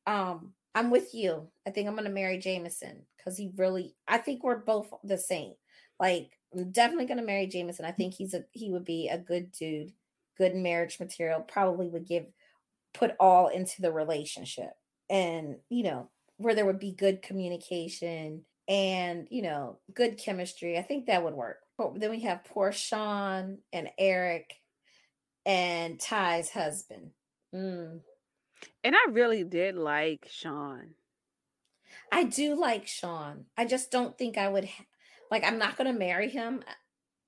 Um, 0.06 0.54
I'm 0.74 0.90
with 0.90 1.14
you. 1.14 1.48
I 1.66 1.70
think 1.70 1.88
I'm 1.88 1.96
gonna 1.96 2.10
marry 2.10 2.38
Jameson 2.38 3.02
because 3.16 3.36
he 3.36 3.52
really. 3.56 3.94
I 4.06 4.18
think 4.18 4.42
we're 4.42 4.58
both 4.58 4.90
the 5.04 5.18
same. 5.18 5.54
Like, 5.98 6.30
I'm 6.54 6.70
definitely 6.70 7.06
gonna 7.06 7.22
marry 7.22 7.46
Jameson. 7.46 7.84
I 7.84 7.92
think 7.92 8.14
he's 8.14 8.34
a 8.34 8.44
he 8.52 8.70
would 8.70 8.84
be 8.84 9.08
a 9.08 9.18
good 9.18 9.52
dude, 9.52 9.92
good 10.38 10.54
marriage 10.54 10.98
material. 11.00 11.40
Probably 11.40 11.88
would 11.88 12.06
give 12.06 12.26
put 12.94 13.14
all 13.20 13.48
into 13.48 13.82
the 13.82 13.92
relationship, 13.92 14.72
and 15.08 15.56
you 15.68 15.82
know 15.82 16.08
where 16.36 16.54
there 16.54 16.66
would 16.66 16.78
be 16.78 16.92
good 16.92 17.20
communication 17.20 18.42
and 18.68 19.26
you 19.30 19.42
know 19.42 19.78
good 19.94 20.16
chemistry. 20.18 20.78
I 20.78 20.82
think 20.82 21.06
that 21.06 21.24
would 21.24 21.34
work. 21.34 21.58
But 21.76 21.98
then 21.98 22.10
we 22.10 22.20
have 22.20 22.44
poor 22.44 22.72
Sean 22.72 23.58
and 23.72 23.88
Eric 23.98 24.54
and 25.44 25.98
Ty's 25.98 26.50
husband. 26.50 27.10
Mm. 27.54 28.00
And 28.82 28.94
I 28.94 29.10
really 29.10 29.44
did 29.44 29.76
like 29.76 30.28
Sean. 30.30 30.94
I 32.12 32.24
do 32.24 32.58
like 32.58 32.86
Sean. 32.86 33.46
I 33.56 33.64
just 33.64 33.90
don't 33.90 34.16
think 34.18 34.36
I 34.36 34.48
would 34.48 34.64
ha- 34.64 34.84
like 35.30 35.44
I'm 35.44 35.58
not 35.58 35.76
going 35.76 35.92
to 35.92 35.98
marry 35.98 36.28
him. 36.28 36.62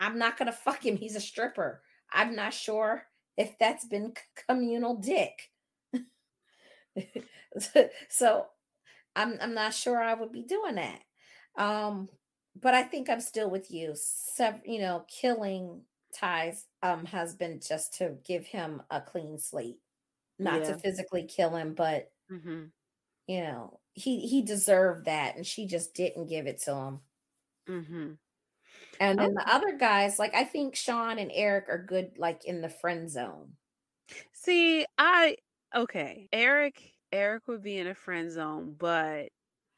I'm 0.01 0.19
not 0.19 0.37
going 0.37 0.47
to 0.47 0.53
fuck 0.53 0.85
him. 0.85 0.97
He's 0.97 1.17
a 1.17 1.21
stripper. 1.21 1.83
I'm 2.13 2.35
not 2.35 2.53
sure 2.53 3.05
if 3.37 3.59
that's 3.59 3.85
been 3.85 4.15
communal 4.49 4.97
dick. 4.97 5.51
so 8.09 8.47
I'm 9.17 9.39
I'm 9.41 9.55
not 9.55 9.75
sure 9.75 10.03
I 10.03 10.15
would 10.15 10.33
be 10.33 10.43
doing 10.43 10.75
that. 10.77 11.01
Um 11.57 12.09
but 12.61 12.75
I 12.75 12.83
think 12.83 13.09
I'm 13.09 13.21
still 13.21 13.49
with 13.49 13.71
you. 13.71 13.93
Sev- 13.95 14.61
you 14.67 14.81
know, 14.81 15.05
killing 15.09 15.83
Ty's 16.15 16.67
um 16.83 17.07
husband 17.07 17.65
just 17.67 17.95
to 17.99 18.17
give 18.27 18.47
him 18.47 18.83
a 18.91 19.01
clean 19.01 19.39
slate. 19.39 19.79
Not 20.39 20.65
to 20.67 20.75
physically 20.75 21.25
kill 21.25 21.57
him, 21.57 21.75
but 21.75 22.13
hmm 22.29 22.73
you 23.27 23.41
know, 23.41 23.81
he 23.95 24.27
he 24.27 24.43
deserved 24.43 25.07
that 25.07 25.37
and 25.37 25.47
she 25.47 25.67
just 25.67 25.95
didn't 25.95 26.27
give 26.27 26.47
it 26.47 26.61
to 26.63 26.75
him. 26.75 27.01
hmm 27.67 28.19
And 28.99 29.21
then 29.21 29.35
the 29.35 29.47
other 29.53 29.77
guys, 29.77 30.19
like 30.19 30.35
I 30.35 30.45
think 30.45 30.77
Sean 30.77 31.19
and 31.19 31.31
Eric 31.35 31.67
are 31.69 31.85
good 31.85 32.17
like 32.19 32.45
in 32.47 32.63
the 32.63 32.71
friend 32.71 33.11
zone. 33.11 33.57
see, 34.33 34.87
I 34.99 35.37
okay. 35.75 36.29
Eric, 36.33 36.93
Eric 37.13 37.49
would 37.49 37.63
be 37.63 37.79
in 37.79 37.87
a 37.87 37.95
friend 37.95 38.31
zone, 38.31 38.75
but 38.79 39.29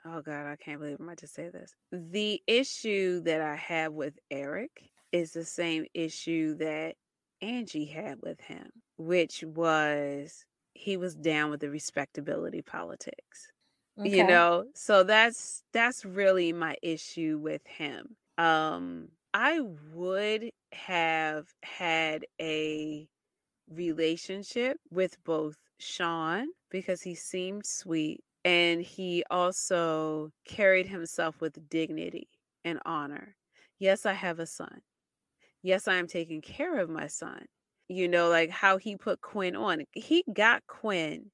oh 0.04 0.22
god, 0.22 0.46
I 0.46 0.56
can't 0.56 0.80
believe 0.80 0.96
I'm 1.00 1.06
about 1.06 1.18
to 1.18 1.26
say 1.26 1.48
this. 1.50 1.74
The 1.92 2.42
issue 2.46 3.20
that 3.22 3.40
I 3.40 3.56
have 3.56 3.92
with 3.92 4.18
Eric 4.30 4.90
is 5.12 5.32
the 5.32 5.44
same 5.44 5.86
issue 5.94 6.56
that 6.56 6.96
Angie 7.44 7.84
had 7.86 8.22
with 8.22 8.40
him, 8.40 8.70
which 8.96 9.44
was 9.46 10.44
he 10.74 10.96
was 10.96 11.14
down 11.14 11.50
with 11.50 11.60
the 11.60 11.70
respectability 11.70 12.62
politics. 12.62 13.52
you 13.96 14.24
know? 14.24 14.64
So 14.74 15.02
that's 15.04 15.62
that's 15.72 16.04
really 16.04 16.52
my 16.52 16.76
issue 16.82 17.38
with 17.42 17.66
him. 17.66 18.16
Um 18.38 19.08
i 19.36 19.60
would 19.92 20.50
have 20.72 21.48
had 21.64 22.24
a 22.40 23.08
relationship 23.68 24.78
with 24.90 25.16
both 25.24 25.56
sean 25.78 26.48
because 26.70 27.02
he 27.02 27.14
seemed 27.14 27.66
sweet 27.66 28.20
and 28.44 28.82
he 28.82 29.24
also 29.30 30.30
carried 30.44 30.86
himself 30.86 31.40
with 31.40 31.68
dignity 31.68 32.28
and 32.64 32.78
honor. 32.86 33.36
Yes 33.78 34.06
i 34.06 34.12
have 34.12 34.38
a 34.38 34.46
son 34.46 34.80
yes 35.64 35.88
i 35.88 35.96
am 35.96 36.06
taking 36.06 36.40
care 36.40 36.78
of 36.78 36.88
my 36.88 37.08
son 37.08 37.44
you 37.88 38.06
know 38.06 38.28
like 38.28 38.50
how 38.50 38.78
he 38.78 38.96
put 38.96 39.20
quinn 39.20 39.56
on 39.56 39.82
he 39.92 40.22
got 40.32 40.64
quinn 40.68 41.32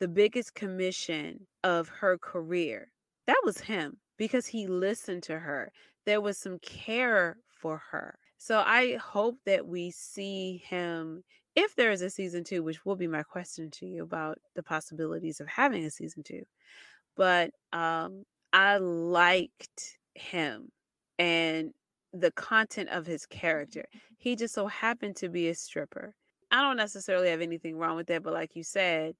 the 0.00 0.08
biggest 0.08 0.54
commission 0.54 1.46
of 1.62 1.88
her 1.88 2.18
career. 2.18 2.90
That 3.26 3.40
was 3.44 3.60
him 3.60 3.98
because 4.16 4.46
he 4.46 4.66
listened 4.66 5.22
to 5.24 5.38
her. 5.38 5.70
There 6.06 6.20
was 6.20 6.38
some 6.38 6.58
care 6.60 7.36
for 7.48 7.82
her. 7.90 8.18
So 8.38 8.62
I 8.66 8.96
hope 8.96 9.36
that 9.44 9.66
we 9.66 9.90
see 9.90 10.62
him 10.66 11.22
if 11.54 11.76
there 11.76 11.90
is 11.90 12.00
a 12.00 12.08
season 12.08 12.42
two, 12.44 12.62
which 12.62 12.84
will 12.86 12.96
be 12.96 13.06
my 13.06 13.22
question 13.22 13.70
to 13.72 13.86
you 13.86 14.02
about 14.02 14.38
the 14.54 14.62
possibilities 14.62 15.40
of 15.40 15.48
having 15.48 15.84
a 15.84 15.90
season 15.90 16.22
two. 16.22 16.42
But 17.16 17.50
um 17.72 18.24
I 18.52 18.78
liked 18.78 19.98
him 20.14 20.70
and 21.18 21.72
the 22.12 22.30
content 22.32 22.88
of 22.90 23.06
his 23.06 23.26
character. 23.26 23.84
He 24.18 24.36
just 24.36 24.54
so 24.54 24.66
happened 24.66 25.16
to 25.16 25.28
be 25.28 25.48
a 25.48 25.54
stripper. 25.54 26.14
I 26.50 26.62
don't 26.62 26.76
necessarily 26.76 27.28
have 27.30 27.40
anything 27.40 27.76
wrong 27.76 27.96
with 27.96 28.08
that, 28.08 28.22
but 28.22 28.32
like 28.32 28.56
you 28.56 28.64
said, 28.64 29.14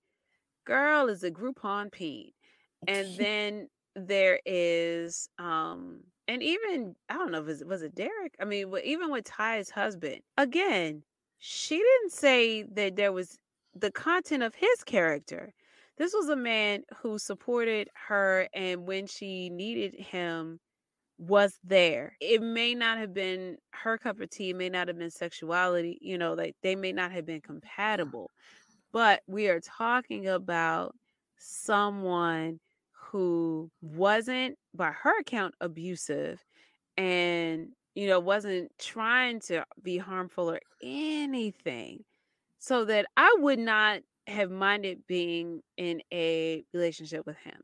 girl 0.65 1.09
is 1.09 1.23
a 1.23 1.31
Groupon 1.31 1.93
peen. 1.93 2.33
And 2.87 3.09
then 3.17 3.69
there 3.97 4.39
is 4.47 5.29
um 5.39 6.01
and 6.29 6.43
even 6.43 6.95
I 7.09 7.15
don't 7.15 7.33
know 7.33 7.39
if 7.39 7.45
it 7.45 7.47
was, 7.49 7.65
was 7.65 7.83
it 7.83 7.95
Derek? 7.95 8.35
I 8.41 8.45
mean, 8.45 8.73
even 8.85 9.11
with 9.11 9.25
Ty's 9.25 9.71
husband, 9.71 10.21
again, 10.37 11.03
she 11.39 11.77
didn't 11.77 12.13
say 12.13 12.63
that 12.75 12.97
there 12.97 13.13
was 13.13 13.39
the 13.75 13.91
content 13.91 14.43
of 14.43 14.55
his 14.55 14.85
character. 14.85 15.53
This 15.99 16.13
was 16.15 16.29
a 16.29 16.37
man 16.37 16.83
who 17.03 17.19
supported 17.19 17.89
her 18.09 18.49
and 18.55 18.87
when 18.87 19.07
she 19.07 19.51
needed 19.51 19.95
him 19.95 20.61
was 21.21 21.59
there. 21.63 22.17
It 22.21 22.43
may 22.43 22.75
not 22.75 22.99
have 22.99 23.13
been 23.13 23.59
her 23.73 23.99
cup 23.99 24.21
of 24.21 24.31
tea, 24.31 24.51
it 24.51 24.57
may 24.57 24.71
not 24.71 24.89
have 24.89 24.99
been 24.99 25.11
sexuality, 25.11 25.99
you 26.01 26.17
know, 26.17 26.33
like 26.33 26.57
they 26.63 26.75
may 26.75 26.93
not 26.93 27.13
have 27.13 27.27
been 27.27 27.43
compatible. 27.43 28.31
But 28.93 29.23
we 29.27 29.49
are 29.49 29.61
talking 29.61 30.29
about 30.29 30.97
someone 31.39 32.59
who 32.93 33.71
wasn't, 33.83 34.57
by 34.75 34.93
her 34.93 35.21
account, 35.21 35.55
abusive 35.61 36.43
and, 36.97 37.69
you 37.95 38.09
know, 38.09 38.21
wasn't 38.21 38.73
trying 38.79 39.41
to 39.41 39.65
be 39.83 39.99
harmful 39.99 40.51
or 40.51 40.61
anything. 40.83 42.05
So 42.59 42.85
that 42.87 43.07
I 43.17 43.37
would 43.41 43.59
not 43.59 44.01
have 44.27 44.51
minded 44.51 45.07
being 45.07 45.61
in 45.77 46.03
a 46.13 46.65
relationship 46.73 47.27
with 47.27 47.37
him 47.39 47.61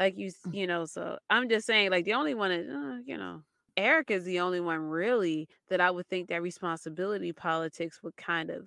like 0.00 0.16
you 0.16 0.30
mm. 0.30 0.54
you 0.54 0.66
know 0.66 0.84
so 0.84 1.18
i'm 1.30 1.48
just 1.48 1.66
saying 1.66 1.90
like 1.90 2.04
the 2.04 2.14
only 2.14 2.34
one 2.34 2.50
is 2.50 2.68
uh, 2.68 2.98
you 3.04 3.16
know 3.16 3.42
eric 3.76 4.10
is 4.10 4.24
the 4.24 4.40
only 4.40 4.60
one 4.60 4.80
really 4.80 5.48
that 5.68 5.80
i 5.80 5.90
would 5.90 6.06
think 6.08 6.28
that 6.28 6.42
responsibility 6.42 7.32
politics 7.32 8.00
would 8.02 8.16
kind 8.16 8.50
of 8.50 8.66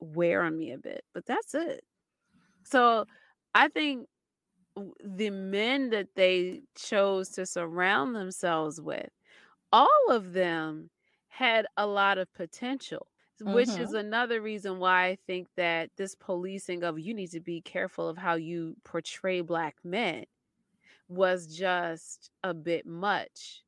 wear 0.00 0.42
on 0.42 0.56
me 0.56 0.72
a 0.72 0.78
bit 0.78 1.02
but 1.12 1.24
that's 1.26 1.54
it 1.54 1.82
so 2.64 3.04
i 3.54 3.68
think 3.68 4.06
the 5.04 5.30
men 5.30 5.90
that 5.90 6.08
they 6.16 6.60
chose 6.74 7.28
to 7.30 7.46
surround 7.46 8.14
themselves 8.14 8.80
with 8.80 9.08
all 9.72 10.10
of 10.10 10.32
them 10.32 10.90
had 11.28 11.66
a 11.76 11.86
lot 11.86 12.18
of 12.18 12.32
potential 12.34 13.06
which 13.40 13.68
is 13.68 13.88
mm-hmm. 13.88 13.96
another 13.96 14.40
reason 14.40 14.78
why 14.78 15.06
I 15.06 15.18
think 15.26 15.48
that 15.56 15.90
this 15.96 16.14
policing 16.14 16.84
of 16.84 16.98
you 16.98 17.12
need 17.14 17.32
to 17.32 17.40
be 17.40 17.60
careful 17.60 18.08
of 18.08 18.16
how 18.16 18.34
you 18.34 18.76
portray 18.84 19.40
black 19.40 19.76
men 19.82 20.24
was 21.08 21.46
just 21.46 22.30
a 22.42 22.54
bit 22.54 22.86
much 22.86 23.62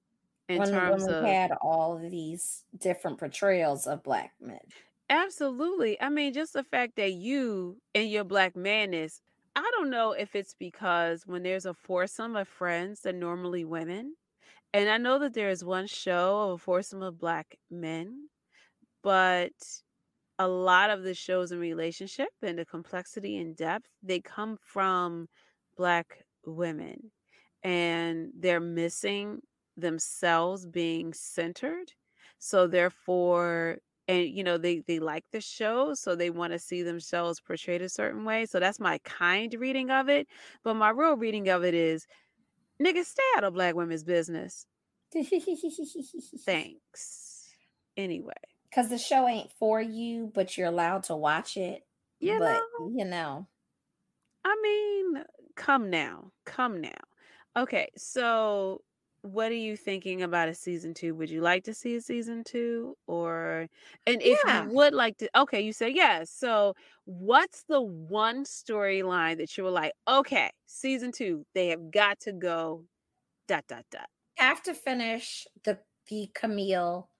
in 0.48 0.62
terms 0.64 1.06
of 1.06 1.24
had 1.24 1.52
all 1.60 1.96
of 1.96 2.10
these 2.10 2.64
different 2.78 3.18
portrayals 3.18 3.86
of 3.86 4.02
black 4.02 4.32
men. 4.40 4.60
Absolutely. 5.08 6.00
I 6.00 6.08
mean, 6.08 6.32
just 6.32 6.52
the 6.52 6.64
fact 6.64 6.96
that 6.96 7.12
you 7.12 7.78
and 7.94 8.10
your 8.10 8.24
black 8.24 8.56
man 8.56 8.94
is, 8.94 9.20
I 9.54 9.68
don't 9.76 9.90
know 9.90 10.12
if 10.12 10.34
it's 10.34 10.54
because 10.54 11.26
when 11.26 11.42
there's 11.42 11.66
a 11.66 11.74
foursome 11.74 12.36
of 12.36 12.48
friends, 12.48 13.00
they're 13.00 13.12
normally 13.12 13.64
women. 13.64 14.14
And 14.72 14.90
I 14.90 14.98
know 14.98 15.18
that 15.20 15.34
there 15.34 15.48
is 15.48 15.64
one 15.64 15.86
show 15.86 16.42
of 16.42 16.50
a 16.50 16.58
foursome 16.58 17.02
of 17.02 17.18
black 17.18 17.56
men, 17.70 18.28
but 19.02 19.52
a 20.38 20.48
lot 20.48 20.90
of 20.90 21.02
the 21.02 21.14
shows 21.14 21.52
in 21.52 21.58
relationship 21.58 22.28
and 22.42 22.58
the 22.58 22.66
complexity 22.66 23.38
and 23.38 23.56
depth, 23.56 23.86
they 24.02 24.20
come 24.20 24.58
from 24.60 25.28
black 25.76 26.24
women 26.44 27.10
and 27.66 28.30
they're 28.38 28.60
missing 28.60 29.42
themselves 29.76 30.64
being 30.64 31.12
centered. 31.12 31.92
So 32.38 32.68
therefore, 32.68 33.78
and 34.06 34.28
you 34.28 34.44
know, 34.44 34.56
they 34.56 34.84
they 34.86 35.00
like 35.00 35.24
the 35.32 35.40
show, 35.40 35.92
so 35.94 36.14
they 36.14 36.30
want 36.30 36.52
to 36.52 36.60
see 36.60 36.84
themselves 36.84 37.40
portrayed 37.40 37.82
a 37.82 37.88
certain 37.88 38.24
way. 38.24 38.46
So 38.46 38.60
that's 38.60 38.78
my 38.78 38.98
kind 38.98 39.52
reading 39.54 39.90
of 39.90 40.08
it. 40.08 40.28
But 40.62 40.74
my 40.74 40.90
real 40.90 41.16
reading 41.16 41.48
of 41.48 41.64
it 41.64 41.74
is 41.74 42.06
nigga, 42.80 43.04
stay 43.04 43.22
out 43.36 43.42
of 43.42 43.54
black 43.54 43.74
women's 43.74 44.04
business. 44.04 44.64
Thanks. 46.44 47.48
Anyway. 47.96 48.32
Because 48.70 48.90
the 48.90 48.98
show 48.98 49.26
ain't 49.26 49.50
for 49.58 49.80
you, 49.80 50.30
but 50.34 50.56
you're 50.56 50.68
allowed 50.68 51.04
to 51.04 51.16
watch 51.16 51.56
it. 51.56 51.84
You 52.20 52.38
but 52.38 52.60
know, 52.78 52.90
you 52.94 53.04
know. 53.04 53.48
I 54.44 54.56
mean, 54.62 55.24
come 55.56 55.90
now. 55.90 56.30
Come 56.44 56.80
now. 56.80 56.90
Okay, 57.56 57.88
so 57.96 58.82
what 59.22 59.50
are 59.50 59.54
you 59.54 59.76
thinking 59.76 60.22
about 60.22 60.48
a 60.48 60.54
season 60.54 60.92
two? 60.94 61.14
Would 61.14 61.30
you 61.30 61.40
like 61.40 61.64
to 61.64 61.74
see 61.74 61.96
a 61.96 62.00
season 62.00 62.44
two? 62.44 62.96
Or 63.06 63.68
and 64.06 64.22
if 64.22 64.44
Yeah. 64.46 64.46
you 64.46 64.62
would 64.62 64.92
like 64.94 65.16
to 65.18 65.30
okay, 65.40 65.60
you 65.60 65.72
say 65.72 65.88
yes. 65.90 66.30
So 66.30 66.74
what's 67.04 67.64
the 67.64 67.80
one 67.82 68.44
storyline 68.44 69.38
that 69.38 69.56
you 69.56 69.64
were 69.64 69.70
like, 69.70 69.92
okay, 70.06 70.50
season 70.66 71.12
two, 71.12 71.44
they 71.54 71.68
have 71.68 71.90
got 71.90 72.20
to 72.20 72.32
go 72.32 72.84
dot 73.48 73.66
dot 73.68 73.86
dot. 73.90 74.08
Have 74.36 74.62
to 74.64 74.74
finish 74.74 75.46
the 75.64 75.80
the 76.08 76.30
Camille 76.34 77.10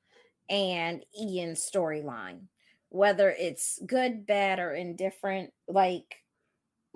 and 0.49 1.05
Ian 1.19 1.53
storyline. 1.55 2.49
Whether 2.91 3.31
it's 3.31 3.81
good, 3.87 4.27
bad, 4.27 4.61
or 4.61 4.73
indifferent, 4.75 5.55
like 5.69 6.25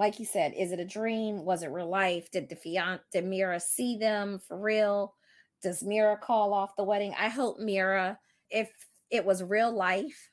like 0.01 0.19
you 0.19 0.25
said, 0.25 0.55
is 0.57 0.73
it 0.73 0.81
a 0.81 0.85
dream? 0.85 1.45
Was 1.45 1.63
it 1.63 1.71
real 1.71 1.91
life? 1.91 2.31
Did 2.31 2.49
the 2.49 2.57
fiance, 2.57 3.03
did 3.13 3.27
Mira 3.27 3.61
see 3.61 3.99
them 3.99 4.41
for 4.49 4.59
real? 4.59 5.15
Does 5.63 5.83
Mira 5.83 6.17
call 6.17 6.55
off 6.55 6.75
the 6.75 6.85
wedding? 6.85 7.15
I 7.19 7.29
hope 7.29 7.59
Mira, 7.59 8.19
if 8.49 8.71
it 9.11 9.27
was 9.27 9.45
real 9.45 9.71
life, 9.71 10.31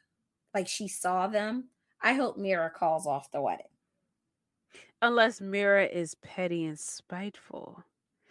like 0.54 0.70
she 0.70 0.88
saw 0.88 1.28
them, 1.28 1.66
I 2.02 2.14
hope 2.14 2.38
Mira 2.38 2.70
calls 2.70 3.06
off 3.06 3.30
the 3.32 3.42
wedding. 3.42 3.68
Unless 5.02 5.42
Mira 5.42 5.86
is 5.86 6.16
petty 6.16 6.64
and 6.64 6.80
spiteful. 6.80 7.84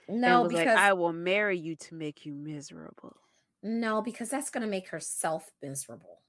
No, 0.09 0.45
was 0.45 0.53
because 0.53 0.67
like, 0.69 0.79
I 0.79 0.95
will 0.95 1.13
marry 1.13 1.59
you 1.59 1.77
to 1.77 1.95
make 1.95 2.25
you 2.25 2.33
miserable. 2.33 3.15
No, 3.63 4.01
because 4.01 4.31
that's 4.31 4.49
gonna 4.49 4.67
make 4.67 4.89
herself 4.89 5.51
miserable. 5.63 6.23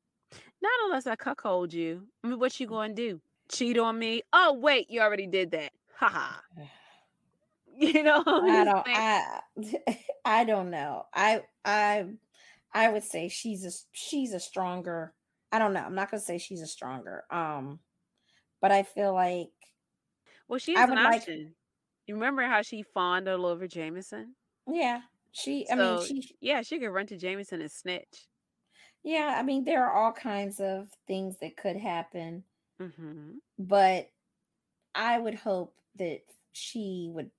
Not 0.62 0.74
unless 0.84 1.08
I 1.08 1.16
cuckold 1.16 1.74
you. 1.74 2.08
I 2.26 2.28
mean, 2.28 2.40
what 2.40 2.60
you 2.60 2.68
mm. 2.68 2.72
gonna 2.72 2.94
do? 2.94 3.22
Cheat 3.50 3.78
on 3.78 3.98
me. 3.98 4.24
Oh, 4.34 4.54
wait, 4.54 4.90
you 4.90 5.02
already 5.02 5.28
did 5.28 5.52
that. 5.52 5.72
Ha 5.98 6.10
ha. 6.10 6.42
You 7.80 8.02
know, 8.02 8.24
I 8.26 8.64
don't 8.64 8.88
I 8.88 9.40
I 10.26 10.44
don't 10.46 10.72
know. 10.72 11.04
I 11.14 11.44
I 11.64 12.08
I 12.74 12.90
would 12.90 13.04
say 13.04 13.30
she's 13.30 13.64
a 13.66 13.72
she's 13.92 14.34
a 14.34 14.40
stronger. 14.40 15.14
I 15.52 15.60
don't 15.60 15.74
know. 15.74 15.82
I'm 15.82 15.94
not 15.94 16.10
gonna 16.10 16.22
say 16.22 16.40
she's 16.40 16.62
a 16.62 16.66
stronger. 16.66 17.26
Um, 17.30 17.80
but 18.62 18.72
I 18.72 18.82
feel 18.82 19.14
like 19.14 19.52
well, 20.48 20.60
she 20.60 20.74
has 20.74 20.90
an 20.90 20.98
option. 20.98 21.44
Like, 21.44 21.54
you 22.08 22.16
remember 22.16 22.44
how 22.44 22.62
she 22.62 22.82
fawned 22.82 23.28
all 23.28 23.46
over 23.46 23.68
Jameson? 23.68 24.34
Yeah, 24.68 25.02
she. 25.32 25.68
I 25.70 25.76
so, 25.76 25.98
mean, 25.98 26.06
she. 26.06 26.36
Yeah, 26.40 26.62
she 26.62 26.80
could 26.80 26.90
run 26.90 27.06
to 27.08 27.18
Jameson 27.18 27.62
and 27.62 27.72
snitch. 27.72 28.28
Yeah, 29.04 29.36
I 29.38 29.44
mean, 29.44 29.64
there 29.64 29.86
are 29.86 29.94
all 29.94 30.12
kinds 30.12 30.60
of 30.60 30.90
things 31.06 31.38
that 31.42 31.58
could 31.58 31.78
happen. 31.78 32.44
Mm-hmm. 32.82 33.32
But 33.60 34.10
I 34.94 35.18
would 35.18 35.36
hope 35.36 35.74
that 35.98 36.22
she 36.54 37.10
would 37.14 37.32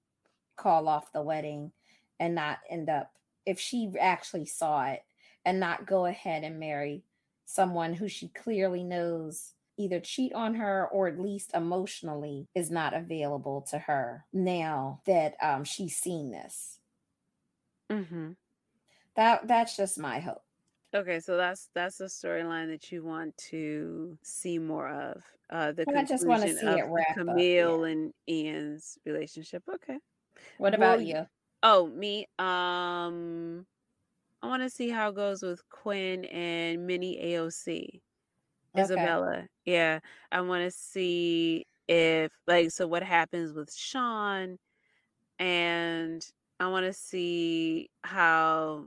call 0.57 0.89
off 0.89 1.13
the 1.13 1.23
wedding 1.23 1.73
and 2.21 2.35
not 2.35 2.59
end 2.69 2.89
up, 2.89 3.13
if 3.47 3.61
she 3.61 3.93
actually 3.99 4.47
saw 4.47 4.87
it, 4.87 5.03
and 5.45 5.61
not 5.61 5.87
go 5.87 6.07
ahead 6.07 6.45
and 6.45 6.61
marry 6.61 7.05
someone 7.47 7.95
who 7.95 8.09
she 8.09 8.29
clearly 8.29 8.85
knows 8.85 9.55
either 9.79 10.01
cheat 10.01 10.35
on 10.35 10.57
her 10.57 10.89
or 10.89 11.09
at 11.09 11.21
least 11.21 11.53
emotionally 11.55 12.49
is 12.55 12.71
not 12.71 12.93
available 12.93 13.63
to 13.63 13.79
her 13.79 14.25
now 14.33 15.01
that 15.07 15.37
um, 15.41 15.65
she's 15.65 15.97
seen 15.97 16.31
this. 16.31 16.79
Mm-hmm. 17.91 18.33
That 19.17 19.49
that's 19.49 19.77
just 19.77 19.99
my 19.99 20.21
hope. 20.21 20.43
Okay, 20.95 21.21
so 21.21 21.37
that's 21.37 21.69
that's 21.75 21.99
the 21.99 22.07
storyline 22.07 22.69
that 22.69 22.91
you 22.91 23.05
want 23.05 23.37
to 23.37 24.17
see 24.23 24.59
more 24.59 24.89
of. 24.89 25.23
Uh 25.51 25.73
the 25.73 25.85
I 25.95 26.05
just 26.05 26.27
want 26.27 26.43
to 26.43 26.55
see 26.55 26.67
it 26.67 26.87
wrap 26.89 27.15
Camille 27.15 27.87
yeah. 27.87 27.93
and 27.93 28.15
Ian's 28.29 28.99
relationship. 29.05 29.63
Okay. 29.75 29.99
What 30.57 30.75
about 30.75 30.99
well, 30.99 31.07
you? 31.07 31.27
Oh, 31.63 31.89
me. 31.89 32.27
Um 32.39 33.67
I 34.43 34.47
want 34.47 34.63
to 34.63 34.71
see 34.71 34.89
how 34.89 35.11
it 35.11 35.17
goes 35.17 35.43
with 35.43 35.69
Quinn 35.69 36.25
and 36.27 36.87
Mini 36.87 37.21
AOC. 37.23 37.69
Okay. 37.69 38.83
Isabella. 38.83 39.47
Yeah. 39.67 39.99
I 40.33 40.41
want 40.41 40.65
to 40.65 40.71
see 40.71 41.67
if 41.87 42.33
like 42.47 42.71
so 42.71 42.87
what 42.87 43.03
happens 43.03 43.53
with 43.53 43.75
Sean 43.75 44.59
and 45.39 46.25
I 46.61 46.69
want 46.69 46.87
to 46.87 46.93
see 46.93 47.91
how 48.03 48.87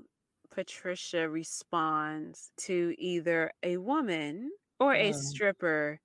Patricia 0.51 1.29
responds 1.29 2.51
to 2.57 2.93
either 2.97 3.51
a 3.63 3.77
woman 3.77 4.51
or 4.79 4.93
a 4.93 5.11
mm. 5.11 5.15
stripper 5.15 5.99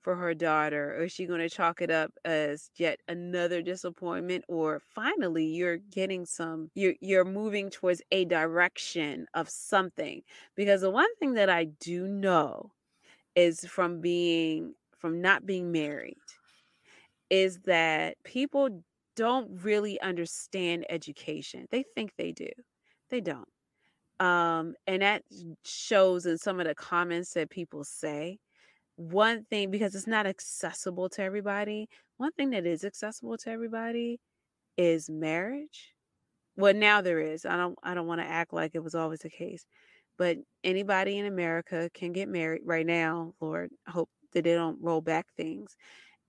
for 0.00 0.16
her 0.16 0.32
daughter 0.32 0.96
or 0.96 1.04
is 1.04 1.12
she 1.12 1.26
going 1.26 1.40
to 1.40 1.48
chalk 1.48 1.82
it 1.82 1.90
up 1.90 2.10
as 2.24 2.70
yet 2.76 2.98
another 3.06 3.60
disappointment 3.60 4.42
or 4.48 4.80
finally 4.94 5.44
you're 5.44 5.76
getting 5.76 6.24
some 6.24 6.70
you're 6.74 6.94
you're 7.00 7.24
moving 7.24 7.68
towards 7.68 8.00
a 8.10 8.24
direction 8.24 9.26
of 9.34 9.46
something 9.50 10.22
because 10.56 10.80
the 10.80 10.88
one 10.90 11.14
thing 11.16 11.34
that 11.34 11.50
I 11.50 11.64
do 11.64 12.08
know 12.08 12.72
is 13.36 13.66
from 13.66 14.00
being 14.00 14.74
from 14.98 15.20
not 15.20 15.44
being 15.44 15.70
married 15.70 16.16
is 17.28 17.60
that 17.60 18.16
people 18.24 18.82
don't 19.16 19.62
really 19.62 20.00
understand 20.00 20.84
education. 20.88 21.66
They 21.70 21.84
think 21.94 22.12
they 22.16 22.32
do. 22.32 22.48
They 23.10 23.20
don't. 23.20 23.48
Um, 24.20 24.74
and 24.86 25.02
that 25.02 25.22
shows 25.64 26.26
in 26.26 26.38
some 26.38 26.60
of 26.60 26.66
the 26.66 26.74
comments 26.74 27.32
that 27.34 27.50
people 27.50 27.84
say. 27.84 28.38
One 28.96 29.44
thing 29.50 29.70
because 29.70 29.94
it's 29.94 30.06
not 30.06 30.26
accessible 30.26 31.08
to 31.10 31.22
everybody 31.22 31.88
one 32.18 32.32
thing 32.32 32.50
that 32.50 32.66
is 32.66 32.84
accessible 32.84 33.38
to 33.38 33.50
everybody 33.50 34.20
is 34.76 35.08
marriage. 35.08 35.94
Well 36.56 36.74
now 36.74 37.00
there 37.00 37.20
is 37.20 37.46
i 37.46 37.56
don't 37.56 37.78
i 37.82 37.94
don't 37.94 38.06
want 38.06 38.20
to 38.20 38.26
act 38.26 38.52
like 38.52 38.72
it 38.74 38.84
was 38.84 38.94
always 38.94 39.20
the 39.20 39.30
case 39.30 39.64
but 40.18 40.36
anybody 40.64 41.18
in 41.18 41.24
america 41.26 41.88
can 41.94 42.12
get 42.12 42.28
married 42.28 42.62
right 42.66 42.84
now 42.86 43.32
lord 43.40 43.70
hope 43.88 44.10
that 44.32 44.44
they 44.44 44.54
don't 44.54 44.78
roll 44.82 45.00
back 45.00 45.26
things. 45.36 45.76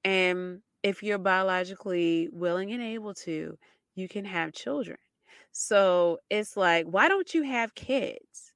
And 0.03 0.61
if 0.83 1.03
you're 1.03 1.17
biologically 1.19 2.29
willing 2.31 2.71
and 2.71 2.81
able 2.81 3.13
to 3.13 3.57
you 3.95 4.07
can 4.07 4.25
have 4.25 4.53
children 4.53 4.97
so 5.51 6.19
it's 6.29 6.57
like 6.57 6.85
why 6.85 7.07
don't 7.09 7.33
you 7.33 7.43
have 7.43 7.75
kids 7.75 8.53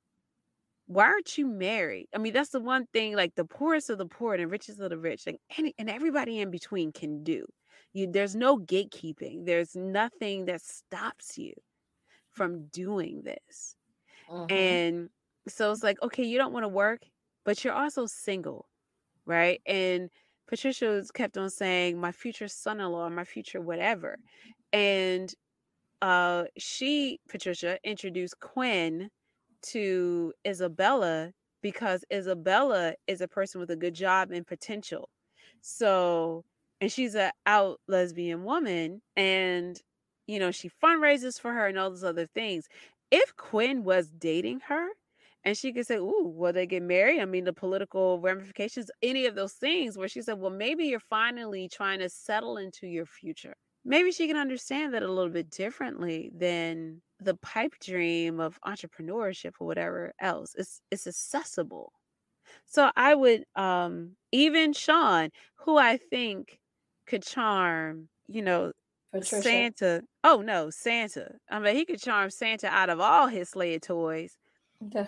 why 0.87 1.05
aren't 1.05 1.37
you 1.37 1.47
married? 1.47 2.07
I 2.13 2.19
mean, 2.19 2.33
that's 2.33 2.51
the 2.51 2.59
one 2.59 2.85
thing 2.93 3.15
like 3.15 3.35
the 3.35 3.45
poorest 3.45 3.89
of 3.89 3.97
the 3.97 4.05
poor 4.05 4.35
and 4.35 4.43
the 4.43 4.47
richest 4.47 4.79
of 4.79 4.89
the 4.91 4.97
rich, 4.99 5.25
like 5.25 5.39
any 5.57 5.73
and 5.79 5.89
everybody 5.89 6.39
in 6.39 6.51
between 6.51 6.91
can 6.91 7.23
do. 7.23 7.45
You 7.93 8.11
there's 8.11 8.35
no 8.35 8.57
gatekeeping. 8.59 9.45
There's 9.45 9.75
nothing 9.75 10.45
that 10.45 10.61
stops 10.61 11.37
you 11.37 11.53
from 12.31 12.67
doing 12.67 13.23
this. 13.23 13.77
Mhm. 14.27 14.49
And 14.49 15.09
so 15.47 15.71
it's 15.71 15.83
like, 15.83 16.01
okay, 16.03 16.23
you 16.23 16.37
don't 16.37 16.53
want 16.53 16.65
to 16.65 16.69
work, 16.69 17.01
but 17.45 17.63
you're 17.63 17.73
also 17.73 18.05
single, 18.05 18.69
right? 19.25 19.61
And 19.65 20.11
Patricia 20.47 21.03
kept 21.13 21.37
on 21.37 21.49
saying, 21.51 21.99
my 21.99 22.11
future 22.11 22.47
son-in-law, 22.49 23.09
my 23.09 23.25
future 23.25 23.61
whatever. 23.61 24.17
And 24.73 25.33
uh 26.01 26.45
she, 26.57 27.19
Patricia, 27.29 27.79
introduced 27.83 28.39
Quinn 28.39 29.09
to 29.63 30.33
Isabella 30.47 31.31
because 31.61 32.05
Isabella 32.13 32.93
is 33.07 33.21
a 33.21 33.27
person 33.27 33.59
with 33.59 33.71
a 33.71 33.75
good 33.75 33.95
job 33.95 34.31
and 34.31 34.45
potential. 34.45 35.09
So, 35.61 36.43
and 36.81 36.91
she's 36.91 37.15
a 37.15 37.31
out 37.45 37.79
lesbian 37.87 38.43
woman 38.43 39.01
and 39.15 39.81
you 40.27 40.39
know, 40.39 40.51
she 40.51 40.69
fundraises 40.83 41.39
for 41.39 41.53
her 41.53 41.67
and 41.67 41.77
all 41.77 41.89
those 41.91 42.03
other 42.03 42.27
things. 42.27 42.67
If 43.11 43.35
Quinn 43.37 43.83
was 43.83 44.09
dating 44.11 44.61
her 44.67 44.87
and 45.43 45.57
she 45.57 45.71
could 45.73 45.85
say, 45.87 45.97
Ooh, 45.97 46.33
will 46.35 46.53
they 46.53 46.65
get 46.65 46.81
married? 46.83 47.21
I 47.21 47.25
mean, 47.25 47.43
the 47.45 47.53
political 47.53 48.19
ramifications, 48.19 48.89
any 49.03 49.25
of 49.27 49.35
those 49.35 49.53
things 49.53 49.97
where 49.97 50.07
she 50.07 50.21
said, 50.21 50.39
Well, 50.39 50.51
maybe 50.51 50.85
you're 50.85 50.99
finally 50.99 51.69
trying 51.69 51.99
to 51.99 52.09
settle 52.09 52.57
into 52.57 52.87
your 52.87 53.05
future. 53.05 53.55
Maybe 53.85 54.11
she 54.11 54.27
can 54.27 54.37
understand 54.37 54.93
that 54.93 55.03
a 55.03 55.11
little 55.11 55.31
bit 55.31 55.49
differently 55.51 56.31
than 56.35 57.01
the 57.19 57.35
pipe 57.37 57.75
dream 57.81 58.39
of 58.39 58.59
entrepreneurship 58.65 59.53
or 59.59 59.67
whatever 59.67 60.13
else. 60.19 60.55
It's 60.57 60.81
it's 60.91 61.07
accessible. 61.07 61.93
So 62.65 62.91
I 62.95 63.15
would 63.15 63.45
um 63.55 64.17
even 64.31 64.73
Sean, 64.73 65.29
who 65.57 65.77
I 65.77 65.97
think 65.97 66.59
could 67.07 67.23
charm, 67.23 68.09
you 68.27 68.41
know, 68.41 68.73
Patricia. 69.11 69.65
Santa. 69.65 70.03
Oh 70.23 70.41
no, 70.41 70.69
Santa. 70.71 71.37
I 71.49 71.59
mean, 71.59 71.75
he 71.75 71.85
could 71.85 72.01
charm 72.01 72.29
Santa 72.31 72.67
out 72.67 72.89
of 72.89 72.99
all 72.99 73.27
his 73.27 73.51
sled 73.51 73.83
toys. 73.83 74.37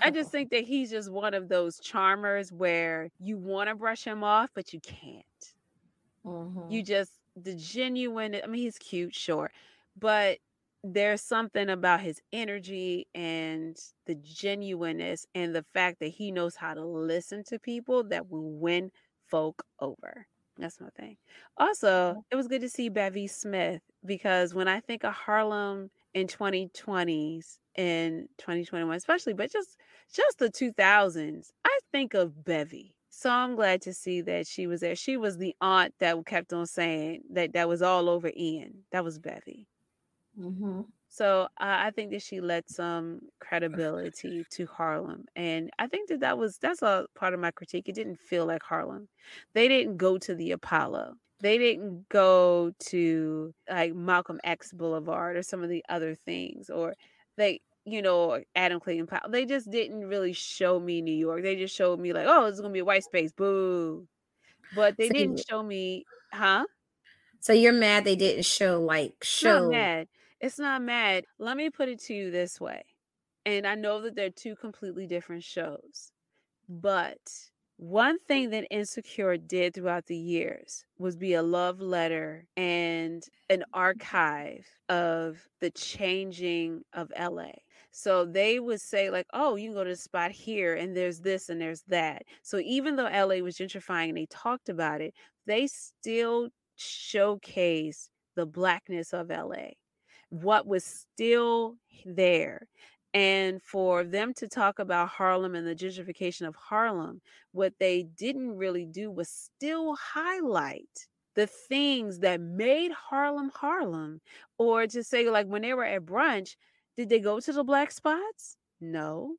I 0.02 0.12
just 0.12 0.32
think 0.32 0.52
that 0.52 0.66
he's 0.66 0.92
just 0.92 1.12
one 1.12 1.34
of 1.36 1.50
those 1.50 1.80
charmers 1.80 2.52
where 2.54 3.10
you 3.20 3.38
want 3.40 3.70
to 3.70 3.76
brush 3.76 4.04
him 4.06 4.24
off, 4.24 4.52
but 4.56 4.74
you 4.74 4.82
can't. 4.82 5.26
Mhm. 6.24 6.68
You 6.68 6.84
just 6.84 7.17
the 7.44 7.56
genuine. 7.56 8.36
I 8.44 8.48
mean, 8.48 8.62
he's 8.62 8.78
cute, 8.80 9.16
sure, 9.16 9.52
but 9.96 10.40
there's 10.84 11.22
something 11.22 11.70
about 11.70 12.02
his 12.02 12.22
energy 12.32 13.08
and 13.16 13.78
the 14.06 14.16
genuineness 14.16 15.26
and 15.36 15.56
the 15.56 15.64
fact 15.74 16.00
that 16.00 16.10
he 16.10 16.32
knows 16.32 16.56
how 16.56 16.74
to 16.74 16.86
listen 16.86 17.44
to 17.46 17.60
people 17.60 18.04
that 18.06 18.30
will 18.30 18.52
win 18.54 18.92
folk 19.28 19.64
over. 19.80 20.28
That's 20.58 20.80
my 20.82 20.90
thing. 20.98 21.18
Also, 21.58 22.24
it 22.32 22.36
was 22.36 22.48
good 22.48 22.62
to 22.62 22.70
see 22.70 22.90
Bevy 22.90 23.28
Smith 23.28 23.82
because 24.06 24.54
when 24.54 24.68
I 24.68 24.80
think 24.80 25.04
of 25.04 25.14
Harlem 25.14 25.92
in 26.14 26.28
2020s 26.28 27.60
and 27.76 28.28
2021 28.38 28.96
especially, 28.96 29.34
but 29.34 29.52
just 29.52 29.78
just 30.14 30.40
the 30.40 30.50
2000s, 30.50 31.52
I 31.66 31.80
think 31.92 32.14
of 32.14 32.44
Bevy. 32.44 32.97
So 33.18 33.32
I'm 33.32 33.56
glad 33.56 33.82
to 33.82 33.94
see 33.94 34.22
that 34.22 34.46
she 34.46 34.68
was 34.68 34.82
there. 34.82 34.96
She 34.96 35.18
was 35.18 35.38
the 35.38 35.56
aunt 35.60 35.96
that 35.98 36.24
kept 36.28 36.54
on 36.54 36.68
saying 36.68 37.24
that 37.32 37.52
that 37.54 37.68
was 37.68 37.82
all 37.82 38.10
over 38.10 38.32
Ian. 38.38 38.86
That 38.92 39.04
was 39.04 39.18
Bevy. 39.18 39.68
Mhm. 40.38 40.92
So 41.10 41.44
uh, 41.44 41.48
I 41.60 41.92
think 41.92 42.12
that 42.12 42.22
she 42.22 42.42
led 42.42 42.70
some 42.70 43.22
credibility 43.40 44.46
to 44.52 44.66
Harlem, 44.68 45.26
and 45.36 45.70
I 45.80 45.88
think 45.88 46.10
that 46.10 46.20
that 46.20 46.38
was 46.38 46.58
that's 46.60 46.82
a 46.82 47.08
part 47.16 47.34
of 47.34 47.40
my 47.40 47.52
critique. 47.52 47.88
It 47.90 47.96
didn't 47.96 48.18
feel 48.20 48.46
like 48.46 48.62
Harlem. 48.64 49.08
They 49.54 49.68
didn't 49.70 49.98
go 49.98 50.18
to 50.20 50.36
the 50.36 50.52
Apollo. 50.52 51.16
They 51.40 51.58
didn't 51.58 52.10
go 52.10 52.72
to 52.90 53.54
like 53.70 53.96
Malcolm 53.96 54.40
X 54.44 54.74
Boulevard 54.74 55.38
or 55.38 55.44
some 55.44 55.64
of 55.64 55.70
the 55.70 55.84
other 55.90 56.14
things, 56.16 56.70
or 56.70 56.94
they, 57.38 57.62
you 57.88 58.02
know, 58.02 58.44
Adam 58.56 58.80
Clayton 58.82 59.08
Powell. 59.08 59.30
They 59.32 59.46
just 59.46 59.72
didn't 59.72 60.06
really 60.08 60.34
show 60.34 60.80
me 60.80 61.02
New 61.02 61.14
York. 61.16 61.44
They 61.44 61.56
just 61.56 61.76
showed 61.76 62.00
me 62.00 62.14
like, 62.14 62.28
oh, 62.28 62.46
it's 62.46 62.62
gonna 62.62 62.74
be 62.74 62.80
a 62.80 62.86
white 62.86 63.04
space, 63.06 63.32
boo. 63.34 64.08
But 64.72 64.98
they 64.98 65.10
So 65.10 65.14
didn't 65.14 65.40
you 65.40 65.44
show 65.50 65.64
me, 65.64 66.08
huh? 66.34 66.68
so 67.40 67.54
you're 67.54 67.74
mad 67.74 68.04
they 68.06 68.16
didn't 68.16 68.46
show 68.46 68.82
like 68.82 69.24
It's 69.32 69.42
not 69.44 69.64
show 69.64 69.70
mad. 69.70 70.08
It's 70.40 70.60
not 70.60 70.82
mad. 70.82 71.26
Let 71.40 71.58
me 71.58 71.70
put 71.70 71.90
it 71.90 72.00
to 72.02 72.14
you 72.14 72.32
this 72.32 72.60
way. 72.60 72.84
And 73.46 73.66
I 73.68 73.76
know 73.76 74.02
that 74.02 74.16
they're 74.16 74.30
two 74.30 74.56
completely 74.56 75.08
different 75.08 75.44
shows. 75.44 76.12
But 76.70 77.52
one 77.78 78.20
thing 78.22 78.52
that 78.52 78.68
Insecure 78.72 79.38
did 79.38 79.76
throughout 79.76 80.08
the 80.08 80.18
years 80.18 80.86
was 81.00 81.18
be 81.18 81.34
a 81.34 81.44
love 81.44 81.82
letter 81.82 82.48
and 82.58 83.24
an 83.50 83.66
archive 83.74 84.68
of 84.90 85.50
the 85.62 85.72
changing 85.72 86.84
of 86.94 87.12
LA. 87.16 87.54
So 88.00 88.26
they 88.26 88.60
would 88.60 88.80
say, 88.80 89.10
like, 89.10 89.26
oh, 89.34 89.56
you 89.56 89.70
can 89.70 89.74
go 89.74 89.84
to 89.84 89.90
the 89.90 89.96
spot 89.96 90.30
here 90.30 90.76
and 90.76 90.96
there's 90.96 91.20
this 91.22 91.50
and 91.50 91.60
there's 91.60 91.82
that. 91.88 92.22
So 92.44 92.60
even 92.60 92.96
though 92.96 93.06
LA 93.06 93.38
was 93.38 93.58
gentrifying 93.58 94.10
and 94.10 94.18
they 94.18 94.28
talked 94.28 94.70
about 94.70 95.02
it, 95.02 95.16
they 95.48 95.66
still 95.66 96.50
showcased 96.78 98.10
the 98.36 98.46
blackness 98.46 99.14
of 99.14 99.32
LA, 99.32 99.70
what 100.30 100.68
was 100.68 100.84
still 100.84 101.78
there. 102.06 102.68
And 103.16 103.64
for 103.64 104.04
them 104.04 104.32
to 104.36 104.48
talk 104.48 104.78
about 104.78 105.10
Harlem 105.10 105.56
and 105.56 105.66
the 105.66 105.74
gentrification 105.74 106.48
of 106.48 106.56
Harlem, 106.56 107.20
what 107.52 107.74
they 107.80 108.04
didn't 108.04 108.58
really 108.58 108.86
do 108.86 109.10
was 109.10 109.28
still 109.28 109.96
highlight 109.96 111.08
the 111.34 111.48
things 111.48 112.20
that 112.20 112.42
made 112.42 112.92
Harlem 112.92 113.50
Harlem. 113.56 114.22
Or 114.60 114.86
to 114.86 115.04
say, 115.04 115.32
like, 115.32 115.48
when 115.48 115.64
they 115.64 115.74
were 115.74 115.84
at 115.84 116.06
brunch, 116.06 116.58
did 116.98 117.10
they 117.10 117.20
go 117.20 117.40
to 117.40 117.54
the 117.54 117.64
black 117.64 117.92
spots? 117.92 118.58
No. 118.82 119.36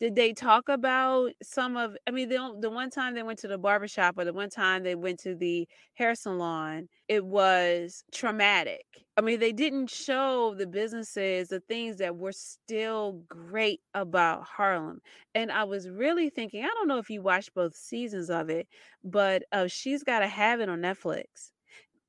Did 0.00 0.16
they 0.16 0.32
talk 0.32 0.68
about 0.68 1.32
some 1.42 1.76
of 1.76 1.96
I 2.06 2.10
mean, 2.10 2.28
the 2.28 2.56
the 2.60 2.70
one 2.70 2.90
time 2.90 3.14
they 3.14 3.22
went 3.22 3.38
to 3.40 3.48
the 3.48 3.58
barbershop 3.58 4.18
or 4.18 4.24
the 4.24 4.32
one 4.32 4.50
time 4.50 4.82
they 4.82 4.94
went 4.96 5.20
to 5.20 5.34
the 5.34 5.68
hair 5.94 6.14
salon, 6.16 6.88
it 7.08 7.24
was 7.24 8.04
traumatic. 8.12 8.84
I 9.16 9.20
mean, 9.20 9.38
they 9.40 9.52
didn't 9.52 9.90
show 9.90 10.54
the 10.54 10.66
businesses, 10.66 11.48
the 11.48 11.60
things 11.60 11.98
that 11.98 12.16
were 12.16 12.32
still 12.32 13.22
great 13.28 13.80
about 13.94 14.44
Harlem. 14.44 15.00
And 15.34 15.52
I 15.52 15.64
was 15.64 15.88
really 15.88 16.30
thinking, 16.30 16.64
I 16.64 16.68
don't 16.68 16.88
know 16.88 16.98
if 16.98 17.10
you 17.10 17.22
watched 17.22 17.54
both 17.54 17.74
seasons 17.76 18.30
of 18.30 18.50
it, 18.50 18.68
but 19.04 19.44
uh, 19.52 19.68
She's 19.68 20.02
Gotta 20.02 20.26
Have 20.28 20.60
It 20.60 20.68
on 20.68 20.80
Netflix. 20.80 21.52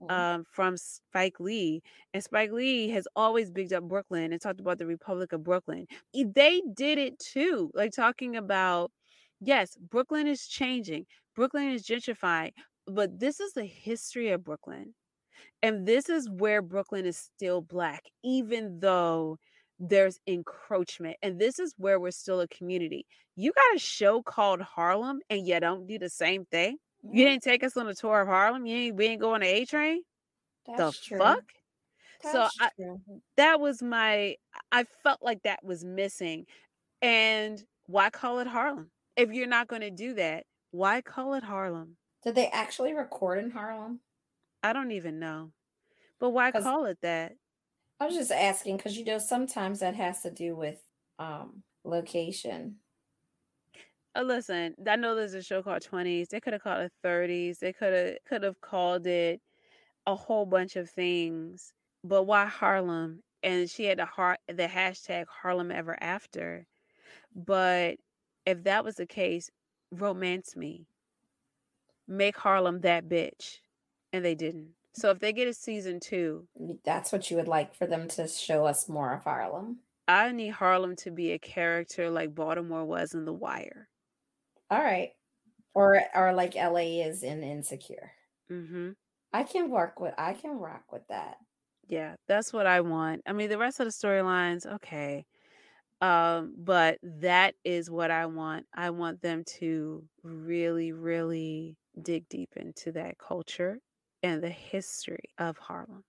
Um, 0.09 0.43
from 0.51 0.77
Spike 0.77 1.39
Lee. 1.39 1.81
And 2.13 2.23
Spike 2.23 2.51
Lee 2.51 2.89
has 2.89 3.07
always 3.15 3.51
bigged 3.51 3.73
up 3.73 3.83
Brooklyn 3.83 4.31
and 4.31 4.41
talked 4.41 4.59
about 4.59 4.77
the 4.77 4.85
Republic 4.85 5.33
of 5.33 5.43
Brooklyn. 5.43 5.87
They 6.13 6.61
did 6.73 6.97
it 6.97 7.19
too, 7.19 7.71
like 7.73 7.91
talking 7.91 8.35
about, 8.35 8.91
yes, 9.39 9.77
Brooklyn 9.89 10.27
is 10.27 10.47
changing, 10.47 11.05
Brooklyn 11.35 11.69
is 11.69 11.83
gentrifying, 11.83 12.51
but 12.87 13.19
this 13.19 13.39
is 13.39 13.53
the 13.53 13.65
history 13.65 14.29
of 14.29 14.43
Brooklyn. 14.43 14.93
And 15.61 15.85
this 15.87 16.09
is 16.09 16.29
where 16.29 16.61
Brooklyn 16.61 17.05
is 17.05 17.17
still 17.17 17.61
black, 17.61 18.03
even 18.23 18.79
though 18.79 19.37
there's 19.79 20.19
encroachment. 20.27 21.17
And 21.21 21.39
this 21.39 21.59
is 21.59 21.73
where 21.77 21.99
we're 21.99 22.11
still 22.11 22.41
a 22.41 22.47
community. 22.47 23.05
You 23.35 23.51
got 23.51 23.75
a 23.75 23.79
show 23.79 24.21
called 24.21 24.61
Harlem 24.61 25.19
and 25.29 25.47
you 25.47 25.59
don't 25.59 25.87
do 25.87 25.97
the 25.97 26.09
same 26.09 26.45
thing. 26.45 26.77
You 27.03 27.25
didn't 27.25 27.43
take 27.43 27.63
us 27.63 27.75
on 27.75 27.87
a 27.87 27.93
tour 27.93 28.21
of 28.21 28.27
Harlem. 28.27 28.65
You 28.65 28.77
ain't 28.77 28.95
we 28.95 29.05
ain't 29.07 29.21
going 29.21 29.41
to 29.41 29.47
A 29.47 29.65
Train. 29.65 30.01
The 30.65 30.93
true. 31.03 31.17
fuck. 31.17 31.43
That's 32.21 32.33
so 32.33 32.47
I, 32.61 32.69
true. 32.75 33.01
that 33.35 33.59
was 33.59 33.81
my. 33.81 34.35
I 34.71 34.85
felt 35.03 35.21
like 35.21 35.43
that 35.43 35.63
was 35.63 35.83
missing, 35.83 36.45
and 37.01 37.61
why 37.87 38.09
call 38.09 38.39
it 38.39 38.47
Harlem 38.47 38.89
if 39.17 39.31
you're 39.31 39.47
not 39.47 39.67
going 39.67 39.81
to 39.81 39.91
do 39.91 40.13
that? 40.13 40.45
Why 40.71 41.01
call 41.01 41.33
it 41.33 41.43
Harlem? 41.43 41.97
Did 42.23 42.35
they 42.35 42.47
actually 42.47 42.93
record 42.93 43.43
in 43.43 43.51
Harlem? 43.51 43.99
I 44.63 44.71
don't 44.71 44.91
even 44.91 45.19
know, 45.19 45.51
but 46.19 46.29
why 46.29 46.51
call 46.51 46.85
it 46.85 46.99
that? 47.01 47.33
I 47.99 48.05
was 48.05 48.15
just 48.15 48.31
asking 48.31 48.77
because 48.77 48.97
you 48.97 49.03
know 49.03 49.17
sometimes 49.17 49.81
that 49.81 49.95
has 49.95 50.21
to 50.21 50.31
do 50.31 50.55
with 50.55 50.77
um 51.19 51.63
location. 51.83 52.77
Uh, 54.15 54.21
listen, 54.21 54.75
I 54.87 54.95
know 54.95 55.15
there's 55.15 55.33
a 55.33 55.41
show 55.41 55.63
called 55.63 55.81
Twenties. 55.81 56.29
They 56.29 56.39
could 56.39 56.53
have 56.53 56.63
called 56.63 56.81
it 56.81 56.91
Thirties. 57.01 57.59
They 57.59 57.73
could 57.73 57.93
have 57.93 58.15
could 58.27 58.43
have 58.43 58.61
called 58.61 59.07
it 59.07 59.41
a 60.05 60.15
whole 60.15 60.45
bunch 60.45 60.75
of 60.75 60.89
things. 60.89 61.73
But 62.03 62.23
why 62.23 62.45
Harlem? 62.45 63.23
And 63.41 63.69
she 63.69 63.85
had 63.85 63.99
the 63.99 64.05
heart 64.05 64.39
the 64.47 64.67
hashtag 64.67 65.25
Harlem 65.27 65.71
Ever 65.71 65.97
After. 66.01 66.65
But 67.35 67.97
if 68.45 68.63
that 68.63 68.83
was 68.85 68.95
the 68.95 69.05
case, 69.07 69.49
romance 69.91 70.55
me. 70.55 70.85
Make 72.07 72.37
Harlem 72.37 72.81
that 72.81 73.09
bitch. 73.09 73.59
And 74.11 74.23
they 74.23 74.35
didn't. 74.35 74.69
So 74.93 75.09
if 75.09 75.19
they 75.19 75.33
get 75.33 75.47
a 75.47 75.53
season 75.53 75.99
two, 75.99 76.47
That's 76.83 77.11
what 77.11 77.31
you 77.31 77.37
would 77.37 77.47
like 77.47 77.73
for 77.73 77.87
them 77.87 78.07
to 78.09 78.27
show 78.27 78.65
us 78.65 78.87
more 78.87 79.11
of 79.13 79.23
Harlem. 79.23 79.79
I 80.07 80.31
need 80.31 80.49
Harlem 80.49 80.95
to 80.97 81.11
be 81.11 81.31
a 81.31 81.39
character 81.39 82.09
like 82.11 82.35
Baltimore 82.35 82.85
was 82.85 83.13
in 83.15 83.25
The 83.25 83.33
Wire. 83.33 83.87
All 84.73 84.83
right. 84.83 85.11
Or 85.75 86.01
or 86.15 86.33
like 86.33 86.55
LA 86.55 87.03
is 87.05 87.21
in 87.21 87.43
Insecure. 87.43 88.11
Mm-hmm. 88.51 88.91
I 89.31 89.43
can 89.43 89.69
work 89.69 89.99
with 89.99 90.15
I 90.17 90.33
can 90.33 90.57
rock 90.57 90.91
with 90.91 91.07
that. 91.09 91.37
Yeah, 91.87 92.15
that's 92.27 92.51
what 92.51 92.65
I 92.65 92.81
want. 92.81 93.21
I 93.27 93.33
mean, 93.33 93.49
the 93.49 93.57
rest 93.59 93.79
of 93.79 93.85
the 93.85 93.91
storylines, 93.91 94.65
okay. 94.65 95.25
Um, 96.01 96.55
but 96.57 96.97
that 97.03 97.53
is 97.63 97.91
what 97.91 98.09
I 98.09 98.25
want. 98.25 98.65
I 98.73 98.89
want 98.89 99.21
them 99.21 99.43
to 99.59 100.03
really, 100.23 100.91
really 100.91 101.75
dig 102.01 102.27
deep 102.29 102.49
into 102.55 102.91
that 102.93 103.19
culture 103.19 103.77
and 104.23 104.41
the 104.41 104.49
history 104.49 105.25
of 105.37 105.57
Harlem. 105.57 106.03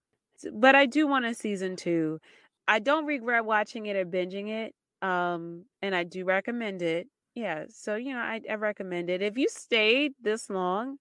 But 0.55 0.74
I 0.74 0.86
do 0.86 1.07
want 1.07 1.27
a 1.27 1.35
season 1.35 1.77
two. 1.77 2.19
I 2.66 2.78
don't 2.78 3.05
regret 3.05 3.45
watching 3.45 3.86
it 3.86 3.97
or 3.97 4.07
binging 4.07 4.49
it. 4.49 4.74
Um, 5.07 5.65
and 5.82 5.95
I 5.95 6.05
do 6.05 6.24
recommend 6.24 6.81
it. 6.81 7.09
Yeah, 7.35 7.66
so 7.69 7.97
you 7.97 8.12
know, 8.12 8.20
I, 8.20 8.40
I 8.48 8.55
recommend 8.55 9.11
it. 9.11 9.23
If 9.23 9.36
you 9.36 9.48
stayed 9.48 10.12
this 10.20 10.48
long, 10.51 10.98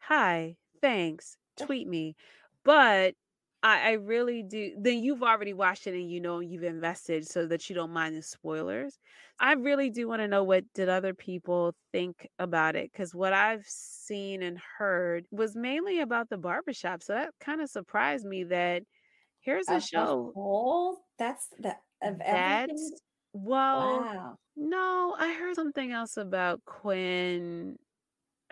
hi, 0.00 0.56
thanks. 0.80 1.36
Tweet 1.56 1.86
me. 1.88 2.16
But 2.64 3.14
I, 3.62 3.90
I 3.90 3.92
really 3.92 4.42
do. 4.42 4.74
Then 4.80 5.02
you've 5.02 5.22
already 5.22 5.52
watched 5.54 5.86
it 5.86 5.94
and 5.94 6.10
you 6.10 6.20
know 6.20 6.40
you've 6.40 6.62
invested 6.64 7.26
so 7.26 7.46
that 7.48 7.68
you 7.68 7.74
don't 7.76 7.92
mind 7.92 8.16
the 8.16 8.22
spoilers. 8.22 8.98
I 9.40 9.52
really 9.54 9.90
do 9.90 10.08
want 10.08 10.20
to 10.20 10.28
know 10.28 10.42
what 10.44 10.64
did 10.74 10.88
other 10.88 11.14
people 11.14 11.74
think 11.92 12.28
about 12.38 12.76
it 12.76 12.90
because 12.92 13.14
what 13.14 13.32
I've 13.34 13.66
seen 13.66 14.42
and 14.42 14.58
heard 14.78 15.26
was 15.30 15.54
mainly 15.56 16.00
about 16.00 16.30
the 16.30 16.38
barbershop. 16.38 17.02
So 17.02 17.12
that 17.14 17.30
kind 17.40 17.60
of 17.60 17.68
surprised 17.70 18.24
me 18.26 18.44
that 18.44 18.84
here's 19.40 19.70
a 19.70 19.80
the 19.80 19.80
show 19.80 20.34
whole 20.34 21.06
that's 21.18 21.48
the 21.58 21.76
of 22.02 22.20
everything. 22.20 22.98
Well, 23.34 24.10
Wow. 24.10 24.38
no, 24.56 25.16
I 25.18 25.34
heard 25.34 25.56
something 25.56 25.92
else 25.92 26.18
about 26.18 26.64
Quinn, 26.66 27.78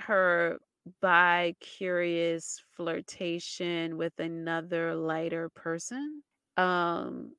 her 0.00 0.58
bi 1.02 1.54
curious 1.60 2.62
flirtation 2.76 3.96
with 3.98 4.18
another 4.20 4.94
lighter 4.96 5.50
person. 5.50 6.22
Um, 6.56 7.36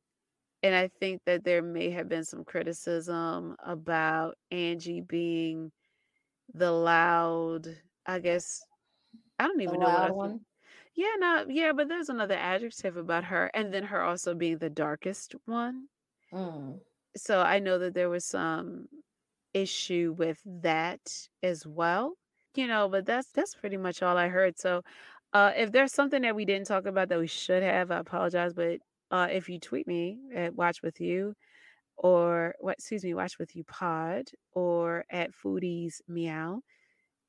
and 0.63 0.75
I 0.75 0.89
think 0.99 1.21
that 1.25 1.43
there 1.45 1.63
may 1.63 1.91
have 1.91 2.09
been 2.09 2.25
some 2.25 2.45
criticism 2.45 3.55
about 3.63 4.37
Angie 4.51 5.01
being 5.01 5.71
the 6.53 6.71
loud, 6.71 7.67
I 8.05 8.19
guess, 8.19 8.65
I 9.39 9.47
don't 9.47 9.61
The 9.65 9.71
even 9.71 9.79
know 9.81 9.91
what 9.91 10.03
I 10.03 10.11
loud 10.11 10.15
one. 10.15 10.45
Yeah, 10.95 11.15
no, 11.19 11.45
yeah, 11.49 11.73
but 11.73 11.89
there's 11.89 12.09
another 12.09 12.35
adjective 12.35 12.97
about 12.97 13.25
her, 13.25 13.51
and 13.53 13.73
then 13.73 13.85
her 13.85 14.01
also 14.03 14.35
being 14.35 14.59
the 14.59 14.69
darkest 14.71 15.35
one 15.45 15.89
Mm. 16.31 16.81
So 17.15 17.41
I 17.41 17.59
know 17.59 17.77
that 17.79 17.93
there 17.93 18.09
was 18.09 18.25
some 18.25 18.87
issue 19.53 20.15
with 20.17 20.41
that 20.45 21.01
as 21.43 21.65
well. 21.67 22.15
You 22.55 22.67
know, 22.67 22.89
but 22.89 23.05
that's 23.05 23.31
that's 23.33 23.55
pretty 23.55 23.77
much 23.77 24.01
all 24.03 24.17
I 24.17 24.27
heard. 24.29 24.59
So 24.59 24.83
uh 25.33 25.51
if 25.55 25.71
there's 25.71 25.93
something 25.93 26.21
that 26.23 26.35
we 26.35 26.45
didn't 26.45 26.67
talk 26.67 26.85
about 26.85 27.09
that 27.09 27.19
we 27.19 27.27
should 27.27 27.63
have, 27.63 27.91
I 27.91 27.99
apologize. 27.99 28.53
But 28.53 28.79
uh 29.11 29.27
if 29.31 29.49
you 29.49 29.59
tweet 29.59 29.87
me 29.87 30.19
at 30.35 30.55
Watch 30.55 30.81
With 30.83 31.01
You 31.01 31.35
or 31.97 32.55
what 32.59 32.77
excuse 32.79 33.03
me, 33.03 33.13
Watch 33.15 33.39
With 33.39 33.55
You 33.55 33.63
Pod 33.65 34.29
or 34.53 35.05
at 35.11 35.31
Foodies 35.33 36.01
Meow, 36.07 36.61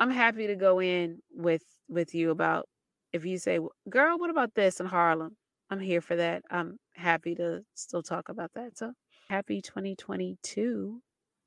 I'm 0.01 0.11
happy 0.11 0.47
to 0.48 0.56
go 0.56 0.81
in 0.81 1.20
with 1.32 1.65
with 1.89 2.15
you 2.15 2.31
about 2.31 2.69
if 3.12 3.24
you 3.24 3.39
say, 3.39 3.59
girl, 3.89 4.19
what 4.19 4.31
about 4.31 4.55
this 4.55 4.81
in 4.81 4.86
Harlem? 4.86 5.36
I'm 5.70 5.81
here 5.81 6.01
for 6.01 6.16
that. 6.16 6.43
I'm 6.51 6.78
happy 6.94 7.35
to 7.36 7.62
still 7.74 8.02
talk 8.02 8.28
about 8.28 8.52
that. 8.55 8.77
So 8.78 8.93
happy 9.29 9.61
2022 9.61 11.03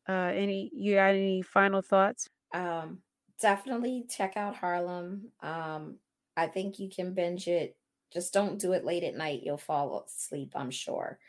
uh 0.10 0.12
any 0.12 0.70
you 0.74 0.96
got 0.96 1.10
any 1.10 1.42
final 1.42 1.82
thoughts 1.82 2.30
Um 2.54 3.02
definitely 3.42 4.06
check 4.10 4.36
out 4.36 4.56
Harlem. 4.56 5.32
Um 5.42 6.00
I 6.36 6.48
think 6.48 6.80
you 6.80 6.90
can 6.90 7.14
binge 7.14 7.48
it. 7.48 7.78
Just 8.14 8.32
don't 8.34 8.60
do 8.60 8.74
it 8.74 8.86
late 8.86 9.04
at 9.04 9.16
night. 9.16 9.42
You'll 9.44 9.58
fall 9.58 10.06
asleep, 10.06 10.54
I'm 10.56 10.72
sure. 10.72 11.20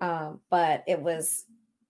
Um, 0.00 0.40
but 0.50 0.84
it 0.86 1.00
was 1.00 1.46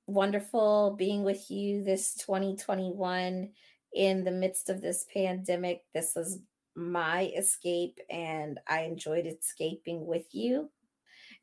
wonderful 0.06 0.94
being 0.96 1.24
with 1.24 1.50
you 1.50 1.82
this 1.82 2.14
2021 2.14 3.50
in 3.92 4.24
the 4.24 4.30
midst 4.30 4.70
of 4.70 4.80
this 4.80 5.04
pandemic. 5.12 5.82
This 5.94 6.14
was 6.14 6.38
my 6.76 7.32
escape, 7.36 7.98
and 8.08 8.60
I 8.68 8.82
enjoyed 8.82 9.26
escaping 9.26 10.06
with 10.06 10.32
you. 10.32 10.70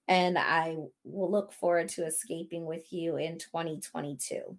And 0.07 0.37
I 0.37 0.77
will 1.03 1.31
look 1.31 1.51
forward 1.51 1.89
to 1.89 2.05
escaping 2.05 2.65
with 2.65 2.93
you 2.93 3.17
in 3.17 3.37
2022. 3.37 4.57